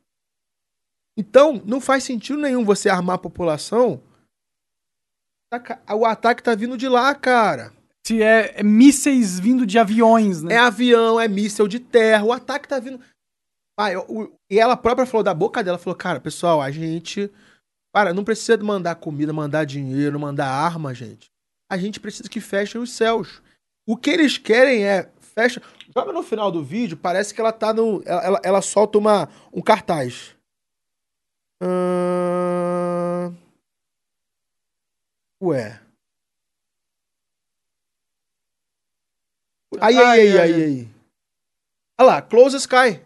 [1.17, 4.03] Então, não faz sentido nenhum você armar a população.
[5.97, 7.73] O ataque tá vindo de lá, cara.
[8.07, 10.55] Se é, é, mísseis vindo de aviões, né?
[10.55, 13.01] É avião, é míssel de terra, o ataque tá vindo.
[13.79, 17.31] Ah, eu, e ela própria falou da boca dela, falou, cara, pessoal, a gente.
[17.93, 21.31] Para, não precisa mandar comida, mandar dinheiro, mandar arma, gente.
[21.71, 23.41] A gente precisa que fechem os céus.
[23.87, 25.11] O que eles querem é.
[25.21, 25.63] Fecha.
[25.95, 28.03] Joga no final do vídeo, parece que ela tá no.
[28.05, 30.37] Ela, ela, ela solta uma, um cartaz.
[31.63, 33.35] Uh...
[35.41, 35.81] Ué.
[39.81, 40.89] Aí, aí, aí, aí, aí.
[41.99, 43.03] Olha lá, Close Sky.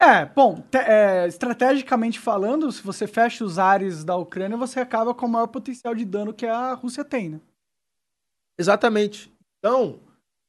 [0.00, 5.26] É, bom, é, estrategicamente falando, se você fecha os ares da Ucrânia, você acaba com
[5.26, 7.40] o maior potencial de dano que a Rússia tem, né?
[8.58, 9.32] Exatamente.
[9.58, 10.00] Então,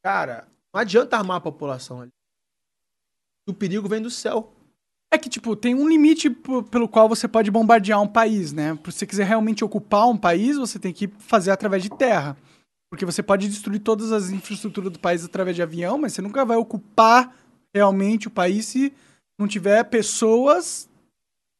[0.03, 2.11] cara, não adianta armar a população ali.
[3.47, 4.51] O perigo vem do céu.
[5.13, 6.27] É que, tipo, tem um limite
[6.71, 8.75] pelo qual você pode bombardear um país, né?
[8.85, 12.35] Se você quiser realmente ocupar um país, você tem que fazer através de terra.
[12.89, 16.43] Porque você pode destruir todas as infraestruturas do país através de avião, mas você nunca
[16.43, 17.31] vai ocupar
[17.71, 18.91] realmente o país se
[19.39, 20.89] não tiver pessoas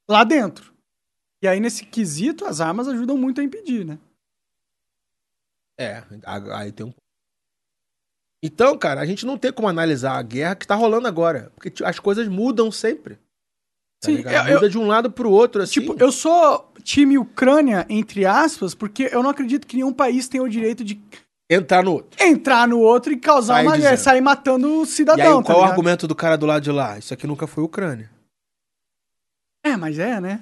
[0.10, 0.74] lá dentro.
[1.44, 4.00] E aí, nesse quesito, as armas ajudam muito a impedir, né?
[5.80, 6.04] É,
[6.56, 6.94] aí tem um.
[8.42, 11.52] Então, cara, a gente não tem como analisar a guerra que tá rolando agora.
[11.56, 13.22] Porque as coisas mudam sempre.
[14.04, 15.80] Tá Sim, eu, Muda de um lado pro outro, assim.
[15.80, 20.44] Tipo, eu sou time Ucrânia, entre aspas, porque eu não acredito que nenhum país tenha
[20.44, 21.02] o direito de
[21.50, 22.22] entrar no outro.
[22.22, 25.24] Entrar no outro e causar Sai uma guerra, sair matando o cidadão.
[25.24, 26.98] E aí, qual tá o argumento do cara do lado de lá?
[26.98, 28.10] Isso aqui nunca foi Ucrânia.
[29.64, 30.42] É, mas é, né?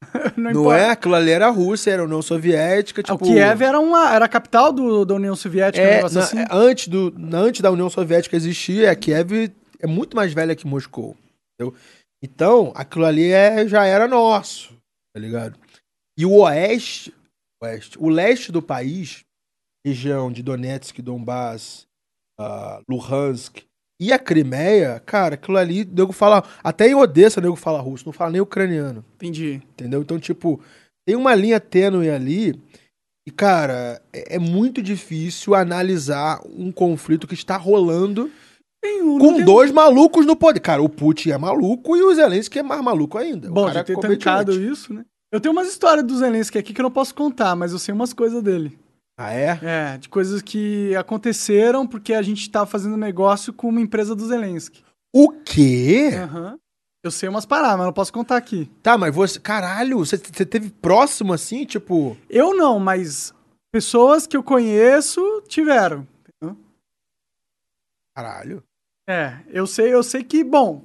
[0.36, 0.90] não, não é?
[0.90, 3.02] Aquilo ali era a Rússia, era a União Soviética.
[3.02, 3.14] Tipo...
[3.14, 6.44] O Kiev era, uma, era a capital do, da União Soviética, é, um na, assim.
[6.50, 11.14] antes, do, antes da União Soviética existir, a Kiev é muito mais velha que Moscou.
[11.54, 11.74] Entendeu?
[12.24, 14.74] Então, aquilo ali é, já era nosso,
[15.12, 15.60] tá ligado?
[16.18, 17.14] E o oeste,
[17.62, 19.26] oeste, o leste do país
[19.86, 21.86] região de Donetsk, Donbass,
[22.40, 23.64] uh, Luhansk
[24.00, 26.42] e a Crimeia, cara, aquilo ali, o nego fala.
[26.62, 29.04] Até em Odessa o nego fala russo, não fala nem ucraniano.
[29.16, 29.60] Entendi.
[29.72, 30.00] Entendeu?
[30.00, 30.58] Então, tipo,
[31.06, 32.58] tem uma linha tênue ali.
[33.28, 38.32] E, cara, é, é muito difícil analisar um conflito que está rolando
[39.02, 40.60] um, com dois malucos no poder.
[40.60, 43.50] Cara, o Putin é maluco e o Zelensky é mais maluco ainda.
[43.50, 45.04] Bom, já ter tancado isso, né?
[45.32, 47.92] Eu tenho umas histórias do Zelensky aqui que eu não posso contar, mas eu sei
[47.92, 48.78] umas coisas dele.
[49.18, 49.58] Ah, é?
[49.62, 54.26] É, de coisas que aconteceram porque a gente tava fazendo negócio com uma empresa do
[54.26, 54.84] Zelensky.
[55.14, 56.10] O quê?
[56.14, 56.52] Aham.
[56.52, 56.58] Uhum.
[57.04, 58.70] Eu sei umas paradas, mas não posso contar aqui.
[58.82, 59.38] Tá, mas você.
[59.38, 62.16] Caralho, você, você teve próximo assim, tipo.
[62.30, 63.34] Eu não, mas
[63.70, 66.06] pessoas que eu conheço tiveram.
[68.16, 68.62] Caralho.
[69.08, 70.84] É, eu sei, eu sei que, bom,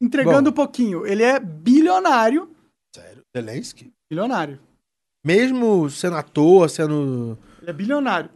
[0.00, 0.50] entregando bom.
[0.50, 2.54] um pouquinho, ele é bilionário.
[2.94, 3.22] Sério?
[3.36, 3.92] Zelensky?
[4.10, 4.58] Bilionário.
[5.24, 8.30] Mesmo sendo ator, sendo ele é bilionário.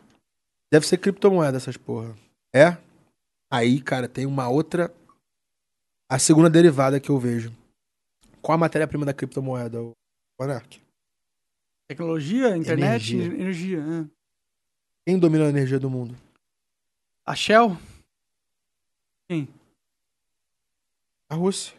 [0.70, 2.14] Deve ser criptomoeda essas porra.
[2.54, 2.76] É?
[3.50, 4.92] Aí, cara, tem uma outra.
[6.10, 7.50] A segunda derivada que eu vejo.
[8.42, 9.92] Qual a matéria-prima da criptomoeda, o
[10.38, 10.82] Monark?
[11.88, 13.40] Tecnologia, internet, energia.
[13.40, 14.04] energia é.
[15.06, 16.16] Quem domina a energia do mundo?
[17.26, 17.76] A Shell?
[19.28, 19.48] Quem?
[21.28, 21.74] A Rússia.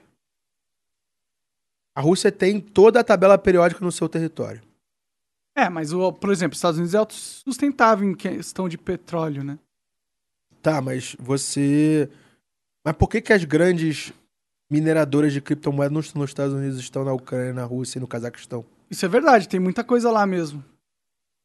[1.95, 4.61] A Rússia tem toda a tabela periódica no seu território.
[5.55, 9.59] É, mas, o, por exemplo, os Estados Unidos é autossustentável em questão de petróleo, né?
[10.61, 12.09] Tá, mas você.
[12.83, 14.11] Mas por que, que as grandes
[14.69, 18.07] mineradoras de criptomoedas não estão nos Estados Unidos, estão na Ucrânia, na Rússia e no
[18.07, 18.65] Cazaquistão?
[18.89, 20.63] Isso é verdade, tem muita coisa lá mesmo.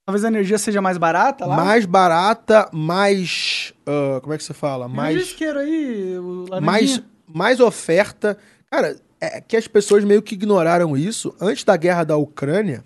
[0.08, 1.54] Talvez a energia seja mais barata lá?
[1.62, 3.74] Mais barata, mais.
[3.86, 4.88] Uh, como é que você fala?
[4.88, 5.20] Mais.
[5.20, 6.14] isqueiro aí,
[6.62, 8.38] mais, mais oferta.
[8.70, 11.36] Cara, é que as pessoas meio que ignoraram isso.
[11.38, 12.82] Antes da guerra da Ucrânia,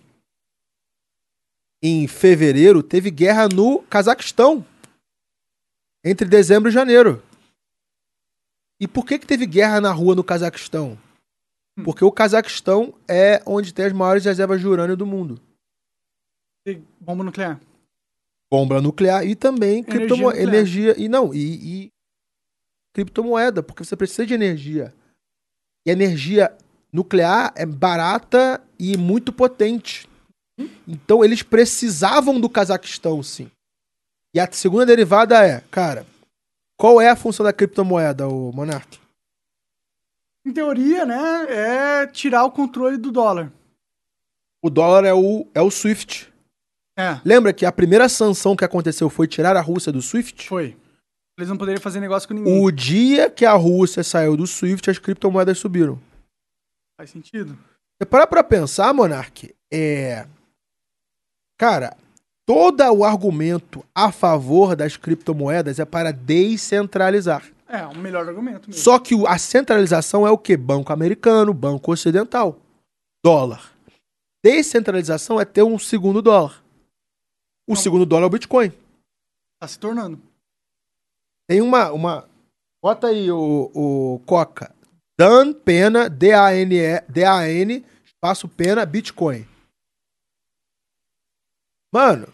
[1.81, 4.67] em fevereiro, teve guerra no Cazaquistão.
[6.05, 7.23] Entre dezembro e janeiro.
[8.81, 10.99] E por que, que teve guerra na rua no Cazaquistão?
[11.79, 11.85] Hum.
[11.85, 15.41] Porque o Cazaquistão é onde tem as maiores reservas de urânio do mundo.
[17.01, 17.61] Bomba nuclear.
[18.51, 20.41] Bomba nuclear e também criptomoeda.
[20.41, 20.95] Energia.
[20.99, 21.93] E não, e, e
[22.93, 24.95] criptomoeda, porque você precisa de energia.
[25.87, 26.57] E energia
[26.93, 30.09] nuclear é barata e muito potente.
[30.87, 33.51] Então eles precisavam do Cazaquistão, sim.
[34.35, 36.07] E a segunda derivada é, cara,
[36.77, 38.99] qual é a função da criptomoeda, o Monark?
[40.45, 43.53] Em teoria, né, é tirar o controle do dólar.
[44.61, 46.32] O dólar é o, é o SWIFT.
[46.97, 47.19] É.
[47.25, 50.49] Lembra que a primeira sanção que aconteceu foi tirar a Rússia do SWIFT?
[50.49, 50.77] Foi.
[51.39, 52.63] Eles não poderiam fazer negócio com ninguém.
[52.63, 55.99] O dia que a Rússia saiu do SWIFT, as criptomoedas subiram.
[56.97, 57.59] Faz sentido.
[57.99, 60.27] Você para pra pensar, Monark, é...
[61.57, 61.97] Cara,
[62.45, 67.45] todo o argumento a favor das criptomoedas é para descentralizar.
[67.69, 68.83] É, o melhor argumento mesmo.
[68.83, 70.57] Só que a centralização é o quê?
[70.57, 72.59] Banco americano, banco ocidental,
[73.25, 73.73] dólar.
[74.45, 76.62] Descentralização é ter um segundo dólar.
[77.67, 77.77] O Não.
[77.77, 78.73] segundo dólar é o Bitcoin.
[79.61, 80.21] Tá se tornando.
[81.47, 81.93] Tem uma.
[81.93, 82.29] uma...
[82.83, 84.75] Bota aí o, o Coca.
[85.17, 89.47] Dan Pena, D-A-N-E, D-A-N, espaço Pena, Bitcoin.
[91.93, 92.27] Mano,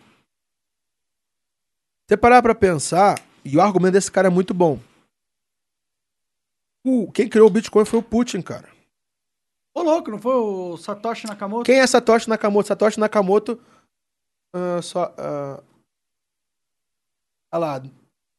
[2.09, 4.79] você parar pra pensar, e o argumento desse cara é muito bom.
[6.87, 8.69] O, quem criou o Bitcoin foi o Putin, cara.
[9.75, 11.65] Ô, louco, não foi o Satoshi Nakamoto?
[11.65, 12.69] Quem é Satoshi Nakamoto?
[12.69, 13.61] Satoshi Nakamoto.
[14.55, 15.15] Uh, só.
[15.19, 15.63] Uh,
[17.53, 17.83] olha lá.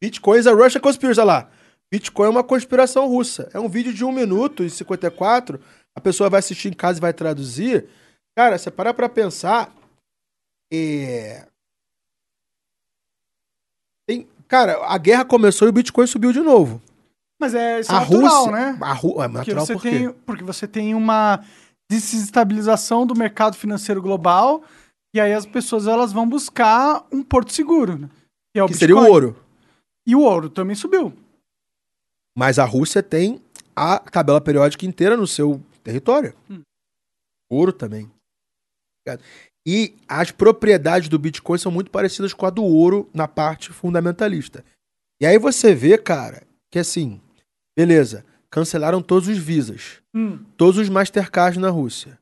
[0.01, 1.19] Bitcoin is a Russia Conspiracy.
[1.19, 1.51] Olha lá.
[1.91, 3.49] Bitcoin é uma conspiração russa.
[3.53, 5.59] É um vídeo de 1 minuto e 54.
[5.95, 7.87] A pessoa vai assistir em casa e vai traduzir.
[8.37, 9.73] Cara, você parar pra pensar.
[10.71, 11.47] É...
[14.07, 14.27] Tem...
[14.47, 16.81] Cara, a guerra começou e o Bitcoin subiu de novo.
[17.39, 18.77] Mas é isso é a natural, Rússia, né?
[18.81, 19.23] A Ru...
[19.23, 21.43] É natural porque, você tem, porque você tem uma
[21.89, 24.63] desestabilização do mercado financeiro global
[25.13, 28.09] e aí as pessoas elas vão buscar um porto seguro, né?
[28.53, 29.35] Que, é o que seria o ouro.
[30.05, 31.13] E o ouro também subiu.
[32.37, 33.41] Mas a Rússia tem
[33.75, 36.33] a tabela periódica inteira no seu território.
[36.49, 36.61] Hum.
[37.49, 38.09] Ouro também.
[39.65, 44.63] E as propriedades do Bitcoin são muito parecidas com a do ouro na parte fundamentalista.
[45.21, 47.19] E aí você vê, cara, que assim,
[47.77, 50.39] beleza, cancelaram todos os visas, hum.
[50.55, 52.17] todos os Mastercards na Rússia.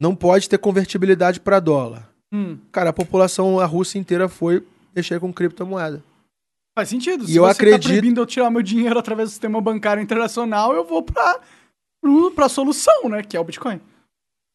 [0.00, 2.07] Não pode ter convertibilidade para dólar.
[2.32, 2.58] Hum.
[2.70, 6.02] Cara, a população, a Rússia inteira foi mexer com criptomoeda.
[6.76, 7.26] Faz sentido.
[7.26, 7.82] Se e eu você tá acredito...
[7.82, 11.40] tá proibindo eu tirar meu dinheiro através do sistema bancário internacional, eu vou pra,
[12.34, 13.22] pra solução, né?
[13.22, 13.80] Que é o Bitcoin.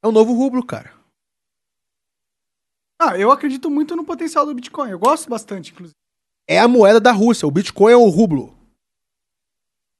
[0.01, 0.93] É o novo rublo, cara.
[3.01, 4.91] Ah, eu acredito muito no potencial do Bitcoin.
[4.91, 5.95] Eu gosto bastante, inclusive.
[6.47, 7.47] É a moeda da Rússia.
[7.47, 8.55] O Bitcoin é o rublo.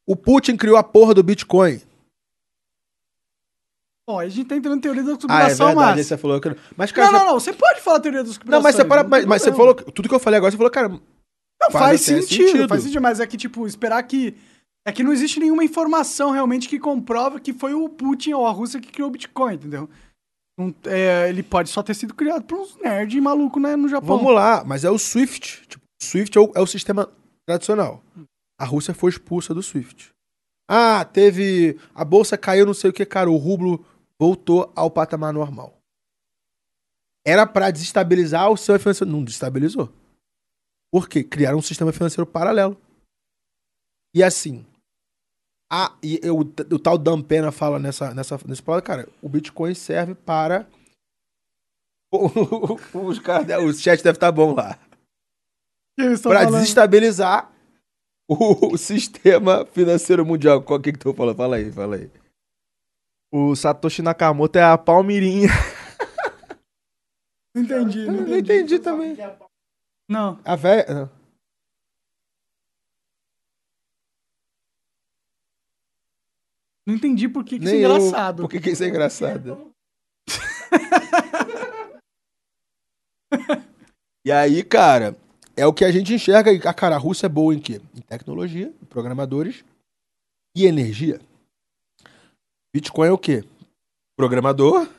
[0.05, 1.81] O Putin criou a porra do Bitcoin.
[4.07, 6.07] Bom, a gente tá entrando na teoria da conspiração, ah, é verdade, mas...
[6.07, 6.55] Você falou que...
[6.75, 8.57] mas cara, não, não, não, você pode falar teoria da conspiração.
[8.59, 9.73] Não, mas você, para, mas, mas você falou...
[9.73, 10.89] Tudo que eu falei agora, você falou, cara...
[10.89, 10.99] Não,
[11.71, 14.35] faz, faz sentido, sentido, faz sentido, mas é que, tipo, esperar que...
[14.85, 18.51] É que não existe nenhuma informação realmente que comprova que foi o Putin ou a
[18.51, 19.89] Rússia que criou o Bitcoin, entendeu?
[20.59, 24.17] Um, é, ele pode só ter sido criado por uns nerds malucos né, no Japão.
[24.17, 25.65] Vamos lá, mas é o Swift.
[25.67, 27.09] Tipo, Swift é o, é o sistema
[27.47, 28.03] tradicional.
[28.59, 30.11] A Rússia foi expulsa do Swift.
[30.69, 31.77] Ah, teve.
[31.95, 33.31] A bolsa caiu, não sei o que, cara.
[33.31, 33.83] O rublo
[34.19, 35.77] voltou ao patamar normal.
[37.25, 39.11] Era para desestabilizar o sistema financeiro.
[39.11, 39.91] Não desestabilizou.
[40.91, 41.23] Por quê?
[41.23, 42.79] Criaram um sistema financeiro paralelo.
[44.13, 44.65] E assim.
[45.71, 49.73] A, e eu, o tal Dan Pena fala nessa, nessa, nesse plano, cara, o Bitcoin
[49.73, 50.67] serve para.
[52.93, 54.77] Os caras, o chat deve estar tá bom lá.
[56.21, 57.51] Para desestabilizar
[58.27, 60.61] o, o, sistema financeiro mundial.
[60.61, 61.33] Qual que, que tu falou?
[61.33, 62.11] Fala aí, fala aí.
[63.35, 65.49] O Satoshi Nakamoto é a Palmirinha.
[67.55, 68.29] Não entendi, não entendi.
[68.29, 69.17] Não entendi também.
[70.09, 70.39] Não.
[70.43, 71.11] A velha.
[76.85, 78.41] Não entendi por que, que isso é engraçado.
[78.43, 79.71] Por que, que isso é engraçado?
[84.25, 85.15] e aí, cara,
[85.55, 86.51] é o que a gente enxerga.
[86.69, 87.79] A cara, a Rússia é boa em quê?
[87.95, 89.63] Em tecnologia, em programadores
[90.55, 91.19] e energia.
[92.73, 93.43] Bitcoin é o quê?
[94.15, 94.89] Programador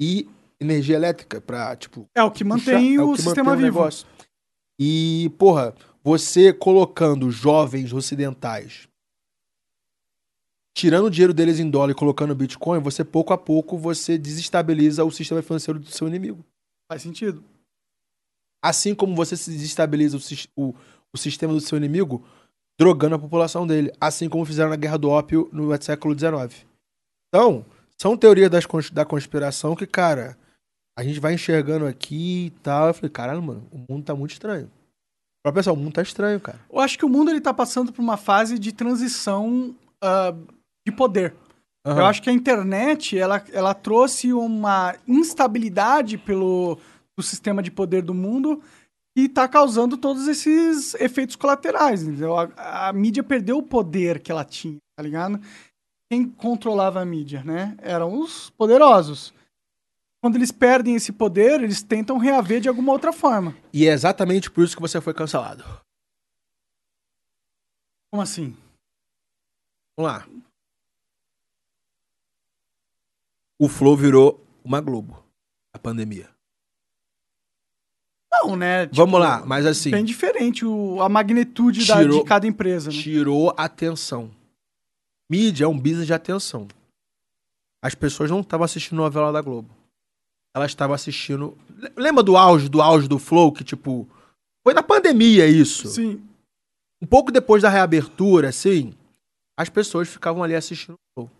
[0.00, 0.28] e
[0.60, 3.64] energia elétrica para tipo é o que mantém puxar, o, é o que sistema mantém
[3.64, 3.78] vivo.
[3.78, 4.06] O negócio.
[4.78, 8.88] E porra, você colocando jovens ocidentais
[10.74, 15.04] tirando o dinheiro deles em dólar e colocando Bitcoin, você pouco a pouco você desestabiliza
[15.04, 16.44] o sistema financeiro do seu inimigo.
[16.90, 17.44] Faz sentido.
[18.62, 20.20] Assim como você se desestabiliza o,
[20.56, 20.74] o,
[21.12, 22.24] o sistema do seu inimigo
[22.78, 26.66] drogando a população dele, assim como fizeram na Guerra do Ópio no século XIX.
[27.32, 27.64] Então,
[27.98, 30.36] são teorias das, da conspiração que, cara,
[30.98, 32.88] a gente vai enxergando aqui e tal.
[32.88, 34.70] Eu falei, caralho, mano, o mundo tá muito estranho.
[35.42, 36.60] Pra pensar, o mundo tá estranho, cara.
[36.70, 40.54] Eu acho que o mundo ele tá passando por uma fase de transição uh,
[40.86, 41.34] de poder.
[41.86, 41.98] Uhum.
[41.98, 46.78] Eu acho que a internet ela, ela trouxe uma instabilidade pelo
[47.16, 48.62] do sistema de poder do mundo
[49.16, 52.02] e está causando todos esses efeitos colaterais.
[52.02, 52.36] Entendeu?
[52.36, 55.40] A, a, mídia perdeu o poder que ela tinha, tá ligado?
[56.12, 57.74] Quem controlava a mídia, né?
[57.80, 59.32] Eram os poderosos.
[60.20, 63.56] Quando eles perdem esse poder, eles tentam reaver de alguma outra forma.
[63.72, 65.64] E é exatamente por isso que você foi cancelado.
[68.10, 68.54] Como assim?
[69.96, 70.28] Vamos lá.
[73.58, 75.24] o Flow virou uma Globo.
[75.72, 76.28] A pandemia.
[78.30, 78.84] Não, né?
[78.84, 79.90] Tipo, Vamos lá, mas assim.
[79.90, 82.90] Bem diferente o, a magnitude tirou, da, de cada empresa.
[82.90, 82.98] Né?
[82.98, 84.41] Tirou atenção.
[85.32, 86.68] Mídia é um business de atenção.
[87.82, 89.74] As pessoas não estavam assistindo novela da Globo.
[90.54, 91.56] Elas estavam assistindo.
[91.96, 94.06] Lembra do auge, do auge do Flow, que tipo.
[94.62, 95.88] Foi na pandemia isso.
[95.88, 96.22] Sim.
[97.00, 98.92] Um pouco depois da reabertura, assim,
[99.56, 101.30] as pessoas ficavam ali assistindo o Flow.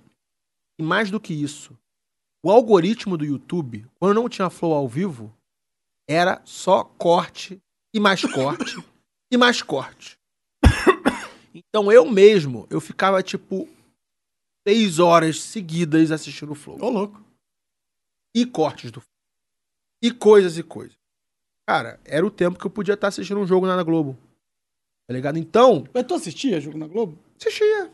[0.79, 1.77] E mais do que isso,
[2.43, 5.31] o algoritmo do YouTube, quando não tinha Flow ao vivo,
[6.09, 7.61] era só corte
[7.93, 8.83] e mais corte
[9.31, 10.19] e mais corte.
[11.55, 13.69] Então eu mesmo, eu ficava tipo
[14.67, 16.79] seis horas seguidas assistindo o Flow.
[16.81, 17.23] Ô, louco.
[18.35, 19.13] E cortes do Flow.
[20.03, 20.97] E coisas e coisas.
[21.67, 24.19] Cara, era o tempo que eu podia estar assistindo um jogo na Globo.
[25.07, 25.39] Tá ligado?
[25.39, 25.85] Então.
[25.93, 27.19] Mas tu assistia jogo na Globo?
[27.39, 27.93] Assistia.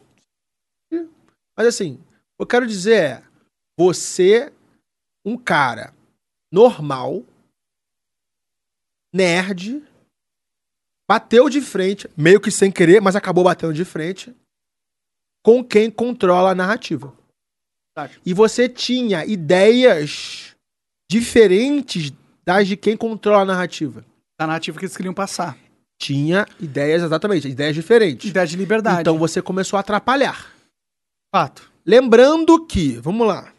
[1.57, 2.01] Mas assim,
[2.39, 3.25] eu quero dizer é,
[3.77, 4.53] você,
[5.25, 5.93] um cara
[6.53, 7.25] normal,
[9.13, 9.83] nerd,
[11.09, 14.35] bateu de frente, meio que sem querer, mas acabou batendo de frente,
[15.49, 17.11] com quem controla a narrativa.
[18.23, 20.55] E você tinha ideias
[21.11, 22.13] diferentes
[22.45, 24.05] das de quem controla a narrativa.
[24.39, 25.57] Da narrativa que eles queriam passar.
[25.99, 28.29] Tinha ideias, exatamente, ideias diferentes.
[28.29, 29.01] Ideias de liberdade.
[29.01, 30.53] Então você começou a atrapalhar.
[31.35, 31.73] Fato.
[31.83, 33.51] Lembrando que, vamos lá.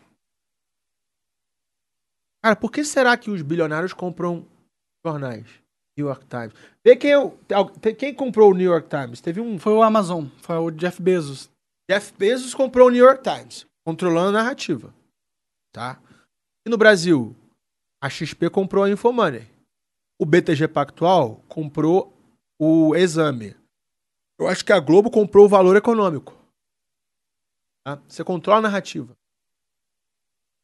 [2.43, 4.45] Cara, por que será que os bilionários compram
[5.03, 5.47] jornais?
[5.97, 6.53] New York Times.
[6.85, 7.13] Vê quem,
[7.97, 9.21] quem comprou o New York Times.
[9.21, 9.57] Teve um.
[9.57, 11.49] Foi o Amazon, foi o Jeff Bezos.
[11.89, 14.93] Jeff Bezos comprou o New York Times, controlando a narrativa.
[15.73, 15.99] Tá?
[16.63, 17.35] E no Brasil,
[17.99, 19.49] a XP comprou a Infomoney.
[20.19, 22.15] O BTG Pactual comprou
[22.59, 23.55] o Exame.
[24.37, 26.37] Eu acho que a Globo comprou o Valor Econômico.
[27.83, 27.99] Tá?
[28.07, 29.17] Você controla a narrativa.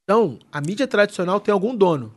[0.04, 2.14] Então, a mídia tradicional tem algum dono.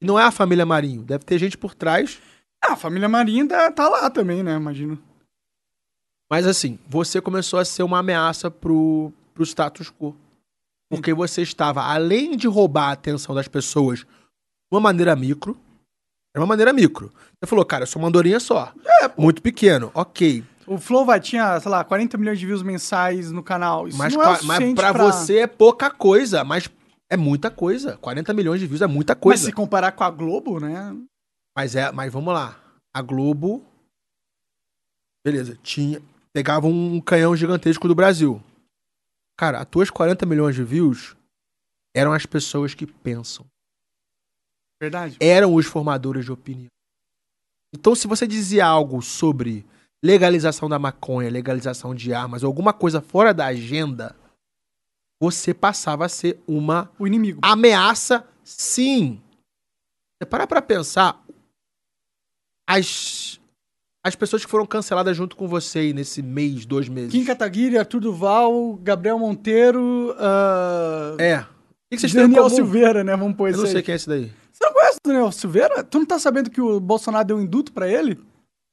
[0.00, 1.02] E não é a família Marinho.
[1.02, 2.18] Deve ter gente por trás.
[2.64, 4.54] Ah, a família Marinho tá, lá também, né?
[4.54, 5.11] Imagino.
[6.32, 10.16] Mas assim, você começou a ser uma ameaça pro, pro status quo.
[10.88, 14.06] Porque você estava, além de roubar a atenção das pessoas de
[14.72, 15.54] uma maneira micro,
[16.34, 17.12] era uma maneira micro.
[17.38, 18.72] Você falou, cara, eu sou uma andorinha só.
[19.02, 20.42] É, muito pequeno, ok.
[20.66, 23.86] O Flow vai, tinha, sei lá, 40 milhões de views mensais no canal.
[23.86, 26.66] Isso mas, não é mas pra, pra, você é pouca coisa, mas
[27.10, 27.98] é muita coisa.
[27.98, 29.38] 40 milhões de views é muita coisa.
[29.38, 30.96] Mas se comparar com a Globo, né?
[31.54, 32.56] Mas é, mas vamos lá.
[32.94, 33.62] A Globo.
[35.22, 36.00] Beleza, tinha.
[36.34, 38.42] Pegava um canhão gigantesco do Brasil.
[39.36, 41.16] Cara, as tuas 40 milhões de views
[41.94, 43.46] eram as pessoas que pensam.
[44.80, 45.16] Verdade.
[45.20, 46.68] Eram os formadores de opinião.
[47.72, 49.64] Então, se você dizia algo sobre
[50.02, 54.16] legalização da maconha, legalização de armas, alguma coisa fora da agenda,
[55.20, 57.40] você passava a ser uma o inimigo.
[57.42, 59.22] ameaça, sim.
[60.18, 61.24] Você para pra pensar,
[62.68, 63.40] as,
[64.04, 67.12] as pessoas que foram canceladas junto com você aí nesse mês, dois meses.
[67.12, 70.14] Kim Kataguiri, Arthur Duval, Gabriel Monteiro.
[70.18, 71.20] Uh...
[71.20, 71.40] É.
[71.40, 71.46] O
[71.90, 73.16] que, vocês Daniel Silveira, né?
[73.16, 74.32] Vamos pôr Eu não sei quem é esse daí.
[74.50, 75.84] Você não conhece o Daniel Silveira?
[75.84, 78.18] Tu não tá sabendo que o Bolsonaro deu um induto para ele?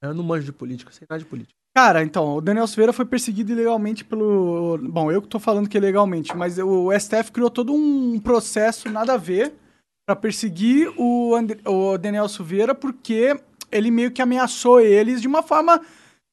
[0.01, 1.53] Eu não manjo de política, sei nada de política.
[1.75, 4.80] Cara, então, o Daniel Silveira foi perseguido ilegalmente pelo.
[4.82, 8.90] Bom, eu que tô falando que é ilegalmente, mas o STF criou todo um processo
[8.90, 9.53] nada a ver
[10.06, 11.48] para perseguir o, And...
[11.69, 13.40] o Daniel Silveira porque
[13.72, 15.81] ele meio que ameaçou eles de uma forma.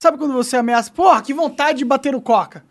[0.03, 0.91] Sabe quando você ameaça?
[0.91, 2.65] Porra, que vontade de bater no Coca.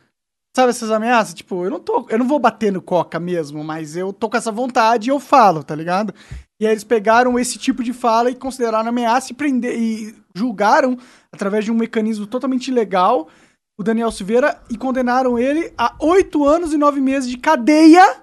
[0.56, 1.34] Sabe essas ameaças?
[1.34, 2.06] Tipo, eu não tô.
[2.10, 5.20] Eu não vou bater no Coca mesmo, mas eu tô com essa vontade e eu
[5.20, 6.14] falo, tá ligado?
[6.60, 9.78] E aí eles pegaram esse tipo de fala e consideraram ameaça e prender.
[9.78, 10.98] E julgaram,
[11.32, 13.28] através de um mecanismo totalmente ilegal,
[13.78, 18.22] o Daniel Silveira e condenaram ele a oito anos e nove meses de cadeia.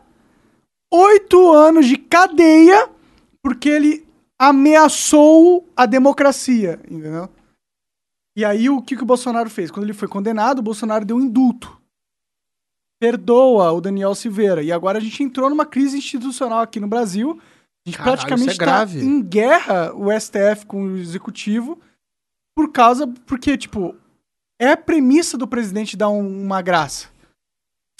[0.90, 2.88] Oito anos de cadeia,
[3.42, 4.06] porque ele
[4.42, 7.30] ameaçou a democracia, entendeu?
[8.34, 9.70] E aí o que, que o Bolsonaro fez?
[9.70, 11.80] Quando ele foi condenado, o Bolsonaro deu um indulto.
[12.98, 14.60] Perdoa o Daniel Silveira.
[14.60, 17.40] E agora a gente entrou numa crise institucional aqui no Brasil.
[17.86, 21.78] A gente Caralho, praticamente está é em guerra, o STF com o executivo,
[22.52, 23.06] por causa.
[23.24, 23.94] Porque, tipo,
[24.60, 27.06] é a premissa do presidente dar um, uma graça.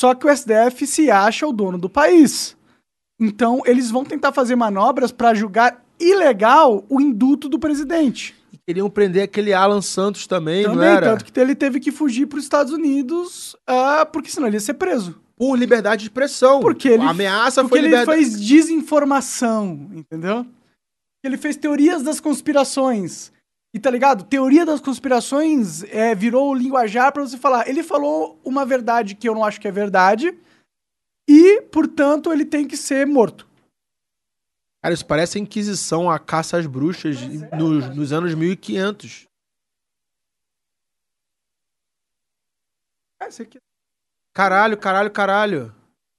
[0.01, 2.57] Só que o STF se acha o dono do país.
[3.21, 8.35] Então, eles vão tentar fazer manobras para julgar ilegal o indulto do presidente.
[8.53, 11.11] E queriam prender aquele Alan Santos também, também não era?
[11.11, 14.61] Tanto que ele teve que fugir para os Estados Unidos, uh, porque senão ele ia
[14.61, 15.21] ser preso.
[15.37, 16.61] Por liberdade de expressão.
[16.61, 20.47] Porque ele, a ameaça porque foi ele fez desinformação, entendeu?
[21.25, 23.33] Ele fez teorias das conspirações.
[23.75, 24.25] E tá ligado?
[24.25, 27.67] Teoria das conspirações é, virou o linguajar para você falar.
[27.69, 30.35] Ele falou uma verdade que eu não acho que é verdade.
[31.29, 33.49] E, portanto, ele tem que ser morto.
[34.83, 39.29] Cara, isso parece a Inquisição, a caça às bruxas é, nos, nos anos 1500.
[44.35, 45.75] Caralho, caralho, caralho.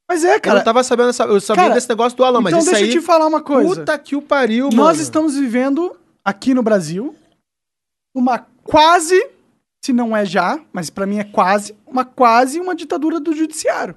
[0.07, 0.55] Mas é, cara.
[0.55, 2.85] Eu não tava sabendo, eu sabia cara, desse negócio do Alan, mas então isso deixa
[2.85, 2.89] aí...
[2.89, 3.81] eu te falar uma coisa.
[3.81, 4.77] Puta que o pariu, mano.
[4.77, 7.13] Nós estamos vivendo aqui no Brasil
[8.15, 9.29] uma quase,
[9.83, 13.95] se não é já, mas para mim é quase, uma quase uma ditadura do judiciário.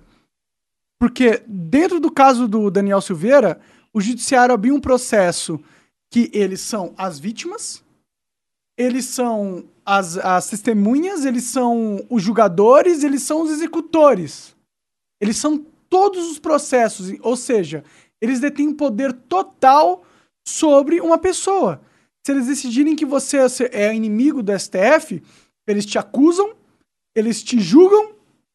[0.99, 3.61] Porque dentro do caso do Daniel Silveira,
[3.97, 5.59] o judiciário abriu um processo
[6.11, 7.83] que eles são as vítimas,
[8.77, 14.55] eles são as, as testemunhas, eles são os julgadores, eles são os executores.
[15.19, 17.83] Eles são todos os processos, ou seja,
[18.21, 20.05] eles detêm poder total
[20.47, 21.81] sobre uma pessoa.
[22.23, 23.39] Se eles decidirem que você
[23.73, 25.23] é inimigo do STF,
[25.67, 26.55] eles te acusam,
[27.15, 28.11] eles te julgam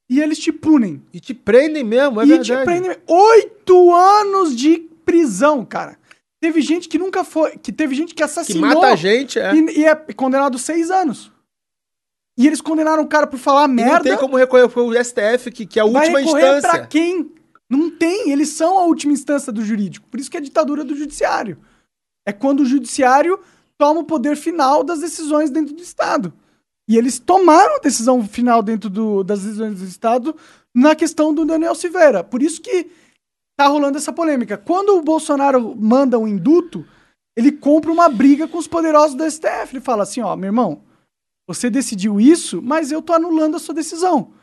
[0.08, 1.02] e eles te punem.
[1.12, 2.54] E te prendem mesmo, é e verdade.
[2.54, 2.98] E te prendem.
[3.08, 5.98] Oito anos de prisão, cara.
[6.40, 7.58] Teve gente que nunca foi.
[7.58, 8.70] Que teve gente que assassinou.
[8.70, 9.54] Que mata a gente, é.
[9.54, 11.32] E, e é condenado seis anos.
[12.38, 13.92] E eles condenaram o cara por falar merda.
[13.92, 14.68] E não tem como recorrer.
[14.70, 16.70] Foi o STF que, que é a última vai instância.
[16.70, 17.32] pra quem?
[17.70, 18.32] Não tem.
[18.32, 20.08] Eles são a última instância do jurídico.
[20.10, 21.60] Por isso que é a ditadura do judiciário.
[22.26, 23.40] É quando o judiciário
[23.78, 26.34] toma o poder final das decisões dentro do Estado.
[26.88, 30.36] E eles tomaram a decisão final dentro do, das decisões do Estado
[30.74, 32.24] na questão do Daniel Silveira.
[32.24, 32.88] Por isso que
[33.58, 34.58] tá rolando essa polêmica.
[34.58, 36.86] Quando o Bolsonaro manda um induto,
[37.36, 39.74] ele compra uma briga com os poderosos do STF.
[39.74, 40.84] Ele fala assim: ó, meu irmão,
[41.48, 44.34] você decidiu isso, mas eu tô anulando a sua decisão.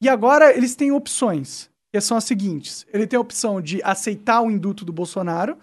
[0.00, 4.40] E agora eles têm opções, que são as seguintes: ele tem a opção de aceitar
[4.40, 5.56] o induto do Bolsonaro,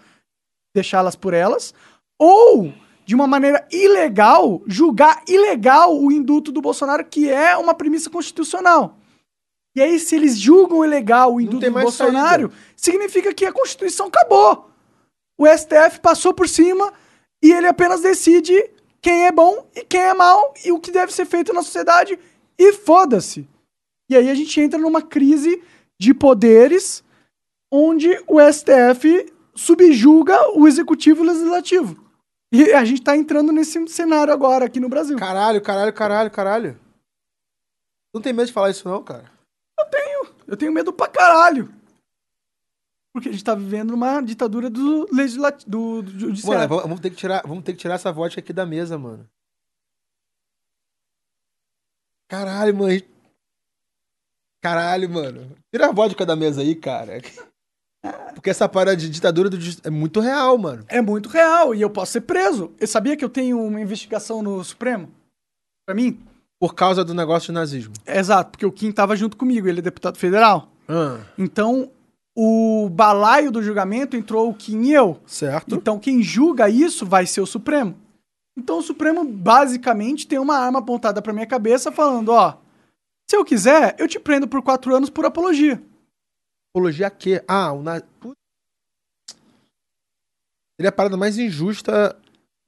[0.74, 1.74] deixá-las por elas,
[2.18, 2.72] ou
[3.04, 8.98] de uma maneira ilegal, julgar ilegal o induto do Bolsonaro, que é uma premissa constitucional.
[9.76, 12.54] E aí, se eles julgam ilegal o induto do Bolsonaro, saída.
[12.74, 14.70] significa que a Constituição acabou.
[15.38, 16.94] O STF passou por cima
[17.42, 18.70] e ele apenas decide
[19.02, 22.18] quem é bom e quem é mal e o que deve ser feito na sociedade
[22.58, 23.46] e foda-se.
[24.08, 25.62] E aí a gente entra numa crise
[26.00, 27.04] de poderes
[27.70, 32.02] onde o STF subjuga o executivo e o legislativo.
[32.50, 35.18] E a gente tá entrando nesse cenário agora aqui no Brasil.
[35.18, 36.80] Caralho, caralho, caralho, caralho.
[38.14, 39.35] Não tem medo de falar isso, não, cara?
[39.78, 40.34] Eu tenho.
[40.46, 41.72] Eu tenho medo pra caralho.
[43.12, 46.68] Porque a gente tá vivendo uma ditadura do legislativo, do, do judiciário.
[46.68, 49.26] Mano, vamos ter, que tirar, vamos ter que tirar essa vodka aqui da mesa, mano.
[52.28, 53.02] Caralho, mano.
[54.60, 55.56] Caralho, mano.
[55.70, 57.22] Tira a vodka da mesa aí, cara.
[58.34, 60.84] Porque essa parada de ditadura do é muito real, mano.
[60.88, 62.74] É muito real e eu posso ser preso.
[62.78, 65.10] Eu sabia que eu tenho uma investigação no Supremo?
[65.86, 66.20] Pra mim?
[66.58, 67.92] Por causa do negócio de nazismo.
[68.06, 70.70] Exato, porque o Kim tava junto comigo, ele é deputado federal.
[70.88, 71.20] Ah.
[71.36, 71.90] Então,
[72.34, 75.20] o balaio do julgamento entrou o Kim e eu.
[75.26, 75.74] Certo.
[75.74, 77.96] Então, quem julga isso vai ser o Supremo.
[78.56, 82.56] Então, o Supremo basicamente tem uma arma apontada pra minha cabeça falando: ó,
[83.28, 85.82] se eu quiser, eu te prendo por quatro anos por apologia.
[86.74, 87.42] Apologia a quê?
[87.48, 87.96] Ah, o na...
[90.78, 92.16] Ele é a parada mais injusta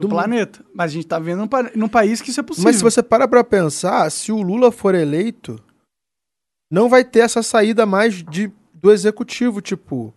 [0.01, 0.65] do, planeta.
[0.75, 2.69] Mas a gente tá vendo num, num, país que isso é possível.
[2.69, 5.63] Mas se você para pra pensar, se o Lula for eleito,
[6.71, 10.15] não vai ter essa saída mais de, do executivo, tipo.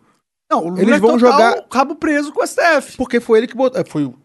[0.51, 2.98] Não, o Lula eles é vão jogar rabo preso com o STF.
[2.98, 3.80] Porque foi ele que botou.
[3.82, 4.16] É, foi o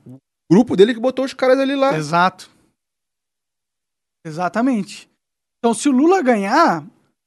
[0.50, 1.96] grupo dele que botou os caras ali lá.
[1.96, 2.50] Exato.
[4.24, 5.08] Exatamente.
[5.58, 6.84] Então, se o Lula ganhar,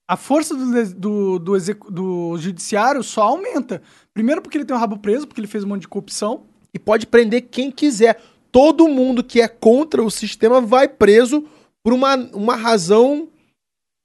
[0.07, 1.57] a força do, do, do,
[1.89, 3.81] do, judiciário só aumenta.
[4.13, 6.45] Primeiro porque ele tem o rabo preso, porque ele fez um monte de corrupção.
[6.73, 8.21] E pode prender quem quiser.
[8.51, 11.47] Todo mundo que é contra o sistema vai preso
[11.83, 13.29] por uma, uma razão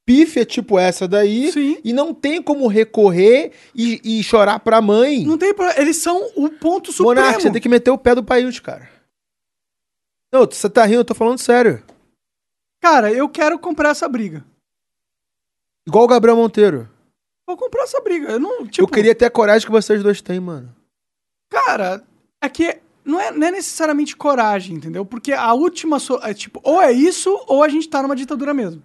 [0.07, 1.51] pífia tipo essa daí.
[1.51, 1.79] Sim.
[1.83, 5.25] E não tem como recorrer e, e chorar pra mãe.
[5.25, 5.81] Não tem pra...
[5.81, 7.21] Eles são o ponto supremo.
[7.21, 8.89] Monarca, você tem que meter o pé do país, cara.
[10.33, 11.83] Não, você tá rindo, eu tô falando sério.
[12.83, 14.45] Cara, eu quero comprar essa briga.
[15.87, 16.89] Igual o Gabriel Monteiro.
[17.47, 18.33] Vou comprar essa briga.
[18.33, 18.83] Eu não, tipo...
[18.83, 20.75] Eu queria ter a coragem que vocês dois têm, mano.
[21.51, 22.03] Cara,
[22.45, 25.05] é que não é, não é necessariamente coragem, entendeu?
[25.05, 25.99] Porque a última.
[25.99, 26.19] So...
[26.23, 28.83] É, tipo, ou é isso, ou a gente tá numa ditadura mesmo.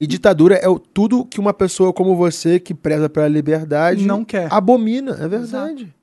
[0.00, 4.52] E ditadura é tudo que uma pessoa como você, que preza pela liberdade, não quer.
[4.52, 5.82] Abomina, é verdade.
[5.82, 6.00] Exato.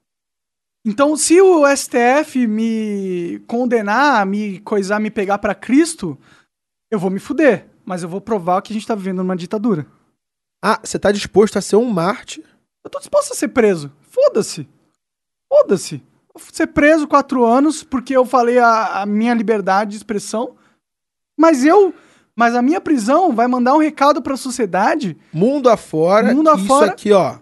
[0.86, 6.18] Então, se o STF me condenar, me coisar, me pegar para Cristo,
[6.90, 9.88] eu vou me fuder mas eu vou provar que a gente tá vivendo numa ditadura.
[10.62, 12.44] Ah, você tá disposto a ser um Marte?
[12.84, 13.90] Eu tô disposto a ser preso.
[14.02, 14.68] Foda-se.
[15.52, 16.02] Foda-se.
[16.52, 20.56] Ser preso quatro anos porque eu falei a, a, minha liberdade de expressão.
[21.38, 21.94] Mas eu.
[22.36, 25.18] Mas a minha prisão vai mandar um recado pra sociedade.
[25.34, 26.34] Mundo afora.
[26.34, 26.86] Mundo afora.
[26.86, 27.38] Isso aqui, ó.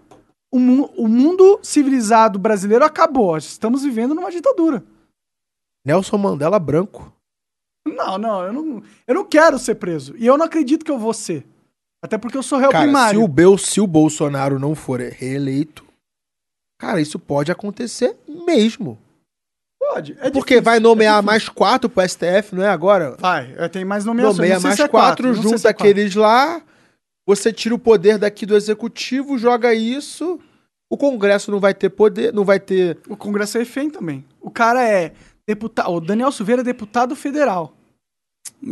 [0.50, 0.58] o,
[1.04, 3.36] o mundo civilizado brasileiro acabou.
[3.36, 4.82] Estamos vivendo numa ditadura.
[5.84, 7.12] Nelson Mandela branco.
[7.86, 10.14] Não, não, eu não, eu não quero ser preso.
[10.18, 11.46] E eu não acredito que eu vou ser.
[12.02, 13.20] Até porque eu sou réu cara, primário.
[13.20, 15.85] Se o, Bel, se o Bolsonaro não for reeleito,
[16.78, 18.98] cara, isso pode acontecer mesmo.
[19.78, 20.12] Pode.
[20.12, 23.16] É porque difícil, vai nomear é mais quatro pro STF, não é agora?
[23.18, 24.36] Vai, tem mais nomeações.
[24.36, 26.60] Nomeia mais é quatro, quatro junta é aqueles lá,
[27.26, 30.38] você tira o poder daqui do executivo, joga isso.
[30.88, 32.98] O Congresso não vai ter poder, não vai ter.
[33.08, 34.24] O Congresso é refém também.
[34.40, 35.12] O cara é
[35.46, 35.90] deputado.
[35.90, 37.74] O Daniel Silveira é deputado federal.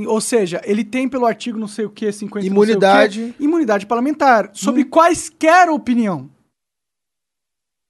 [0.06, 3.34] Ou seja, ele tem pelo artigo não sei o que, 50 Imunidade.
[3.36, 4.50] Que, imunidade parlamentar.
[4.52, 4.88] Sobre hum.
[4.88, 6.30] quaisquer opinião.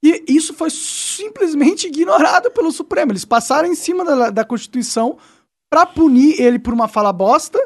[0.05, 3.13] E isso foi simplesmente ignorado pelo Supremo.
[3.13, 5.19] Eles passaram em cima da, da Constituição
[5.71, 7.59] para punir ele por uma fala bosta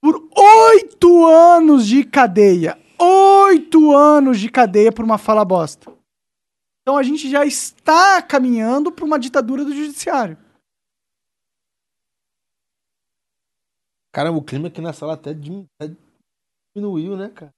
[0.00, 2.80] por oito anos de cadeia.
[2.98, 5.92] Oito anos de cadeia por uma fala bosta.
[6.80, 10.38] Então a gente já está caminhando para uma ditadura do judiciário.
[14.10, 15.34] Caramba, o clima aqui na sala até
[16.74, 17.52] diminuiu, né, cara?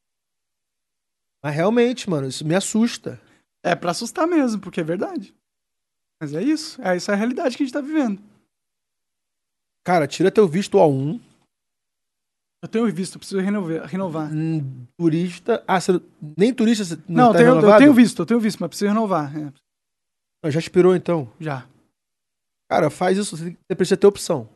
[1.40, 3.20] Mas realmente, mano, isso me assusta.
[3.64, 5.34] É para assustar mesmo, porque é verdade.
[6.20, 6.80] Mas é isso.
[6.82, 8.22] É essa é a realidade que a gente tá vivendo.
[9.82, 11.20] Cara, tira teu visto A1.
[12.62, 13.86] Eu tenho visto, eu preciso renovar.
[13.86, 14.32] renovar.
[14.32, 15.62] Hum, turista.
[15.66, 16.00] Ah, você,
[16.36, 19.36] nem turista não, não tá tenho, eu tenho visto, eu tenho visto, mas preciso renovar.
[19.36, 19.52] É.
[20.42, 21.30] Ah, já expirou então?
[21.40, 21.66] Já.
[22.70, 24.48] Cara, faz isso, você precisa ter opção.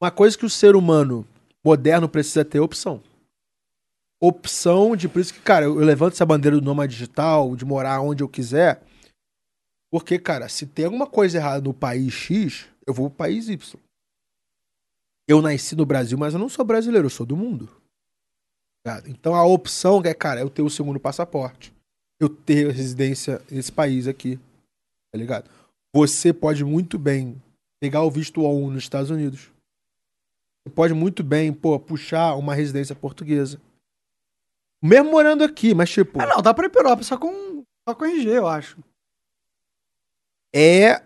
[0.00, 1.26] Uma coisa que o ser humano
[1.64, 3.02] moderno precisa ter opção.
[4.20, 5.08] Opção de.
[5.08, 8.28] Por isso que, cara, eu, levanto essa bandeira do nômade digital, de morar onde eu
[8.28, 8.82] quiser.
[9.90, 13.80] Porque, cara, se tem alguma coisa errada no país X, eu vou pro país Y.
[15.28, 17.68] Eu nasci no Brasil, mas eu não sou brasileiro, eu sou do mundo.
[19.06, 21.74] Então a opção é, cara, eu ter o segundo passaporte.
[22.20, 24.38] Eu ter residência nesse país aqui.
[25.10, 25.50] Tá ligado?
[25.92, 27.40] Você pode muito bem
[27.80, 29.50] pegar o visto A1 nos Estados Unidos
[30.66, 33.60] você pode muito bem, pô, puxar uma residência portuguesa.
[34.86, 36.20] Mesmo morando aqui, mas tipo.
[36.20, 38.78] Ah, não, dá pra ir pra Europa só com, só com RG, eu acho.
[40.54, 41.02] É,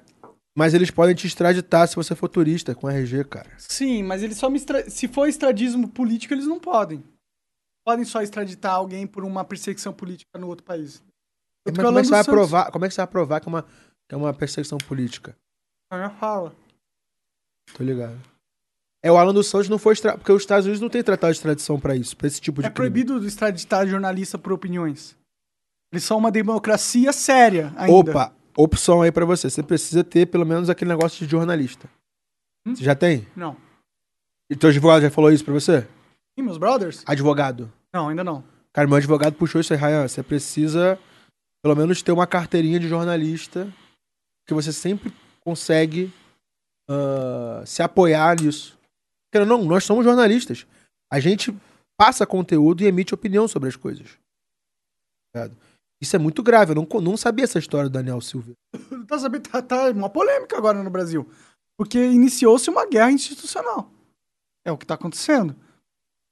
[0.57, 3.51] mas eles podem te extraditar se você for turista com RG, cara.
[3.59, 4.89] Sim, mas eles só me extra...
[4.89, 7.03] Se for extradismo político, eles não podem.
[7.85, 11.03] Podem só extraditar alguém por uma perseguição política no outro país.
[11.67, 13.51] Mas como, é que você vai provar, como é que você vai provar que é
[13.51, 15.37] uma, que é uma perseguição política?
[15.91, 16.55] A minha fala.
[17.75, 18.19] Tô ligado.
[19.03, 20.17] É, o Alan dos Santos não foi extra...
[20.17, 22.67] porque os Estados Unidos não tem tratado de extradição para isso, para esse tipo de
[22.67, 22.75] É crime.
[22.91, 25.17] proibido extraditar jornalista por opiniões.
[25.93, 28.11] Eles são uma democracia séria ainda.
[28.13, 29.49] Opa, opção aí para você.
[29.49, 31.89] Você precisa ter pelo menos aquele negócio de jornalista.
[32.67, 32.77] Hum?
[32.77, 33.27] Você já tem?
[33.35, 33.57] Não.
[34.51, 35.87] E teu advogado já falou isso pra você?
[36.37, 37.03] E meus brothers?
[37.07, 37.73] Advogado?
[37.93, 38.45] Não, ainda não.
[38.73, 40.07] Cara, meu advogado puxou isso aí, Ryan.
[40.07, 40.99] Você precisa
[41.63, 43.73] pelo menos ter uma carteirinha de jornalista
[44.47, 46.13] que você sempre consegue
[46.89, 48.79] uh, se apoiar nisso.
[49.35, 50.67] Não, nós somos jornalistas.
[51.11, 51.55] A gente
[51.97, 54.19] passa conteúdo e emite opinião sobre as coisas.
[56.01, 56.73] Isso é muito grave.
[56.73, 58.53] Eu não, não sabia essa história do Daniel Silva.
[59.07, 59.49] tá sabendo?
[59.49, 61.29] Tá, tá uma polêmica agora no Brasil.
[61.77, 63.91] Porque iniciou-se uma guerra institucional.
[64.65, 65.55] É o que está acontecendo.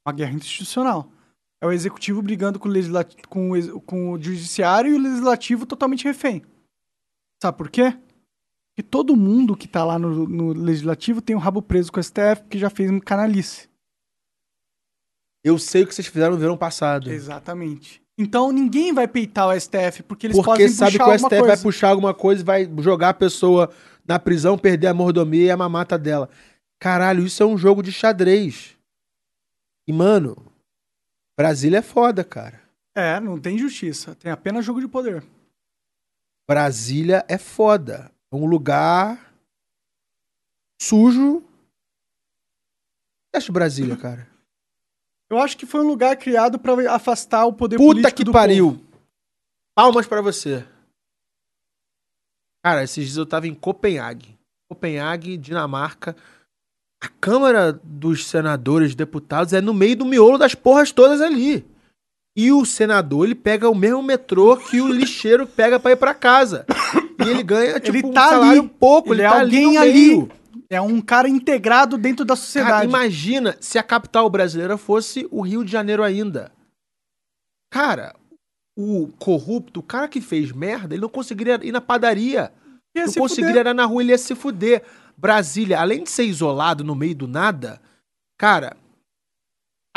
[0.05, 1.11] Uma guerra institucional.
[1.61, 5.65] É o executivo brigando com o, legislativo, com o, com o judiciário e o legislativo
[5.65, 6.43] totalmente refém.
[7.41, 7.97] Sabe por quê?
[8.79, 11.99] Que todo mundo que tá lá no, no, legislativo tem o um rabo preso com
[11.99, 13.67] o STF, que já fez um canalice.
[15.43, 17.11] Eu sei o que vocês fizeram no verão passado.
[17.11, 18.01] Exatamente.
[18.17, 21.45] Então ninguém vai peitar o STF, porque eles porque podem sabe que o STF coisa.
[21.45, 23.69] vai puxar alguma coisa e vai jogar a pessoa
[24.07, 26.29] na prisão, perder a mordomia e a mamata dela.
[26.79, 28.77] Caralho, isso é um jogo de xadrez.
[29.85, 30.37] E, mano,
[31.37, 32.61] Brasília é foda, cara.
[32.95, 34.15] É, não tem justiça.
[34.15, 35.21] Tem apenas jogo de poder.
[36.47, 38.09] Brasília é foda.
[38.31, 39.33] É um lugar
[40.81, 41.43] sujo.
[43.33, 44.27] Acho Brasília, cara.
[45.29, 48.31] Eu acho que foi um lugar criado para afastar o poder Puta político que do
[48.31, 48.73] pariu.
[48.73, 48.89] Povo.
[49.75, 50.65] Palmas para você.
[52.63, 54.37] Cara, esses dias eu tava em Copenhague.
[54.67, 56.15] Copenhague, Dinamarca.
[57.01, 61.65] A Câmara dos Senadores, Deputados é no meio do miolo das porras todas ali.
[62.35, 66.13] E o senador, ele pega o mesmo metrô que o lixeiro pega para ir para
[66.13, 66.65] casa.
[67.25, 68.69] E ele ganha, tipo, ele tá um salário ali.
[68.79, 69.13] pouco.
[69.13, 70.31] Ele, ele é tá alguém ali, ali.
[70.69, 72.71] É um cara integrado dentro da sociedade.
[72.71, 76.51] Cara, imagina se a capital brasileira fosse o Rio de Janeiro ainda.
[77.71, 78.15] Cara,
[78.77, 82.51] o corrupto, o cara que fez merda, ele não conseguiria ir na padaria.
[82.95, 84.83] Ia não conseguiria ir na rua, ele ia se fuder.
[85.17, 87.81] Brasília, além de ser isolado no meio do nada,
[88.37, 88.77] cara,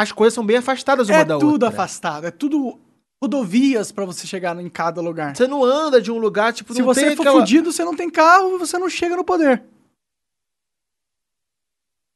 [0.02, 1.48] as coisas são bem afastadas uma é da outra.
[1.48, 2.78] É tudo afastado, é tudo
[3.22, 5.36] rodovias para você chegar em cada lugar.
[5.36, 7.40] Você não anda de um lugar, tipo, Se você for aquela...
[7.40, 9.62] fudido, você não tem carro, você não chega no poder.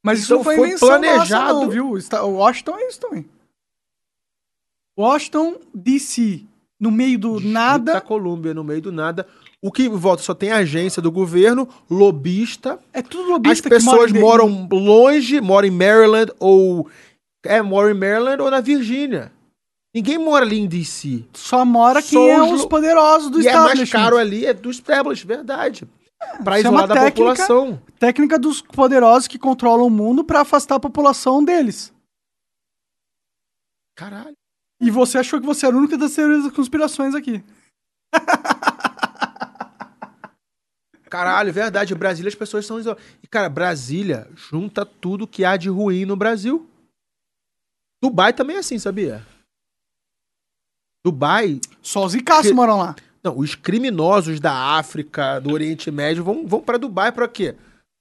[0.03, 1.93] Mas então, isso foi, foi planejado, nossa, não, viu?
[2.23, 3.25] O Washington é isso também.
[4.97, 6.43] Washington, D.C.,
[6.79, 7.93] no meio do nada.
[7.93, 9.25] Da Colômbia, no meio do nada.
[9.61, 12.79] O que volta só tem agência do governo, lobista.
[12.93, 13.67] É tudo lobista.
[13.67, 16.87] As pessoas moram longe, moram em Maryland ou
[17.47, 19.31] é, moram em Maryland ou na Virgínia.
[19.93, 21.25] Ninguém mora ali em DC.
[21.33, 23.69] Só mora quem Só é os poderosos do e establishment.
[23.69, 25.87] E é mais caro ali, é do establishment, verdade.
[26.43, 27.81] Pra Isso isolar é da técnica, população.
[27.99, 31.93] Técnica dos poderosos que controlam o mundo para afastar a população deles.
[33.95, 34.35] Caralho.
[34.79, 37.43] E você achou que você era a única das teorias das conspirações aqui.
[41.09, 41.95] Caralho, verdade.
[41.95, 43.03] Brasília as pessoas são isoladas.
[43.23, 46.69] E, cara, Brasília junta tudo que há de ruim no Brasil.
[48.09, 49.25] Dubai também é assim, sabia?
[51.05, 51.59] Dubai.
[51.81, 52.53] Só os ricaços que...
[52.53, 52.95] moram lá.
[53.23, 57.55] Não, os criminosos da África, do Oriente Médio, vão, vão para Dubai para quê?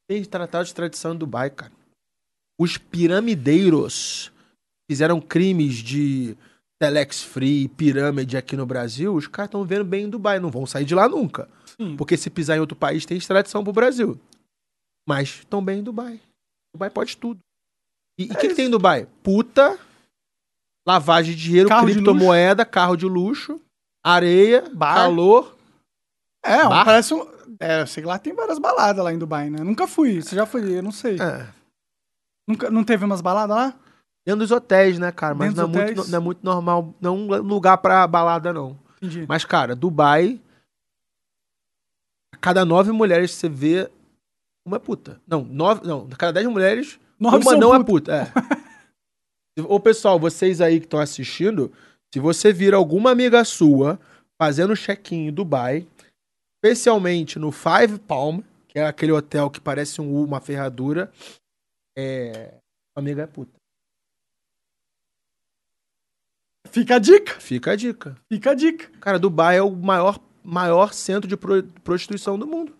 [0.08, 1.72] Tem tratado de tradição em Dubai, cara.
[2.58, 4.30] Os piramideiros
[4.88, 6.36] fizeram crimes de
[6.78, 10.66] telex free, pirâmide aqui no Brasil, os caras estão vendo bem em Dubai, não vão
[10.66, 11.48] sair de lá nunca.
[11.76, 11.96] Sim.
[11.96, 14.18] Porque se pisar em outro país tem extradição pro Brasil.
[15.08, 16.20] Mas estão bem em Dubai.
[16.72, 17.40] Dubai pode tudo.
[18.18, 19.06] E o é que, que, tem em Dubai?
[19.22, 19.78] Puta,
[20.86, 23.60] lavagem de dinheiro, carro criptomoeda, de carro de luxo,
[24.04, 24.94] areia, Bar.
[24.94, 25.56] calor.
[26.44, 26.84] É, bar.
[26.84, 27.26] parece um.
[27.58, 29.64] É, sei lá, tem várias baladas lá em Dubai, né?
[29.64, 30.22] Nunca fui.
[30.22, 30.78] Você já foi?
[30.78, 31.16] Eu não sei.
[31.20, 31.48] É.
[32.48, 33.74] Nunca, não teve umas baladas lá?
[34.24, 35.34] Dentro dos hotéis, né, cara?
[35.34, 38.78] Mas não é, muito, não é, muito, normal, não é um lugar pra balada, não.
[38.96, 39.24] Entendi.
[39.28, 40.40] Mas, cara, Dubai.
[42.34, 43.90] A cada nove mulheres que você vê,
[44.66, 45.20] uma é puta.
[45.26, 45.86] Não, nove.
[45.86, 48.12] Não, cada dez mulheres, nove uma não puta.
[48.12, 48.32] é puta.
[48.62, 48.65] É.
[49.64, 51.72] Ô, pessoal, vocês aí que estão assistindo,
[52.12, 53.98] se você vir alguma amiga sua
[54.38, 55.86] fazendo check-in em Dubai,
[56.56, 61.10] especialmente no Five Palm, que é aquele hotel que parece um, uma ferradura,
[61.96, 62.54] é.
[62.94, 63.52] Amiga é puta.
[66.70, 67.40] Fica a dica.
[67.40, 68.16] Fica a dica.
[68.30, 68.90] Fica a dica.
[69.00, 71.36] Cara, Dubai é o maior, maior centro de
[71.82, 72.76] prostituição do mundo.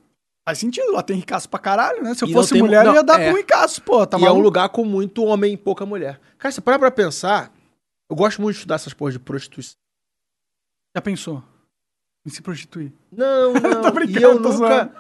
[0.47, 2.15] Faz sentido, lá tem ricaço pra caralho, né?
[2.15, 3.28] Se eu e fosse mulher, não, eu ia dar é.
[3.28, 4.07] pro ricaço, pô.
[4.07, 4.39] Tá e maluco?
[4.39, 6.20] é um lugar com muito homem e pouca mulher.
[6.39, 7.52] Cara, você para pra pensar,
[8.08, 9.75] eu gosto muito de estudar essas porras de prostituição.
[10.94, 11.42] Já pensou
[12.25, 12.92] em se prostituir?
[13.10, 13.83] Não, não.
[13.83, 14.52] tô brincando, e eu nunca...
[14.52, 14.92] Zoando.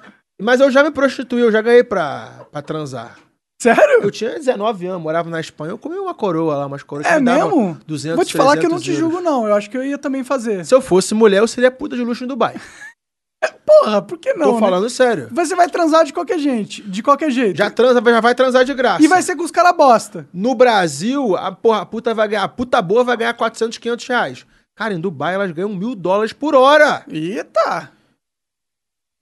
[0.42, 3.16] Mas eu já me prostituí, eu já ganhei pra, pra transar.
[3.62, 4.02] Sério?
[4.02, 7.20] Eu tinha 19 anos, morava na Espanha, eu comi uma coroa lá, umas coroas é
[7.20, 7.78] mesmo?
[7.86, 9.46] 200, Vou te falar que eu não te julgo, não.
[9.46, 10.66] Eu acho que eu ia também fazer.
[10.66, 12.54] Se eu fosse mulher, eu seria puta de luxo em Dubai.
[13.66, 14.46] Porra, por que não?
[14.46, 14.60] Tô né?
[14.60, 14.88] falando né?
[14.88, 15.28] sério.
[15.32, 17.56] Você vai transar de qualquer gente, de qualquer jeito.
[17.56, 19.02] Já transa, já vai transar de graça.
[19.02, 20.28] E vai ser com os caras bosta.
[20.32, 24.06] No Brasil, a, porra, a puta vai ganhar, a puta boa vai ganhar 400, 500
[24.06, 24.46] reais.
[24.74, 27.04] Cara, em Dubai elas ganham mil dólares por hora.
[27.08, 27.90] Eita!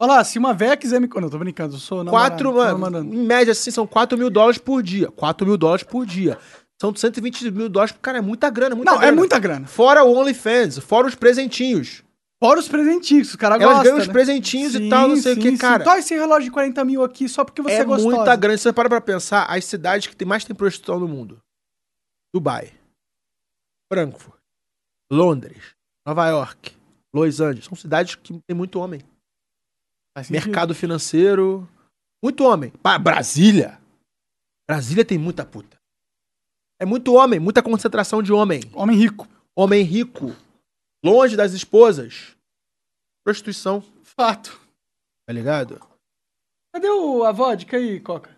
[0.00, 1.08] Olha lá, se uma véia quiser me.
[1.08, 2.44] Não, tô brincando, eu sou namorado.
[2.44, 5.10] Quatro, em média, assim, são 4 mil dólares por dia.
[5.10, 6.36] 4 mil dólares por dia.
[6.80, 7.94] São 120 mil dólares.
[8.02, 9.12] Cara, é muita grana, muita não, é grana.
[9.12, 9.66] é muita grana.
[9.66, 12.02] Fora o OnlyFans, fora os presentinhos.
[12.42, 13.72] Fora os presentinhos, os caras gostam.
[13.72, 14.12] Elas ganham os né?
[14.12, 15.82] presentinhos sim, e tal, não sei sim, o que, cara.
[15.82, 18.16] Então esse relógio de 40 mil aqui só porque você é, é gostosa.
[18.16, 18.58] muita grana.
[18.58, 21.40] Você para pra pensar, as cidades que tem mais tem prostituição no mundo.
[22.34, 22.72] Dubai.
[23.90, 24.38] Frankfurt.
[25.10, 25.74] Londres.
[26.06, 26.76] Nova York.
[27.14, 27.66] Los Angeles.
[27.66, 29.00] São cidades que tem muito homem.
[30.28, 31.68] Mercado financeiro.
[32.22, 32.70] Muito homem.
[32.82, 33.78] Pá, Brasília.
[34.68, 35.76] Brasília tem muita puta.
[36.80, 38.62] É muito homem, muita concentração de homem.
[38.72, 39.28] Homem rico.
[39.54, 40.34] Homem rico.
[41.04, 42.34] Longe das esposas.
[43.22, 43.84] Prostituição.
[44.02, 44.58] Fato.
[45.26, 45.80] Tá ligado?
[46.72, 48.30] Cadê o, a vodka aí, Coca?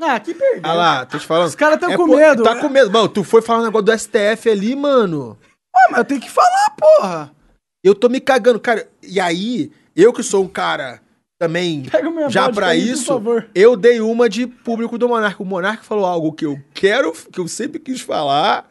[0.00, 0.62] Ah, que perdeu.
[0.64, 1.48] Ah lá, tô te falando.
[1.48, 2.42] Os caras tão é, com pô, medo.
[2.42, 2.90] Tá com medo.
[2.90, 5.38] Mano, tu foi falar um negócio do STF ali, mano.
[5.74, 7.34] Ah, mas eu tenho que falar, porra.
[7.82, 8.88] Eu tô me cagando, cara.
[9.02, 11.00] E aí, eu que sou um cara
[11.38, 11.84] também
[12.28, 13.20] já para isso,
[13.54, 15.42] eu dei uma de público do Monarca.
[15.42, 18.70] O Monarca falou algo que eu quero, que eu sempre quis falar,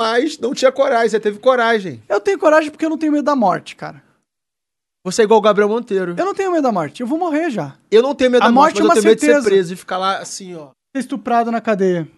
[0.00, 1.08] mas não tinha coragem.
[1.08, 2.02] Você teve coragem.
[2.08, 4.02] Eu tenho coragem porque eu não tenho medo da morte, cara.
[5.04, 6.14] Você é igual o Gabriel Monteiro.
[6.16, 7.02] Eu não tenho medo da morte.
[7.02, 7.76] Eu vou morrer já.
[7.90, 9.32] Eu não tenho medo da morte, morte mas é eu tenho certeza.
[9.32, 10.70] medo de ser preso e ficar lá assim, ó.
[10.96, 12.08] Ser estuprado na cadeia.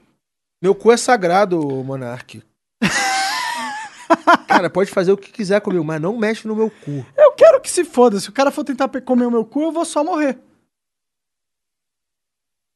[0.63, 2.43] Meu cu é sagrado, Monarque.
[4.47, 7.05] Cara, pode fazer o que quiser comigo, mas não mexe no meu cu.
[7.17, 8.21] Eu quero que se foda.
[8.21, 10.39] Se o cara for tentar comer o meu cu, eu vou só morrer.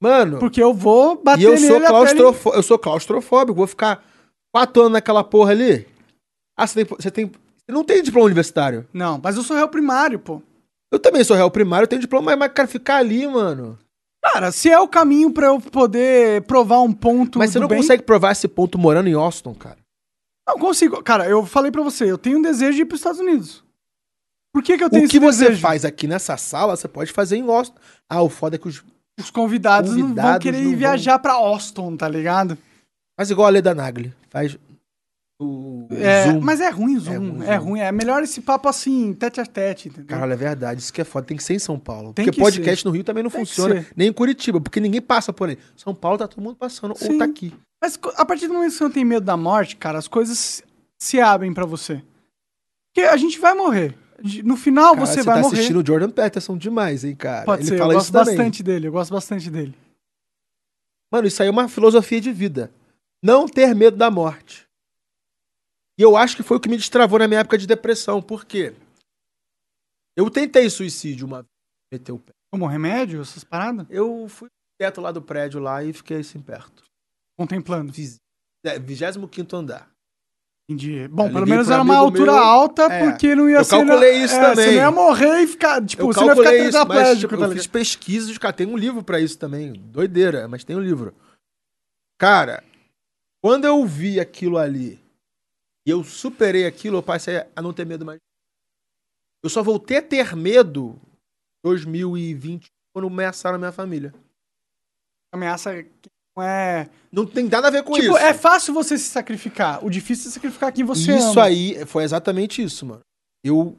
[0.01, 0.39] Mano.
[0.39, 2.51] Porque eu vou bater e eu sou claustrofó...
[2.51, 2.59] ele...
[2.59, 3.57] Eu sou claustrofóbico.
[3.57, 4.05] Vou ficar
[4.53, 5.87] quatro anos naquela porra ali.
[6.57, 7.27] Ah, você tem, você tem.
[7.27, 8.87] Você não tem diploma universitário.
[8.93, 10.43] Não, mas eu sou réu primário, pô.
[10.93, 13.79] Eu também sou réu primário, eu tenho diploma, mas, cara, ficar ali, mano.
[14.23, 17.39] Cara, se é o caminho para eu poder provar um ponto.
[17.39, 17.79] Mas você não bem...
[17.79, 19.79] consegue provar esse ponto morando em Austin, cara.
[20.47, 21.03] Não consigo.
[21.03, 23.65] Cara, eu falei pra você, eu tenho um desejo de ir pros Estados Unidos.
[24.53, 25.61] Por que, que eu tenho o que você desejo?
[25.61, 27.77] faz aqui nessa sala, você pode fazer em Austin.
[28.09, 28.85] Ah, o foda é que os,
[29.19, 31.23] os convidados, convidados não vão querer não viajar vão...
[31.23, 32.59] pra Austin, tá ligado?
[33.21, 34.15] Mas igual a Leda Nagli.
[34.31, 34.57] Faz
[35.39, 36.41] o é, Zoom.
[36.41, 37.13] Mas é ruim o Zoom.
[37.13, 37.81] É ruim, é ruim.
[37.81, 39.89] É melhor esse papo assim, tete a tete.
[39.89, 40.07] Entendeu?
[40.07, 40.81] Caralho, é verdade.
[40.81, 41.27] Isso que é foda.
[41.27, 42.15] Tem que ser em São Paulo.
[42.15, 42.89] Tem porque podcast ser.
[42.89, 43.85] no Rio também não Tem funciona.
[43.95, 45.59] Nem em Curitiba, porque ninguém passa por aí.
[45.77, 47.13] São Paulo tá todo mundo passando Sim.
[47.13, 47.53] ou tá aqui.
[47.79, 50.63] Mas a partir do momento que você não tem medo da morte, cara, as coisas
[50.99, 52.03] se abrem para você.
[52.89, 53.95] Porque a gente vai morrer.
[54.43, 55.43] No final cara, você, vai tá morrer.
[55.43, 57.45] Você tá assistindo o Jordan Peterson demais, hein, cara?
[57.45, 58.87] Pode Ele ser, fala eu gosto bastante dele.
[58.87, 59.75] Eu gosto bastante dele.
[61.13, 62.71] Mano, isso aí é uma filosofia de vida.
[63.23, 64.67] Não ter medo da morte.
[65.99, 68.23] E eu acho que foi o que me destravou na minha época de depressão.
[68.23, 68.75] Por quê?
[70.17, 71.51] Eu tentei suicídio uma vez.
[71.93, 72.33] Meteu o pé.
[72.51, 73.87] Como remédio, essas paradas?
[73.91, 76.85] Eu fui teto lá do prédio lá e fiquei assim perto.
[77.39, 77.93] Contemplando.
[77.93, 78.17] Fiz,
[78.65, 79.91] é, 25 andar.
[80.71, 81.09] Entendi.
[81.09, 82.43] Bom, eu pelo menos era uma altura meu...
[82.43, 83.75] alta, é, porque não ia eu ser.
[83.75, 84.65] Eu calculei isso é, também.
[84.65, 85.85] Você não ia morrer e ficar.
[85.85, 88.53] Tipo, eu você não ia ficar isso, mas, tipo, tá Eu fiz pesquisas, cara.
[88.53, 89.73] Tem um livro para isso também.
[89.73, 91.13] Doideira, mas tem um livro.
[92.19, 92.63] Cara,
[93.43, 95.01] quando eu vi aquilo ali
[95.86, 98.20] e eu superei aquilo, eu passei a não ter medo mais.
[99.43, 101.01] Eu só voltei a ter medo
[101.65, 104.15] em 2020 quando ameaçaram a minha família.
[105.33, 105.73] Ameaça
[106.36, 106.89] não é.
[107.10, 108.17] Não tem nada a ver com tipo, isso.
[108.19, 109.85] É fácil você se sacrificar.
[109.85, 111.44] O difícil é sacrificar quem você isso ama.
[111.44, 113.01] aí foi exatamente isso, mano.
[113.44, 113.77] Eu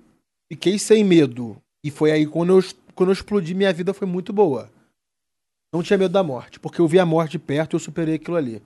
[0.52, 1.58] fiquei sem medo.
[1.84, 2.64] E foi aí quando eu,
[2.96, 4.70] quando eu explodi, minha vida foi muito boa.
[5.74, 8.16] Não tinha medo da morte, porque eu vi a morte de perto e eu superei
[8.16, 8.62] aquilo ali.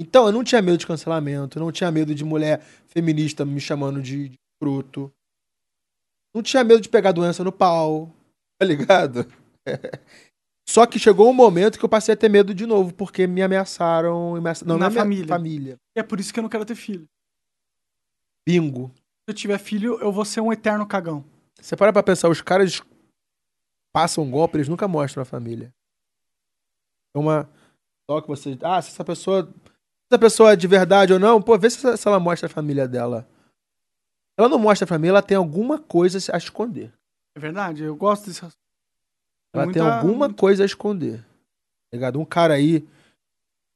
[0.00, 4.00] Então, eu não tinha medo de cancelamento, não tinha medo de mulher feminista me chamando
[4.00, 5.12] de, de fruto.
[6.34, 8.10] Não tinha medo de pegar doença no pau,
[8.58, 9.30] tá ligado?
[10.66, 13.42] Só que chegou um momento que eu passei a ter medo de novo, porque me
[13.42, 14.40] ameaçaram.
[14.64, 15.26] Não, na não família.
[15.26, 15.76] família.
[15.94, 17.06] E é por isso que eu não quero ter filho.
[18.48, 18.90] Bingo.
[18.94, 21.22] Se eu tiver filho, eu vou ser um eterno cagão.
[21.60, 22.80] Você para pra pensar, os caras
[23.92, 25.74] passam golpe, eles nunca mostram a família.
[27.14, 27.50] É uma.
[28.10, 28.56] Só que você.
[28.62, 29.52] Ah, se essa pessoa
[30.10, 32.88] essa pessoa é de verdade ou não, pô, vê se, se ela mostra a família
[32.88, 33.28] dela.
[34.36, 36.92] Ela não mostra a família, ela tem alguma coisa a esconder.
[37.36, 38.42] É verdade, eu gosto desse
[39.54, 39.78] Ela Muita...
[39.78, 41.18] tem alguma coisa a esconder.
[41.18, 42.18] Tá ligado?
[42.18, 42.84] Um cara aí,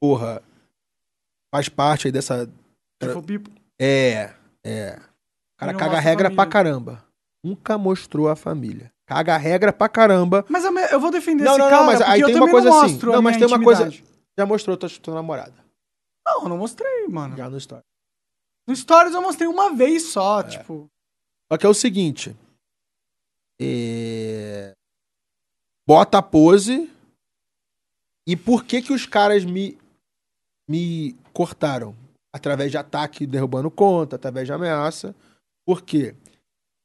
[0.00, 0.42] porra,
[1.54, 2.50] faz parte aí dessa.
[3.78, 4.32] É,
[4.64, 4.98] é.
[5.54, 7.04] O cara caga regra pra caramba.
[7.44, 8.90] Nunca mostrou a família.
[9.06, 10.44] Caga regra pra caramba.
[10.48, 11.80] Mas eu vou defender não, esse não, cara.
[11.80, 12.98] Não, mas aí tem uma coisa assim.
[13.06, 13.90] Não, mas tem uma coisa.
[14.36, 15.63] Já mostrou tua, tua namorada.
[16.26, 17.36] Não, não mostrei, mano.
[17.36, 17.84] Já no Stories.
[18.66, 20.48] No Stories eu mostrei uma vez só, é.
[20.48, 20.90] tipo.
[21.50, 22.34] Só que é o seguinte.
[23.60, 24.74] É...
[25.86, 26.90] Bota a pose.
[28.26, 29.78] E por que que os caras me,
[30.66, 31.94] me cortaram?
[32.32, 35.14] Através de ataque derrubando conta, através de ameaça.
[35.64, 36.14] Por quê?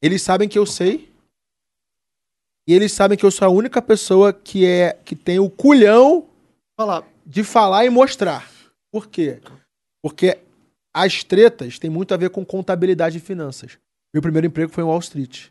[0.02, 1.10] Eles sabem que eu sei.
[2.68, 6.28] E eles sabem que eu sou a única pessoa que é que tem o culhão
[6.76, 7.04] falar.
[7.26, 8.48] de falar e mostrar.
[8.92, 9.40] Por quê?
[10.02, 10.38] Porque
[10.94, 13.78] as tretas têm muito a ver com contabilidade e finanças.
[14.12, 15.48] Meu primeiro emprego foi em Wall Street.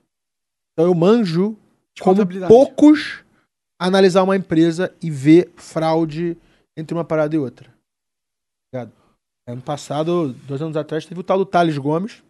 [0.73, 1.57] Então eu manjo
[1.99, 3.23] como poucos
[3.79, 6.37] analisar uma empresa e ver fraude
[6.75, 7.73] entre uma parada e outra.
[8.67, 8.93] Obrigado.
[9.47, 12.21] Ano passado, dois anos atrás, teve o tal do Thales Gomes,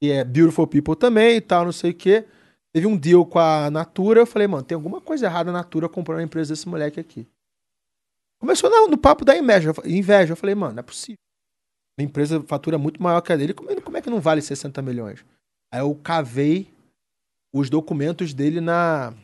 [0.00, 2.24] que é Beautiful People também e tal, não sei o quê.
[2.72, 4.20] Teve um deal com a Natura.
[4.20, 7.26] Eu falei, mano, tem alguma coisa errada na Natura comprando a empresa desse moleque aqui.
[8.44, 9.72] Começou no, no papo da inveja.
[9.86, 10.34] Inveja.
[10.34, 11.16] Eu falei, mano, não é possível.
[11.98, 13.54] A empresa fatura muito maior que a dele.
[13.54, 15.24] Como, como é que não vale 60 milhões?
[15.72, 16.70] Aí eu cavei
[17.50, 19.14] os documentos dele na.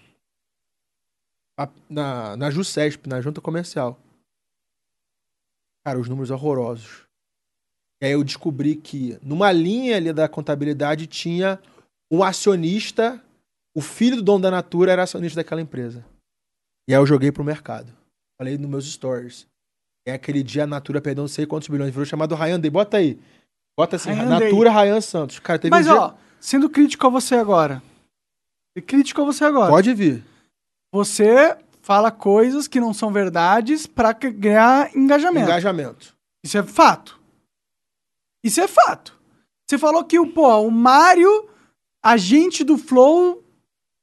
[1.91, 4.01] Na, na JUCESP, na junta comercial.
[5.85, 7.05] Cara, os números horrorosos.
[8.01, 11.61] E aí eu descobri que numa linha ali da contabilidade tinha
[12.11, 13.23] um acionista,
[13.77, 16.03] o filho do dono da Natura era acionista daquela empresa.
[16.89, 18.00] E aí eu joguei pro mercado.
[18.41, 19.47] Falei nos meus stories.
[20.09, 21.91] É aquele dia a Natura perdeu não sei quantos bilhões.
[21.91, 22.71] Virou chamado Ryan Day.
[22.71, 23.21] Bota aí.
[23.79, 24.83] Bota assim, Ryan Natura Day.
[24.83, 25.39] Ryan Santos.
[25.41, 26.17] Cara, teve Mas, um ó, dia...
[26.41, 27.83] sendo crítico a você agora.
[28.87, 29.71] Crítico a você agora.
[29.71, 30.25] Pode vir.
[30.91, 35.45] Você fala coisas que não são verdades para ganhar engajamento.
[35.45, 36.17] Engajamento.
[36.43, 37.21] Isso é fato.
[38.43, 39.21] Isso é fato.
[39.69, 41.47] Você falou que o, pô, o Mário,
[42.03, 43.45] agente do Flow,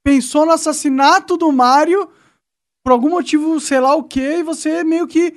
[0.04, 2.08] pensou no assassinato do Mário
[2.88, 5.36] por algum motivo, sei lá o que, e você meio que.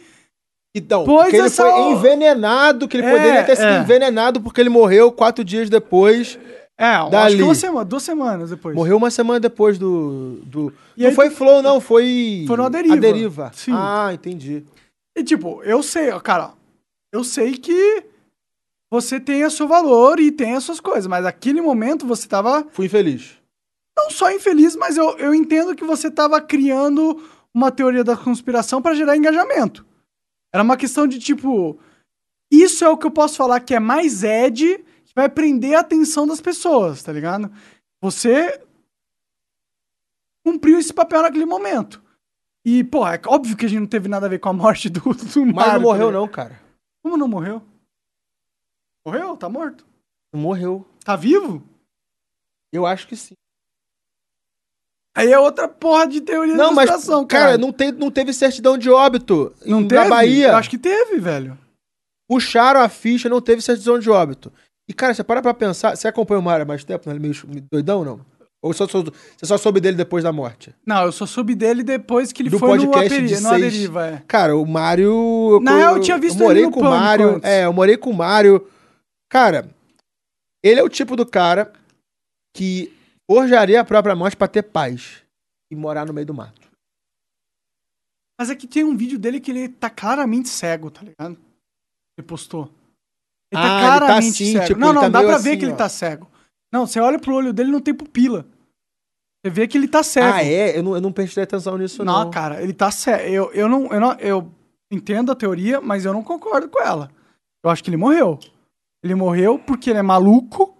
[0.73, 1.69] Então, porque ele essa...
[1.69, 3.79] foi envenenado, que ele é, poderia ter sido é.
[3.81, 6.39] envenenado porque ele morreu quatro dias depois.
[6.77, 7.15] É, dali.
[7.17, 8.73] acho que uma semana, duas semanas depois.
[8.73, 10.39] Morreu uma semana depois do.
[10.45, 10.73] do...
[10.95, 12.45] não aí, foi Flow, não, foi.
[12.47, 12.95] Foi no Deriva.
[12.95, 13.51] A Deriva.
[13.53, 13.73] Sim.
[13.75, 14.63] Ah, entendi.
[15.13, 16.53] E tipo, eu sei, cara,
[17.11, 18.05] eu sei que
[18.89, 21.05] você tem o seu valor e tem as suas coisas.
[21.05, 22.65] Mas naquele momento você tava.
[22.71, 23.33] Fui infeliz.
[23.97, 27.21] Não só infeliz, mas eu, eu entendo que você tava criando
[27.53, 29.85] uma teoria da conspiração para gerar engajamento.
[30.53, 31.79] Era uma questão de tipo.
[32.51, 35.79] Isso é o que eu posso falar que é mais Ed, que vai prender a
[35.79, 37.51] atenção das pessoas, tá ligado?
[38.01, 38.61] Você
[40.43, 42.01] cumpriu esse papel naquele momento.
[42.65, 44.89] E, pô, é óbvio que a gente não teve nada a ver com a morte
[44.89, 46.59] do, do Mas não morreu, não, cara.
[47.01, 47.61] Como não morreu?
[49.05, 49.35] Morreu?
[49.35, 49.85] Tá morto?
[50.33, 50.85] Morreu.
[51.03, 51.63] Tá vivo?
[52.71, 53.35] Eu acho que sim.
[55.15, 57.45] Aí é outra porra de teoria não, da conspiração, cara.
[57.45, 60.01] Cara, não, te, não teve certidão de óbito não em, teve?
[60.01, 60.47] na Bahia.
[60.49, 61.57] Eu acho que teve, velho.
[62.29, 64.51] Puxaram a ficha, não teve certidão de óbito.
[64.87, 65.95] E, cara, você para pra pensar.
[65.95, 67.09] Você acompanha o Mário há mais tempo?
[67.09, 67.35] Ele é meio
[67.71, 68.21] doidão não?
[68.63, 70.73] Ou só, só, você só soube dele depois da morte?
[70.85, 73.49] Não, eu só soube dele depois que ele Do foi podcast no, aperi, de no
[73.49, 74.23] Deriva, é.
[74.27, 75.59] Cara, o Mário...
[75.63, 77.41] Na real, eu tinha visto eu morei ele no com o Mário.
[77.41, 78.67] É, eu morei com o Mário.
[79.31, 79.67] Cara,
[80.63, 81.73] ele é o tipo do cara
[82.55, 82.93] que
[83.29, 85.23] forjaria a própria morte para ter paz
[85.71, 86.69] e morar no meio do mato.
[88.39, 91.37] Mas é que tem um vídeo dele que ele tá claramente cego, tá ligado?
[92.17, 92.71] Ele postou.
[93.51, 94.67] Ele tá ah, claramente ele tá assim, cego.
[94.67, 95.67] Tipo, não, não, tá dá pra assim, ver que ó.
[95.67, 96.27] ele tá cego.
[96.73, 98.45] Não, você olha pro olho dele não tem pupila.
[99.43, 100.33] Você vê que ele tá cego.
[100.33, 100.77] Ah, é?
[100.77, 102.25] Eu não, eu não prestei atenção nisso, não.
[102.25, 103.23] Não, cara, ele tá cego.
[103.23, 104.51] Eu, eu, não, eu, não, eu
[104.91, 107.11] entendo a teoria, mas eu não concordo com ela.
[107.63, 108.39] Eu acho que ele morreu.
[109.03, 110.75] Ele morreu porque ele é maluco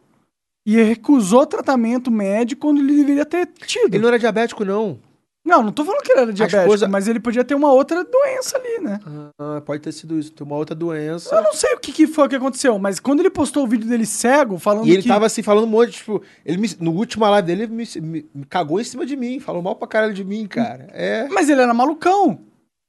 [0.66, 3.94] e recusou tratamento médico quando ele deveria ter tido.
[3.94, 5.00] Ele não era diabético, não.
[5.44, 8.58] Não, não tô falando que ele era diabético, mas ele podia ter uma outra doença
[8.58, 9.00] ali, né?
[9.40, 11.34] Ah, pode ter sido isso, ter uma outra doença.
[11.34, 13.88] Eu não sei o que, que foi que aconteceu, mas quando ele postou o vídeo
[13.88, 15.08] dele cego, falando E ele que...
[15.08, 18.30] tava assim, falando um monte, tipo, ele me, no último live dele, ele me, me,
[18.36, 20.88] me, cagou em cima de mim, falou mal pra caralho de mim, cara.
[20.92, 21.28] É.
[21.30, 22.40] Mas ele era malucão.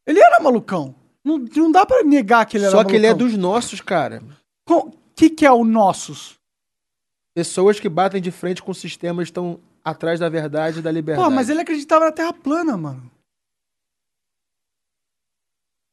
[0.07, 0.95] Ele era malucão.
[1.25, 2.91] Não, não dá pra negar que ele era Só malucão.
[2.91, 4.23] que ele é dos nossos, cara.
[4.69, 6.42] O que, que é o nossos?
[7.35, 11.29] Pessoas que batem de frente com sistemas estão atrás da verdade e da liberdade.
[11.29, 13.11] Pô, mas ele acreditava na Terra plana, mano.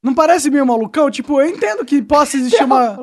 [0.02, 1.10] Não parece meio malucão?
[1.10, 2.96] Tipo, eu entendo que possa existir uma.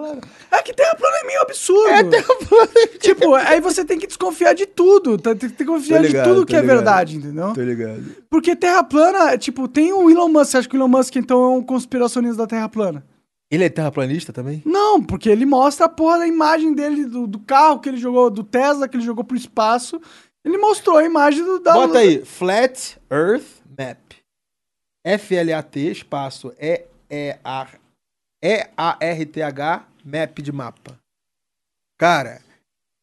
[0.50, 1.90] É que terra plana é meio absurdo.
[1.90, 2.72] É terra plana.
[3.00, 5.16] tipo, aí você tem que desconfiar de tudo.
[5.16, 5.36] Tá?
[5.36, 6.74] Tem que desconfiar ligado, de tudo que é ligado.
[6.74, 7.54] é verdade, entendeu?
[7.54, 8.04] Tô ligado.
[8.28, 10.52] Porque terra plana, tipo, tem o Elon Musk.
[10.52, 13.06] Você acha que o Elon Musk, então, é um conspiracionista da terra plana?
[13.50, 14.62] Ele é terraplanista também?
[14.66, 18.30] Não, porque ele mostra a porra da imagem dele, do, do carro que ele jogou,
[18.30, 20.02] do Tesla que ele jogou pro espaço.
[20.44, 21.60] Ele mostrou a imagem do.
[21.60, 21.74] Da...
[21.74, 24.18] Bota aí, Flat Earth Map.
[25.20, 27.38] FLAT, espaço, E-E-A-R-T-H,
[30.04, 31.00] map de mapa.
[31.98, 32.42] Cara,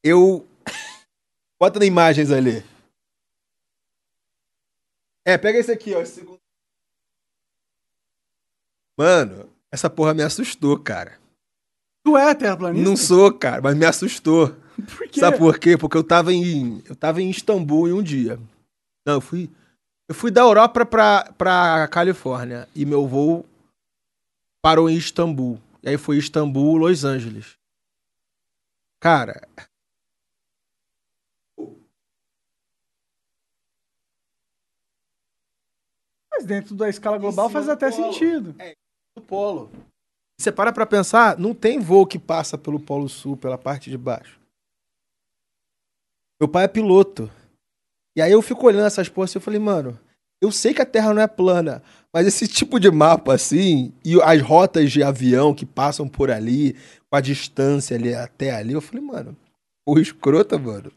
[0.02, 0.46] eu.
[1.58, 2.62] Bota na imagens ali.
[5.24, 6.02] É, pega esse aqui, ó.
[6.02, 6.28] Esse.
[8.98, 11.18] Mano, essa porra me assustou, cara.
[12.04, 12.88] Tu é terraplanista?
[12.88, 14.54] Não sou, cara, mas me assustou.
[14.96, 15.20] Por quê?
[15.20, 15.76] Sabe por quê?
[15.76, 16.82] Porque eu tava em.
[16.88, 18.38] Eu tava em Istambul em um dia.
[19.06, 19.50] Não, eu fui.
[20.08, 23.46] Eu fui da Europa pra, pra Califórnia e meu voo
[24.62, 25.60] parou em Istambul.
[25.82, 27.56] E aí foi Istambul, Los Angeles.
[29.00, 29.48] Cara.
[36.30, 38.54] Mas dentro da escala global faz até sentido.
[38.58, 38.74] É,
[39.16, 39.70] do polo.
[40.38, 43.96] Você para pra pensar, não tem voo que passa pelo Polo Sul, pela parte de
[43.96, 44.40] baixo.
[46.40, 47.30] Meu pai é piloto.
[48.16, 49.98] E aí eu fico olhando essas porras e eu falei, mano,
[50.42, 54.20] eu sei que a Terra não é plana, mas esse tipo de mapa assim, e
[54.20, 56.74] as rotas de avião que passam por ali,
[57.08, 59.36] com a distância ali até ali, eu falei, mano,
[59.86, 60.92] porra escrota, mano.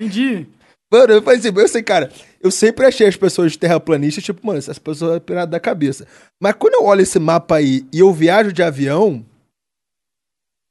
[0.00, 0.48] Entendi.
[0.92, 4.58] Mano, eu falei assim, eu sei, cara, eu sempre achei as pessoas terraplanistas, tipo, mano,
[4.58, 6.06] essas pessoas piradas da cabeça.
[6.40, 9.24] Mas quando eu olho esse mapa aí e eu viajo de avião,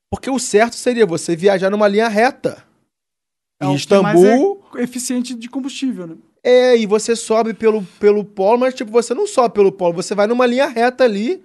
[0.09, 2.63] porque o certo seria você viajar numa linha reta.
[3.61, 4.63] É em Istambul.
[4.75, 6.15] É eficiente de combustível, né?
[6.43, 10.13] É, e você sobe pelo, pelo polo, mas tipo, você não sobe pelo polo, você
[10.13, 11.43] vai numa linha reta ali.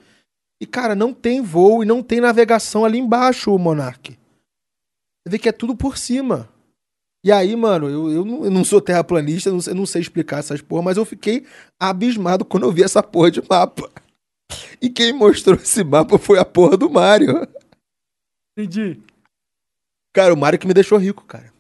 [0.61, 4.11] E, cara, não tem voo e não tem navegação ali embaixo, o Monark.
[4.11, 6.49] Você vê que é tudo por cima.
[7.23, 10.01] E aí, mano, eu, eu, não, eu não sou terraplanista, eu não, eu não sei
[10.01, 11.45] explicar essas porra, mas eu fiquei
[11.79, 13.91] abismado quando eu vi essa porra de mapa.
[14.81, 17.47] E quem mostrou esse mapa foi a porra do Mario.
[18.57, 19.01] Entendi.
[20.13, 21.53] Cara, o Mario que me deixou rico, cara.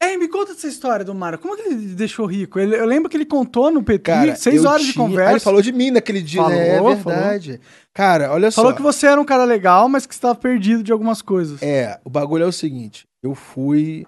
[0.00, 1.38] É, me conta essa história do Mário.
[1.38, 2.58] Como é que ele deixou rico?
[2.58, 4.92] Ele, eu lembro que ele contou no PT, Cara, seis horas tinha...
[4.92, 5.30] de conversa.
[5.30, 6.76] Ah, ele falou de mim naquele dia, falou, né?
[6.76, 7.50] É verdade.
[7.52, 7.60] Falou.
[7.94, 8.62] Cara, olha falou só.
[8.62, 11.62] Falou que você era um cara legal, mas que estava perdido de algumas coisas.
[11.62, 13.06] É, o bagulho é o seguinte.
[13.22, 14.04] Eu fui...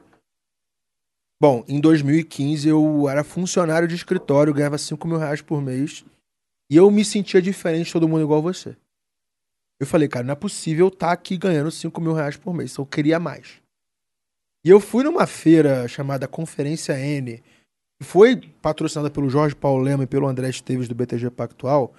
[1.40, 6.04] Bom, em 2015 eu era funcionário de escritório, ganhava 5 mil reais por mês.
[6.70, 8.76] E eu me sentia diferente de todo mundo igual você.
[9.78, 12.76] Eu falei, cara, não é possível estar tá aqui ganhando 5 mil reais por mês.
[12.76, 13.60] Eu queria mais.
[14.64, 17.42] E eu fui numa feira chamada Conferência N,
[18.00, 21.92] que foi patrocinada pelo Jorge Paulo Lema e pelo André Esteves do BTG Pactual,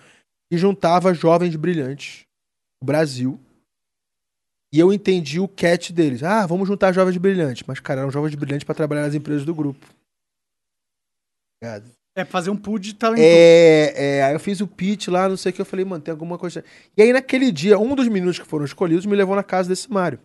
[0.50, 2.26] que juntava jovens brilhantes
[2.82, 3.40] do Brasil.
[4.76, 6.22] E eu entendi o catch deles.
[6.22, 7.64] Ah, vamos juntar jovens brilhantes.
[7.66, 9.88] Mas, cara, eram jovens brilhantes para trabalhar nas empresas do grupo.
[11.56, 11.90] Obrigado.
[12.14, 13.22] É fazer um pool de talento.
[13.22, 16.04] É, é, aí eu fiz o pitch lá, não sei o que, eu falei, mano,
[16.04, 16.62] tem alguma coisa.
[16.98, 19.90] E aí naquele dia, um dos minutos que foram escolhidos me levou na casa desse
[19.90, 20.20] Mário.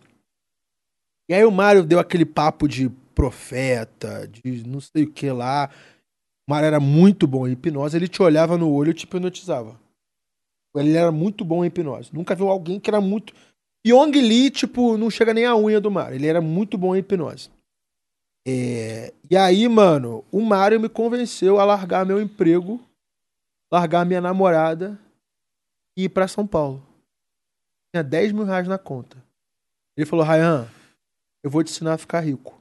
[1.29, 5.69] E aí o Mário deu aquele papo de profeta, de não sei o que lá.
[6.45, 9.79] O Mário era muito bom em hipnose, ele te olhava no olho e te hipnotizava.
[10.75, 12.09] Ele era muito bom em hipnose.
[12.13, 13.33] Nunca viu alguém que era muito.
[13.83, 16.15] Pyong Lee, tipo, não chega nem a unha do Mário.
[16.15, 17.49] Ele era muito bom em hipnose.
[18.45, 22.79] É, e aí, mano, o Mário me convenceu a largar meu emprego,
[23.71, 24.99] largar minha namorada
[25.95, 26.81] e ir pra São Paulo.
[27.91, 29.17] Tinha 10 mil reais na conta.
[29.95, 30.67] Ele falou, Ryan,
[31.43, 32.57] eu vou te ensinar a ficar rico.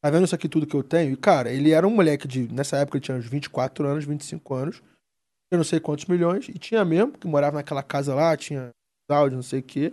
[0.00, 1.12] Tá vendo isso aqui tudo que eu tenho?
[1.12, 2.46] E, cara, ele era um moleque de.
[2.52, 4.82] Nessa época ele tinha uns 24 anos, 25 anos.
[5.50, 6.48] Eu não sei quantos milhões.
[6.48, 8.70] E tinha mesmo, que morava naquela casa lá, tinha
[9.14, 9.92] áudio, não sei o quê.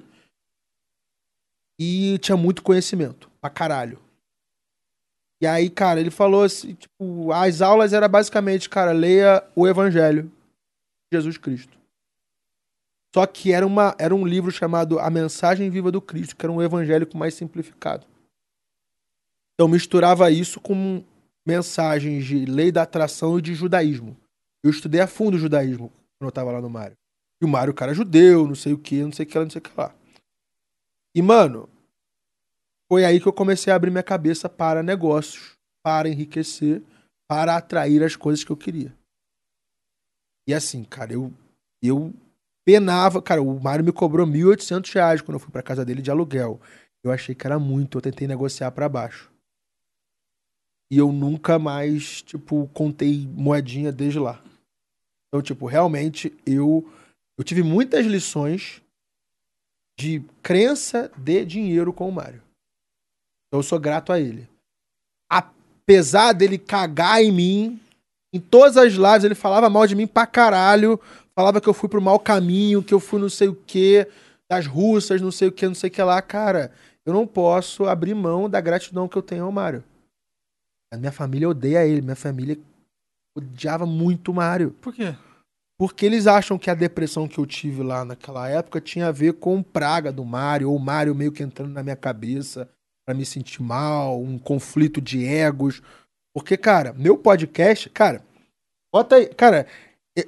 [1.80, 3.30] E tinha muito conhecimento.
[3.42, 4.00] Pra caralho.
[5.42, 10.24] E aí, cara, ele falou assim, tipo, as aulas era basicamente, cara, leia o Evangelho
[10.24, 11.78] de Jesus Cristo.
[13.16, 16.52] Só que era, uma, era um livro chamado A Mensagem Viva do Cristo, que era
[16.52, 18.06] um evangélico mais simplificado.
[19.54, 21.02] Então misturava isso com
[21.48, 24.18] mensagens de lei da atração e de judaísmo.
[24.62, 26.98] Eu estudei a fundo o judaísmo quando eu tava lá no Mário.
[27.42, 29.44] E o Mário, o cara judeu, não sei o que, não sei o que lá,
[29.44, 29.94] não sei o que lá.
[31.16, 31.70] E, mano,
[32.90, 36.84] foi aí que eu comecei a abrir minha cabeça para negócios, para enriquecer,
[37.28, 38.94] para atrair as coisas que eu queria.
[40.48, 41.34] E assim, cara, eu,
[41.82, 42.14] eu
[42.66, 43.22] penava.
[43.22, 46.60] Cara, o Mário me cobrou 1.800 reais quando eu fui pra casa dele de aluguel.
[47.04, 49.32] Eu achei que era muito, eu tentei negociar para baixo.
[50.92, 54.44] E eu nunca mais, tipo, contei moedinha desde lá.
[55.28, 56.88] Então, tipo, realmente eu
[57.38, 58.82] eu tive muitas lições
[59.98, 62.42] de crença de dinheiro com o Mário.
[63.52, 64.48] Eu sou grato a ele.
[65.30, 67.80] Apesar dele cagar em mim,
[68.34, 71.00] em todas as lives ele falava mal de mim pra caralho,
[71.34, 74.08] falava que eu fui pro mau caminho, que eu fui não sei o que,
[74.50, 76.22] das russas, não sei o que, não sei o que lá.
[76.22, 76.72] Cara,
[77.06, 79.84] eu não posso abrir mão da gratidão que eu tenho ao Mário.
[80.94, 82.58] A minha família odeia ele, minha família
[83.36, 84.72] odiava muito o Mário.
[84.82, 85.16] Por quê?
[85.78, 89.34] Porque eles acham que a depressão que eu tive lá naquela época tinha a ver
[89.34, 92.70] com praga do Mário, ou o Mário meio que entrando na minha cabeça
[93.06, 95.82] para me sentir mal, um conflito de egos.
[96.34, 98.24] Porque, cara, meu podcast, cara,
[98.94, 99.68] bota aí, cara,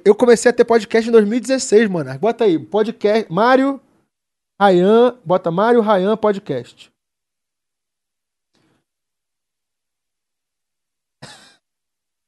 [0.04, 2.18] eu comecei a ter podcast em 2016, mano.
[2.18, 3.80] Bota aí, podcast, Mário
[4.60, 6.92] Rayan, bota Mário Rayan Podcast.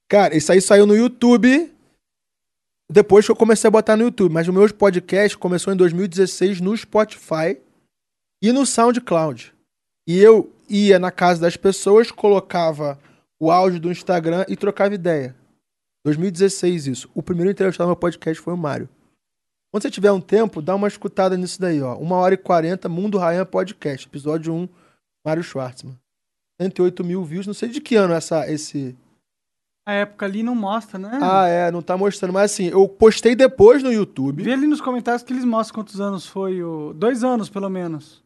[0.09, 1.73] Cara, isso aí saiu no YouTube.
[2.93, 4.33] Depois que eu comecei a botar no YouTube.
[4.33, 7.57] Mas o meu podcast começou em 2016 no Spotify
[8.43, 9.55] e no SoundCloud.
[10.09, 12.99] E eu ia na casa das pessoas, colocava
[13.39, 15.37] o áudio do Instagram e trocava ideia.
[16.05, 17.11] 2016 isso.
[17.15, 18.89] O primeiro entrevistado no meu podcast foi o Mário.
[19.71, 21.97] Quando você tiver um tempo, dá uma escutada nisso daí, ó.
[21.97, 24.69] Uma hora e quarenta, Mundo Rayan Podcast, episódio 1,
[25.25, 25.97] Mário Schwartzman.
[26.61, 28.97] 108 mil views, não sei de que ano essa, esse...
[29.87, 31.19] A época ali não mostra, né?
[31.21, 32.33] Ah, é, não tá mostrando.
[32.33, 34.43] Mas assim, eu postei depois no YouTube.
[34.43, 36.93] Vê ali nos comentários que eles mostram quantos anos foi o...
[36.93, 38.23] Dois anos, pelo menos.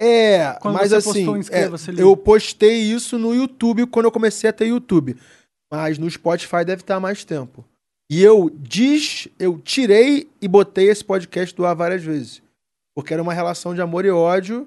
[0.00, 4.66] É, quando mas assim, é, eu postei isso no YouTube quando eu comecei a ter
[4.66, 5.16] YouTube.
[5.70, 7.64] Mas no Spotify deve estar mais tempo.
[8.10, 12.42] E eu diz, eu tirei e botei esse podcast do ar várias vezes.
[12.94, 14.66] Porque era uma relação de amor e ódio.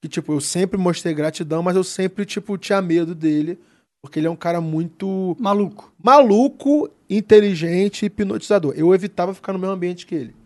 [0.00, 3.58] Que, tipo, eu sempre mostrei gratidão, mas eu sempre, tipo, tinha medo dele.
[4.04, 5.34] Porque ele é um cara muito.
[5.40, 5.90] Maluco.
[5.98, 8.74] Maluco, inteligente e hipnotizador.
[8.76, 10.36] Eu evitava ficar no mesmo ambiente que ele.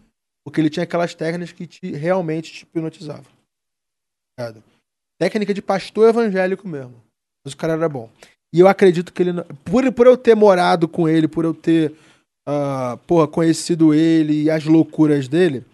[0.46, 3.26] Porque ele tinha aquelas técnicas que te, realmente te hipnotizavam.
[5.20, 7.02] Técnica de pastor evangélico mesmo.
[7.44, 8.08] Mas o cara era bom.
[8.54, 9.32] E eu acredito que ele.
[9.64, 11.90] Por, por eu ter morado com ele, por eu ter
[12.48, 15.64] uh, porra, conhecido ele e as loucuras dele,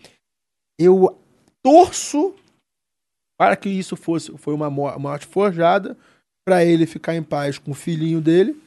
[0.80, 1.18] eu
[1.62, 2.34] torço
[3.38, 5.94] para que isso fosse foi uma morte forjada
[6.44, 8.60] para ele ficar em paz com o filhinho dele,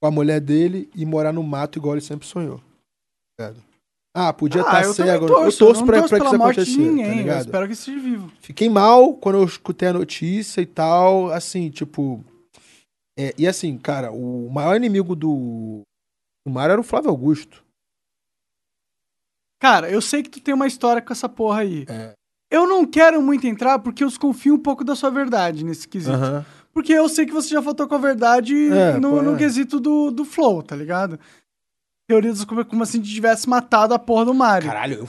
[0.00, 2.60] com a mulher dele e morar no mato igual ele sempre sonhou.
[4.14, 5.26] Ah, podia estar ah, tá cego.
[5.26, 6.78] Torço, eu torço pra, torço pra que isso aconteça.
[6.78, 8.32] Ninguém, tá eu espero que esteja vivo.
[8.40, 11.30] Fiquei mal quando eu escutei a notícia e tal.
[11.30, 12.24] Assim, tipo.
[13.16, 15.82] É, e assim, cara, o maior inimigo do,
[16.44, 17.62] do Mário era o Flávio Augusto.
[19.60, 21.84] Cara, eu sei que tu tem uma história com essa porra aí.
[21.88, 22.14] É.
[22.50, 26.16] Eu não quero muito entrar porque eu desconfio um pouco da sua verdade nesse quesito.
[26.16, 26.44] Uhum.
[26.72, 29.38] Porque eu sei que você já faltou com a verdade é, no, pô, no é.
[29.38, 31.18] quesito do, do flow, tá ligado?
[32.08, 34.68] Teoria das como se a gente tivesse matado a porra do Mario.
[34.68, 35.08] Caralho, eu,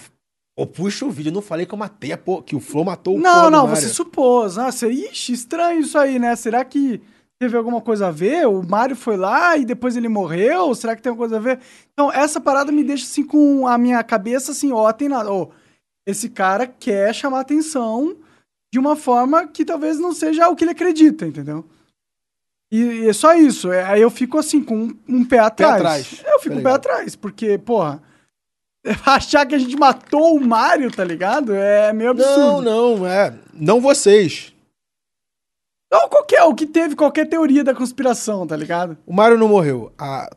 [0.58, 2.84] eu puxo o vídeo, eu não falei que eu matei a porra, que o Flow
[2.84, 4.58] matou o Não, não, você supôs.
[4.58, 6.36] Ah, seria, ixi, estranho isso aí, né?
[6.36, 7.02] Será que
[7.40, 8.48] teve alguma coisa a ver?
[8.48, 10.74] O Mario foi lá e depois ele morreu?
[10.76, 11.60] Será que tem alguma coisa a ver?
[11.94, 15.32] Então, essa parada me deixa assim com a minha cabeça assim, ó, tem nada.
[15.32, 15.48] Ó,
[16.06, 18.18] esse cara quer chamar atenção
[18.72, 21.66] de uma forma que talvez não seja o que ele acredita, entendeu?
[22.72, 23.72] E, e é só isso.
[23.72, 25.74] É, aí eu fico assim, com um, um pé atrás.
[25.74, 26.24] Pé atrás.
[26.26, 28.02] Eu fico tá um pé atrás, porque, porra,
[29.06, 31.54] achar que a gente matou o Mario, tá ligado?
[31.54, 32.62] É meio absurdo.
[32.62, 33.34] Não, não, é.
[33.54, 34.54] Não vocês.
[35.92, 38.98] Não, qualquer, o que teve qualquer teoria da conspiração, tá ligado?
[39.06, 39.92] O Mario não morreu.
[39.98, 40.30] A,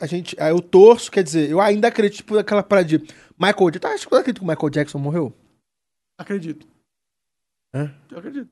[0.00, 2.98] a gente, eu torço, quer dizer, eu ainda acredito tipo, naquela parada de
[3.38, 3.78] Michael Jackson.
[3.80, 5.30] Tá, acho que eu acredito que o Michael Jackson morreu.
[6.18, 6.71] Acredito.
[7.74, 7.92] Hã?
[8.10, 8.48] Eu acredito.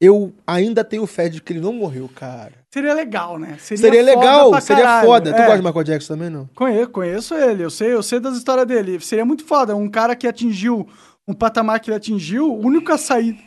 [0.00, 2.52] Eu ainda tenho fé de que ele não morreu, cara.
[2.72, 3.56] Seria legal, né?
[3.58, 5.30] Seria, seria legal, seria foda.
[5.30, 5.32] É.
[5.32, 6.46] Tu gosta de Michael Jackson também, não?
[6.54, 9.00] Conheço, conheço ele, eu sei, eu sei das histórias dele.
[9.00, 9.74] Seria muito foda.
[9.74, 10.86] Um cara que atingiu
[11.26, 13.38] um patamar que ele atingiu, a única saída,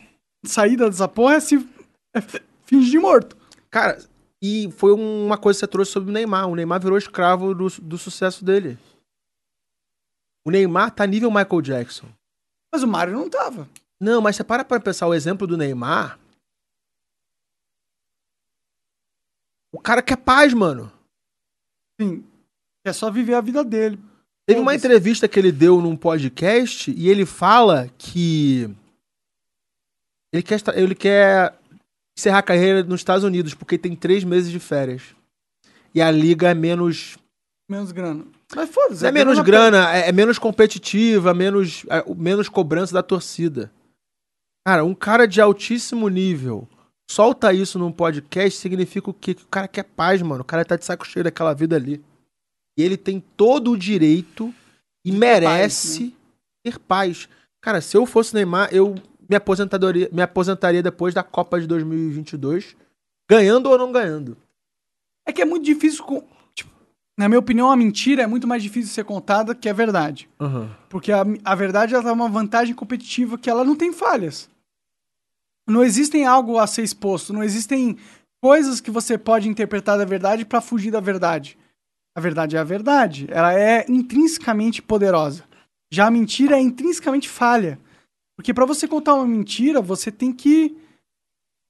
[0.44, 1.68] saída dessa porra é se
[2.14, 2.20] é
[2.66, 3.36] fingir morto.
[3.70, 3.98] Cara,
[4.42, 6.48] e foi uma coisa que você trouxe sobre o Neymar.
[6.48, 8.78] O Neymar virou escravo do, do sucesso dele.
[10.44, 12.06] O Neymar tá nível Michael Jackson.
[12.72, 13.68] Mas o Mário não tava.
[14.00, 16.18] Não, mas você para pra pensar o exemplo do Neymar.
[19.72, 20.90] O cara quer paz, mano.
[22.00, 22.24] Sim.
[22.84, 23.98] É só viver a vida dele.
[24.46, 28.70] Teve uma entrevista que ele deu num podcast e ele fala que
[30.32, 31.54] ele quer, ele quer
[32.16, 35.02] encerrar a carreira nos Estados Unidos porque tem três meses de férias.
[35.94, 37.18] E a liga é menos.
[37.68, 38.24] Menos grana.
[38.54, 39.04] Mas foda-se.
[39.04, 43.70] É, é menos grana, é, é, menos competitiva, menos, é, menos cobrança da torcida.
[44.68, 46.68] Cara, um cara de altíssimo nível
[47.10, 49.32] solta isso num podcast significa o quê?
[49.32, 50.42] Que o cara quer paz, mano.
[50.42, 52.04] O cara tá de saco cheio daquela vida ali.
[52.78, 54.54] E ele tem todo o direito
[55.02, 56.12] e merece paz, né?
[56.62, 57.28] ter paz.
[57.62, 58.94] Cara, se eu fosse Neymar, eu
[59.26, 62.76] me aposentadoria, me aposentaria depois da Copa de 2022,
[63.26, 64.36] ganhando ou não ganhando.
[65.26, 66.22] É que é muito difícil com,
[66.54, 66.70] tipo,
[67.18, 70.28] na minha opinião, a mentira é muito mais difícil de ser contada que a verdade.
[70.38, 70.68] Uhum.
[70.90, 74.46] Porque a, a verdade ela dá uma vantagem competitiva que ela não tem falhas.
[75.68, 77.96] Não existem algo a ser exposto, não existem
[78.40, 81.58] coisas que você pode interpretar da verdade para fugir da verdade.
[82.16, 85.44] A verdade é a verdade, ela é intrinsecamente poderosa.
[85.92, 87.78] Já a mentira é intrinsecamente falha.
[88.36, 90.76] Porque para você contar uma mentira, você tem que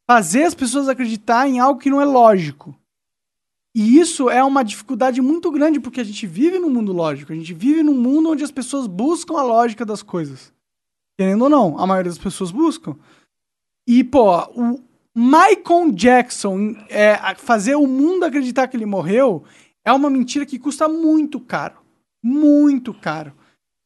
[0.08, 2.74] fazer as pessoas acreditar em algo que não é lógico.
[3.74, 7.36] E isso é uma dificuldade muito grande porque a gente vive num mundo lógico, a
[7.36, 10.52] gente vive num mundo onde as pessoas buscam a lógica das coisas.
[11.16, 12.96] Querendo ou não, a maioria das pessoas buscam.
[13.88, 14.78] E, pô, o
[15.16, 19.44] Michael Jackson é, fazer o mundo acreditar que ele morreu
[19.82, 21.78] é uma mentira que custa muito caro.
[22.22, 23.32] Muito caro.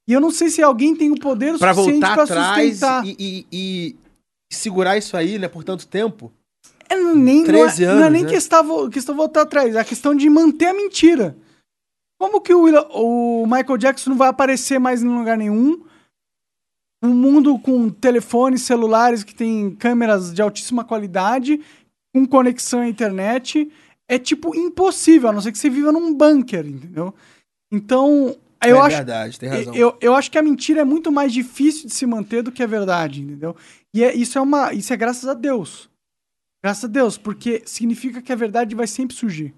[0.08, 3.06] E eu não sei se alguém tem o poder pra suficiente para sustentar.
[3.06, 3.96] E, e, e,
[4.52, 6.32] segurar isso aí, né, por tanto tempo.
[6.88, 8.28] É, nem, 13 não é, anos, não é nem né?
[8.28, 11.36] questão, questão voltar atrás, é a questão de manter a mentira.
[12.18, 15.84] Como que o, o Michael Jackson não vai aparecer mais em lugar nenhum?
[17.02, 21.60] Um mundo com telefones celulares que tem câmeras de altíssima qualidade,
[22.14, 23.70] com conexão à internet,
[24.08, 27.14] é tipo impossível, a não ser que você viva num bunker, entendeu?
[27.72, 29.74] Então, eu é acho, verdade, tem razão.
[29.74, 32.62] Eu, eu acho que a mentira é muito mais difícil de se manter do que
[32.62, 33.56] a verdade, entendeu?
[33.94, 35.90] E é, isso é uma, isso é graças a Deus.
[36.62, 39.52] Graças a Deus, porque significa que a verdade vai sempre surgir.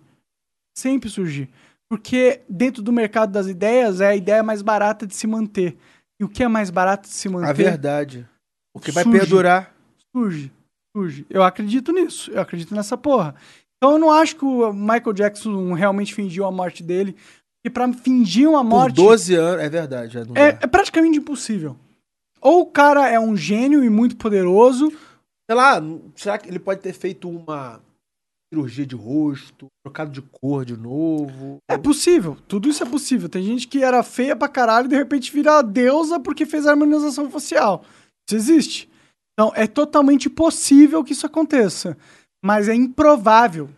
[0.74, 1.50] Sempre surgir.
[1.88, 5.76] Porque dentro do mercado das ideias é a ideia mais barata de se manter.
[6.24, 7.50] E o que é mais barato de se manter?
[7.50, 8.26] A verdade.
[8.74, 9.74] O que surge, vai perdurar.
[10.10, 10.50] Surge,
[10.96, 11.26] surge.
[11.28, 12.30] Eu acredito nisso.
[12.30, 13.34] Eu acredito nessa porra.
[13.76, 17.14] Então eu não acho que o Michael Jackson realmente fingiu a morte dele.
[17.62, 18.96] E para fingir uma morte.
[18.96, 20.16] Por 12 anos, é verdade.
[20.16, 21.76] É, é, é, praticamente impossível.
[22.40, 24.90] Ou o cara é um gênio e muito poderoso.
[25.46, 25.82] Sei lá,
[26.16, 27.82] será que ele pode ter feito uma
[28.54, 31.58] cirurgia de rosto, trocado de cor de novo.
[31.68, 33.28] É possível, tudo isso é possível.
[33.28, 36.70] Tem gente que era feia pra caralho e de repente vira deusa porque fez a
[36.70, 37.84] harmonização facial.
[38.28, 38.90] Isso existe.
[39.32, 41.96] Então, é totalmente possível que isso aconteça.
[42.44, 43.68] Mas é improvável.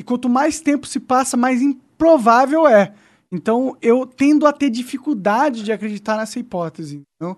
[0.00, 2.94] E quanto mais tempo se passa, mais improvável é.
[3.30, 7.02] Então, eu tendo a ter dificuldade de acreditar nessa hipótese.
[7.16, 7.36] Então,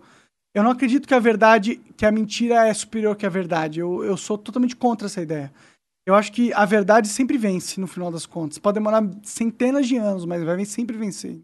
[0.55, 3.81] eu não acredito que a verdade, que a mentira é superior que a verdade.
[3.81, 5.53] Eu, eu sou totalmente contra essa ideia.
[6.07, 8.59] Eu acho que a verdade sempre vence, no final das contas.
[8.59, 11.41] Pode demorar centenas de anos, mas vai sempre vencer.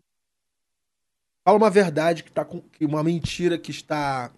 [1.46, 2.62] Fala uma verdade que tá com.
[2.80, 4.32] Uma mentira que está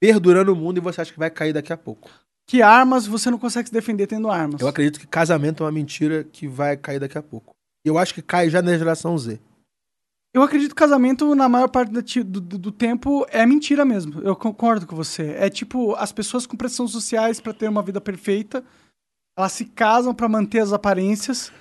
[0.00, 2.10] perdurando o mundo e você acha que vai cair daqui a pouco.
[2.44, 4.60] Que armas você não consegue se defender tendo armas.
[4.60, 7.54] Eu acredito que casamento é uma mentira que vai cair daqui a pouco.
[7.84, 9.38] Eu acho que cai já na geração Z.
[10.34, 14.20] Eu acredito que casamento, na maior parte do, do, do, tempo, é mentira mesmo.
[14.22, 15.34] Eu concordo com você.
[15.38, 18.64] É tipo, as pessoas com pressão sociais para ter uma vida perfeita,
[19.36, 21.52] elas se casam para manter as aparências.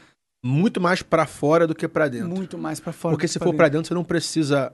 [0.43, 2.29] Muito mais para fora do que para dentro.
[2.29, 3.15] Muito mais para fora.
[3.15, 4.73] Porque se for para dentro, você não precisa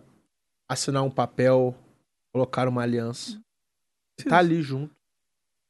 [0.70, 1.76] assinar um papel,
[2.34, 3.40] colocar uma aliança.
[4.18, 4.96] Você tá ali junto.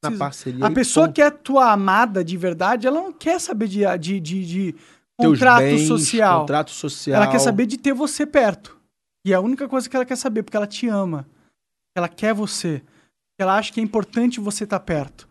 [0.04, 0.64] Na parceria.
[0.64, 4.46] A pessoa que é tua amada de verdade, ela não quer saber de, de, de,
[4.46, 4.76] de
[5.18, 6.42] contrato bens, social.
[6.42, 7.22] Contrato social.
[7.22, 8.78] Ela quer saber de ter você perto.
[9.26, 11.28] E é a única coisa que ela quer saber, porque ela te ama.
[11.96, 12.84] Ela quer você.
[13.40, 15.27] Ela acha que é importante você estar tá perto.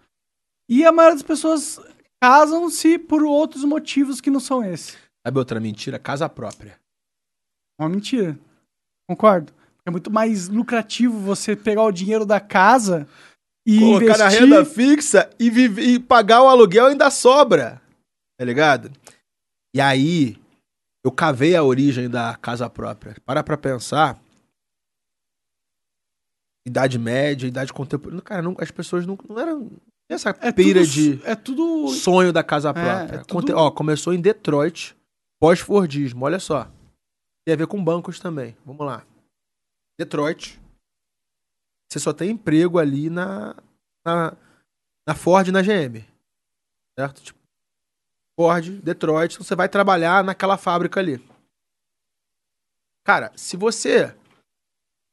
[0.69, 1.81] E a maioria das pessoas
[2.23, 4.97] casam-se por outros motivos que não são esses.
[5.25, 5.99] Sabe outra mentira?
[5.99, 6.79] Casa própria.
[7.79, 8.39] Uma mentira.
[9.09, 9.53] Concordo.
[9.85, 13.07] É muito mais lucrativo você pegar o dinheiro da casa
[13.65, 14.25] e Colocar investir...
[14.25, 17.81] na renda fixa e, viver, e pagar o aluguel ainda sobra.
[18.39, 18.91] Tá ligado?
[19.75, 20.41] E aí,
[21.05, 23.17] eu cavei a origem da casa própria.
[23.25, 24.21] Para pra pensar.
[26.67, 28.23] Idade média, idade contemporânea.
[28.23, 29.71] Cara, não, as pessoas não, não eram.
[30.09, 33.17] Essa é pira tudo, de é tudo sonho da casa é, própria.
[33.17, 33.57] É, é tudo...
[33.57, 34.97] Ó, começou em Detroit,
[35.41, 36.71] pós-Fordismo, olha só.
[37.45, 38.57] Tem a ver com bancos também.
[38.65, 39.05] Vamos lá.
[39.99, 40.61] Detroit.
[41.91, 43.55] Você só tem emprego ali na,
[44.05, 44.37] na,
[45.07, 46.05] na Ford e na GM.
[46.99, 47.23] Certo?
[47.23, 47.39] Tipo,
[48.39, 51.25] Ford, Detroit, então você vai trabalhar naquela fábrica ali.
[53.05, 54.15] Cara, se você.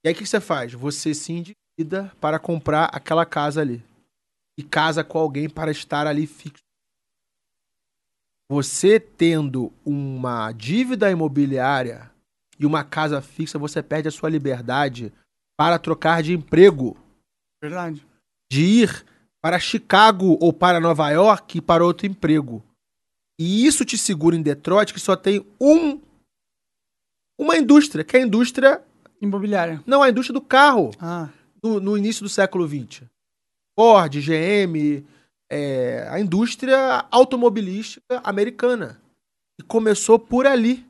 [0.03, 0.73] E aí o que você faz?
[0.73, 3.83] Você se endivida para comprar aquela casa ali.
[4.57, 6.63] E casa com alguém para estar ali fixo.
[8.49, 12.11] Você tendo uma dívida imobiliária
[12.59, 15.11] e uma casa fixa, você perde a sua liberdade
[15.57, 16.97] para trocar de emprego.
[17.61, 18.05] Verdade.
[18.51, 19.05] De ir
[19.41, 22.63] para Chicago ou para Nova York e para outro emprego.
[23.39, 25.99] E isso te segura em Detroit, que só tem um
[27.37, 28.81] uma indústria, que é a indústria
[29.19, 29.81] imobiliária.
[29.85, 30.91] Não, a indústria do carro.
[30.99, 31.29] Ah.
[31.61, 33.03] No, no início do século XX.
[33.77, 35.05] Ford, GM,
[35.51, 39.01] é, a indústria automobilística americana.
[39.59, 40.85] E começou por ali.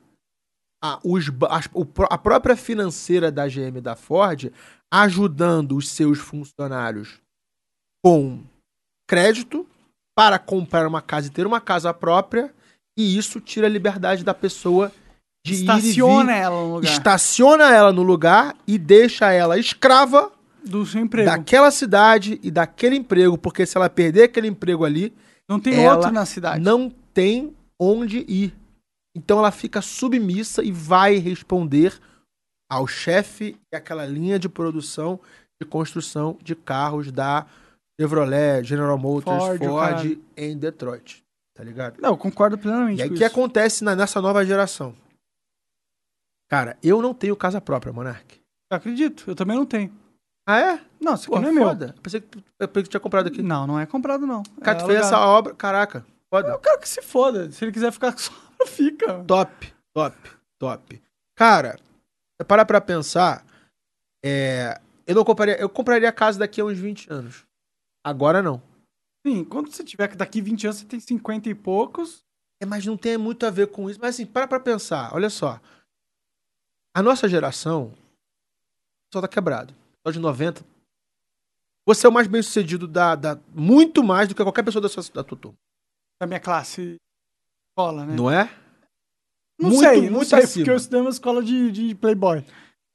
[0.85, 4.51] A, os, a, a própria financeira da GM e da Ford
[4.91, 7.21] ajudando os seus funcionários
[8.03, 8.43] com
[9.07, 9.65] crédito
[10.15, 12.53] para comprar uma casa e ter uma casa própria,
[12.97, 14.91] e isso tira a liberdade da pessoa
[15.45, 16.91] de Estaciona ir ela no lugar.
[16.91, 20.31] Estaciona ela no lugar e deixa ela escrava
[20.63, 21.29] do seu emprego.
[21.29, 25.13] Daquela cidade e daquele emprego, porque se ela perder aquele emprego ali,
[25.47, 26.63] não tem outro na cidade.
[26.63, 28.53] Não tem onde ir.
[29.15, 31.99] Então ela fica submissa e vai responder
[32.69, 35.19] ao chefe e aquela linha de produção
[35.61, 37.45] de construção de carros da
[37.99, 41.23] Chevrolet, General Motors, Ford, Ford em Detroit.
[41.55, 42.01] Tá ligado?
[42.01, 42.99] Não, concordo plenamente.
[42.99, 44.95] E aí o que acontece na, nessa nova geração?
[46.49, 48.39] Cara, eu não tenho casa própria, Monark.
[48.71, 49.93] Acredito, eu também não tenho.
[50.45, 50.81] Ah, é?
[50.99, 51.85] Não, isso aqui Pô, não é foda.
[51.87, 51.95] meu.
[51.95, 53.41] Eu pensei, que, eu pensei que tinha comprado aqui.
[53.41, 54.43] Não, não é comprado, não.
[54.61, 56.05] Cara, é tu fez essa obra, caraca.
[56.29, 56.49] Foda.
[56.49, 57.51] Eu quero que se foda.
[57.51, 58.31] Se ele quiser ficar só,
[58.65, 59.23] fica.
[59.23, 60.17] Top, top,
[60.59, 61.01] top.
[61.35, 61.79] Cara,
[62.47, 63.45] para pra pensar,
[64.23, 67.45] é, eu não compraria, eu compraria a casa daqui a uns 20 anos.
[68.03, 68.61] Agora não.
[69.25, 72.23] Sim, quando você tiver daqui 20 anos você tem 50 e poucos.
[72.61, 73.99] É, mas não tem muito a ver com isso.
[74.01, 75.13] Mas assim, para pra pensar.
[75.13, 75.59] Olha só.
[76.95, 77.93] A nossa geração
[79.13, 79.73] só tá quebrado.
[80.05, 80.63] Só de 90.
[81.85, 83.39] Você é o mais bem sucedido da, da.
[83.53, 85.57] Muito mais do que qualquer pessoa da, sua, da tua turma.
[86.19, 86.95] Da minha classe
[87.69, 88.15] escola, né?
[88.15, 88.49] Não é?
[89.59, 90.63] Não muito, sei, não muito sei, acima.
[90.63, 92.45] porque eu estudei uma escola de, de Playboy.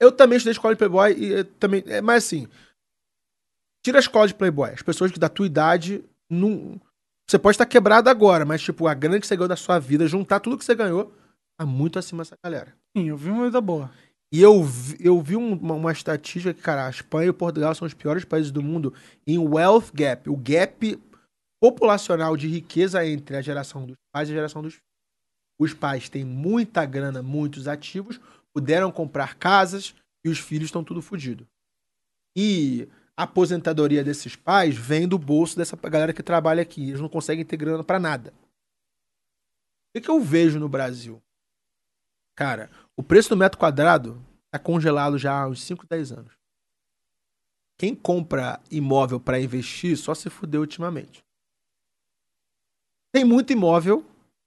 [0.01, 1.83] Eu também estudei escola de Playboy e também.
[1.87, 2.49] É, mas assim,
[3.83, 4.71] Tira a escola de Playboy.
[4.71, 6.05] As pessoas que da tua idade.
[6.29, 6.81] Não...
[7.27, 10.07] Você pode estar quebrado agora, mas, tipo, a grana que você ganhou da sua vida,
[10.07, 11.13] juntar tudo que você ganhou,
[11.59, 12.75] tá muito acima dessa galera.
[12.97, 13.91] Sim, eu vi uma vida boa.
[14.31, 17.87] E eu vi, eu vi uma, uma estatística que, cara, a Espanha e Portugal são
[17.87, 18.93] os piores países do mundo
[19.27, 20.29] em wealth gap.
[20.29, 21.01] O gap
[21.61, 24.89] populacional de riqueza entre a geração dos pais e a geração dos filhos.
[25.59, 28.21] Os pais têm muita grana, muitos ativos,
[28.53, 31.47] puderam comprar casas e os filhos estão tudo fodido.
[32.37, 36.89] E a aposentadoria desses pais vem do bolso dessa galera que trabalha aqui.
[36.89, 38.33] Eles não conseguem ter grana para nada.
[39.97, 41.21] O que, eu vejo no Brasil?
[42.37, 44.21] Cara, o preço do metro quadrado
[44.51, 46.33] tá congelado já há uns 5, 10 anos.
[47.79, 51.23] Quem compra imóvel para investir só se fudeu ultimamente.
[53.13, 54.05] Tem muito imóvel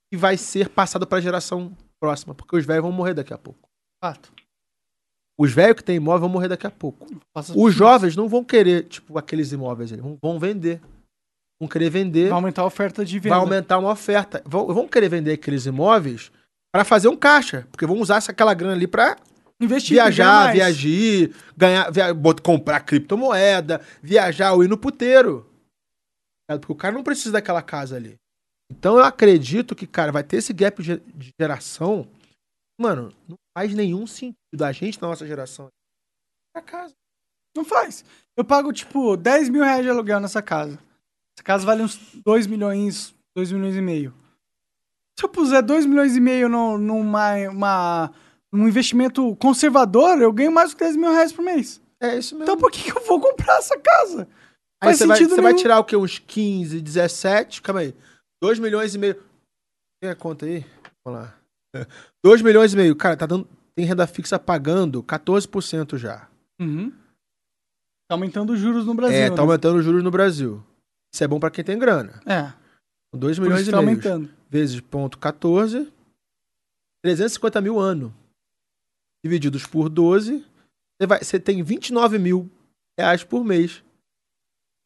[0.09, 3.37] que vai ser passado para a geração próxima, porque os velhos vão morrer daqui a
[3.37, 3.69] pouco.
[4.03, 4.33] Fato.
[5.37, 7.07] Os velhos que têm imóvel vão morrer daqui a pouco.
[7.55, 10.01] Os jovens não vão querer, tipo, aqueles imóveis ali.
[10.01, 10.81] Vão, vão vender.
[11.57, 12.25] Vão querer vender.
[12.25, 13.35] Vai aumentar a oferta de venda.
[13.35, 14.43] Vai aumentar uma oferta.
[14.45, 16.29] Vão, vão querer vender aqueles imóveis
[16.71, 17.67] para fazer um caixa.
[17.71, 19.17] Porque vão usar aquela grana ali para
[19.61, 22.07] Investir, viajar, viajar, ganhar, via,
[22.41, 25.47] comprar criptomoeda, viajar ou ir no puteiro.
[26.47, 28.15] Porque o cara não precisa daquela casa ali.
[28.71, 32.07] Então eu acredito que, cara, vai ter esse gap de geração.
[32.79, 35.67] Mano, não faz nenhum sentido a gente, na nossa geração,
[36.55, 36.95] a casa.
[37.55, 38.03] Não faz.
[38.35, 40.79] Eu pago, tipo, 10 mil reais de aluguel nessa casa.
[41.37, 44.13] Essa casa vale uns 2 milhões, 2 milhões e meio.
[45.21, 48.11] Se eu puser 2 milhões e meio no, numa uma,
[48.51, 51.79] num investimento conservador, eu ganho mais do que 10 mil reais por mês.
[52.01, 52.45] É isso mesmo.
[52.45, 54.27] Então por que, que eu vou comprar essa casa?
[54.81, 55.95] Aí Faz você vai, você vai tirar o quê?
[55.95, 57.61] Uns 15, 17?
[57.61, 57.95] Calma aí.
[58.41, 59.23] 2 milhões e meio.
[60.01, 60.65] Tem a conta aí?
[61.05, 61.35] Vamos lá.
[62.25, 62.95] 2 milhões e meio.
[62.95, 63.47] Cara, tá dando.
[63.75, 66.27] Tem renda fixa pagando 14% já.
[66.59, 66.89] Uhum.
[68.09, 69.19] Tá aumentando os juros no Brasil.
[69.19, 69.41] É, tá né?
[69.41, 70.63] aumentando os juros no Brasil.
[71.13, 72.19] Isso é bom para quem tem grana.
[72.25, 72.59] É.
[73.13, 73.89] 2 milhões e tá meio.
[73.89, 74.29] aumentando.
[74.49, 75.91] Vezes ponto 14.
[77.03, 78.13] 350 mil ano.
[79.23, 80.45] Divididos por 12.
[80.99, 82.49] Você, vai, você tem 29 mil
[82.97, 83.83] reais por mês.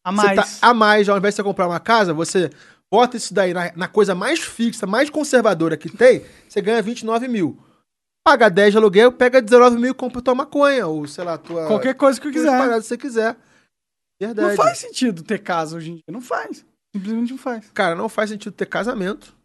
[0.03, 0.59] A mais.
[0.59, 2.49] Tá, a mais, ao invés de você comprar uma casa, você
[2.91, 7.27] bota isso daí na, na, coisa mais fixa, mais conservadora que tem, você ganha 29
[7.27, 7.57] mil.
[8.23, 11.67] Paga 10 de aluguel, pega 19 mil e compra tua maconha, ou sei lá, tua.
[11.67, 12.49] Qualquer coisa que eu quiser.
[12.49, 13.37] Parada que você quiser.
[14.19, 14.49] Verdade.
[14.49, 16.03] Não faz sentido ter casa hoje em dia.
[16.09, 16.65] Não faz.
[16.95, 17.69] Simplesmente não faz.
[17.73, 19.35] Cara, não faz sentido ter casamento.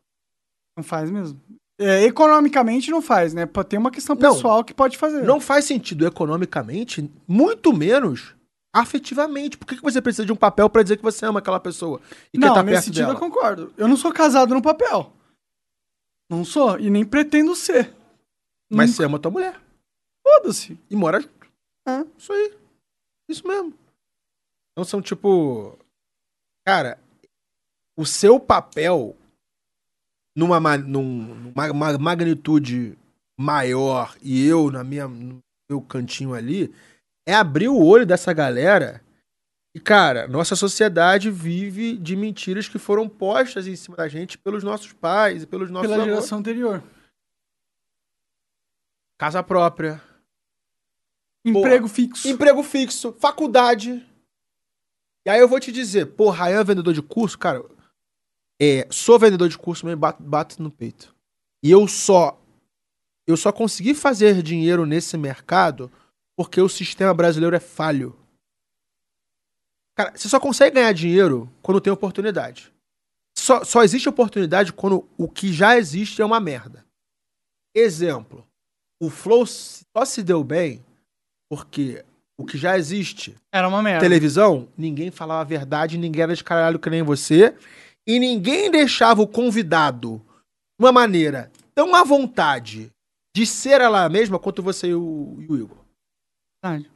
[0.76, 1.40] Não faz mesmo.
[1.76, 3.44] É, economicamente não faz, né?
[3.68, 5.24] Tem uma questão pessoal não, que pode fazer.
[5.24, 8.36] Não faz sentido economicamente, muito menos
[8.72, 9.58] afetivamente.
[9.58, 12.00] Por que, que você precisa de um papel para dizer que você ama aquela pessoa?
[12.32, 13.14] E não, quer tá nesse sentido dela?
[13.14, 13.74] eu concordo.
[13.76, 15.12] Eu não sou casado no papel.
[16.30, 16.78] Não sou.
[16.78, 17.92] E nem pretendo ser.
[18.70, 18.96] Mas Nunca.
[18.96, 19.60] você ama tua mulher.
[20.22, 20.78] Foda-se.
[20.88, 21.18] E mora.
[21.88, 22.06] É.
[22.16, 22.54] Isso aí.
[23.28, 23.74] Isso mesmo.
[24.70, 25.76] Então são tipo.
[26.64, 27.00] Cara,
[28.00, 29.14] o seu papel
[30.34, 32.96] numa, numa magnitude
[33.38, 35.38] maior e eu na minha, no
[35.68, 36.72] meu cantinho ali
[37.26, 39.02] é abrir o olho dessa galera.
[39.74, 44.64] E, cara, nossa sociedade vive de mentiras que foram postas em cima da gente pelos
[44.64, 46.82] nossos pais e pelos nossos Pela geração anterior.
[49.18, 50.02] Casa própria.
[51.44, 52.26] Emprego fixo.
[52.26, 53.14] Emprego fixo.
[53.18, 54.04] Faculdade.
[55.26, 57.62] E aí eu vou te dizer, pô, Ryan é vendedor de curso, cara.
[58.60, 61.14] É, sou vendedor de curso, mas bato, bato no peito.
[61.62, 62.38] E eu só.
[63.26, 65.90] Eu só consegui fazer dinheiro nesse mercado
[66.36, 68.16] porque o sistema brasileiro é falho.
[69.94, 72.72] Cara, você só consegue ganhar dinheiro quando tem oportunidade.
[73.36, 76.84] Só, só existe oportunidade quando o que já existe é uma merda.
[77.74, 78.46] Exemplo.
[79.00, 80.84] O Flow só se deu bem
[81.48, 82.04] porque
[82.36, 83.36] o que já existe.
[83.52, 84.00] Era uma merda.
[84.00, 87.54] Televisão, ninguém falava a verdade, ninguém era de caralho que nem você.
[88.10, 90.20] E ninguém deixava o convidado
[90.76, 92.90] de uma maneira tão à vontade
[93.32, 95.78] de ser ela mesma quanto você e o, e o Igor.
[96.60, 96.90] Verdade.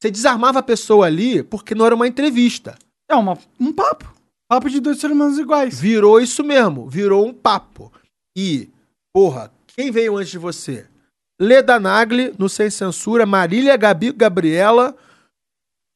[0.00, 2.76] Você desarmava a pessoa ali porque não era uma entrevista.
[3.08, 4.12] É uma, um papo.
[4.48, 5.80] Papo de dois seres humanos iguais.
[5.80, 6.88] Virou isso mesmo.
[6.88, 7.92] Virou um papo.
[8.36, 8.68] E,
[9.14, 10.88] porra, quem veio antes de você?
[11.40, 14.96] Leda Nagli, no Sem Censura, Marília Gabi Gabriela,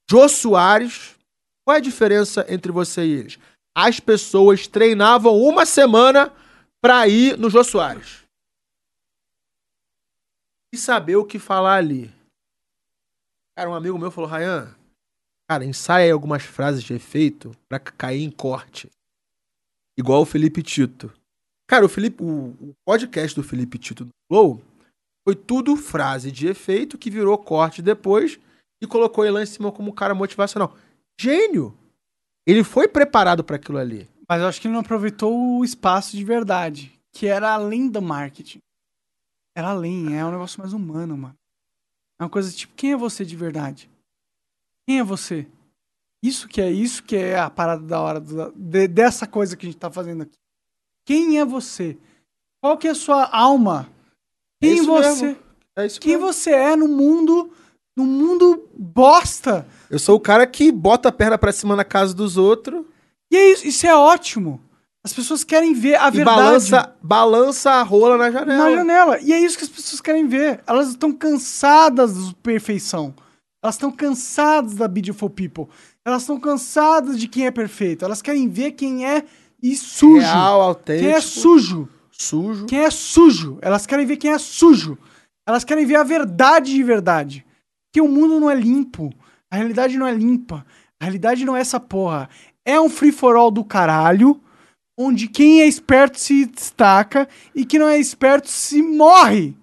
[0.09, 1.17] Jô Soares.
[1.65, 3.39] Qual é a diferença entre você e eles?
[3.79, 6.33] As pessoas treinavam uma semana
[6.81, 8.25] pra ir no Jô Soares.
[10.73, 12.11] E saber o que falar ali.
[13.55, 14.75] Cara, um amigo meu falou, Ryan,
[15.47, 18.91] cara, ensaia aí algumas frases de efeito pra cair em corte.
[19.95, 21.13] Igual o Felipe Tito.
[21.69, 24.63] Cara, o Felipe, o, o podcast do Felipe Tito do Flow
[25.23, 28.41] foi tudo frase de efeito que virou corte depois
[28.81, 30.75] e colocou ele lá em cima como um cara motivacional.
[31.21, 31.77] Gênio!
[32.47, 34.09] Ele foi preparado para aquilo ali.
[34.29, 38.01] Mas eu acho que ele não aproveitou o espaço de verdade, que era além do
[38.01, 38.61] marketing.
[39.57, 41.37] Era além, é um negócio mais humano, mano.
[42.21, 43.91] É uma coisa tipo, quem é você de verdade?
[44.87, 45.47] Quem é você?
[46.23, 49.67] Isso que é isso que é a parada da hora do, de, dessa coisa que
[49.67, 50.37] a gente tá fazendo aqui.
[51.05, 51.97] Quem é você?
[52.61, 53.89] Qual que é a sua alma?
[54.61, 55.37] Quem é você?
[55.77, 56.27] É quem mesmo.
[56.27, 57.53] você é no mundo,
[57.97, 59.67] no mundo bosta?
[59.91, 62.85] Eu sou o cara que bota a perna para cima na casa dos outros.
[63.31, 64.61] E é isso, isso é ótimo.
[65.03, 66.37] As pessoas querem ver a e verdade.
[66.37, 68.65] Balança, balança a rola na janela.
[68.65, 69.21] Na janela.
[69.21, 70.61] E é isso que as pessoas querem ver.
[70.67, 73.15] Elas estão cansadas de perfeição.
[73.63, 75.67] Elas estão cansadas da Beautiful People.
[76.05, 78.05] Elas estão cansadas de quem é perfeito.
[78.05, 79.25] Elas querem ver quem é
[79.63, 80.27] e sujo.
[80.27, 81.07] Real, autêntico.
[81.07, 81.89] Quem é sujo.
[82.11, 82.67] Sujo.
[82.67, 83.59] Quem é sujo.
[83.63, 84.99] Elas querem ver quem é sujo.
[85.47, 87.46] Elas querem ver a verdade de verdade.
[87.97, 89.11] Que o mundo não é limpo.
[89.51, 90.67] A realidade não é limpa.
[91.01, 92.29] A realidade não é essa porra.
[92.63, 94.39] É um free for all do caralho,
[94.99, 99.57] onde quem é esperto se destaca e quem não é esperto se morre.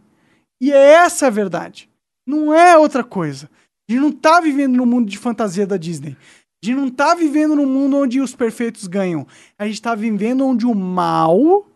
[0.59, 1.87] E é essa a verdade.
[2.25, 3.47] Não é outra coisa.
[3.87, 6.17] A gente não tá vivendo no mundo de fantasia da Disney.
[6.63, 9.27] A gente não tá vivendo num mundo onde os perfeitos ganham.
[9.59, 11.67] A gente tá vivendo onde o mal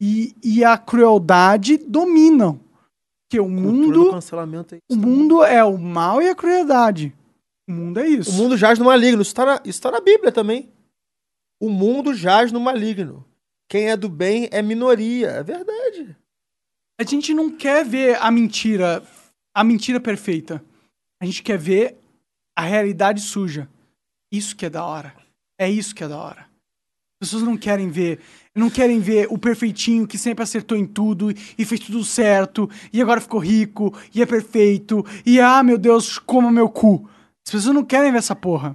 [0.00, 2.63] e, e a crueldade dominam.
[3.34, 4.12] Que o mundo.
[4.12, 7.12] Cancelamento é o mundo é o mal e a crueldade.
[7.68, 8.30] O mundo é isso.
[8.30, 9.22] O mundo jaz no maligno.
[9.22, 10.72] Isso tá na, isso tá na Bíblia também.
[11.60, 13.26] O mundo jaz no maligno.
[13.68, 15.30] Quem é do bem é minoria.
[15.30, 16.16] É verdade.
[16.96, 19.02] A gente não quer ver a mentira,
[19.52, 20.64] a mentira perfeita.
[21.20, 21.98] A gente quer ver
[22.54, 23.68] a realidade suja.
[24.30, 25.12] Isso que é da hora.
[25.58, 26.42] É isso que é da hora.
[27.20, 28.20] As pessoas não querem ver,
[28.54, 33.02] não querem ver o perfeitinho que sempre acertou em tudo e fez tudo certo e
[33.02, 37.08] agora ficou rico e é perfeito e ah, meu Deus, coma meu cu.
[37.46, 38.70] As pessoas não querem ver essa porra.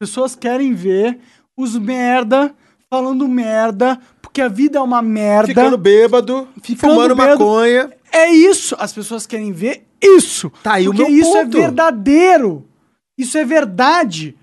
[0.00, 1.18] As pessoas querem ver
[1.56, 2.54] os merda
[2.92, 5.46] falando merda, porque a vida é uma merda.
[5.46, 7.38] Ficando bêbado, ficando fumando bêbado.
[7.38, 7.90] maconha.
[8.10, 8.76] É isso.
[8.78, 10.50] As pessoas querem ver isso.
[10.62, 11.56] Tá aí porque o meu isso é ponto.
[11.56, 12.68] é verdadeiro.
[13.16, 14.36] Isso é verdade.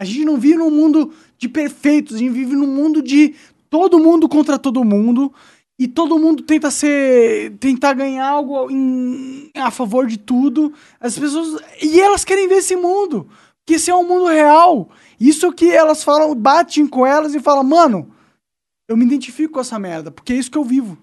[0.00, 3.36] A gente não vive num mundo de perfeitos, a gente vive num mundo de
[3.72, 5.32] todo mundo contra todo mundo
[5.78, 10.74] e todo mundo tenta ser tentar ganhar algo em, a favor de tudo.
[11.00, 13.26] As pessoas e elas querem ver esse mundo,
[13.64, 14.90] que esse é um mundo real.
[15.18, 18.10] Isso que elas falam, batem com elas e falam: "Mano,
[18.86, 20.98] eu me identifico com essa merda, porque é isso que eu vivo".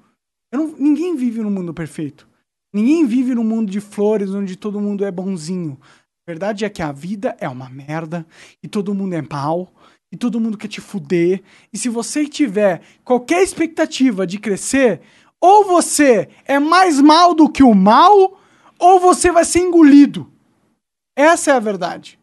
[0.51, 2.27] Eu não, ninguém vive num mundo perfeito.
[2.71, 5.79] Ninguém vive num mundo de flores onde todo mundo é bonzinho.
[6.27, 8.27] A verdade é que a vida é uma merda
[8.61, 9.73] e todo mundo é mal
[10.11, 11.41] e todo mundo quer te fuder.
[11.71, 15.01] E se você tiver qualquer expectativa de crescer,
[15.39, 18.39] ou você é mais mal do que o mal,
[18.77, 20.29] ou você vai ser engolido.
[21.15, 22.19] Essa é a verdade.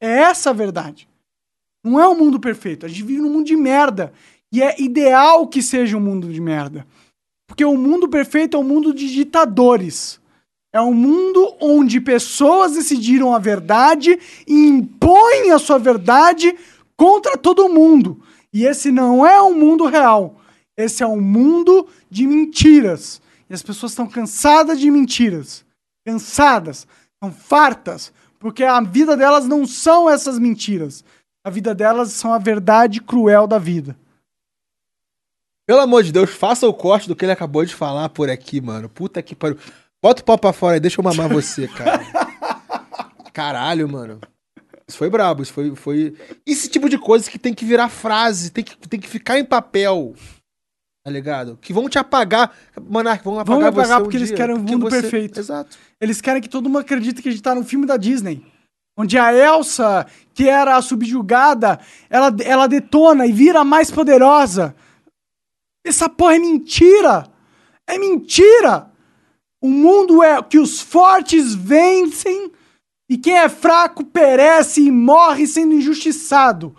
[0.00, 1.08] É essa a verdade.
[1.84, 2.86] Não é um mundo perfeito.
[2.86, 4.12] A gente vive num mundo de merda.
[4.52, 6.86] E é ideal que seja um mundo de merda.
[7.46, 10.20] Porque o mundo perfeito é um mundo de ditadores.
[10.72, 16.54] É um mundo onde pessoas decidiram a verdade e impõem a sua verdade
[16.98, 18.20] contra todo mundo.
[18.52, 20.40] E esse não é um mundo real.
[20.76, 23.22] Esse é um mundo de mentiras.
[23.48, 25.64] E as pessoas estão cansadas de mentiras.
[26.04, 31.04] Cansadas, estão fartas, porque a vida delas não são essas mentiras.
[31.44, 33.96] A vida delas são a verdade cruel da vida.
[35.66, 38.60] Pelo amor de Deus, faça o corte do que ele acabou de falar por aqui,
[38.60, 38.88] mano.
[38.88, 39.58] Puta que pariu.
[40.02, 42.00] Bota o pau pra fora aí, deixa eu mamar você, cara.
[43.32, 44.20] Caralho, mano.
[44.88, 46.14] Isso foi brabo, isso foi, foi.
[46.46, 49.44] Esse tipo de coisa que tem que virar frase, tem que, tem que ficar em
[49.44, 50.14] papel.
[51.04, 51.58] Tá ligado?
[51.60, 52.54] Que vão te apagar.
[52.88, 55.02] Monark, vão apagar, vão apagar você porque um eles dia, querem um mundo você...
[55.02, 55.38] perfeito.
[55.38, 55.76] Exato.
[56.00, 58.44] Eles querem que todo mundo acredite que a gente tá num filme da Disney.
[58.96, 61.78] Onde a Elsa, que era a subjugada,
[62.10, 64.74] ela, ela detona e vira mais poderosa.
[65.86, 67.26] Essa porra é mentira!
[67.86, 68.90] É mentira!
[69.62, 72.50] O mundo é que os fortes vencem
[73.08, 76.76] e quem é fraco perece e morre sendo injustiçado.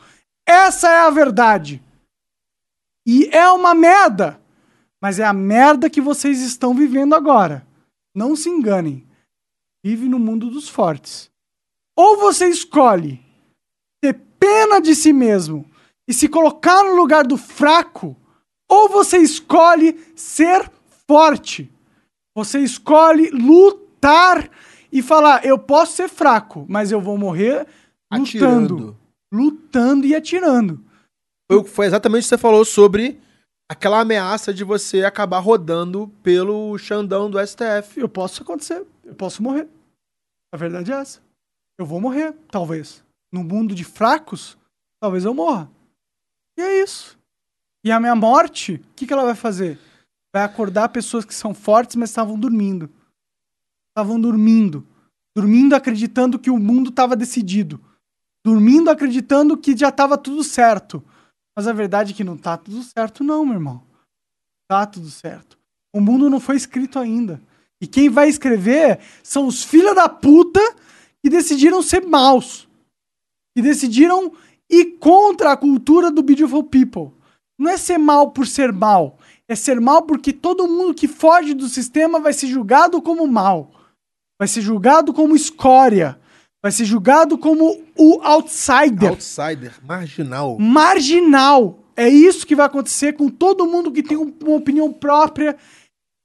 [0.48, 1.82] Essa é a verdade.
[3.06, 4.40] E é uma merda.
[5.01, 7.66] Mas é a merda que vocês estão vivendo agora.
[8.14, 9.08] Não se enganem.
[9.83, 11.32] Vive no mundo dos fortes.
[11.95, 13.19] Ou você escolhe
[14.01, 15.69] ter pena de si mesmo
[16.08, 18.16] e se colocar no lugar do fraco,
[18.67, 20.72] ou você escolhe ser
[21.08, 21.72] forte.
[22.35, 24.49] Você escolhe lutar
[24.92, 27.68] e falar: eu posso ser fraco, mas eu vou morrer
[28.11, 28.24] lutando.
[28.24, 28.98] Atirando.
[29.32, 30.84] Lutando e atirando.
[31.50, 33.19] Foi, foi exatamente o que você falou sobre
[33.69, 38.00] aquela ameaça de você acabar rodando pelo Xandão do STF.
[38.00, 39.68] Eu posso acontecer, eu posso morrer.
[40.51, 41.22] A verdade é essa.
[41.77, 43.03] Eu vou morrer, talvez.
[43.32, 44.58] No mundo de fracos,
[45.00, 45.69] talvez eu morra.
[46.58, 47.18] E é isso.
[47.85, 49.80] E a minha morte, o que, que ela vai fazer?
[50.34, 52.90] Vai acordar pessoas que são fortes, mas estavam dormindo
[54.00, 54.88] estavam dormindo.
[55.36, 57.80] Dormindo acreditando que o mundo estava decidido.
[58.45, 61.03] Dormindo acreditando que já estava tudo certo.
[61.56, 63.84] Mas a verdade é que não tá tudo certo, não, meu irmão.
[64.68, 65.58] Tá tudo certo.
[65.94, 67.42] O mundo não foi escrito ainda.
[67.82, 70.61] E quem vai escrever são os filha da puta
[71.22, 72.68] que decidiram ser maus.
[73.56, 74.32] Que decidiram
[74.69, 77.11] ir contra a cultura do Beautiful People.
[77.58, 79.18] Não é ser mal por ser mal.
[79.48, 83.78] É ser mal porque todo mundo que foge do sistema vai ser julgado como mal
[84.40, 86.18] vai ser julgado como escória,
[86.64, 89.09] vai ser julgado como o outsider.
[89.09, 90.58] Outsider, marginal.
[90.58, 91.80] Marginal.
[91.95, 95.58] É isso que vai acontecer com todo mundo que tem uma opinião própria,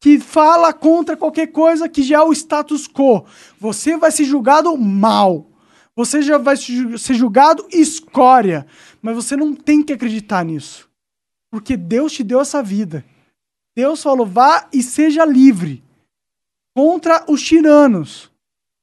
[0.01, 3.25] que fala contra qualquer coisa que já é o status quo.
[3.59, 5.51] Você vai ser julgado mal.
[5.97, 8.67] Você já vai ser julgado escória.
[9.02, 10.89] Mas você não tem que acreditar nisso.
[11.51, 13.05] Porque Deus te deu essa vida.
[13.76, 15.83] Deus falou: vá e seja livre
[16.75, 18.31] contra os tiranos.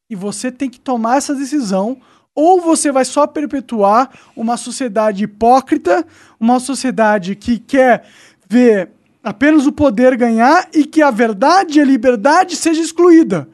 [0.10, 2.00] E você tem que tomar essa decisão.
[2.34, 6.06] Ou você vai só perpetuar uma sociedade hipócrita,
[6.40, 8.08] uma sociedade que quer
[8.48, 8.90] ver
[9.22, 13.48] apenas o poder ganhar e que a verdade e a liberdade seja excluída.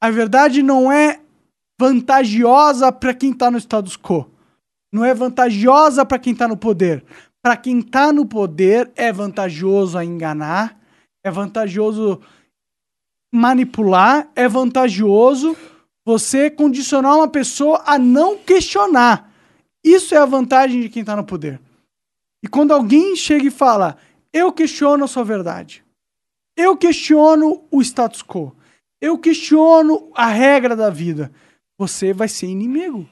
[0.00, 1.20] A verdade não é
[1.80, 4.26] vantajosa para quem está no status quo.
[4.92, 7.04] Não é vantajosa para quem está no poder.
[7.42, 10.78] Para quem está no poder é vantajoso a enganar,
[11.24, 12.20] é vantajoso
[13.32, 15.56] manipular, é vantajoso
[16.04, 19.32] você condicionar uma pessoa a não questionar.
[19.82, 21.60] Isso é a vantagem de quem está no poder.
[22.42, 23.96] E quando alguém chega e fala,
[24.32, 25.84] eu questiono a sua verdade,
[26.56, 28.54] eu questiono o status quo,
[29.00, 31.32] eu questiono a regra da vida,
[31.78, 33.08] você vai ser inimigo.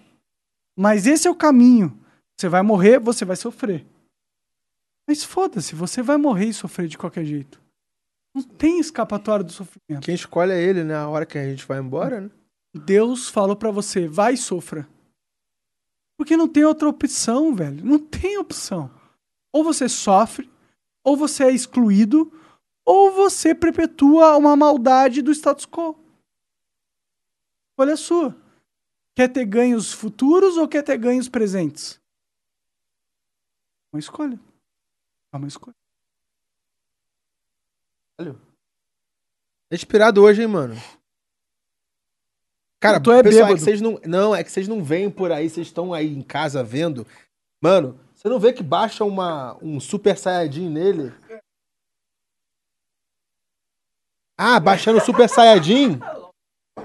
[0.76, 1.98] Mas esse é o caminho.
[2.36, 3.84] Você vai morrer, você vai sofrer.
[5.06, 7.59] Mas foda-se, você vai morrer e sofrer de qualquer jeito.
[8.34, 10.04] Não tem escapatória do sofrimento.
[10.04, 10.94] Quem escolhe é ele, né?
[10.94, 12.30] A hora que a gente vai embora, né?
[12.72, 14.88] Deus falou para você, vai e sofra.
[16.16, 17.84] Porque não tem outra opção, velho.
[17.84, 18.90] Não tem opção.
[19.52, 20.48] Ou você sofre,
[21.02, 22.32] ou você é excluído,
[22.84, 25.98] ou você perpetua uma maldade do status quo.
[27.76, 28.36] Olha a sua.
[29.16, 32.00] Quer ter ganhos futuros ou quer ter ganhos presentes?
[33.92, 34.38] Uma escolha.
[35.32, 35.79] É uma escolha.
[38.20, 38.36] Olha.
[39.70, 40.76] É inspirado hoje, hein, mano?
[42.78, 43.98] Cara, tu é pessoal, é que vocês não.
[44.04, 47.06] Não, é que vocês não veem por aí, vocês estão aí em casa vendo.
[47.62, 51.14] Mano, você não vê que baixa uma, um super saiyajin nele?
[54.36, 55.98] Ah, baixando o super saiyajin?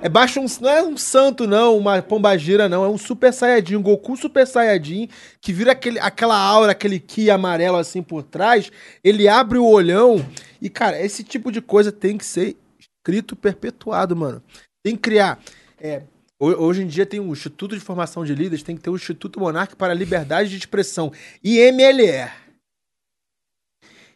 [0.01, 3.75] É baixa um, não é um santo não, uma pombagira não, é um super saiyajin,
[3.75, 5.09] um Goku super saiyajin,
[5.41, 8.71] que vira aquele, aquela aura, aquele ki amarelo assim por trás,
[9.03, 10.23] ele abre o olhão
[10.61, 14.43] e cara, esse tipo de coisa tem que ser escrito perpetuado, mano.
[14.83, 15.39] Tem que criar
[15.79, 16.03] é,
[16.37, 19.39] Hoje em dia tem o Instituto de Formação de Líderes, tem que ter o Instituto
[19.39, 22.29] Monarca para a Liberdade de Expressão, IMLE.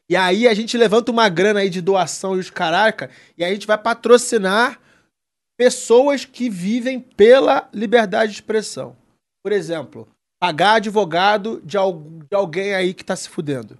[0.09, 3.51] E aí a gente levanta uma grana aí de doação e os caraca, e aí
[3.51, 4.79] a gente vai patrocinar
[5.59, 8.95] pessoas que vivem pela liberdade de expressão.
[9.43, 10.07] Por exemplo,
[10.41, 11.75] pagar advogado de,
[12.29, 13.77] de alguém aí que tá se fudendo.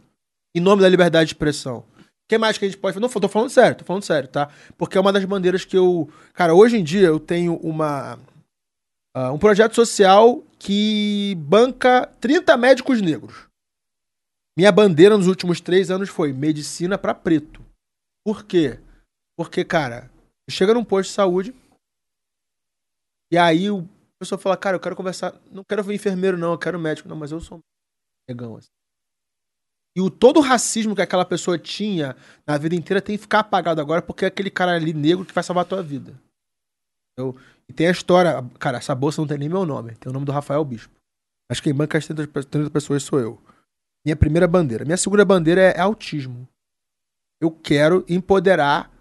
[0.53, 1.85] Em nome da liberdade de expressão.
[1.97, 3.01] O que mais que a gente pode fazer?
[3.01, 4.49] Não, tô falando sério, tô falando sério, tá?
[4.77, 6.11] Porque é uma das bandeiras que eu.
[6.33, 8.19] Cara, hoje em dia eu tenho uma.
[9.15, 13.47] Uh, um projeto social que banca 30 médicos negros.
[14.57, 17.61] Minha bandeira nos últimos três anos foi medicina para preto.
[18.25, 18.79] Por quê?
[19.37, 20.11] Porque, cara,
[20.49, 21.55] chega num posto de saúde,
[23.31, 23.87] e aí o
[24.19, 25.33] pessoa fala, cara, eu quero conversar.
[25.49, 27.07] Não quero ver enfermeiro, não, eu quero médico.
[27.07, 27.59] Não, mas eu sou
[28.27, 28.57] negão.
[28.57, 28.69] Assim.
[29.95, 33.39] E o todo o racismo que aquela pessoa tinha na vida inteira tem que ficar
[33.39, 36.19] apagado agora porque é aquele cara ali negro que vai salvar a tua vida.
[37.17, 37.35] Eu,
[37.67, 40.25] e tem a história, cara, essa bolsa não tem nem meu nome, tem o nome
[40.25, 40.93] do Rafael Bispo.
[41.49, 43.41] Acho que quem banca as 30, 30 pessoas sou eu.
[44.05, 44.85] Minha primeira bandeira.
[44.85, 46.47] Minha segunda bandeira é, é autismo.
[47.41, 48.91] Eu quero empoderar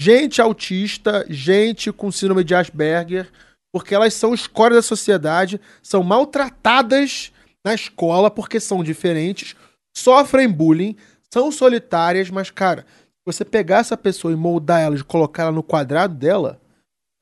[0.00, 3.30] gente autista, gente com síndrome de Asperger,
[3.72, 7.32] porque elas são escória da sociedade, são maltratadas
[7.64, 9.56] na escola porque são diferentes,
[9.96, 10.96] sofrem bullying,
[11.32, 12.84] são solitárias, mas, cara,
[13.24, 16.60] você pegar essa pessoa e moldar ela, e colocar ela no quadrado dela,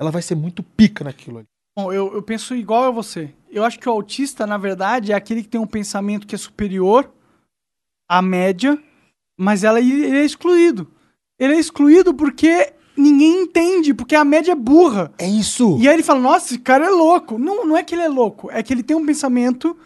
[0.01, 1.47] ela vai ser muito pica naquilo ali.
[1.79, 3.33] Bom, eu, eu penso igual a você.
[3.49, 6.39] Eu acho que o autista, na verdade, é aquele que tem um pensamento que é
[6.39, 7.13] superior
[8.09, 8.83] à média,
[9.39, 10.91] mas ela, ele é excluído.
[11.39, 15.13] Ele é excluído porque ninguém entende, porque a média é burra.
[15.19, 15.79] É isso.
[15.81, 17.39] E aí ele fala, nossa, esse cara é louco.
[17.39, 19.77] Não, não é que ele é louco, é que ele tem um pensamento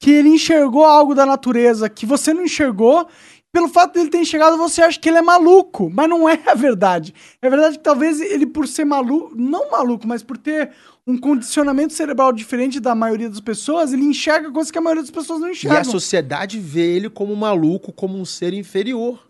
[0.00, 3.06] que ele enxergou algo da natureza que você não enxergou.
[3.52, 5.90] Pelo fato dele ter enxergado, você acha que ele é maluco.
[5.92, 7.14] Mas não é a verdade.
[7.40, 10.70] É verdade que talvez ele, por ser maluco, não maluco, mas por ter
[11.06, 15.10] um condicionamento cerebral diferente da maioria das pessoas, ele enxerga coisas que a maioria das
[15.10, 15.78] pessoas não enxergam.
[15.78, 19.20] E a sociedade vê ele como maluco, como um ser inferior.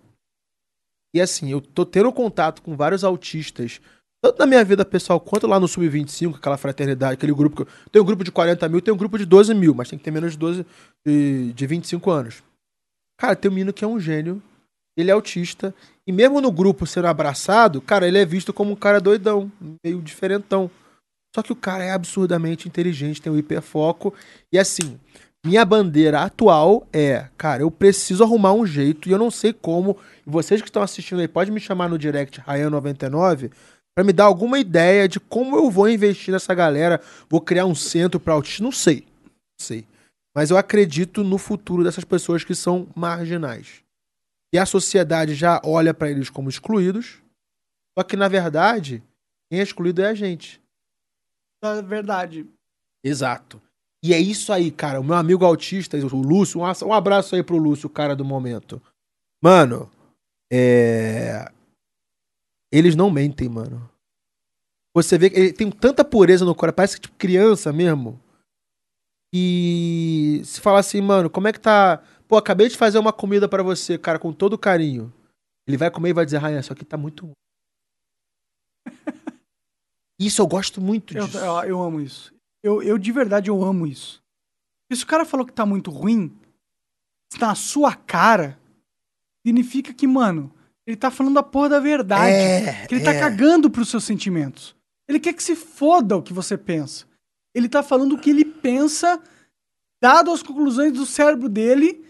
[1.14, 3.80] E assim, eu tô tendo contato com vários autistas,
[4.22, 7.62] tanto na minha vida pessoal quanto lá no Sub-25, aquela fraternidade, aquele grupo que.
[7.62, 9.98] Eu, tem um grupo de 40 mil, tem um grupo de 12 mil, mas tem
[9.98, 10.66] que ter menos de 12
[11.06, 12.42] de, de 25 anos.
[13.20, 14.42] Cara, tem um menino que é um gênio,
[14.96, 15.74] ele é autista,
[16.06, 19.50] e mesmo no grupo sendo abraçado, cara, ele é visto como um cara doidão,
[19.84, 20.70] meio diferentão.
[21.34, 24.14] Só que o cara é absurdamente inteligente, tem um hiperfoco,
[24.52, 25.00] e assim,
[25.44, 29.98] Minha bandeira atual é, cara, eu preciso arrumar um jeito e eu não sei como.
[30.24, 33.50] E vocês que estão assistindo aí, pode me chamar no direct Ryan99
[33.92, 37.00] para me dar alguma ideia de como eu vou investir nessa galera.
[37.28, 39.00] Vou criar um centro para autistas, não sei.
[39.00, 39.84] Não sei.
[40.34, 43.82] Mas eu acredito no futuro dessas pessoas que são marginais.
[44.54, 47.20] E a sociedade já olha para eles como excluídos.
[47.98, 49.02] Só que, na verdade,
[49.50, 50.62] quem é excluído é a gente.
[51.64, 52.46] É verdade.
[53.04, 53.60] Exato.
[54.02, 55.00] E é isso aí, cara.
[55.00, 58.82] O meu amigo autista, o Lúcio, um abraço aí pro Lúcio, o cara do momento.
[59.40, 59.88] Mano,
[60.52, 61.50] é.
[62.70, 63.88] Eles não mentem, mano.
[64.94, 68.20] Você vê que ele tem tanta pureza no coração, parece que tipo criança mesmo.
[69.32, 72.02] E se falar assim, mano, como é que tá?
[72.28, 75.12] Pô, acabei de fazer uma comida para você, cara, com todo carinho.
[75.66, 77.30] Ele vai comer e vai dizer, Rainha, isso aqui tá muito.
[80.20, 81.38] Isso eu gosto muito disso.
[81.38, 82.32] Eu, eu, eu amo isso.
[82.62, 84.22] Eu, eu, de verdade, eu amo isso.
[84.90, 86.32] E se o cara falou que tá muito ruim,
[87.32, 88.58] está na sua cara,
[89.44, 90.52] significa que, mano,
[90.86, 92.32] ele tá falando a porra da verdade.
[92.32, 93.14] É, que ele tá é.
[93.14, 94.76] tá cagando pros seus sentimentos.
[95.08, 97.06] Ele quer que se foda o que você pensa.
[97.54, 99.20] Ele tá falando o que ele pensa,
[100.00, 102.04] dado as conclusões do cérebro dele.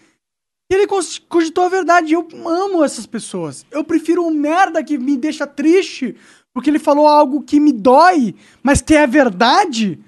[0.71, 0.87] E ele
[1.29, 2.13] cogitou a verdade.
[2.13, 3.67] Eu amo essas pessoas.
[3.71, 6.17] Eu prefiro um merda que me deixa triste
[6.53, 9.99] porque ele falou algo que me dói, mas que é verdade,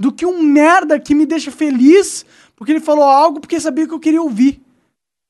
[0.00, 2.24] do que um merda que me deixa feliz
[2.56, 4.58] porque ele falou algo porque sabia que eu queria ouvir.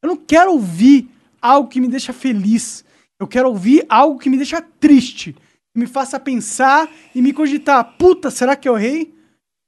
[0.00, 1.10] Eu não quero ouvir
[1.42, 2.84] algo que me deixa feliz.
[3.18, 5.32] Eu quero ouvir algo que me deixa triste.
[5.32, 7.96] Que me faça pensar e me cogitar.
[7.98, 9.12] Puta, será que eu errei?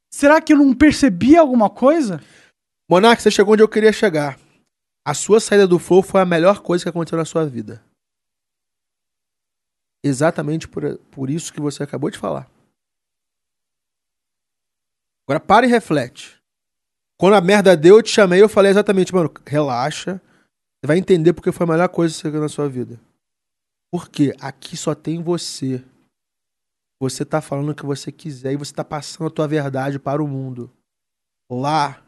[0.08, 2.22] Será que eu não percebi alguma coisa?
[2.88, 4.38] Monark, você chegou onde eu queria chegar.
[5.04, 7.82] A sua saída do Flow foi a melhor coisa que aconteceu na sua vida.
[10.04, 12.51] Exatamente por, por isso que você acabou de falar.
[15.32, 16.38] Agora para e reflete.
[17.18, 20.20] Quando a merda deu, eu te chamei, eu falei exatamente, mano, relaxa.
[20.76, 23.00] Você vai entender porque foi a melhor coisa que você na sua vida.
[23.90, 25.82] Porque aqui só tem você.
[27.00, 30.22] Você tá falando o que você quiser e você tá passando a tua verdade para
[30.22, 30.70] o mundo.
[31.50, 32.02] Lá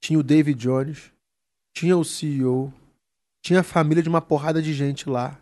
[0.00, 1.10] tinha o David Jones,
[1.74, 2.72] tinha o CEO,
[3.42, 5.36] tinha a família de uma porrada de gente lá.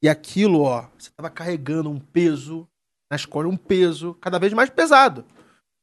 [0.00, 2.68] E aquilo, ó, você tava carregando um peso
[3.10, 5.24] na escola, um peso cada vez mais pesado.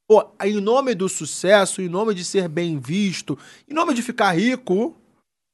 [0.08, 3.38] Pô, em nome do sucesso, em nome de ser bem visto,
[3.68, 4.96] em nome de ficar rico,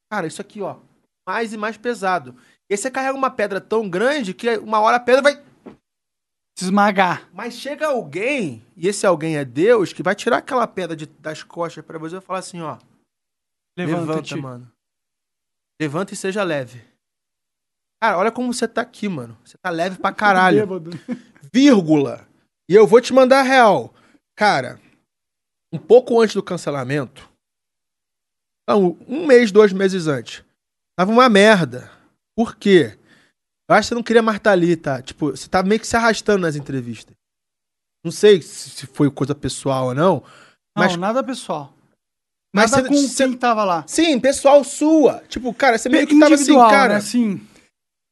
[0.08, 0.76] cara, isso aqui, ó,
[1.26, 2.36] mais e mais pesado.
[2.70, 5.42] E aí você carrega uma pedra tão grande que uma hora a pedra vai
[6.56, 7.28] se esmagar.
[7.32, 11.42] Mas chega alguém, e esse alguém é Deus, que vai tirar aquela pedra de, das
[11.42, 12.78] costas para você e falar assim, ó.
[13.76, 14.72] Levanta, levanta mano.
[15.80, 16.80] Levanta e seja leve.
[18.00, 19.36] Cara, olha como você tá aqui, mano.
[19.44, 20.64] Você tá leve pra caralho.
[21.52, 22.28] Vírgula.
[22.68, 23.92] E eu vou te mandar real.
[24.36, 24.80] Cara,
[25.72, 27.30] um pouco antes do cancelamento,
[28.68, 30.42] não, um mês, dois meses antes,
[30.98, 31.90] tava uma merda.
[32.36, 32.98] Por quê?
[33.68, 35.00] Eu acho que você não queria mais estar ali, tá?
[35.00, 37.14] Tipo, você tá meio que se arrastando nas entrevistas.
[38.04, 40.22] Não sei se foi coisa pessoal ou não.
[40.76, 40.92] Mas...
[40.92, 41.72] Não, nada pessoal.
[42.54, 43.24] Mas nada você, com você...
[43.24, 43.84] quem tava lá.
[43.86, 45.22] Sim, pessoal sua.
[45.28, 46.94] Tipo, cara, você meio que tava assim, cara.
[46.94, 47.00] Né?
[47.00, 47.46] Sim.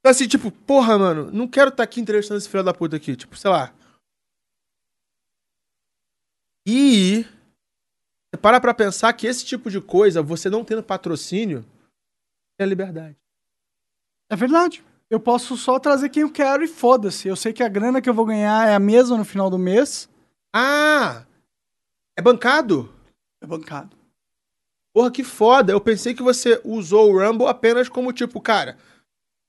[0.00, 2.96] Então, assim, tipo, porra, mano, não quero estar tá aqui entrevistando esse filho da puta
[2.96, 3.14] aqui.
[3.14, 3.72] Tipo, sei lá.
[6.66, 7.24] E
[8.32, 11.64] você para pra pensar que esse tipo de coisa, você não tendo patrocínio,
[12.58, 13.16] é liberdade.
[14.30, 14.82] É verdade.
[15.10, 17.28] Eu posso só trazer quem eu quero e foda-se.
[17.28, 19.58] Eu sei que a grana que eu vou ganhar é a mesma no final do
[19.58, 20.08] mês.
[20.54, 21.26] Ah!
[22.16, 22.90] É bancado?
[23.42, 23.94] É bancado.
[24.94, 25.72] Porra, que foda.
[25.72, 28.78] Eu pensei que você usou o Rumble apenas como tipo, cara,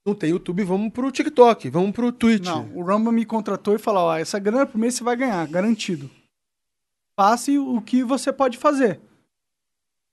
[0.06, 2.44] não tem YouTube, vamos pro TikTok, vamos pro Twitch.
[2.44, 5.46] Não, o Rumble me contratou e falou: ó, essa grana por mês você vai ganhar,
[5.48, 6.10] garantido.
[7.16, 9.00] Faça o que você pode fazer.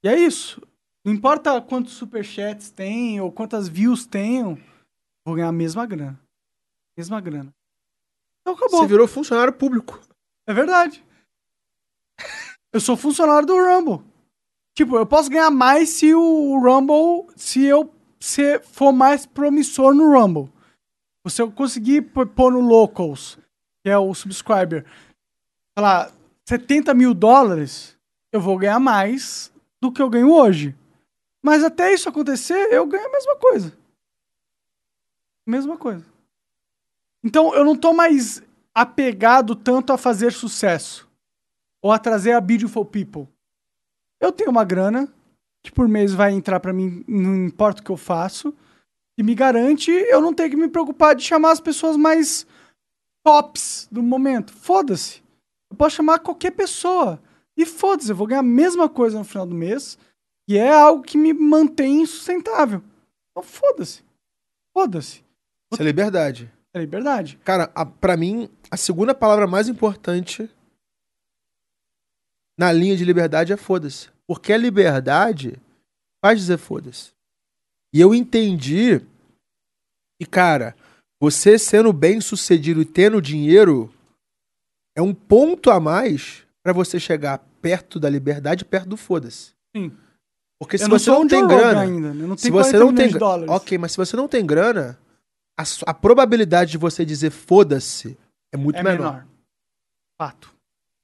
[0.03, 0.61] E é isso.
[1.03, 4.57] Não importa quantos superchats tem ou quantas views tenham,
[5.25, 6.19] vou ganhar a mesma grana.
[6.95, 7.53] Mesma grana.
[8.41, 8.81] Então acabou.
[8.81, 9.99] Você virou funcionário público.
[10.45, 11.03] É verdade.
[12.71, 14.05] eu sou funcionário do Rumble.
[14.75, 20.13] Tipo, eu posso ganhar mais se o Rumble, se eu você for mais promissor no
[20.13, 20.51] Rumble.
[21.23, 23.37] Você conseguir pôr no Locals,
[23.83, 26.11] que é o subscriber, sei lá,
[26.51, 27.97] 70 mil dólares,
[28.29, 30.75] eu vou ganhar mais do que eu ganho hoje.
[31.41, 33.77] Mas até isso acontecer, eu ganho a mesma coisa.
[35.47, 36.05] Mesma coisa.
[37.23, 38.43] Então eu não tô mais
[38.75, 41.09] apegado tanto a fazer sucesso
[41.81, 43.29] ou a trazer a Beautiful People.
[44.19, 45.07] Eu tenho uma grana,
[45.63, 48.53] que por mês vai entrar para mim, não importa o que eu faço,
[49.17, 52.45] e me garante eu não ter que me preocupar de chamar as pessoas mais
[53.23, 54.51] tops do momento.
[54.51, 55.21] Foda-se.
[55.71, 57.21] Eu posso chamar qualquer pessoa.
[57.55, 59.97] E foda-se, eu vou ganhar a mesma coisa no final do mês.
[60.47, 62.83] E é algo que me mantém sustentável.
[63.31, 64.03] Então foda-se.
[64.73, 65.23] Foda-se.
[65.71, 66.51] Isso é liberdade.
[66.73, 67.39] É liberdade.
[67.43, 70.49] Cara, a, pra mim, a segunda palavra mais importante
[72.57, 74.09] na linha de liberdade é foda-se.
[74.27, 75.57] Porque a liberdade
[76.23, 77.11] faz dizer foda-se.
[77.93, 79.01] E eu entendi.
[80.19, 80.75] E, cara,
[81.19, 83.93] você sendo bem sucedido e tendo dinheiro
[84.95, 89.53] é um ponto a mais para você chegar perto da liberdade, perto do foda-se.
[89.75, 89.91] Sim.
[90.59, 93.49] Porque se você não, tem grana, ainda, não se você não tem dólares.
[93.49, 94.99] OK, mas se você não tem grana,
[95.57, 98.17] a, a probabilidade de você dizer foda-se
[98.53, 98.97] é muito é menor.
[98.97, 99.27] menor.
[100.19, 100.53] Fato.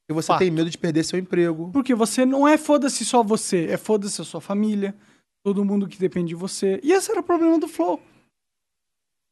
[0.02, 0.40] Porque você Fato.
[0.40, 1.72] tem medo de perder seu emprego.
[1.72, 4.96] Porque você não é foda-se só você, é foda-se a sua família,
[5.44, 6.80] todo mundo que depende de você.
[6.84, 7.96] E esse era o problema do Flow.
[7.96, 8.00] O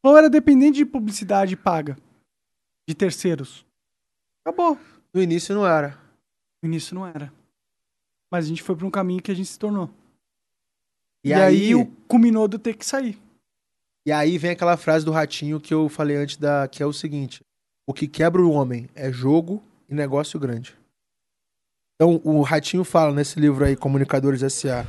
[0.02, 1.98] Flow era dependente de publicidade paga.
[2.88, 3.65] De terceiros.
[4.46, 4.78] Acabou.
[5.12, 5.98] No início não era.
[6.62, 7.34] No início não era.
[8.32, 9.90] Mas a gente foi para um caminho que a gente se tornou.
[11.24, 13.20] E, e aí, aí o culminou de ter que sair.
[14.06, 16.94] E aí vem aquela frase do ratinho que eu falei antes da que é o
[16.94, 17.44] seguinte:
[17.88, 20.78] o que quebra o homem é jogo e negócio grande.
[21.96, 24.86] Então, o Ratinho fala nesse livro aí, Comunicadores S.A.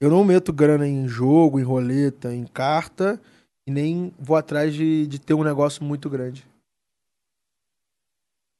[0.00, 3.20] Eu não meto grana em jogo, em roleta, em carta,
[3.64, 6.44] e nem vou atrás de, de ter um negócio muito grande.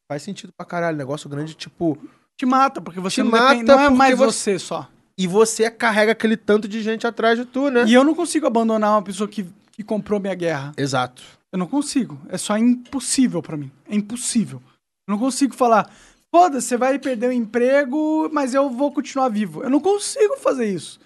[0.09, 0.97] Faz sentido pra caralho.
[0.97, 1.99] Negócio grande, tipo.
[2.37, 4.89] Te mata, porque você não, mata depende, não é mais você, você só.
[5.17, 7.85] E você carrega aquele tanto de gente atrás de tu, né?
[7.87, 10.73] E eu não consigo abandonar uma pessoa que, que comprou minha guerra.
[10.77, 11.23] Exato.
[11.53, 12.19] Eu não consigo.
[12.29, 13.71] É só impossível para mim.
[13.89, 14.61] É impossível.
[15.07, 15.89] Eu não consigo falar,
[16.33, 19.63] foda-se, você vai perder o emprego, mas eu vou continuar vivo.
[19.63, 20.99] Eu não consigo fazer isso.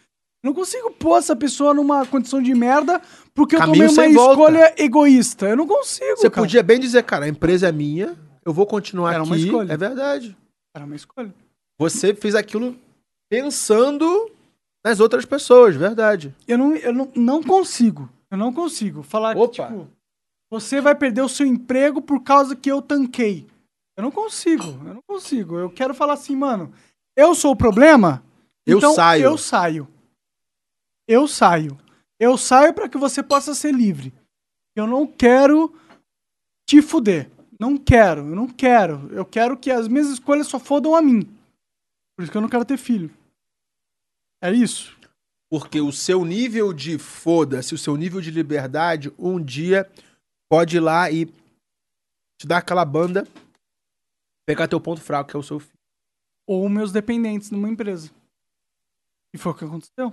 [0.43, 3.03] Eu não consigo pôr essa pessoa numa condição de merda
[3.35, 5.47] porque eu Caminho tomei uma escolha egoísta.
[5.49, 6.17] Eu não consigo.
[6.17, 6.47] Você cara.
[6.47, 9.31] podia bem dizer, cara, a empresa é minha, eu vou continuar Era aqui.
[9.31, 9.73] Uma escolha.
[9.73, 10.37] É verdade.
[10.75, 11.35] Era uma escolha.
[11.79, 12.77] Você fez aquilo
[13.29, 14.31] pensando
[14.85, 16.35] nas outras pessoas, verdade.
[16.47, 18.09] Eu não, eu não, não consigo.
[18.31, 19.49] Eu não consigo falar Opa.
[19.49, 19.89] que, tipo,
[20.51, 23.47] você vai perder o seu emprego por causa que eu tanquei.
[23.97, 25.59] Eu não consigo, eu não consigo.
[25.59, 26.73] Eu quero falar assim, mano,
[27.17, 28.23] eu sou o problema,
[28.65, 29.25] eu então saio.
[29.25, 29.89] eu saio.
[31.07, 31.79] Eu saio.
[32.21, 34.13] Eu saio para que você possa ser livre.
[34.77, 35.75] Eu não quero
[36.67, 37.31] te fuder.
[37.59, 39.09] Não quero, eu não quero.
[39.13, 41.23] Eu quero que as minhas escolhas só fodam a mim.
[42.17, 43.11] Por isso que eu não quero ter filho.
[44.41, 44.97] É isso.
[45.51, 49.91] Porque o seu nível de foda-se, o seu nível de liberdade, um dia
[50.49, 51.27] pode ir lá e
[52.39, 53.27] te dar aquela banda
[54.47, 55.79] pegar teu ponto fraco, que é o seu filho.
[56.47, 58.11] Ou meus dependentes numa empresa.
[59.35, 60.13] E foi o que aconteceu.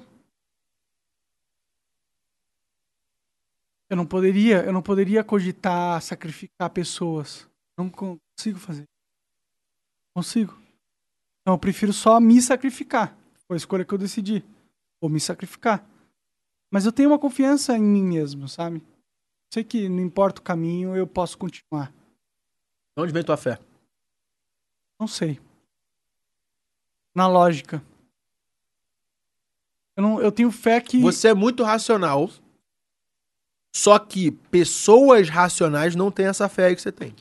[3.89, 7.47] Eu não poderia, eu não poderia cogitar sacrificar pessoas.
[7.77, 8.87] Não consigo fazer.
[10.13, 10.57] Consigo.
[11.41, 13.15] Então eu prefiro só me sacrificar.
[13.47, 14.43] Foi a escolha que eu decidi.
[14.99, 15.87] Ou me sacrificar.
[16.71, 18.81] Mas eu tenho uma confiança em mim mesmo, sabe?
[19.53, 21.93] Sei que não importa o caminho, eu posso continuar.
[22.97, 23.59] De onde vem tua fé?
[24.99, 25.39] Não sei.
[27.13, 27.83] Na lógica.
[29.95, 30.99] Eu, não, eu tenho fé que.
[30.99, 32.29] Você é muito racional.
[33.75, 37.13] Só que pessoas racionais não têm essa fé aí que você tem.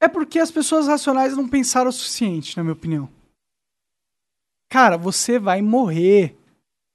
[0.00, 3.10] É porque as pessoas racionais não pensaram o suficiente, na minha opinião.
[4.70, 6.34] Cara, você vai morrer.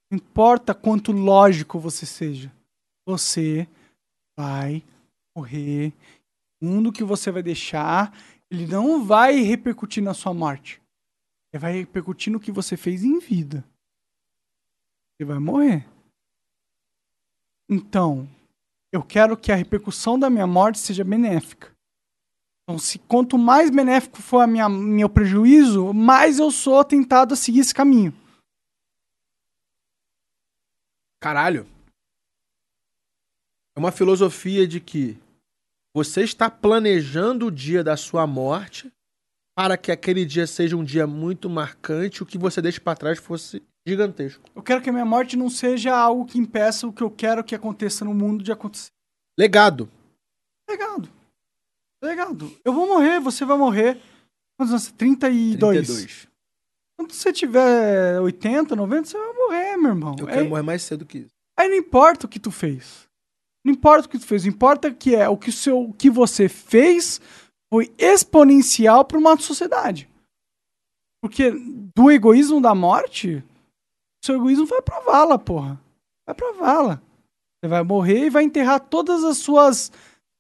[0.10, 2.52] Não importa quanto lógico você seja.
[3.06, 3.68] Você
[4.36, 4.82] vai
[5.36, 5.94] morrer.
[6.60, 8.12] O mundo que você vai deixar
[8.50, 10.82] ele não vai repercutir na sua morte.
[11.52, 13.64] Ele vai repercutir no que você fez em vida.
[15.12, 15.88] Você vai morrer.
[17.70, 18.28] Então,
[18.92, 21.72] eu quero que a repercussão da minha morte seja benéfica.
[22.64, 27.38] Então, se quanto mais benéfico for a minha, meu prejuízo, mais eu sou tentado a
[27.38, 28.14] seguir esse caminho.
[31.20, 31.68] Caralho.
[33.76, 35.18] É uma filosofia de que
[35.94, 38.92] você está planejando o dia da sua morte
[39.56, 43.20] para que aquele dia seja um dia muito marcante, o que você deixa para trás
[43.20, 44.44] fosse gigantesco.
[44.56, 47.44] Eu quero que a minha morte não seja algo que impeça o que eu quero
[47.44, 48.92] que aconteça no mundo de acontecer.
[49.38, 49.90] Legado.
[50.70, 51.10] Legado.
[52.02, 52.52] Legado.
[52.64, 54.00] Eu vou morrer, você vai morrer.
[54.58, 54.92] Quantos anos?
[54.92, 55.88] 32.
[55.88, 56.28] 32.
[56.96, 60.16] Quando você tiver 80, 90, você vai morrer, meu irmão.
[60.18, 61.34] Eu quero morrer mais cedo que isso.
[61.58, 63.08] Aí não importa o que tu fez.
[63.66, 66.10] Não importa o que tu fez, importa que é o que, o seu, o que
[66.10, 67.22] você fez
[67.72, 70.10] foi exponencial para uma sociedade.
[71.22, 71.52] Porque
[71.96, 73.42] do egoísmo da morte,
[74.24, 75.80] seu egoísmo vai pra vala, porra.
[76.26, 77.04] Vai pra vala.
[77.60, 79.92] Você vai morrer e vai enterrar todas as suas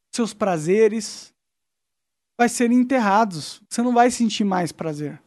[0.09, 1.33] seus prazeres.
[2.37, 3.61] Vai serem enterrados.
[3.69, 5.21] Você não vai sentir mais prazer.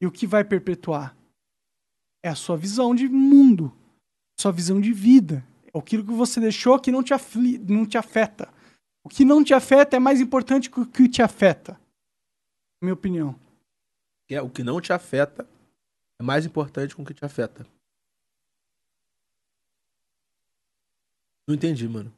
[0.00, 1.16] E o que vai perpetuar?
[2.24, 3.76] É a sua visão de mundo,
[4.38, 5.44] sua visão de vida.
[5.74, 8.48] É aquilo que você deixou que não te, afli não te afeta.
[9.04, 11.80] O que não te afeta é mais importante que o que te afeta.
[12.80, 13.34] Minha opinião.
[14.30, 15.48] É, o que não te afeta
[16.22, 17.66] é mais importante que o que te afeta.
[21.46, 22.12] Não entendi, mano.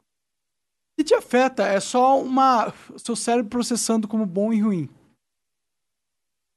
[0.96, 2.72] Que te afeta é só uma.
[2.98, 4.84] seu cérebro processando como bom e ruim.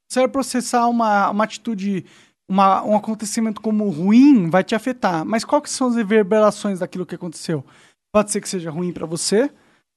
[0.10, 2.06] O cérebro processar uma, uma atitude,
[2.48, 5.26] uma, um acontecimento como ruim vai te afetar.
[5.26, 7.66] Mas quais são as reverberações daquilo que aconteceu?
[8.12, 9.50] Pode ser que seja ruim para você,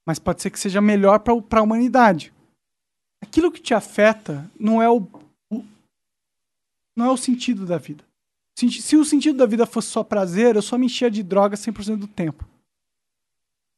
[0.06, 2.32] mas pode ser que seja melhor para a humanidade.
[3.20, 5.06] Aquilo que te afeta não é o,
[7.00, 8.04] não é o sentido da vida.
[8.54, 11.96] Se o sentido da vida fosse só prazer, eu só me enchia de droga 100%
[11.96, 12.46] do tempo.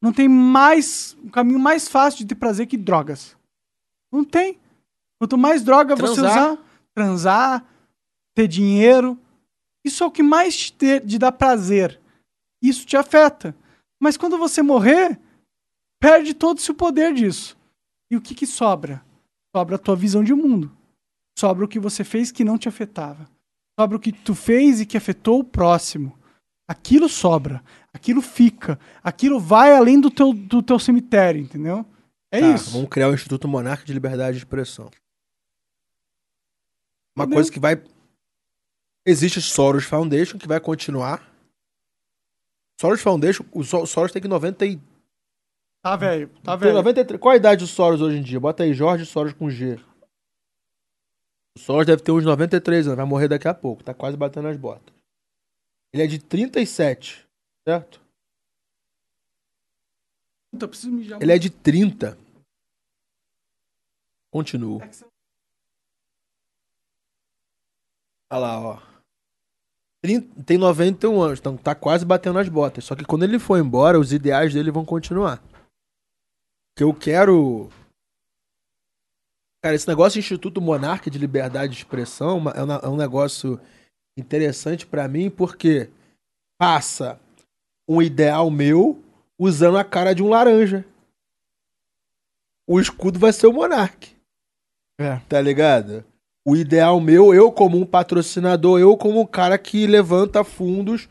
[0.01, 3.37] Não tem mais um caminho mais fácil de ter prazer que drogas.
[4.11, 4.59] Não tem.
[5.21, 6.17] Quanto mais droga transar.
[6.17, 6.59] você usar,
[6.93, 7.65] transar,
[8.35, 9.17] ter dinheiro,
[9.85, 12.01] isso é o que mais te, te dá prazer.
[12.61, 13.55] Isso te afeta.
[14.01, 15.21] Mas quando você morrer,
[16.01, 17.57] perde todo o seu poder disso.
[18.11, 19.05] E o que, que sobra?
[19.55, 20.77] Sobra a tua visão de mundo.
[21.39, 23.29] Sobra o que você fez que não te afetava.
[23.79, 26.19] Sobra o que tu fez e que afetou o próximo.
[26.69, 27.63] Aquilo sobra.
[27.93, 28.79] Aquilo fica.
[29.03, 31.85] Aquilo vai além do teu, do teu cemitério, entendeu?
[32.31, 32.71] É tá, isso.
[32.71, 34.91] Vamos criar o Instituto Monarca de Liberdade de Expressão.
[37.17, 37.83] Uma coisa que vai.
[39.05, 41.31] Existe a Soros Foundation, que vai continuar.
[42.81, 44.81] Soros Foundation, o Soros tem que 90 e
[45.83, 46.75] Tá velho, tá velho.
[46.75, 47.21] 93.
[47.21, 48.39] Qual a idade do Soros hoje em dia?
[48.39, 49.81] Bota aí Jorge Soros com G.
[51.57, 54.49] O Soros deve ter uns 93 anos, vai morrer daqui a pouco, tá quase batendo
[54.49, 54.95] as botas.
[55.93, 57.27] Ele é de 37,
[57.65, 58.01] certo?
[60.51, 61.21] Puta, preciso mijar.
[61.21, 62.19] Ele é de 30.
[64.31, 64.83] Continuo.
[64.83, 64.91] É
[68.31, 68.83] Olha lá, ó.
[70.45, 72.85] Tem 91 anos, então tá quase batendo as botas.
[72.85, 75.43] Só que quando ele for embora, os ideais dele vão continuar
[76.77, 77.71] que eu quero.
[79.63, 83.61] Cara, esse negócio de Instituto Monarca de Liberdade de Expressão é, é um negócio
[84.19, 85.89] interessante para mim porque
[86.59, 87.21] passa
[87.89, 89.01] um ideal meu
[89.39, 90.85] usando a cara de um laranja.
[92.67, 94.17] O escudo vai ser o Monark.
[94.99, 95.19] É.
[95.29, 96.05] Tá ligado?
[96.45, 101.09] O ideal meu, eu como um patrocinador, eu como um cara que levanta fundos.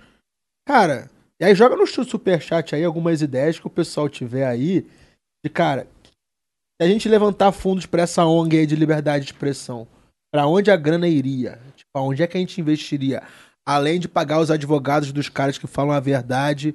[0.66, 4.86] Cara, e aí joga no superchat aí algumas ideias que o pessoal tiver aí
[5.44, 5.88] de cara,
[6.82, 9.88] se a gente levantar fundos para essa ONG aí de liberdade de expressão,
[10.34, 11.62] para onde a grana iria?
[11.76, 13.22] Tipo, onde é que a gente investiria?
[13.64, 16.74] Além de pagar os advogados dos caras que falam a verdade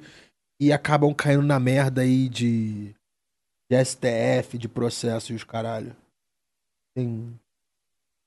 [0.63, 2.95] e acabam caindo na merda aí de,
[3.69, 5.97] de STF, de processo e os caralho.
[6.95, 7.35] Tem.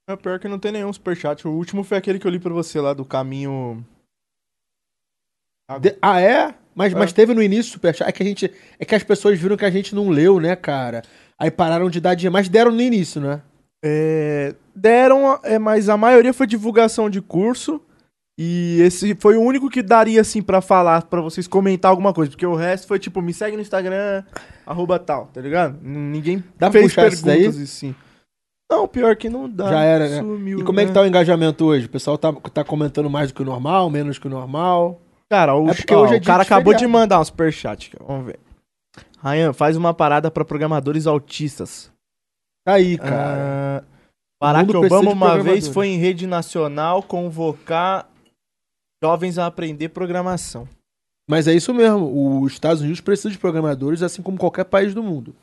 [0.10, 1.48] É pior que não tem nenhum superchat.
[1.48, 3.86] O último foi aquele que eu li pra você lá do caminho.
[5.80, 5.98] De...
[6.02, 6.54] Ah, é?
[6.76, 6.96] Mas, é.
[6.98, 8.10] mas teve no início Superchat.
[8.10, 8.54] É que a gente.
[8.78, 11.04] É que as pessoas viram que a gente não leu, né, cara?
[11.40, 12.34] Aí pararam de dar dinheiro.
[12.34, 13.42] Mas deram no início, né?
[13.84, 17.82] É, deram, é, mas a maioria foi divulgação de curso.
[18.42, 22.32] E esse foi o único que daria, assim, para falar, para vocês comentar alguma coisa.
[22.32, 24.24] Porque o resto foi tipo, me segue no Instagram,
[24.66, 25.78] arroba tal, tá ligado?
[25.82, 27.94] Ninguém dá fez perguntas assim.
[28.72, 29.70] Não, pior que não dá.
[29.70, 30.20] Já era, né?
[30.20, 30.84] Sumiu, e como né?
[30.84, 30.94] é que né?
[30.94, 31.88] tá o engajamento hoje?
[31.88, 35.02] O pessoal tá, tá comentando mais do que o normal, menos que o normal?
[35.30, 37.92] Cara, o, é porque ó, hoje é o cara acabou de mandar um superchat.
[38.00, 38.40] Vamos ver.
[39.24, 41.92] Ryan, faz uma parada para programadores autistas.
[42.66, 43.84] Tá aí, cara.
[43.84, 44.00] Uh,
[44.42, 48.10] Barack Obama uma vez foi em rede nacional convocar
[49.04, 50.68] jovens a aprender programação.
[51.30, 52.42] Mas é isso mesmo.
[52.42, 55.36] Os Estados Unidos precisam de programadores, assim como qualquer país do mundo.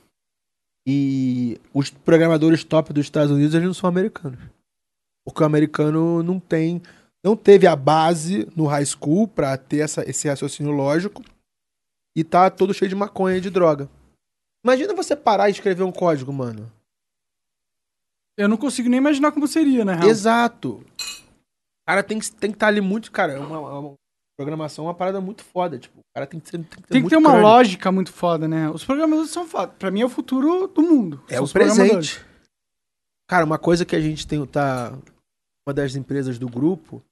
[0.86, 4.38] E os programadores top dos Estados Unidos eles não são americanos.
[5.24, 6.80] Porque o americano não tem
[7.24, 11.24] não teve a base no high school para ter essa, esse raciocínio lógico
[12.16, 13.90] e tá todo cheio de maconha e de droga.
[14.64, 16.72] Imagina você parar e escrever um código, mano.
[18.38, 19.94] Eu não consigo nem imaginar como seria, né?
[19.94, 20.08] Real?
[20.08, 20.84] Exato.
[21.86, 23.94] Cara, tem que tem que estar tá ali muito, cara, é uma, uma,
[24.36, 26.88] programação é uma parada muito foda, tipo, o cara tem que, ser, tem que ter,
[26.88, 27.46] tem que ter uma crânio.
[27.46, 28.68] lógica muito foda, né?
[28.70, 29.72] Os programadores são foda.
[29.72, 31.22] Pra mim é o futuro do mundo.
[31.28, 32.24] É o presente.
[33.28, 34.92] Cara, uma coisa que a gente tem, tá,
[35.66, 37.02] uma das empresas do grupo, o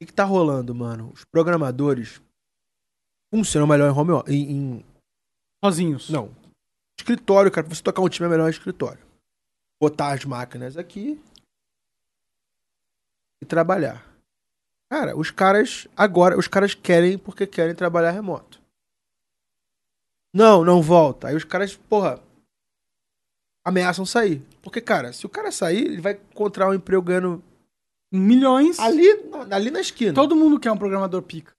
[0.00, 1.10] que, que tá rolando, mano?
[1.14, 2.20] Os programadores
[3.30, 4.34] funcionam melhor em home office.
[4.34, 4.84] Em, em...
[5.64, 6.10] Sozinhos.
[6.10, 6.34] Não.
[6.98, 9.04] Escritório, cara, pra você tocar um time é melhor em escritório.
[9.80, 11.20] Botar as máquinas aqui
[13.42, 14.06] e trabalhar.
[14.90, 18.60] Cara, os caras agora, os caras querem porque querem trabalhar remoto.
[20.32, 21.28] Não, não volta.
[21.28, 22.22] Aí os caras, porra,
[23.64, 24.42] ameaçam sair.
[24.62, 27.42] Porque, cara, se o cara sair, ele vai encontrar um emprego ganhando
[28.12, 28.78] Milhões.
[28.78, 29.06] Ali,
[29.50, 30.14] ali na esquina.
[30.14, 31.55] Todo mundo quer um programador pica.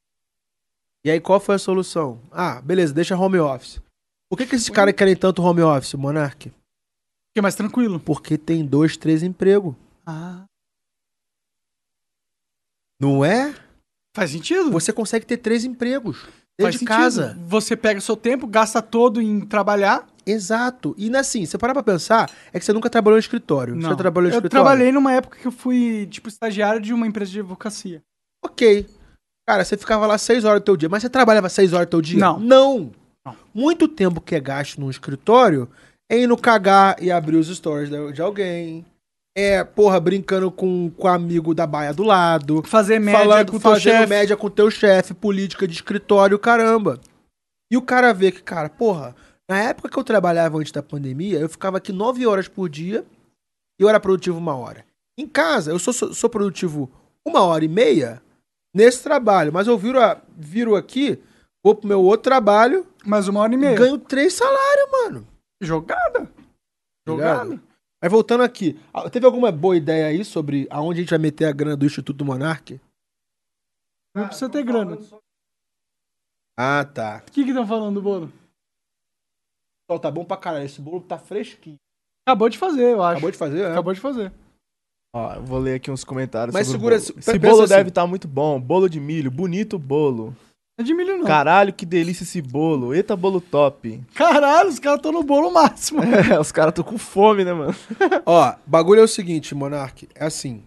[1.07, 2.19] E aí, qual foi a solução?
[2.29, 3.81] Ah, beleza, deixa home office.
[4.29, 6.49] Por que, que esses caras querem tanto home office, Monark?
[6.49, 7.97] Porque é mais tranquilo.
[7.97, 9.73] Porque tem dois, três empregos.
[10.05, 10.43] Ah.
[12.99, 13.55] Não é?
[14.13, 14.69] Faz sentido?
[14.69, 16.89] Você consegue ter três empregos Faz dentro de sentido.
[16.89, 17.37] casa.
[17.47, 20.05] Você pega o seu tempo, gasta todo em trabalhar.
[20.25, 20.93] Exato.
[20.97, 23.75] E assim, você parar pra pensar, é que você nunca trabalhou em escritório.
[23.77, 23.91] Não.
[23.91, 24.61] Você trabalhou em eu escritório?
[24.65, 28.03] trabalhei numa época que eu fui, tipo, estagiário de uma empresa de advocacia.
[28.43, 28.85] Ok.
[29.47, 31.91] Cara, você ficava lá seis horas do teu dia, mas você trabalhava seis horas do
[31.91, 32.19] teu dia?
[32.19, 32.37] Não.
[32.39, 32.91] Não.
[33.25, 33.35] Não.
[33.53, 35.69] Muito tempo que é gasto num escritório
[36.09, 38.85] é indo cagar e abrir os stories de alguém.
[39.37, 42.63] É, porra, brincando com, o amigo da baia do lado.
[42.63, 44.09] Fazer média falando, com o teu fazendo chefe.
[44.09, 46.99] média com o teu chefe, política de escritório, caramba.
[47.71, 49.15] E o cara vê que, cara, porra,
[49.49, 53.05] na época que eu trabalhava antes da pandemia, eu ficava aqui nove horas por dia
[53.79, 54.83] e eu era produtivo uma hora.
[55.17, 56.89] Em casa, eu sou, sou, sou produtivo
[57.25, 58.21] uma hora e meia
[58.73, 61.21] nesse trabalho, mas eu viro, a, viro aqui,
[61.63, 63.77] vou pro meu outro trabalho Mais uma hora e meia.
[63.77, 65.27] ganho três salários, mano.
[65.61, 66.29] Jogada.
[67.07, 67.61] Jogada.
[68.01, 71.45] Mas voltando aqui, ah, teve alguma boa ideia aí sobre aonde a gente vai meter
[71.45, 72.79] a grana do Instituto Monarque?
[74.15, 74.95] Não precisa ter grana.
[74.97, 75.21] O
[76.57, 77.21] Ah, tá.
[77.21, 78.31] que que estão falando do bolo?
[79.89, 80.65] Ó, tá bom pra caralho.
[80.65, 81.77] Esse bolo tá fresquinho.
[82.27, 83.13] Acabou de fazer, eu acho.
[83.13, 83.71] Acabou de fazer, né?
[83.71, 84.33] Acabou de fazer.
[85.13, 87.19] Ó, eu vou ler aqui uns comentários Mas sobre segura- o bolo.
[87.19, 87.73] Esse pensa bolo assim.
[87.73, 88.59] deve estar muito bom.
[88.59, 90.35] Bolo de milho, bonito bolo.
[90.77, 91.25] Não é de milho, não.
[91.25, 92.93] Caralho, que delícia esse bolo.
[92.93, 93.99] Eita, bolo top.
[94.13, 96.01] Caralho, os caras estão no bolo máximo.
[96.31, 97.75] É, os caras estão com fome, né, mano?
[98.25, 100.07] Ó, bagulho é o seguinte, Monark.
[100.13, 100.61] É assim.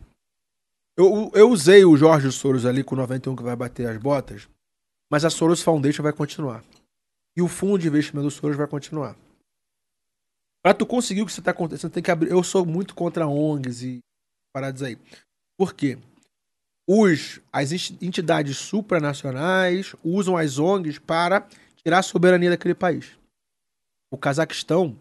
[0.97, 4.49] Eu, eu usei o Jorge Soros ali com 91 que vai bater as botas,
[5.10, 6.62] mas a Soros Foundation vai continuar.
[7.36, 9.15] E o fundo de investimento do Soros vai continuar.
[10.62, 12.31] Pra tu conseguir o que você tá acontecendo, você tem que abrir.
[12.31, 13.99] Eu sou muito contra ONGs e
[14.53, 14.99] paradas aí.
[15.57, 15.99] Por quê?
[16.89, 21.47] Os, as enti- entidades supranacionais usam as ONGs para
[21.83, 23.12] tirar a soberania daquele país.
[24.12, 24.97] O Cazaquistão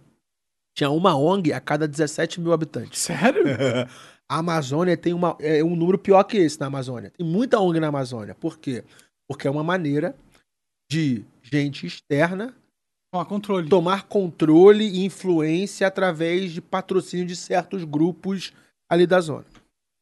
[0.75, 3.01] tinha uma ONG a cada 17 mil habitantes.
[3.01, 3.43] Sério?
[4.31, 7.09] A Amazônia tem uma, é um número pior que esse na Amazônia.
[7.09, 8.35] Tem muita ONG na Amazônia.
[8.35, 8.83] Por quê?
[9.27, 10.15] Porque é uma maneira
[10.87, 12.53] de gente externa
[13.11, 13.67] Com a controle.
[13.67, 18.53] tomar controle e influência através de patrocínio de certos grupos
[18.89, 19.45] ali da zona.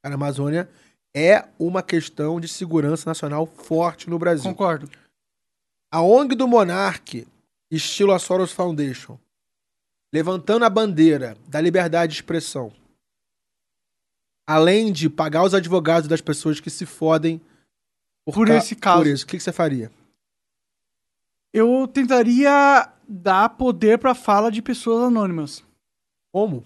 [0.04, 0.70] A Amazônia
[1.14, 4.50] é uma questão de segurança nacional forte no Brasil.
[4.50, 4.90] Concordo.
[5.92, 7.28] A ONG do Monark,
[7.72, 9.18] estilo a Soros Foundation,
[10.14, 12.72] levantando a bandeira da liberdade de expressão,
[14.46, 17.42] além de pagar os advogados das pessoas que se fodem
[18.26, 18.98] Por ca- esse caso.
[19.00, 19.92] Por isso, o que, que você faria?
[21.54, 25.64] Eu tentaria dar poder pra fala de pessoas anônimas.
[26.32, 26.64] Como?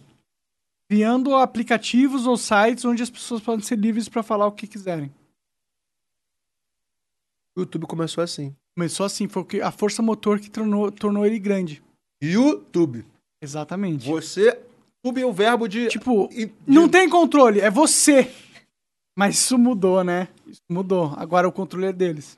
[0.92, 5.10] Criando aplicativos ou sites onde as pessoas podem ser livres pra falar o que quiserem.
[7.56, 8.53] O YouTube começou assim.
[8.76, 11.82] Começou assim, foi a força motor que tornou, tornou ele grande.
[12.22, 13.06] YouTube.
[13.42, 14.06] Exatamente.
[14.06, 14.50] Você.
[14.98, 15.88] YouTube é o verbo de.
[15.88, 18.30] Tipo, de- não tem controle, é você.
[19.18, 20.28] Mas isso mudou, né?
[20.45, 21.14] Isso mudou.
[21.16, 22.38] Agora o controle é deles.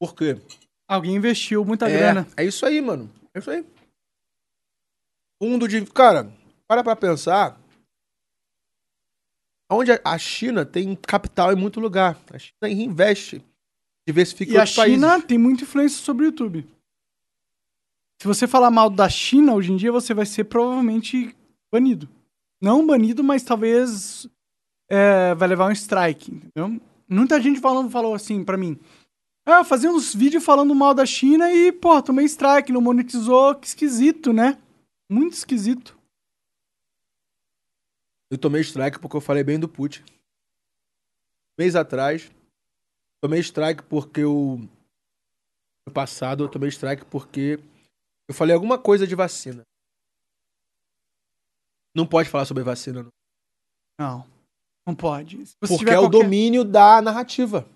[0.00, 0.40] Por quê?
[0.88, 2.26] Alguém investiu muita é, grana.
[2.38, 3.10] é isso aí, mano.
[3.34, 3.66] É isso aí.
[5.42, 5.84] Fundo de.
[5.86, 6.32] Cara,
[6.68, 7.58] para pra pensar.
[9.70, 12.18] Onde a- a China tem capital em muito lugar.
[12.32, 13.44] A China reinveste.
[14.06, 15.26] Diversifica E a outros China países.
[15.26, 16.66] tem muita influência sobre o YouTube.
[18.20, 21.36] Se você falar mal da China hoje em dia, você vai ser provavelmente
[21.72, 22.08] banido.
[22.60, 24.26] Não banido, mas talvez
[24.90, 26.80] é, vai levar um strike, entendeu?
[27.08, 28.78] Muita gente falando, falou assim pra mim.
[29.46, 33.54] Ah, eu fazia uns vídeos falando mal da China e, pô, tomei strike, não monetizou.
[33.54, 34.58] Que esquisito, né?
[35.10, 35.97] Muito esquisito.
[38.30, 40.02] Eu tomei strike porque eu falei bem do Putin.
[41.56, 42.30] Mês atrás.
[43.20, 44.60] Tomei strike porque eu.
[45.86, 47.58] No passado, eu tomei strike porque
[48.28, 49.62] eu falei alguma coisa de vacina.
[51.94, 53.10] Não pode falar sobre vacina, não.
[53.98, 54.26] Não,
[54.86, 55.38] não pode.
[55.60, 57.66] Porque é o qualquer- domínio da narrativa.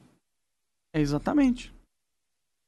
[0.93, 1.73] É, exatamente.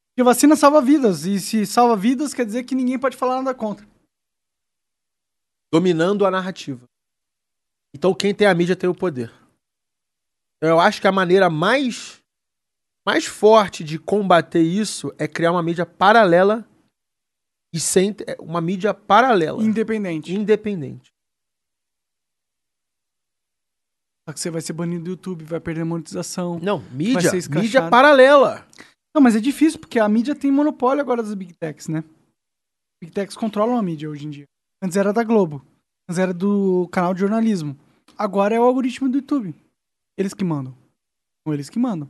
[0.08, 1.24] Porque vacina salva vidas.
[1.26, 3.86] E se salva vidas, quer dizer que ninguém pode falar nada contra.
[5.70, 6.88] Dominando a narrativa.
[7.94, 9.32] Então quem tem a mídia tem o poder.
[10.60, 12.20] Eu acho que a maneira mais
[13.06, 16.66] mais forte de combater isso é criar uma mídia paralela
[17.72, 20.32] e sem é, uma mídia paralela, Independente.
[20.32, 21.12] independente.
[24.26, 26.58] Só que você vai ser banido do YouTube, vai perder monetização.
[26.62, 28.66] Não, mídia, mídia paralela.
[29.14, 32.02] Não, mas é difícil, porque a mídia tem monopólio agora das Big Techs, né?
[33.02, 34.44] Big Techs controlam a mídia hoje em dia.
[34.82, 35.62] Antes era da Globo.
[36.08, 37.78] Antes era do canal de jornalismo.
[38.16, 39.54] Agora é o algoritmo do YouTube.
[40.16, 40.74] Eles que mandam.
[41.42, 42.08] São eles que mandam.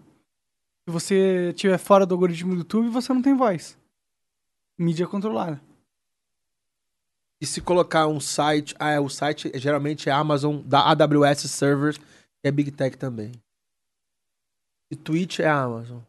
[0.87, 3.77] Se você estiver fora do algoritmo do YouTube, você não tem voz.
[4.79, 5.61] Mídia controlada.
[7.41, 11.99] E se colocar um site, ah, é, o site geralmente é Amazon, da AWS Servers,
[11.99, 13.33] que é Big Tech também.
[14.91, 16.01] E Twitch é Amazon.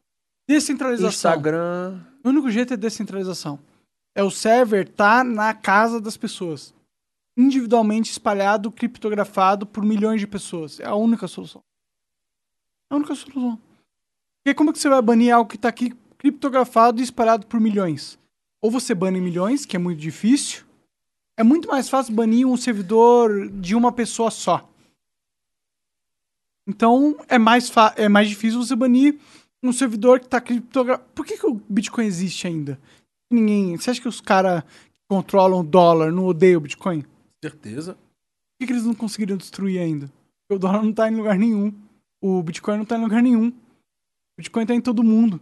[0.47, 1.09] Descentralização.
[1.09, 2.01] Instagram.
[2.23, 3.59] O único jeito é descentralização.
[4.13, 6.73] É o server tá na casa das pessoas.
[7.37, 10.79] Individualmente espalhado, criptografado por milhões de pessoas.
[10.79, 11.61] É a única solução.
[12.89, 13.59] É a única solução.
[14.43, 17.59] Porque como é que você vai banir algo que está aqui criptografado e espalhado por
[17.59, 18.17] milhões?
[18.61, 20.63] Ou você bane milhões, que é muito difícil.
[21.37, 24.69] É muito mais fácil banir um servidor de uma pessoa só.
[26.67, 29.19] Então, é mais, é mais difícil você banir
[29.61, 31.09] um servidor que está criptografado.
[31.13, 32.79] Por que, que o Bitcoin existe ainda?
[33.29, 33.75] Ninguém.
[33.75, 37.03] Você acha que os caras que controlam o dólar não odeiam o Bitcoin?
[37.45, 37.93] Certeza.
[37.93, 40.07] Por que, que eles não conseguiram destruir ainda?
[40.47, 41.71] Porque o dólar não está em lugar nenhum.
[42.19, 43.49] O Bitcoin não está em lugar nenhum.
[43.49, 45.39] O Bitcoin está em todo mundo.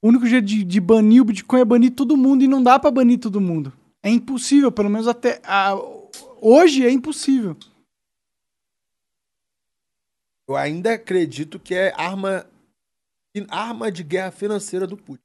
[0.00, 2.78] O único jeito de, de, banir o Bitcoin é banir todo mundo e não dá
[2.78, 3.70] para banir todo mundo.
[4.02, 5.42] É impossível, pelo menos até.
[5.44, 5.74] A,
[6.40, 7.54] hoje é impossível.
[10.48, 12.46] Eu ainda acredito que é arma
[13.50, 15.22] arma de guerra financeira do Putin.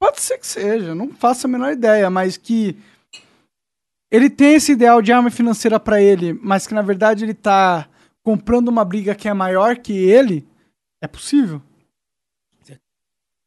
[0.00, 2.78] Pode ser que seja, não faço a menor ideia, mas que
[4.10, 7.88] ele tem esse ideal de arma financeira para ele, mas que na verdade ele tá
[8.22, 10.46] comprando uma briga que é maior que ele,
[11.00, 11.62] é possível.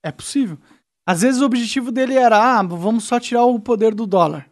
[0.03, 0.57] É possível.
[1.05, 4.49] Às vezes o objetivo dele era, ah, vamos só tirar o poder do dólar.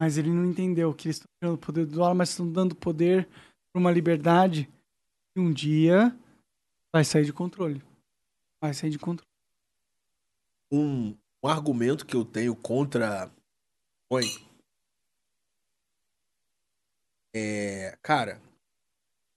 [0.00, 2.74] Mas ele não entendeu que eles estão tirando o poder do dólar, mas estão dando
[2.74, 3.28] poder
[3.72, 4.68] para uma liberdade
[5.34, 6.14] que um dia
[6.92, 7.82] vai sair de controle.
[8.62, 9.28] Vai sair de controle.
[10.70, 13.30] Um, um argumento que eu tenho contra
[14.10, 14.24] Oi.
[17.40, 18.42] É, cara,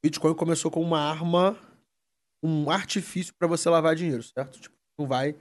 [0.03, 1.55] Bitcoin começou como uma arma,
[2.41, 4.59] um artifício para você lavar dinheiro, certo?
[4.59, 5.35] Tipo, não vai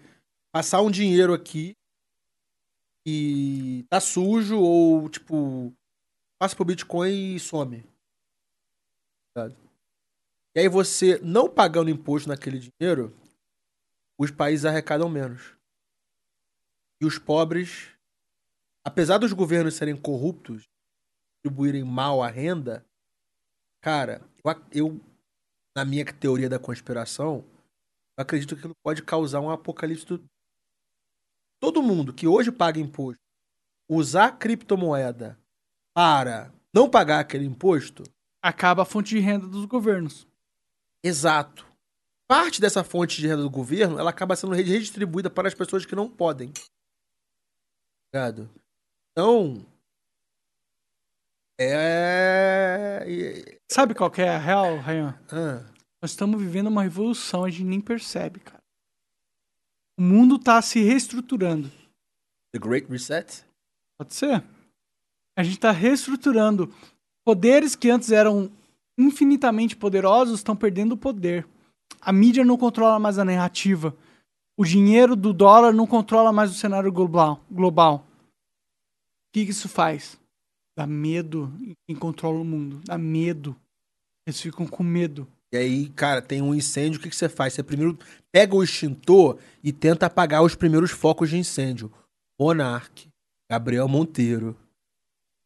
[0.53, 1.75] passar um dinheiro aqui
[3.07, 5.75] e tá sujo ou tipo
[6.39, 7.83] passa pro Bitcoin e some.
[10.55, 13.17] E aí você não pagando imposto naquele dinheiro,
[14.19, 15.57] os países arrecadam menos.
[17.01, 17.89] E os pobres,
[18.85, 20.70] apesar dos governos serem corruptos,
[21.43, 22.85] distribuírem mal a renda,
[23.81, 24.23] cara,
[24.73, 25.01] eu,
[25.77, 27.45] na minha teoria da conspiração,
[28.17, 30.23] eu acredito que aquilo pode causar um apocalipse do...
[31.61, 33.21] Todo mundo que hoje paga imposto
[33.89, 35.39] usar criptomoeda
[35.95, 38.05] para não pagar aquele imposto
[38.43, 40.27] acaba a fonte de renda dos governos.
[41.03, 41.71] Exato
[42.31, 45.97] parte dessa fonte de renda do governo ela acaba sendo redistribuída para as pessoas que
[45.97, 46.53] não podem.
[48.15, 48.49] Ligado?
[49.11, 49.67] Então.
[51.61, 53.59] É.
[53.71, 55.15] Sabe qual que é a real, Rayan?
[55.31, 55.63] Ah.
[56.01, 58.63] Nós estamos vivendo uma revolução, a gente nem percebe, cara.
[59.99, 61.71] O mundo está se reestruturando.
[62.53, 63.45] The Great Reset?
[63.99, 64.43] Pode ser.
[65.37, 66.73] A gente está reestruturando.
[67.25, 68.51] Poderes que antes eram
[68.99, 71.47] infinitamente poderosos estão perdendo o poder
[72.01, 73.95] a mídia não controla mais a narrativa.
[74.57, 77.41] O dinheiro do dólar não controla mais o cenário global.
[77.51, 78.07] global.
[79.29, 80.19] O que isso faz?
[80.81, 82.81] Dá medo em quem controla o mundo.
[82.87, 83.55] Dá medo.
[84.27, 85.29] Eles ficam com medo.
[85.53, 87.53] E aí, cara, tem um incêndio, o que, que você faz?
[87.53, 87.99] Você primeiro
[88.33, 91.93] pega o extintor e tenta apagar os primeiros focos de incêndio.
[92.41, 93.11] Monark,
[93.51, 94.57] Gabriel Monteiro,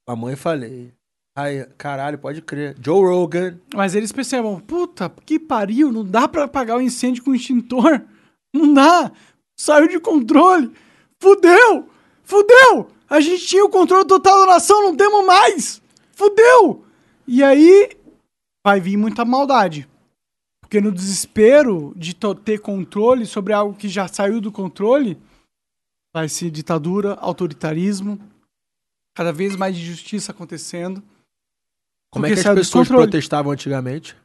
[0.09, 0.93] a mãe falei,
[1.37, 2.77] Ai, caralho, pode crer.
[2.81, 3.59] Joe Rogan.
[3.75, 8.01] Mas eles percebam, puta, que pariu, não dá para apagar o incêndio com extintor.
[8.55, 9.11] Não dá.
[9.59, 10.71] Saiu de controle.
[11.21, 11.89] Fudeu!
[12.23, 12.89] Fudeu!
[13.15, 15.81] A gente tinha o controle total da nação, não temos mais!
[16.15, 16.85] Fudeu!
[17.29, 17.97] E aí
[18.67, 19.89] vai vir muita maldade.
[20.61, 22.13] Porque no desespero de
[22.45, 25.17] ter controle sobre algo que já saiu do controle,
[26.13, 28.19] vai ser ditadura, autoritarismo,
[29.15, 31.01] cada vez mais injustiça acontecendo.
[32.11, 34.17] Como é que as pessoas protestavam antigamente?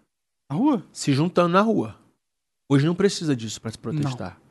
[0.49, 0.83] Na rua?
[0.91, 1.95] Se juntando na rua.
[2.67, 4.33] Hoje não precisa disso para se protestar.
[4.33, 4.49] Não.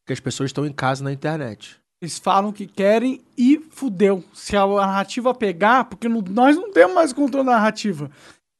[0.00, 1.83] Porque as pessoas estão em casa na internet.
[2.04, 4.22] Eles falam que querem e fudeu.
[4.34, 8.10] Se a narrativa pegar, porque não, nós não temos mais controle da narrativa.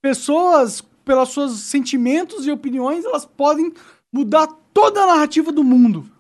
[0.03, 3.71] Pessoas, pelos seus sentimentos e opiniões, elas podem
[4.11, 6.11] mudar toda a narrativa do mundo.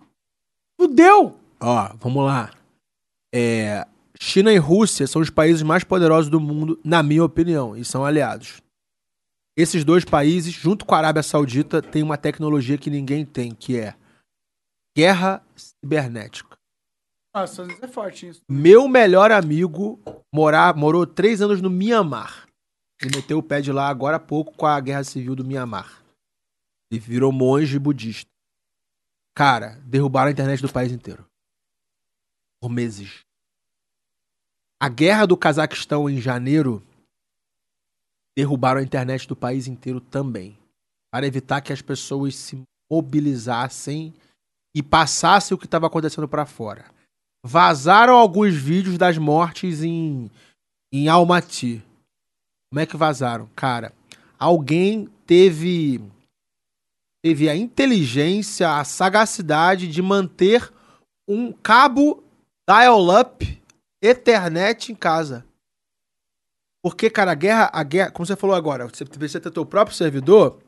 [0.79, 1.39] Fudeu!
[1.59, 2.51] Ó, vamos lá.
[3.35, 3.87] É,
[4.21, 8.05] China e Rússia são os países mais poderosos do mundo, na minha opinião, e são
[8.05, 8.61] aliados.
[9.57, 13.79] Esses dois países, junto com a Arábia Saudita, têm uma tecnologia que ninguém tem, que
[13.79, 13.95] é
[14.95, 16.54] guerra cibernética.
[17.37, 18.43] Ah, Estados é forte isso.
[18.49, 20.01] Meu melhor amigo
[20.33, 22.47] morar, morou três anos no Mianmar.
[23.03, 26.01] Ele meteu o pé de lá agora há pouco com a guerra civil do Mianmar.
[26.89, 28.31] Ele virou monge budista.
[29.35, 31.27] Cara, derrubaram a internet do país inteiro.
[32.61, 33.25] Por meses.
[34.81, 36.87] A guerra do Cazaquistão em janeiro
[38.37, 40.57] derrubaram a internet do país inteiro também.
[41.11, 44.15] Para evitar que as pessoas se mobilizassem
[44.73, 46.95] e passassem o que estava acontecendo para fora.
[47.47, 50.31] Vazaram alguns vídeos das mortes em,
[50.91, 51.85] em Almaty.
[52.71, 53.51] Como é que vazaram?
[53.55, 53.93] Cara,
[54.39, 56.03] alguém teve
[57.23, 60.73] teve a inteligência, a sagacidade de manter
[61.29, 62.25] um cabo
[62.67, 63.63] dial-up
[64.01, 65.45] Ethernet em casa.
[66.83, 70.63] Porque, cara, a guerra, a guerra, como você falou agora, você ter teu próprio servidor,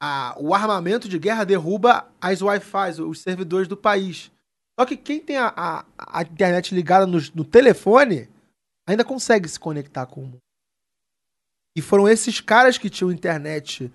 [0.00, 4.30] a, o armamento de guerra derruba as Wi-Fi, os servidores do país.
[4.78, 8.28] Só que quem tem a, a, a internet ligada no, no, telefone
[8.86, 10.38] ainda consegue se conectar com o mundo.
[11.76, 13.92] E foram esses caras que tinham internet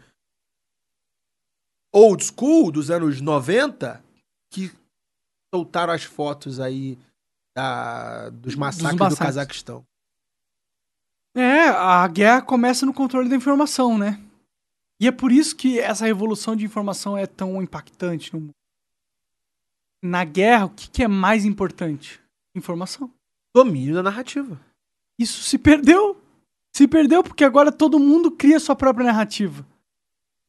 [1.93, 4.03] old school dos anos 90
[4.51, 4.71] que
[5.55, 6.99] soltaram as fotos aí
[7.55, 9.85] da, dos massacres, dos massacres do Cazaquistão.
[11.35, 14.21] É, a guerra começa no controle da informação, né?
[14.99, 18.62] E é por isso que essa revolução de informação é tão impactante no mundo.
[20.03, 22.19] Na guerra, o que, que é mais importante?
[22.53, 23.09] Informação.
[23.55, 24.59] Domínio da narrativa.
[25.17, 26.21] Isso se perdeu.
[26.75, 29.65] Se perdeu porque agora todo mundo cria sua própria narrativa.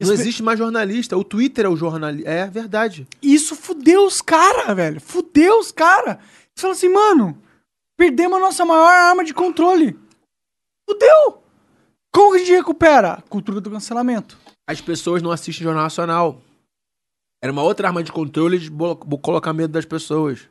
[0.00, 1.16] Não existe mais jornalista.
[1.16, 2.28] O Twitter é o jornalista.
[2.28, 3.06] É verdade.
[3.22, 5.00] Isso fudeu os caras, velho.
[5.00, 6.16] Fudeu os caras.
[6.54, 7.40] Você fala assim, mano,
[7.96, 9.96] perdemos a nossa maior arma de controle.
[10.88, 11.42] Fudeu!
[12.12, 13.22] Como que a gente recupera?
[13.28, 14.36] Cultura do cancelamento.
[14.66, 16.42] As pessoas não assistem Jornal Nacional.
[17.44, 18.70] Era uma outra arma de controle de
[19.20, 20.48] colocar medo das pessoas.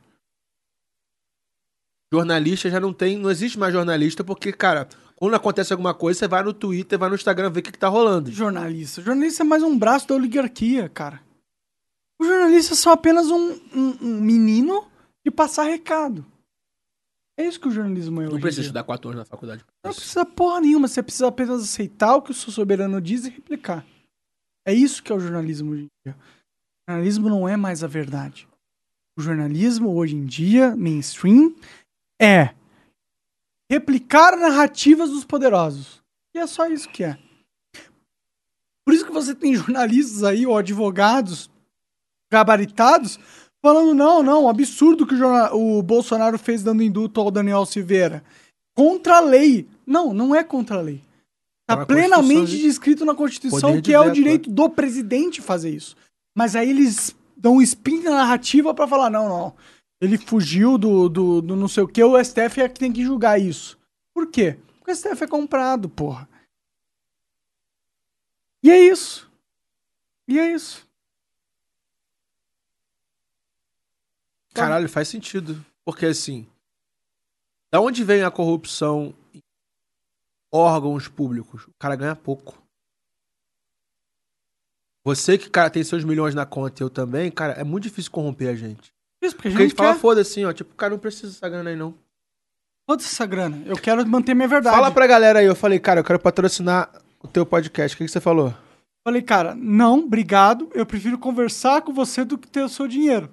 [2.12, 6.28] Jornalista já não tem, não existe mais jornalista porque, cara, quando acontece alguma coisa, você
[6.28, 8.30] vai no Twitter, vai no Instagram ver o que, que tá rolando.
[8.30, 9.02] Jornalista.
[9.02, 11.20] Jornalista é mais um braço da oligarquia, cara.
[12.16, 14.86] Os jornalistas são apenas um, um, um menino
[15.26, 16.24] de passar recado.
[17.36, 19.64] É isso que o jornalismo é Não precisa estudar quatro anos na faculdade.
[19.82, 23.30] Não precisa porra nenhuma, você precisa apenas aceitar o que o seu soberano diz e
[23.30, 23.84] replicar.
[24.64, 26.16] É isso que é o jornalismo hoje em dia.
[26.86, 28.46] O jornalismo não é mais a verdade.
[29.16, 31.54] O jornalismo hoje em dia, mainstream,
[32.20, 32.50] é
[33.70, 36.02] replicar narrativas dos poderosos.
[36.34, 37.18] E é só isso que é.
[38.84, 41.50] Por isso que você tem jornalistas aí, ou advogados
[42.30, 43.18] gabaritados,
[43.62, 48.24] falando, não, não, absurdo que o, o Bolsonaro fez dando indulto ao Daniel Silveira.
[48.74, 49.68] Contra a lei.
[49.86, 51.00] Não, não é contra a lei.
[51.62, 55.96] Está tá plenamente descrito na Constituição que é o direito do presidente fazer isso.
[56.34, 59.56] Mas aí eles dão um spin na narrativa para falar, não, não.
[60.00, 63.04] Ele fugiu do, do, do, não sei o que, o STF é que tem que
[63.04, 63.78] julgar isso.
[64.12, 64.58] Por quê?
[64.78, 66.28] Porque o STF é comprado, porra.
[68.62, 69.30] E é isso.
[70.26, 70.88] E é isso.
[74.54, 75.64] Caralho, faz sentido.
[75.84, 76.46] Porque assim,
[77.70, 79.40] da onde vem a corrupção em
[80.52, 81.66] órgãos públicos?
[81.66, 82.63] O cara ganha pouco.
[85.04, 88.10] Você que, cara, tem seus milhões na conta e eu também, cara, é muito difícil
[88.10, 88.92] corromper a gente.
[89.22, 90.98] Isso, porque a gente, porque a gente fala foda assim, ó, tipo, o cara não
[90.98, 91.94] precisa dessa grana aí não.
[92.88, 93.62] Foda-se essa grana.
[93.66, 94.76] Eu quero manter minha verdade.
[94.76, 96.90] Fala pra galera aí, eu falei, cara, eu quero patrocinar
[97.22, 97.94] o teu podcast.
[97.94, 98.54] O que, que você falou?
[99.06, 100.70] Falei, cara, não, obrigado.
[100.74, 103.30] Eu prefiro conversar com você do que ter o seu dinheiro.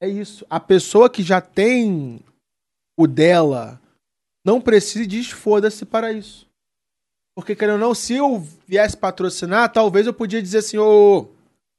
[0.00, 0.44] É isso.
[0.50, 2.20] A pessoa que já tem
[2.96, 3.80] o dela
[4.44, 6.43] não precisa de foda-se para isso.
[7.34, 11.28] Porque, querendo ou não, se eu viesse patrocinar, talvez eu podia dizer assim, ô.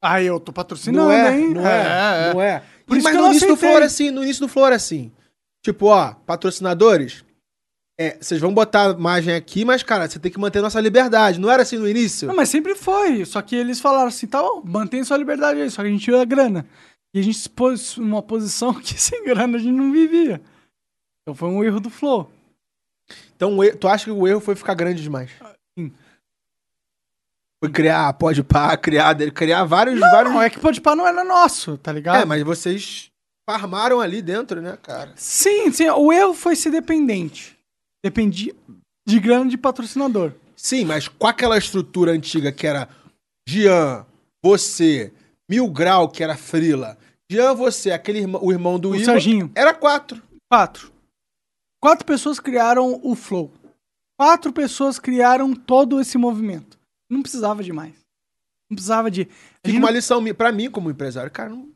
[0.02, 1.54] Ah, eu tô patrocinando, não é, hein?
[1.54, 2.34] Não é, é, é.
[2.34, 2.62] não é.
[2.84, 4.76] Por e, isso mas no início do Flow era assim, no início do Flow era
[4.76, 5.10] assim.
[5.64, 7.24] Tipo, ó, patrocinadores,
[7.98, 11.40] é, vocês vão botar a imagem aqui, mas, cara, você tem que manter nossa liberdade.
[11.40, 12.28] Não era assim no início?
[12.28, 13.24] Não, mas sempre foi.
[13.24, 16.04] Só que eles falaram assim, tá bom, mantém sua liberdade aí, só que a gente
[16.04, 16.66] tira a grana.
[17.14, 20.42] E a gente se pôs numa posição que sem grana a gente não vivia.
[21.22, 22.30] Então foi um erro do Flow.
[23.34, 25.30] Então tu acha que o erro foi ficar grande demais?
[25.78, 25.92] Sim.
[27.62, 29.98] Foi criar, pode pá, criar, criar vários.
[29.98, 30.32] Não, vários...
[30.32, 32.22] não é que pode pá não era nosso, tá ligado?
[32.22, 33.10] É, mas vocês
[33.48, 35.12] farmaram ali dentro, né, cara?
[35.16, 35.88] Sim, sim.
[35.88, 37.56] O erro foi ser dependente.
[38.04, 38.54] Dependia
[39.06, 40.32] de grana de patrocinador.
[40.56, 42.88] Sim, mas com aquela estrutura antiga que era
[43.48, 44.04] Jean,
[44.42, 45.12] você,
[45.48, 46.98] Mil Grau, que era Frila,
[47.30, 49.50] Jean, você, aquele irmão, o irmão do o Serginho.
[49.54, 50.22] Era quatro.
[50.50, 50.92] Quatro.
[51.80, 53.52] Quatro pessoas criaram o Flow.
[54.18, 56.78] Quatro pessoas criaram todo esse movimento.
[57.08, 57.94] Não precisava de mais.
[58.70, 59.28] Não precisava de.
[59.64, 61.30] Fica uma lição pra mim, como empresário.
[61.30, 61.70] Cara, não.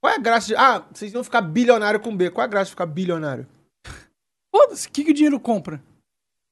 [0.00, 0.56] Qual é a graça de.
[0.56, 2.30] Ah, vocês vão ficar bilionário com B.
[2.30, 3.46] Qual é a graça de ficar bilionário?
[4.50, 5.82] Foda-se, o que, que o dinheiro compra?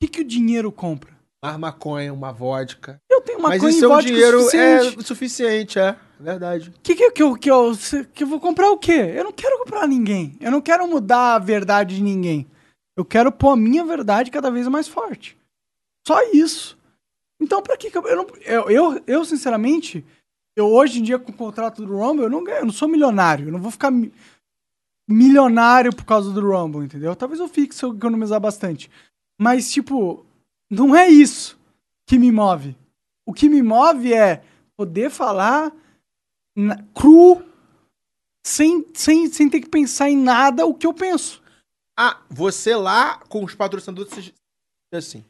[0.00, 1.12] que, que o dinheiro compra?
[1.42, 3.00] Uma maconha, uma vodka.
[3.08, 4.98] Eu tenho maconha Mas e é vodka dinheiro suficiente.
[4.98, 5.96] é suficiente, é.
[6.20, 6.72] Verdade.
[6.82, 7.72] Que, que, que, que, eu,
[8.12, 9.12] que eu vou comprar o quê?
[9.14, 10.36] Eu não quero comprar ninguém.
[10.40, 12.46] Eu não quero mudar a verdade de ninguém.
[12.96, 15.36] Eu quero pôr a minha verdade cada vez mais forte.
[16.06, 16.78] Só isso.
[17.40, 18.02] Então, pra que que eu.
[18.06, 20.04] Eu, não- eu, eu, eu, sinceramente,
[20.54, 22.86] eu hoje em dia com o contrato do Rumble, eu não ganho, eu não sou
[22.88, 23.48] milionário.
[23.48, 24.12] Eu não vou ficar mi-
[25.08, 27.16] milionário por causa do Rumble, entendeu?
[27.16, 28.90] Talvez eu fique se eu economizar bastante.
[29.38, 30.24] Mas, tipo,
[30.68, 31.58] não é isso
[32.06, 32.76] que me move.
[33.24, 34.42] O que me move é
[34.76, 35.72] poder falar
[36.94, 37.42] cru,
[38.46, 41.42] sem, sem, sem ter que pensar em nada o que eu penso.
[41.98, 44.32] Ah, você lá com os patrocinadores, você-
[44.94, 45.24] assim.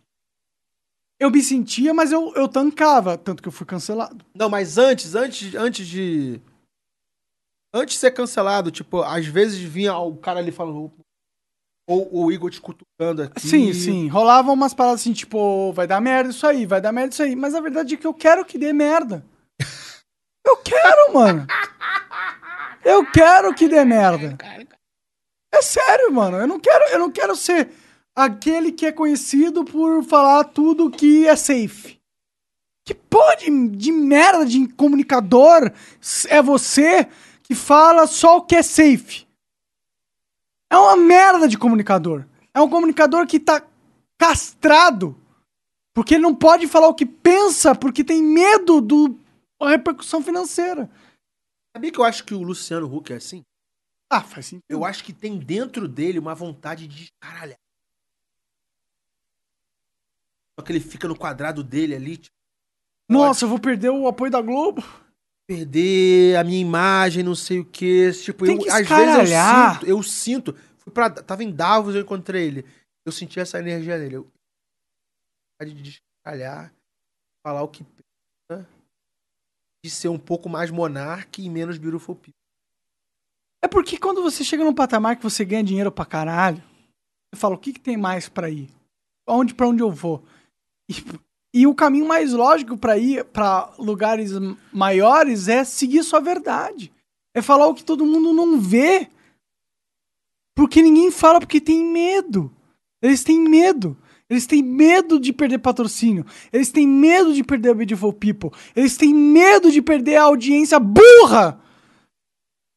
[1.18, 4.24] Eu me sentia, mas eu, eu tancava, tanto que eu fui cancelado.
[4.34, 6.40] Não, mas antes, antes, antes de.
[7.74, 10.90] Antes de ser cancelado, tipo, às vezes vinha o cara ali falando.
[11.88, 13.40] Ou o Igor te cutucando aqui.
[13.40, 14.08] Sim, sim.
[14.08, 17.22] Rolavam umas paradas assim, tipo, "Ô, vai dar merda isso aí, vai dar merda isso
[17.22, 17.34] aí.
[17.36, 19.24] Mas a verdade é que eu quero que dê merda.
[20.44, 21.46] Eu quero, mano.
[22.84, 24.38] Eu quero que dê merda.
[25.52, 26.38] É sério, mano.
[26.38, 27.70] Eu não quero, eu não quero ser
[28.14, 32.00] aquele que é conhecido por falar tudo que é safe.
[32.84, 35.70] Que porra de, de merda de comunicador
[36.28, 37.06] é você
[37.42, 39.26] que fala só o que é safe?
[40.70, 42.24] É uma merda de comunicador.
[42.54, 43.62] É um comunicador que tá
[44.16, 45.16] castrado.
[45.92, 49.18] Porque ele não pode falar o que pensa porque tem medo do
[49.60, 50.90] da repercussão financeira.
[51.76, 53.44] Sabia que eu acho que o Luciano Huck é assim?
[54.08, 54.64] Ah, faz sentido.
[54.68, 57.58] Eu acho que tem dentro dele uma vontade de descaralhar.
[60.58, 62.34] Só que ele fica no quadrado dele ali, tipo,
[63.08, 64.82] Nossa, eu vou perder o apoio da Globo.
[65.46, 68.10] perder a minha imagem, não sei o quê.
[68.12, 70.56] Tipo, Tem eu, que às vezes eu sinto, eu sinto.
[70.78, 72.66] Fui pra, tava em Davos, eu encontrei ele.
[73.04, 74.16] Eu senti essa energia nele.
[74.16, 74.30] Eu,
[75.60, 76.72] vontade de descaralhar,
[77.42, 77.84] falar o que
[79.82, 82.34] de ser um pouco mais monarca e menos beautiful people.
[83.62, 86.62] É porque quando você chega num patamar que você ganha dinheiro pra caralho,
[87.32, 88.68] você fala, o que, que tem mais pra ir?
[89.26, 90.24] Onde para onde eu vou?
[90.88, 90.94] E,
[91.54, 94.32] e o caminho mais lógico pra ir pra lugares
[94.72, 96.92] maiores é seguir sua verdade.
[97.34, 99.08] É falar o que todo mundo não vê.
[100.54, 102.52] Porque ninguém fala porque tem medo.
[103.00, 103.96] Eles têm medo.
[104.30, 106.24] Eles têm medo de perder patrocínio.
[106.52, 108.50] Eles têm medo de perder a Beautiful People.
[108.76, 111.60] Eles têm medo de perder a audiência burra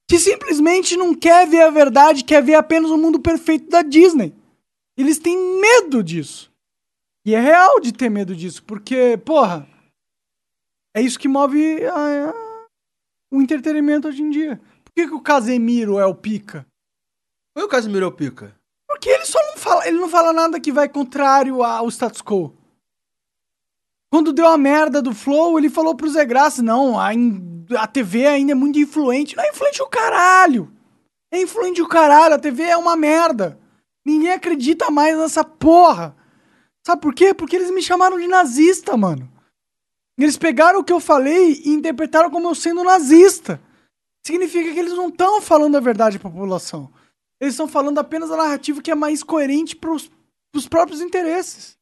[0.09, 4.33] que simplesmente não quer ver a verdade, quer ver apenas o mundo perfeito da Disney.
[4.97, 6.51] Eles têm medo disso.
[7.25, 9.67] E é real de ter medo disso, porque, porra,
[10.95, 12.65] é isso que move a- a-
[13.31, 14.59] o entretenimento hoje em dia.
[14.83, 16.65] Por que, que o Casemiro é o pica?
[17.55, 18.55] Foi o Casimiro Pica.
[18.87, 22.53] Porque ele só fala, ele não fala nada que vai contrário ao status quo.
[24.11, 27.09] Quando deu a merda do Flow, ele falou pro Zé Graça, não, a,
[27.79, 29.35] a TV ainda é muito influente.
[29.35, 30.71] Não é influente o caralho.
[31.31, 33.59] É influente o caralho, a TV é uma merda.
[34.05, 36.15] Ninguém acredita mais nessa porra.
[36.85, 37.33] Sabe por quê?
[37.33, 39.31] Porque eles me chamaram de nazista, mano.
[40.15, 43.59] Eles pegaram o que eu falei e interpretaram como eu sendo nazista.
[44.23, 46.91] Significa que eles não estão falando a verdade pra população.
[47.43, 50.09] Eles estão falando apenas a narrativa que é mais coerente pros,
[50.49, 51.77] pros próprios interesses.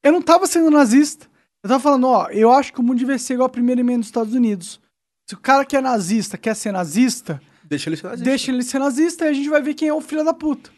[0.00, 1.28] Eu não tava sendo nazista.
[1.60, 3.98] Eu tava falando, ó, eu acho que o mundo devia ser igual a primeira emenda
[3.98, 4.80] dos Estados Unidos.
[5.26, 8.24] Se o cara que é nazista quer ser nazista, Deixa ele ser nazista.
[8.24, 10.70] deixa ele ser nazista e a gente vai ver quem é o filho da puta.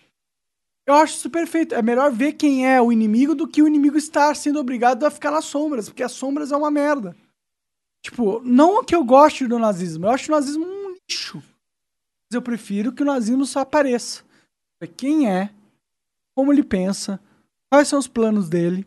[0.87, 1.75] Eu acho isso perfeito.
[1.75, 5.11] É melhor ver quem é o inimigo do que o inimigo estar sendo obrigado a
[5.11, 7.15] ficar nas sombras, porque as sombras é uma merda.
[8.01, 11.43] Tipo, não que eu goste do nazismo, eu acho o nazismo um lixo.
[12.29, 14.23] Mas eu prefiro que o nazismo só apareça.
[14.97, 15.51] Quem é,
[16.35, 17.21] como ele pensa,
[17.71, 18.87] quais são os planos dele.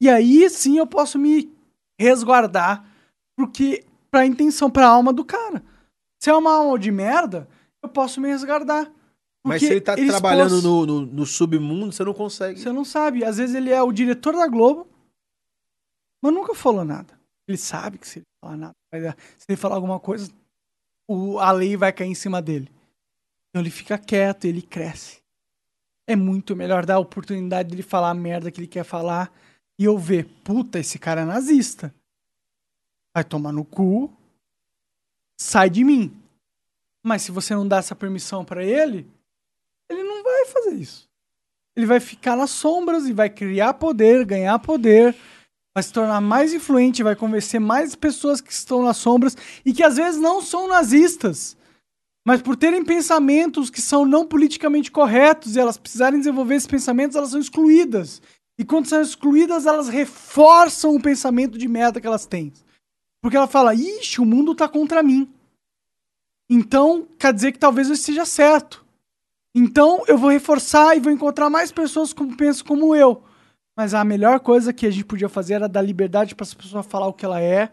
[0.00, 1.50] E aí sim eu posso me
[1.98, 2.84] resguardar
[3.36, 5.62] porque pra intenção, pra alma do cara.
[6.20, 7.48] Se é uma alma de merda,
[7.82, 8.90] eu posso me resguardar.
[9.44, 12.58] Mas se ele tá ele trabalhando expôs- no, no, no submundo, você não consegue.
[12.60, 13.24] Você não sabe.
[13.24, 14.88] Às vezes ele é o diretor da Globo,
[16.22, 17.18] mas nunca falou nada.
[17.48, 18.74] Ele sabe que se ele falar nada,
[19.38, 20.30] se ele falar alguma coisa,
[21.06, 22.70] o, a lei vai cair em cima dele.
[23.48, 25.22] Então ele fica quieto, ele cresce.
[26.06, 29.32] É muito melhor dar a oportunidade dele falar a merda que ele quer falar
[29.78, 31.94] e eu ver, puta, esse cara é nazista.
[33.14, 34.12] Vai tomar no cu,
[35.36, 36.14] sai de mim.
[37.02, 39.06] Mas se você não dá essa permissão pra ele,
[39.88, 41.08] ele não vai fazer isso.
[41.74, 45.14] Ele vai ficar nas sombras e vai criar poder, ganhar poder,
[45.76, 49.82] vai se tornar mais influente, vai convencer mais pessoas que estão nas sombras e que
[49.82, 51.54] às vezes não são nazistas,
[52.26, 57.14] mas por terem pensamentos que são não politicamente corretos e elas precisarem desenvolver esses pensamentos,
[57.14, 58.22] elas são excluídas.
[58.58, 62.54] E quando são excluídas, elas reforçam o pensamento de merda que elas têm.
[63.20, 65.30] Porque ela fala, ixi, o mundo tá contra mim.
[66.48, 68.82] Então, quer dizer que talvez eu esteja certo.
[69.54, 73.22] Então, eu vou reforçar e vou encontrar mais pessoas que pensam como eu.
[73.76, 76.82] Mas a melhor coisa que a gente podia fazer era dar liberdade para essa pessoa
[76.82, 77.70] falar o que ela é,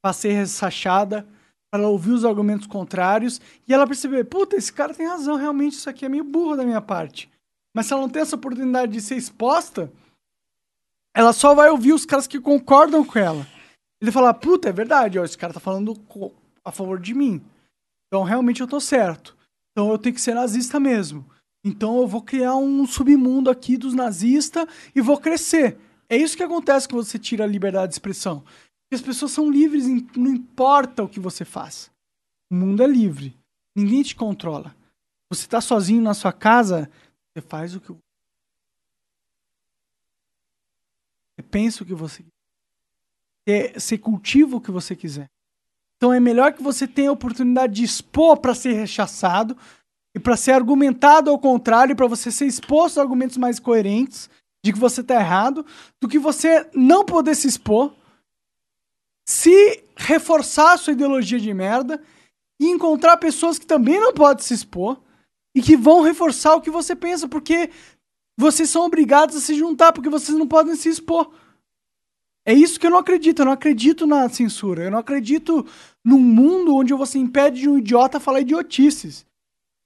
[0.00, 1.26] para ser ressachada,
[1.70, 5.74] para ela ouvir os argumentos contrários e ela perceber, puta, esse cara tem razão, realmente
[5.74, 7.30] isso aqui é meio burro da minha parte.
[7.74, 9.92] Mas se ela não tem essa oportunidade de ser exposta,
[11.14, 13.46] ela só vai ouvir os caras que concordam com ela.
[14.00, 15.94] Ele fala, puta, é verdade, ó, esse cara tá falando
[16.64, 17.42] a favor de mim.
[18.08, 19.36] Então realmente eu tô certo.
[19.70, 21.24] Então eu tenho que ser nazista mesmo.
[21.64, 25.78] Então eu vou criar um submundo aqui dos nazistas e vou crescer.
[26.08, 28.44] É isso que acontece quando você tira a liberdade de expressão.
[28.92, 31.90] As pessoas são livres, não importa o que você faz.
[32.50, 33.34] O mundo é livre.
[33.74, 34.76] Ninguém te controla.
[35.30, 36.90] Você está sozinho na sua casa,
[37.32, 37.92] você faz o que
[41.34, 42.22] você pensa o que você
[43.46, 43.80] quer.
[43.80, 45.30] Você cultiva o que você quiser.
[45.96, 49.56] Então é melhor que você tenha a oportunidade de expor para ser rechaçado
[50.14, 54.28] e para ser argumentado ao contrário, para você ser exposto a argumentos mais coerentes
[54.64, 55.66] de que você está errado,
[56.00, 57.94] do que você não poder se expor,
[59.26, 62.02] se reforçar a sua ideologia de merda
[62.60, 65.00] e encontrar pessoas que também não podem se expor
[65.54, 67.70] e que vão reforçar o que você pensa, porque
[68.38, 71.32] vocês são obrigados a se juntar, porque vocês não podem se expor.
[72.44, 73.40] É isso que eu não acredito.
[73.40, 74.84] Eu não acredito na censura.
[74.84, 75.64] Eu não acredito
[76.04, 79.24] num mundo onde você impede de um idiota falar idiotices.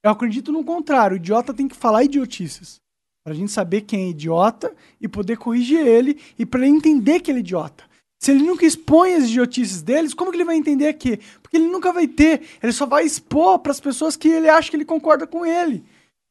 [0.07, 1.15] Eu acredito no contrário.
[1.15, 2.81] O idiota tem que falar idiotices.
[3.25, 7.29] Pra gente saber quem é idiota e poder corrigir ele e para ele entender que
[7.29, 7.83] ele é idiota.
[8.23, 11.17] Se ele nunca expõe as idiotices deles, como que ele vai entender aqui?
[11.43, 12.41] Porque ele nunca vai ter.
[12.63, 15.85] Ele só vai expor para as pessoas que ele acha que ele concorda com ele.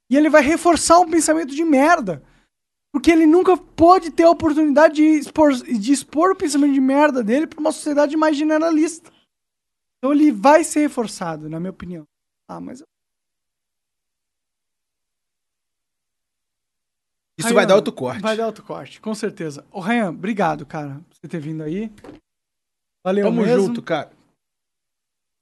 [0.09, 2.23] E ele vai reforçar um pensamento de merda.
[2.93, 7.21] Porque ele nunca pode ter a oportunidade de expor, de expor o pensamento de merda
[7.21, 9.11] dele para uma sociedade mais generalista.
[9.97, 12.07] Então ele vai ser reforçado, na minha opinião.
[12.47, 12.81] Ah, mas
[17.37, 18.21] Isso Ryan, vai dar outro corte.
[18.21, 19.65] Vai dar outro corte, com certeza.
[19.71, 21.91] Ô, Ryan, obrigado, cara, por você ter vindo aí.
[23.05, 23.67] Valeu Tamo mesmo.
[23.67, 24.11] junto, cara.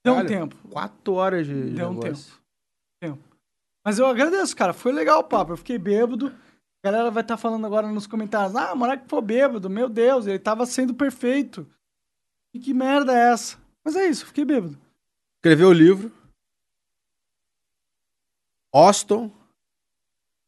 [0.03, 0.55] Deu um tempo.
[0.69, 1.93] Quatro horas de Deu negócio.
[1.93, 3.17] um tempo.
[3.17, 3.37] tempo.
[3.85, 4.73] Mas eu agradeço, cara.
[4.73, 5.53] Foi legal o papo.
[5.53, 6.27] Eu fiquei bêbado.
[6.27, 8.53] A galera vai estar tá falando agora nos comentários.
[8.55, 9.69] Ah, o Monark foi bêbado.
[9.69, 11.65] Meu Deus, ele tava sendo perfeito.
[12.53, 13.57] E que merda é essa?
[13.83, 14.77] Mas é isso, fiquei bêbado.
[15.37, 16.11] Escreveu o livro.
[18.73, 19.31] Austin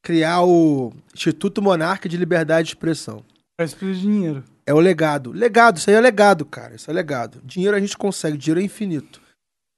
[0.05, 3.25] criar o Instituto Monarca de Liberdade de Expressão.
[3.59, 4.43] Faz de dinheiro.
[4.63, 5.31] É o legado.
[5.31, 6.75] Legado, isso aí é legado, cara.
[6.75, 7.41] Isso é legado.
[7.43, 9.19] Dinheiro a gente consegue, dinheiro é infinito.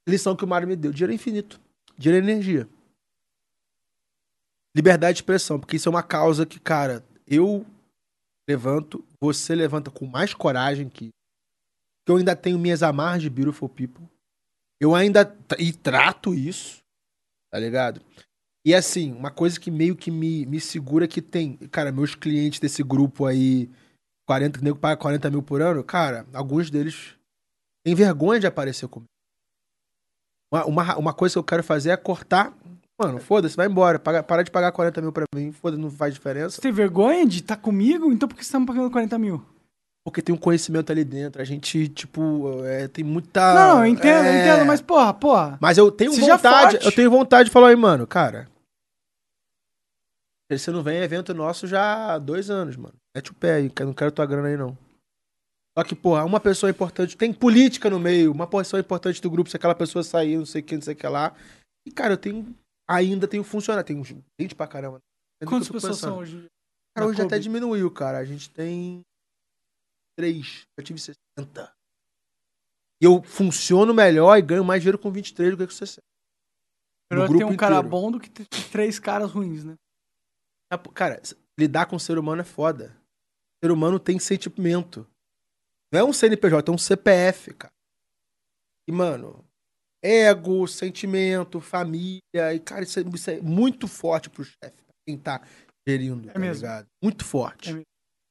[0.08, 1.62] Lição que o Mário me deu: dinheiro é infinito.
[1.98, 2.68] Dinheiro é energia.
[4.76, 7.66] Liberdade de expressão, porque isso é uma causa que, cara, eu
[8.50, 11.10] levanto, você levanta com mais coragem que
[12.06, 14.06] eu ainda tenho minhas amarras de Beautiful People.
[14.80, 16.80] Eu ainda e trato isso,
[17.50, 18.02] tá ligado?
[18.68, 22.60] E assim, uma coisa que meio que me, me segura que tem, cara, meus clientes
[22.60, 23.70] desse grupo aí,
[24.28, 27.16] 40, que nego paga 40 mil por ano, cara, alguns deles
[27.82, 29.08] têm vergonha de aparecer comigo.
[30.52, 32.54] Uma, uma, uma coisa que eu quero fazer é cortar.
[33.02, 34.00] Mano, foda-se, vai embora.
[34.00, 36.58] Paga, para de pagar 40 mil pra mim, foda-se, não faz diferença.
[36.58, 38.12] Você tem vergonha de estar tá comigo?
[38.12, 39.42] Então por que você tá me pagando 40 mil?
[40.04, 41.42] Porque tem um conhecimento ali dentro.
[41.42, 43.54] A gente, tipo, é, tem muita.
[43.54, 44.30] Não, eu entendo, é...
[44.30, 45.58] eu entendo, mas porra, porra.
[45.62, 46.72] Mas eu tenho Seja vontade.
[46.72, 46.86] Forte.
[46.86, 48.57] Eu tenho vontade de falar aí, mano, cara.
[50.50, 52.96] Você não vem evento nosso já há dois anos, mano.
[53.16, 54.78] Mete o pé aí, não quero tua grana aí, não.
[55.78, 59.50] Só que, porra, uma pessoa importante, tem política no meio, uma pessoa importante do grupo,
[59.50, 61.36] se aquela pessoa sair, não sei o que, não sei o que lá.
[61.86, 62.56] E, cara, eu tenho.
[62.90, 63.86] Ainda tenho funcionário.
[63.86, 64.02] Tem
[64.40, 65.00] gente pra caramba.
[65.46, 66.48] Quantas pessoas são hoje?
[66.96, 68.18] Cara, hoje até diminuiu, cara.
[68.18, 69.02] A gente tem.
[70.18, 70.64] Três.
[70.76, 71.72] Eu tive 60.
[73.00, 76.02] E eu funciono melhor e ganho mais dinheiro com 23 do que com 60.
[77.12, 77.58] Melhor ter um inteiro.
[77.58, 79.76] cara bom do que ter três caras ruins, né?
[80.94, 81.22] Cara,
[81.58, 82.96] lidar com o ser humano é foda.
[83.56, 85.08] O ser humano tem sentimento.
[85.92, 87.74] Não é um CNPJ, é um CPF, cara.
[88.88, 89.44] E, mano,
[90.04, 92.22] ego, sentimento, família.
[92.54, 95.42] E, cara, isso é, isso é muito forte pro chefe, quem tá
[95.88, 96.64] gerindo, é tá mesmo.
[96.64, 96.88] ligado?
[97.02, 97.74] Muito forte.
[97.74, 97.82] É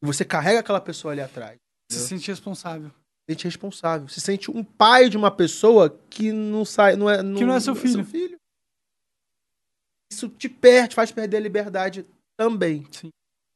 [0.03, 1.57] e você carrega aquela pessoa ali atrás.
[1.91, 2.91] Se sente responsável.
[2.91, 4.09] Se sente responsável.
[4.09, 6.97] Se sente um pai de uma pessoa que não sai.
[6.97, 8.01] Não é, não, que não é seu filho.
[8.01, 8.39] É seu filho.
[10.13, 12.07] Isso te perde, faz perder a liberdade
[12.39, 12.87] também.
[12.93, 13.11] Sim.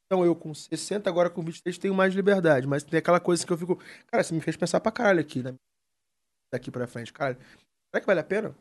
[0.07, 2.67] Então eu com 60, agora com 23, tenho mais liberdade.
[2.67, 3.76] Mas tem aquela coisa que eu fico.
[4.09, 5.55] Cara, você me fez pensar pra caralho aqui, né?
[6.52, 7.12] Daqui pra frente.
[7.12, 8.57] Cara, será que vale a pena?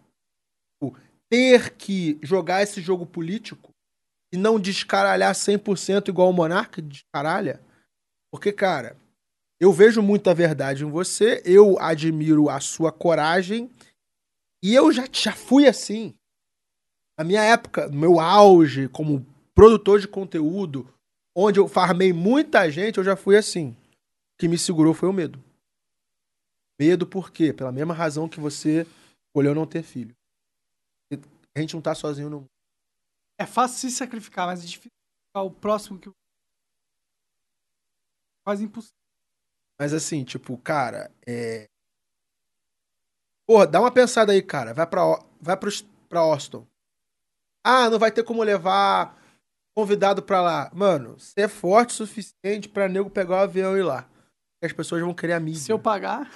[0.81, 0.95] O
[1.29, 3.71] ter que jogar esse jogo político
[4.33, 7.61] e não descaralhar 100% igual o Monarca descaralha?
[8.31, 8.95] Porque, cara,
[9.59, 13.69] eu vejo muita verdade em você, eu admiro a sua coragem
[14.63, 16.15] e eu já, já fui assim.
[17.17, 19.25] Na minha época, no meu auge como
[19.59, 20.87] produtor de conteúdo,
[21.35, 23.71] onde eu farmei muita gente, eu já fui assim.
[23.71, 25.43] O que me segurou foi o medo.
[26.79, 27.51] Medo por quê?
[27.51, 28.87] Pela mesma razão que você
[29.27, 30.15] escolheu não ter filho.
[31.53, 32.49] A gente não tá sozinho no mundo.
[33.37, 34.93] É fácil se sacrificar, mas é difícil
[35.35, 36.09] o próximo que
[38.45, 38.95] quase impossível.
[39.77, 41.67] Mas assim, tipo, cara, é.
[43.45, 44.73] Porra, dá uma pensada aí, cara.
[44.73, 45.01] Vai pra,
[45.41, 45.69] vai pro,
[46.07, 46.65] pra Austin.
[47.61, 49.18] Ah, não vai ter como levar
[49.75, 50.71] convidado pra lá.
[50.73, 54.09] Mano, você é forte o suficiente pra nego pegar o avião e ir lá.
[54.61, 55.61] As pessoas vão querer a mídia.
[55.61, 56.29] Se eu pagar.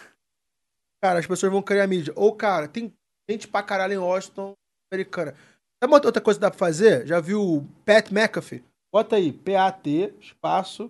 [1.02, 2.14] Cara, as pessoas vão querer a mídia.
[2.16, 2.94] Ou, cara, tem
[3.30, 4.53] gente pra caralho em Washington
[4.92, 5.36] americana.
[5.84, 7.06] Sabe outra coisa que dá pra fazer?
[7.06, 8.64] Já viu o Pat McAfee?
[8.90, 10.90] Bota aí, P-A-T, espaço,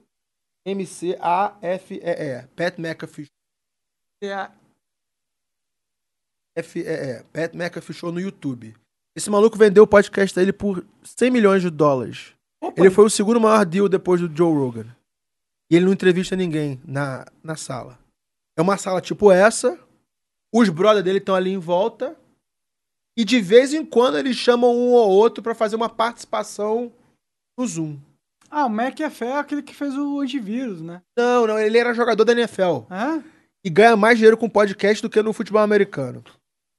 [0.65, 2.47] M-C-A-F-E-E.
[2.55, 3.27] Pat McAfee.
[6.55, 7.23] F-E-E.
[7.33, 8.75] Pat McAfee Show no YouTube.
[9.15, 12.33] Esse maluco vendeu o podcast dele por 100 milhões de dólares.
[12.61, 12.81] Opa.
[12.81, 14.87] Ele foi o segundo maior deal depois do Joe Rogan.
[15.69, 17.99] E ele não entrevista ninguém na, na sala.
[18.57, 19.77] É uma sala tipo essa.
[20.53, 22.15] Os brothers dele estão ali em volta.
[23.17, 26.91] E de vez em quando eles chamam um ou outro para fazer uma participação
[27.57, 27.99] no Zoom.
[28.49, 31.01] Ah, o Mac é fé é aquele que fez o antivírus, né?
[31.17, 32.85] Não, não, ele era jogador da NFL.
[32.91, 33.23] É?
[33.63, 36.23] E ganha mais dinheiro com podcast do que no futebol americano.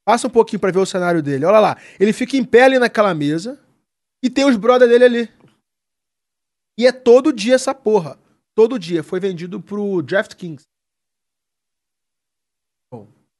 [0.05, 1.45] Passa um pouquinho para ver o cenário dele.
[1.45, 1.79] Olha lá.
[1.99, 3.59] Ele fica em pé ali naquela mesa
[4.23, 5.31] e tem os brothers dele ali.
[6.79, 8.19] E é todo dia essa porra.
[8.55, 9.03] Todo dia.
[9.03, 10.65] Foi vendido pro DraftKings.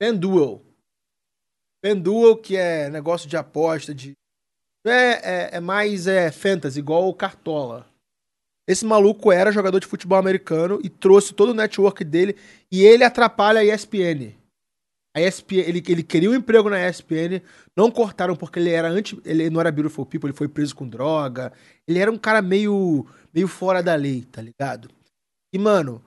[0.03, 0.63] FanDuel.
[1.85, 4.13] FanDuel, que é negócio de aposta, de...
[4.87, 7.87] É, é, é mais é, fantasy, igual o Cartola.
[8.67, 12.37] Esse maluco era jogador de futebol americano e trouxe todo o network dele
[12.71, 14.35] e ele atrapalha a ESPN.
[15.17, 17.41] A ESPN, ele, ele queria um emprego na ESPN,
[17.77, 20.89] não cortaram porque ele era anti, ele não era beautiful people, ele foi preso com
[20.89, 21.53] droga.
[21.87, 24.89] Ele era um cara meio meio fora da lei, tá ligado?
[25.53, 26.03] E mano,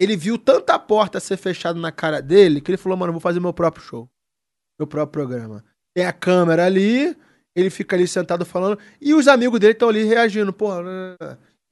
[0.00, 3.40] ele viu tanta porta ser fechada na cara dele que ele falou: "Mano, vou fazer
[3.40, 4.08] meu próprio show,
[4.78, 5.64] meu próprio programa".
[5.92, 7.16] Tem a câmera ali,
[7.56, 11.16] ele fica ali sentado falando e os amigos dele estão ali reagindo, porra, né?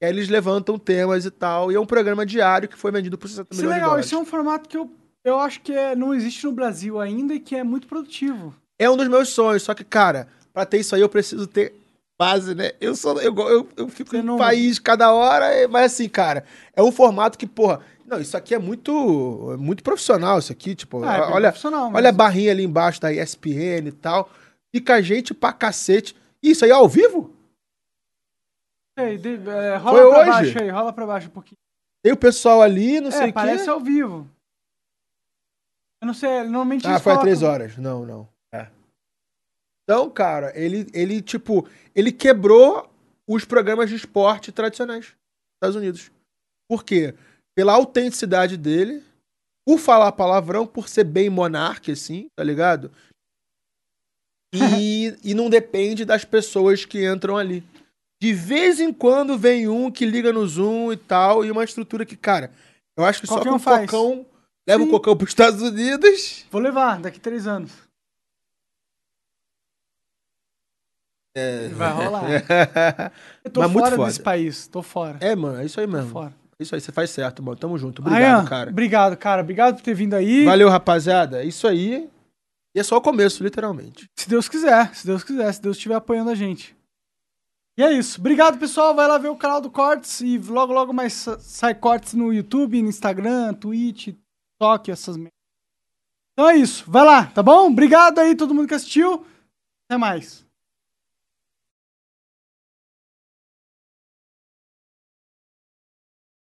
[0.01, 1.71] E aí eles levantam temas e tal.
[1.71, 3.87] E é um programa diário que foi vendido por 60 isso é milhões é legal,
[3.87, 4.05] de dólares.
[4.05, 4.91] Isso é um formato que eu,
[5.23, 8.53] eu acho que é, não existe no Brasil ainda e que é muito produtivo.
[8.77, 11.73] É um dos meus sonhos, só que, cara, pra ter isso aí eu preciso ter
[12.19, 12.71] base, né?
[12.79, 14.37] Eu sou eu, eu, eu fico não...
[14.37, 16.45] país cada hora, mas assim, cara,
[16.75, 21.03] é um formato que, porra, não, isso aqui é muito muito profissional, isso aqui, tipo,
[21.03, 21.53] ah, é olha,
[21.93, 24.29] olha a barrinha ali embaixo da ESPN e tal.
[24.75, 26.15] Fica gente pra cacete.
[26.41, 27.31] Isso aí é ao vivo?
[28.97, 30.29] Ei, de, é, rola Foi pra hoje?
[30.29, 31.57] baixo aí, rola pra baixo um pouquinho.
[32.03, 33.33] Tem o pessoal ali, não é, sei o quê.
[33.33, 34.27] parece ao vivo.
[36.03, 37.77] Eu não sei, normalmente Ah, foi há três horas.
[37.77, 38.27] Não, não.
[38.53, 38.67] É.
[39.83, 41.65] Então, cara, ele, ele, tipo,
[41.95, 42.91] ele quebrou
[43.25, 45.15] os programas de esporte tradicionais dos
[45.55, 46.11] Estados Unidos.
[46.69, 47.15] Por quê?
[47.55, 49.01] Pela autenticidade dele,
[49.65, 52.91] por falar palavrão, por ser bem monarca, assim, tá ligado?
[54.53, 57.63] E, e não depende das pessoas que entram ali.
[58.21, 62.05] De vez em quando vem um que liga no Zoom e tal, e uma estrutura
[62.05, 62.51] que, cara,
[62.97, 64.32] eu acho que Qualquer só com um cocão.
[64.67, 66.45] Leva o cocão para os Estados Unidos.
[66.49, 67.71] Vou levar daqui três anos.
[71.35, 71.67] É...
[71.69, 72.23] Vai rolar.
[73.43, 75.17] eu tô Mas fora desse país, tô fora.
[75.19, 76.07] É, mano, é isso aí mesmo.
[76.07, 76.33] Tô fora.
[76.59, 77.57] Isso aí, você faz certo, mano.
[77.57, 78.01] Tamo junto.
[78.01, 78.69] Obrigado, Ayan, cara.
[78.69, 79.41] Obrigado, cara.
[79.41, 80.45] Obrigado por ter vindo aí.
[80.45, 81.41] Valeu, rapaziada.
[81.41, 82.09] É isso aí.
[82.75, 84.05] E é só o começo, literalmente.
[84.15, 86.75] Se Deus quiser, se Deus quiser, se Deus estiver apoiando a gente.
[87.77, 88.19] E é isso.
[88.19, 88.95] Obrigado, pessoal.
[88.95, 92.81] Vai lá ver o canal do Cortes e logo, logo mais sai Cortes no YouTube,
[92.81, 94.15] no Instagram, Twitch,
[94.63, 96.89] TikTok, essas Então é isso.
[96.89, 97.67] Vai lá, tá bom?
[97.67, 99.25] Obrigado aí todo mundo que assistiu.
[99.85, 100.42] Até mais.